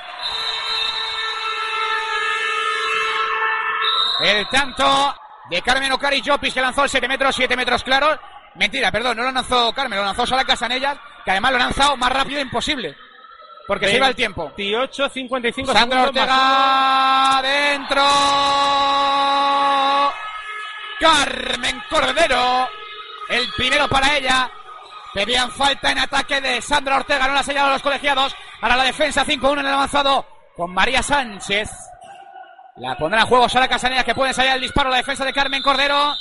El 4.20 4.48
tanto 4.48 5.14
de 5.50 5.62
Carmen 5.62 5.92
Ocari 5.92 6.22
Jopis 6.24 6.54
que 6.54 6.60
lanzó 6.60 6.84
el 6.84 6.90
7 6.90 7.08
metros, 7.08 7.34
7 7.36 7.56
metros 7.56 7.82
claros. 7.84 8.18
Mentira, 8.54 8.90
perdón, 8.90 9.16
no 9.16 9.24
lo 9.24 9.32
lanzó 9.32 9.72
Carmen, 9.72 9.98
lo 9.98 10.04
lanzó 10.04 10.26
Sara 10.26 10.44
Casanellas, 10.44 10.98
que 11.24 11.30
además 11.30 11.52
lo 11.52 11.56
ha 11.58 11.60
lanzado 11.60 11.96
más 11.96 12.10
rápido 12.10 12.40
imposible. 12.40 12.96
Porque 13.66 13.88
se 13.88 13.96
iba 13.96 14.08
el 14.08 14.14
tiempo. 14.14 14.52
28, 14.56 15.08
55 15.08 15.72
Sandra 15.72 16.04
Ortega 16.04 17.40
dentro. 17.42 18.02
Carmen 21.00 21.82
Cordero. 21.90 22.68
El 23.28 23.48
primero 23.56 23.88
para 23.88 24.16
ella. 24.16 24.50
Pedían 25.12 25.50
falta 25.50 25.90
en 25.90 25.98
ataque 25.98 26.40
de 26.40 26.60
Sandra 26.60 26.96
Ortega, 26.96 27.26
no 27.26 27.34
la 27.34 27.40
ha 27.40 27.44
sellado 27.44 27.70
los 27.70 27.82
colegiados. 27.82 28.36
Ahora 28.60 28.76
la 28.76 28.84
defensa 28.84 29.24
5-1 29.24 29.60
en 29.60 29.66
el 29.66 29.72
avanzado 29.72 30.26
con 30.54 30.72
María 30.72 31.02
Sánchez. 31.02 31.70
La 32.76 32.94
pondrá 32.94 33.22
en 33.22 33.26
juego 33.26 33.48
Sara 33.48 33.68
Casanellas 33.68 34.04
que 34.04 34.14
puede 34.14 34.30
ensayar 34.30 34.56
el 34.56 34.62
disparo 34.62 34.90
la 34.90 34.98
defensa 34.98 35.24
de 35.24 35.32
Carmen 35.32 35.62
Cordero. 35.62 36.14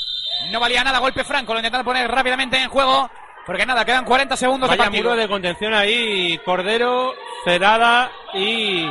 No 0.52 0.60
valía 0.60 0.84
nada, 0.84 1.00
golpe 1.00 1.24
franco, 1.24 1.54
lo 1.54 1.60
intentaron 1.60 1.86
poner 1.86 2.10
rápidamente 2.10 2.58
en 2.58 2.70
juego. 2.70 3.10
Porque 3.46 3.66
nada, 3.66 3.86
quedan 3.86 4.06
40 4.06 4.36
segundos 4.38 4.70
de 4.70 4.76
Vaya 4.76 4.90
partido. 4.90 5.04
muro 5.10 5.16
de 5.22 5.28
contención 5.28 5.74
ahí. 5.74 6.40
Cordero, 6.44 7.14
Cerada 7.44 8.10
y. 8.34 8.86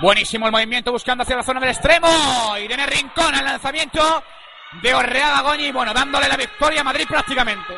Buenísimo 0.00 0.46
el 0.46 0.52
movimiento 0.52 0.90
buscando 0.90 1.22
hacia 1.22 1.36
la 1.36 1.42
zona 1.42 1.60
del 1.60 1.70
extremo. 1.70 2.08
Irene 2.58 2.86
Rincón 2.86 3.34
al 3.34 3.44
lanzamiento 3.44 4.24
de 4.82 4.94
Orreaga 4.94 5.42
Goñi. 5.42 5.70
Bueno, 5.70 5.92
dándole 5.92 6.28
la 6.28 6.36
victoria 6.36 6.80
a 6.80 6.84
Madrid 6.84 7.06
prácticamente. 7.08 7.74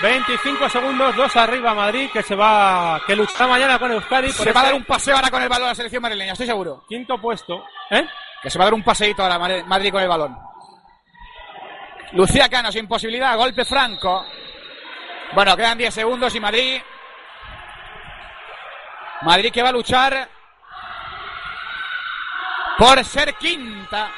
25 0.00 0.68
segundos, 0.68 1.16
dos 1.16 1.34
arriba 1.36 1.74
Madrid, 1.74 2.08
que 2.12 2.22
se 2.22 2.36
va. 2.36 3.00
que 3.06 3.16
luchará 3.16 3.48
mañana 3.48 3.78
con 3.78 3.90
Euskadi. 3.90 4.30
Se 4.30 4.52
va 4.52 4.60
a 4.60 4.64
dar 4.64 4.74
un 4.74 4.84
paseo 4.84 5.16
ahora 5.16 5.30
con 5.30 5.42
el 5.42 5.48
balón 5.48 5.66
a 5.66 5.70
la 5.70 5.74
selección 5.74 6.02
madrileña, 6.02 6.32
estoy 6.32 6.46
seguro. 6.46 6.84
Quinto 6.88 7.20
puesto. 7.20 7.64
¿Eh? 7.90 8.06
Que 8.42 8.48
se 8.50 8.58
va 8.58 8.64
a 8.64 8.66
dar 8.66 8.74
un 8.74 8.84
paseíto 8.84 9.22
ahora 9.22 9.38
Madrid- 9.38 9.64
Madrid 9.64 9.90
con 9.92 10.02
el 10.02 10.08
balón. 10.08 10.38
Lucía 12.12 12.48
Cano 12.48 12.70
sin 12.70 12.86
posibilidad, 12.86 13.36
golpe 13.36 13.64
franco. 13.64 14.24
Bueno, 15.34 15.56
quedan 15.56 15.76
10 15.76 15.92
segundos 15.92 16.34
y 16.34 16.40
Madrid. 16.40 16.80
Madrid 19.22 19.52
que 19.52 19.62
va 19.62 19.70
a 19.70 19.72
luchar 19.72 20.28
por 22.78 23.04
ser 23.04 23.34
quinta. 23.34 24.10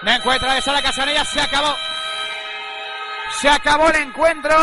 No 0.00 0.10
encuentra 0.10 0.54
de 0.54 0.62
Sara 0.62 0.80
Casanella, 0.82 1.24
se 1.24 1.40
acabó. 1.40 1.76
Se 3.32 3.48
acabó 3.50 3.88
el 3.90 3.96
encuentro. 3.96 4.56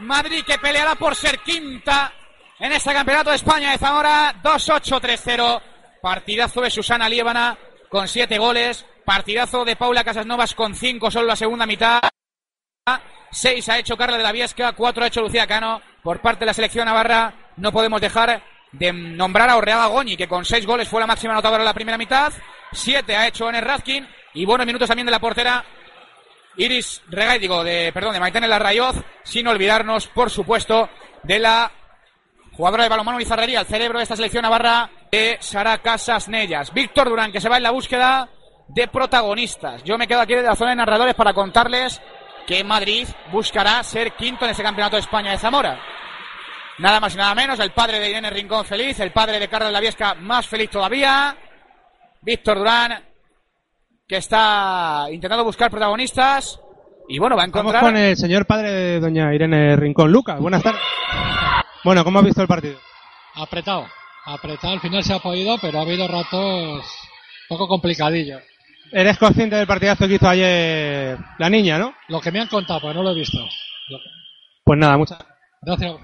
Madrid 0.00 0.44
que 0.44 0.58
peleará 0.58 0.94
por 0.94 1.14
ser 1.14 1.38
quinta 1.40 2.12
en 2.58 2.72
este 2.72 2.92
campeonato 2.92 3.30
de 3.30 3.36
España 3.36 3.72
de 3.72 3.78
Zamora. 3.78 4.34
2-8-3-0. 4.42 5.62
Partidazo 6.00 6.60
de 6.60 6.70
Susana 6.70 7.08
Liébana 7.08 7.58
con 7.88 8.06
7 8.06 8.38
goles. 8.38 8.84
Partidazo 9.04 9.64
de 9.64 9.76
Paula 9.76 10.04
Casasnovas 10.04 10.54
con 10.54 10.74
5 10.74 11.10
solo 11.10 11.26
la 11.26 11.36
segunda 11.36 11.66
mitad. 11.66 12.00
6 13.30 13.68
ha 13.68 13.78
hecho 13.78 13.96
Carla 13.96 14.16
de 14.16 14.22
la 14.22 14.32
Viesca, 14.32 14.72
4 14.72 15.04
ha 15.04 15.06
hecho 15.06 15.20
Lucía 15.20 15.46
Cano. 15.46 15.80
Por 16.02 16.20
parte 16.20 16.40
de 16.40 16.46
la 16.46 16.54
selección 16.54 16.86
navarra 16.86 17.52
no 17.56 17.72
podemos 17.72 18.00
dejar 18.00 18.42
de 18.72 18.92
nombrar 18.92 19.48
a 19.50 19.56
Orreaga 19.56 19.86
Goñi, 19.86 20.16
que 20.16 20.28
con 20.28 20.44
6 20.44 20.66
goles 20.66 20.88
fue 20.88 21.00
la 21.00 21.06
máxima 21.06 21.32
anotadora 21.32 21.62
en 21.62 21.66
la 21.66 21.74
primera 21.74 21.98
mitad. 21.98 22.32
7 22.72 23.16
ha 23.16 23.26
hecho 23.26 23.48
Ener 23.48 23.64
Razkin. 23.64 24.06
Y 24.34 24.44
buenos 24.44 24.66
minutos 24.66 24.88
también 24.88 25.06
de 25.06 25.12
la 25.12 25.20
portera 25.20 25.64
Iris 26.58 27.02
Regay, 27.08 27.38
digo, 27.38 27.62
de, 27.62 27.92
perdón, 27.92 28.14
de 28.14 28.20
Maitene 28.20 28.48
Larrayoz, 28.48 28.96
sin 29.22 29.46
olvidarnos, 29.46 30.08
por 30.08 30.28
supuesto, 30.28 30.90
de 31.22 31.38
la 31.38 31.70
jugadora 32.52 32.82
de 32.82 32.88
balonmano 32.88 33.20
y 33.20 33.22
el 33.22 33.66
cerebro 33.66 33.98
de 33.98 34.02
esta 34.02 34.16
selección 34.16 34.42
navarra, 34.42 34.90
de 35.12 35.38
Sara 35.40 35.78
Casas 35.78 36.28
Nellas. 36.28 36.74
Víctor 36.74 37.08
Durán, 37.08 37.30
que 37.30 37.40
se 37.40 37.48
va 37.48 37.58
en 37.58 37.62
la 37.62 37.70
búsqueda 37.70 38.28
de 38.66 38.88
protagonistas. 38.88 39.84
Yo 39.84 39.96
me 39.96 40.08
quedo 40.08 40.20
aquí 40.20 40.34
de 40.34 40.42
la 40.42 40.56
zona 40.56 40.70
de 40.70 40.76
narradores 40.76 41.14
para 41.14 41.32
contarles 41.32 42.02
que 42.46 42.64
Madrid 42.64 43.06
buscará 43.30 43.84
ser 43.84 44.12
quinto 44.12 44.44
en 44.44 44.50
ese 44.50 44.62
campeonato 44.64 44.96
de 44.96 45.02
España 45.02 45.30
de 45.30 45.38
Zamora. 45.38 45.80
Nada 46.78 46.98
más 46.98 47.14
y 47.14 47.18
nada 47.18 47.34
menos, 47.34 47.60
el 47.60 47.70
padre 47.70 48.00
de 48.00 48.10
Irene 48.10 48.30
Rincón 48.30 48.64
feliz, 48.64 48.98
el 48.98 49.12
padre 49.12 49.38
de 49.38 49.48
Carlos 49.48 49.72
Laviesca 49.72 50.14
más 50.14 50.46
feliz 50.46 50.70
todavía. 50.70 51.36
Víctor 52.22 52.58
Durán, 52.58 53.04
que 54.08 54.16
está 54.16 55.06
intentando 55.12 55.44
buscar 55.44 55.70
protagonistas. 55.70 56.60
Y 57.08 57.18
bueno, 57.18 57.36
va 57.36 57.42
a 57.42 57.46
Vamos 57.46 57.60
encontrar. 57.60 57.82
con 57.82 57.96
el 57.96 58.16
señor 58.16 58.46
padre 58.46 58.70
de 58.72 59.00
doña 59.00 59.34
Irene 59.34 59.76
Rincón. 59.76 60.10
Lucas, 60.10 60.40
buenas 60.40 60.62
tardes. 60.62 60.80
Bueno, 61.84 62.02
¿cómo 62.04 62.18
has 62.18 62.24
visto 62.24 62.42
el 62.42 62.48
partido? 62.48 62.78
Apretado, 63.34 63.86
apretado, 64.24 64.72
al 64.72 64.80
final 64.80 65.02
se 65.04 65.12
ha 65.14 65.18
podido, 65.18 65.58
pero 65.58 65.78
ha 65.78 65.82
habido 65.82 66.08
ratos 66.08 66.84
poco 67.48 67.68
complicadillos. 67.68 68.42
Eres 68.90 69.18
consciente 69.18 69.56
del 69.56 69.66
partidazo 69.66 70.08
que 70.08 70.14
hizo 70.14 70.28
ayer 70.28 71.18
la 71.38 71.50
niña, 71.50 71.78
¿no? 71.78 71.94
Lo 72.08 72.20
que 72.20 72.32
me 72.32 72.40
han 72.40 72.48
contado, 72.48 72.80
pues 72.80 72.94
no 72.94 73.02
lo 73.02 73.10
he 73.10 73.14
visto. 73.14 73.38
Pues 74.64 74.78
nada, 74.78 74.96
muchas 74.96 75.18
Gracias. 75.62 75.96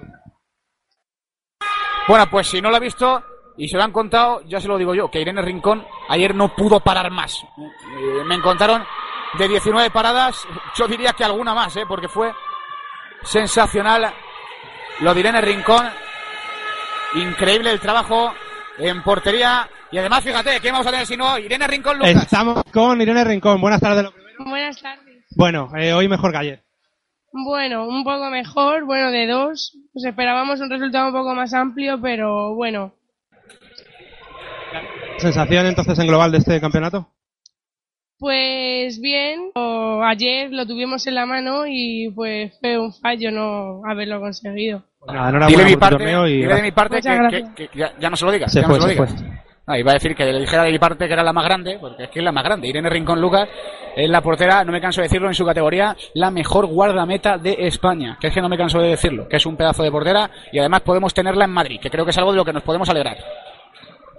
Bueno, 2.07 2.27
pues 2.31 2.49
si 2.49 2.61
no 2.61 2.71
lo 2.71 2.77
ha 2.77 2.81
visto 2.81 3.23
y 3.57 3.69
se 3.69 3.77
lo 3.77 3.85
han 3.85 3.93
contado, 3.93 4.43
ya 4.47 4.61
se 4.61 4.69
lo 4.69 4.79
digo 4.79 4.95
yo, 4.95 5.11
que 5.11 5.21
Irene 5.21 5.43
Rincón 5.43 5.85
ayer 6.09 6.35
no 6.35 6.55
pudo 6.55 6.81
parar 6.81 7.11
más. 7.11 7.45
Eh, 7.59 8.25
me 8.27 8.35
encontraron 8.35 8.85
de 9.39 9.49
19 9.49 9.91
paradas, 9.91 10.47
yo 10.77 10.87
diría 10.87 11.13
que 11.13 11.25
alguna 11.25 11.55
más, 11.55 11.77
¿eh? 11.77 11.85
porque 11.89 12.09
fue 12.09 12.33
sensacional 13.23 14.13
lo 15.01 15.15
de 15.15 15.21
Irene 15.21 15.41
Rincón. 15.41 15.87
Increíble 17.15 17.71
el 17.71 17.81
trabajo 17.81 18.33
en 18.79 19.03
portería. 19.03 19.69
Y 19.91 19.99
además, 19.99 20.25
fíjate, 20.25 20.61
¿qué 20.61 20.73
vamos 20.73 20.87
a 20.87 20.91
tener 20.91 21.07
si 21.07 21.17
no? 21.17 21.39
Irene 21.39 21.67
Rincón, 21.67 21.99
Lucas. 21.99 22.25
Estamos 22.25 22.63
con 22.73 23.01
Irene 23.01 23.25
Rincón. 23.25 23.61
Buenas 23.61 23.81
tardes. 23.81 24.11
Buenas 24.39 24.81
tardes. 24.81 25.25
Bueno, 25.37 25.71
eh, 25.77 25.93
hoy 25.93 26.09
mejor 26.09 26.33
que 26.33 26.39
ayer. 26.39 26.65
Bueno, 27.33 27.87
un 27.87 28.05
poco 28.05 28.31
mejor, 28.31 28.85
bueno, 28.85 29.11
de 29.11 29.27
dos. 29.27 29.77
Pues 29.93 30.05
esperábamos 30.05 30.61
un 30.61 30.71
resultado 30.71 31.09
un 31.09 31.13
poco 31.13 31.35
más 31.35 31.53
amplio, 31.53 32.01
pero 32.01 32.55
bueno. 32.55 32.93
¿Sensación 35.25 35.67
entonces 35.67 35.99
en 35.99 36.07
global 36.07 36.31
de 36.33 36.39
este 36.39 36.61
campeonato? 36.61 37.09
Pues 38.19 39.01
bien, 39.01 39.51
o 39.55 40.03
ayer 40.05 40.51
lo 40.53 40.67
tuvimos 40.67 41.07
en 41.07 41.17
la 41.17 41.27
mano 41.27 41.65
y 41.67 42.11
pues 42.15 42.53
fue 42.61 42.79
un 42.79 42.93
fallo 42.93 43.31
no 43.33 43.83
haberlo 43.85 44.21
conseguido. 44.21 44.83
Nada, 45.07 45.29
enhorabuena 45.31 45.47
Dile, 45.49 45.65
mi 45.71 45.77
parte, 45.77 45.97
torneo 45.97 46.27
y 46.29 46.37
dile 46.37 46.55
de 46.55 46.63
mi 46.63 46.71
parte 46.73 47.01
que, 47.03 47.15
gracias. 47.15 47.51
que- 47.55 47.69
que 47.69 47.79
ya, 47.79 47.93
ya 48.01 48.09
no 48.11 48.17
se 48.17 48.25
lo 48.25 48.31
digas. 48.33 48.53
Se 48.53 48.61
ya 48.61 48.67
fue, 48.69 48.77
no 48.79 48.83
se 48.83 48.95
lo 48.95 49.07
se 49.07 49.13
digas. 49.13 49.23
fue. 49.67 49.79
Iba 49.81 49.91
a 49.93 49.95
decir 49.95 50.15
que 50.15 50.25
le 50.27 50.41
dijera 50.41 50.63
de 50.65 50.73
mi 50.73 50.79
parte 50.79 51.07
que 51.07 51.13
era 51.15 51.23
la 51.23 51.33
más 51.33 51.45
grande, 51.45 51.79
porque 51.81 52.05
es 52.05 52.11
que 52.11 52.19
es 52.19 52.25
la 52.25 52.33
más 52.33 52.45
grande. 52.45 52.69
Irene 52.69 52.89
Rincón 52.91 53.19
Lucas 53.21 53.49
es 53.97 54.09
la 54.11 54.21
portera, 54.21 54.63
no 54.63 54.73
me 54.73 54.81
canso 54.81 55.01
de 55.01 55.07
decirlo 55.09 55.27
en 55.29 55.35
su 55.35 55.45
categoría, 55.47 55.97
la 56.15 56.31
mejor 56.31 56.67
guardameta 56.67 57.39
de 57.39 57.57
España. 57.61 58.19
Que 58.21 58.27
es 58.29 58.35
que 58.35 58.43
no 58.43 58.49
me 58.51 58.59
canso 58.59 58.79
de 58.79 58.89
decirlo, 58.89 59.27
que 59.27 59.37
es 59.37 59.47
un 59.47 59.57
pedazo 59.57 59.83
de 59.83 59.91
portera 59.91 60.31
y 60.53 60.59
además 60.59 60.83
podemos 60.83 61.13
tenerla 61.15 61.47
en 61.47 61.51
Madrid, 61.51 61.81
que 61.81 61.91
creo 61.91 62.05
que 62.05 62.11
es 62.11 62.19
algo 62.19 62.31
de 62.33 62.37
lo 62.37 62.45
que 62.45 62.53
nos 62.53 62.63
podemos 62.63 62.89
alegrar. 62.91 63.17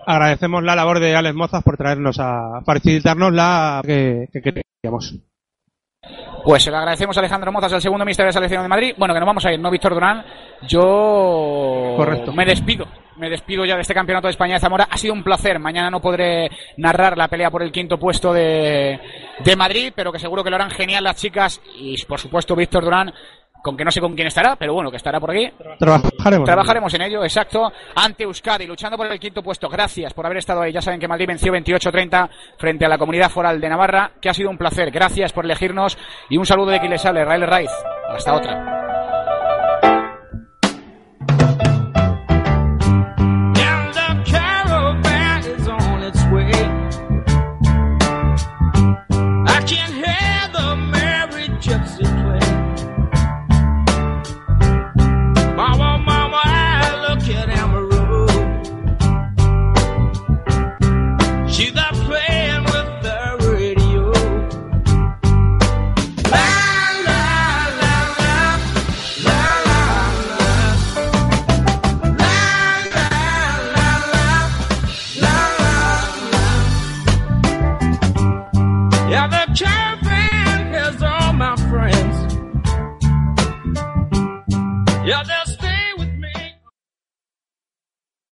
Agradecemos 0.06 0.64
la 0.64 0.76
labor 0.76 1.00
de 1.00 1.16
Alex 1.16 1.36
Mozas 1.36 1.64
por 1.64 1.78
traernos 1.78 2.20
a 2.20 2.62
facilitarnos 2.66 3.34
la 3.34 3.82
que, 3.86 4.28
que 4.32 4.42
queríamos. 4.42 5.16
Pues 6.44 6.62
se 6.62 6.70
lo 6.70 6.78
agradecemos 6.78 7.18
a 7.18 7.20
Alejandro 7.20 7.52
Mozas, 7.52 7.74
el 7.74 7.82
segundo 7.82 8.06
mister 8.06 8.28
de 8.28 8.32
selección 8.32 8.62
de 8.62 8.70
Madrid. 8.70 8.94
Bueno, 8.98 9.16
que 9.16 9.20
nos 9.20 9.26
vamos 9.28 9.46
a 9.46 9.52
ir, 9.52 9.60
¿no, 9.60 9.72
Víctor 9.72 9.96
Durán? 9.96 10.24
Yo 10.68 11.96
Correcto. 11.98 12.32
me 12.34 12.46
despido. 12.46 12.86
Me 13.18 13.30
despido 13.30 13.66
ya 13.66 13.76
de 13.76 13.82
este 13.82 13.94
campeonato 13.94 14.28
de 14.28 14.32
España 14.32 14.56
de 14.56 14.60
Zamora. 14.60 14.88
Ha 14.92 14.98
sido 14.98 15.14
un 15.14 15.24
placer. 15.24 15.58
Mañana 15.58 15.90
no 15.90 16.02
podré 16.02 16.50
narrar 16.78 17.18
la 17.18 17.30
pelea 17.30 17.50
por 17.50 17.64
el 17.64 17.72
quinto 17.72 17.98
puesto 17.98 18.32
de, 18.34 19.00
de 19.44 19.56
Madrid, 19.56 19.94
pero 19.96 20.12
que 20.12 20.20
seguro 20.20 20.44
que 20.44 20.50
lo 20.52 20.58
harán 20.58 20.70
genial 20.70 21.04
las 21.06 21.16
chicas. 21.16 21.62
Y 21.80 21.96
por 22.06 22.20
supuesto, 22.20 22.56
Víctor 22.56 22.84
Durán, 22.84 23.12
con 23.66 23.76
que 23.76 23.84
no 23.84 23.90
sé 23.90 24.00
con 24.00 24.14
quién 24.14 24.28
estará, 24.28 24.56
pero 24.56 24.76
bueno, 24.76 24.92
que 24.92 24.98
estará 24.98 25.20
por 25.20 25.32
aquí. 25.32 25.52
Trabajaremos. 25.80 26.46
Trabajaremos 26.46 26.94
en 26.94 27.02
ello, 27.02 27.24
exacto. 27.24 27.72
Ante 27.96 28.24
Euskadi, 28.24 28.68
luchando 28.68 28.96
por 28.96 29.12
el 29.12 29.20
quinto 29.20 29.42
puesto. 29.42 29.68
Gracias 29.68 30.14
por 30.14 30.24
haber 30.24 30.38
estado 30.38 30.62
ahí. 30.62 30.72
Ya 30.72 30.84
saben 30.84 31.00
que 31.00 31.08
Madrid 31.08 31.26
venció 31.26 31.52
28-30 31.52 32.30
frente 32.60 32.86
a 32.86 32.90
la 32.90 33.00
comunidad 33.00 33.32
foral 33.32 33.60
de 33.60 33.68
Navarra, 33.68 34.12
que 34.22 34.30
ha 34.30 34.36
sido 34.36 34.52
un 34.52 34.60
placer. 34.60 34.92
Gracias 34.92 35.34
por 35.34 35.46
elegirnos 35.46 35.98
y 36.30 36.38
un 36.38 36.46
saludo 36.46 36.70
de 36.70 36.80
quien 36.80 36.92
les 36.92 37.02
sale, 37.02 37.26
Rael 37.26 37.48
Raiz. 37.48 37.72
Hasta 38.08 38.36
otra. 38.36 38.95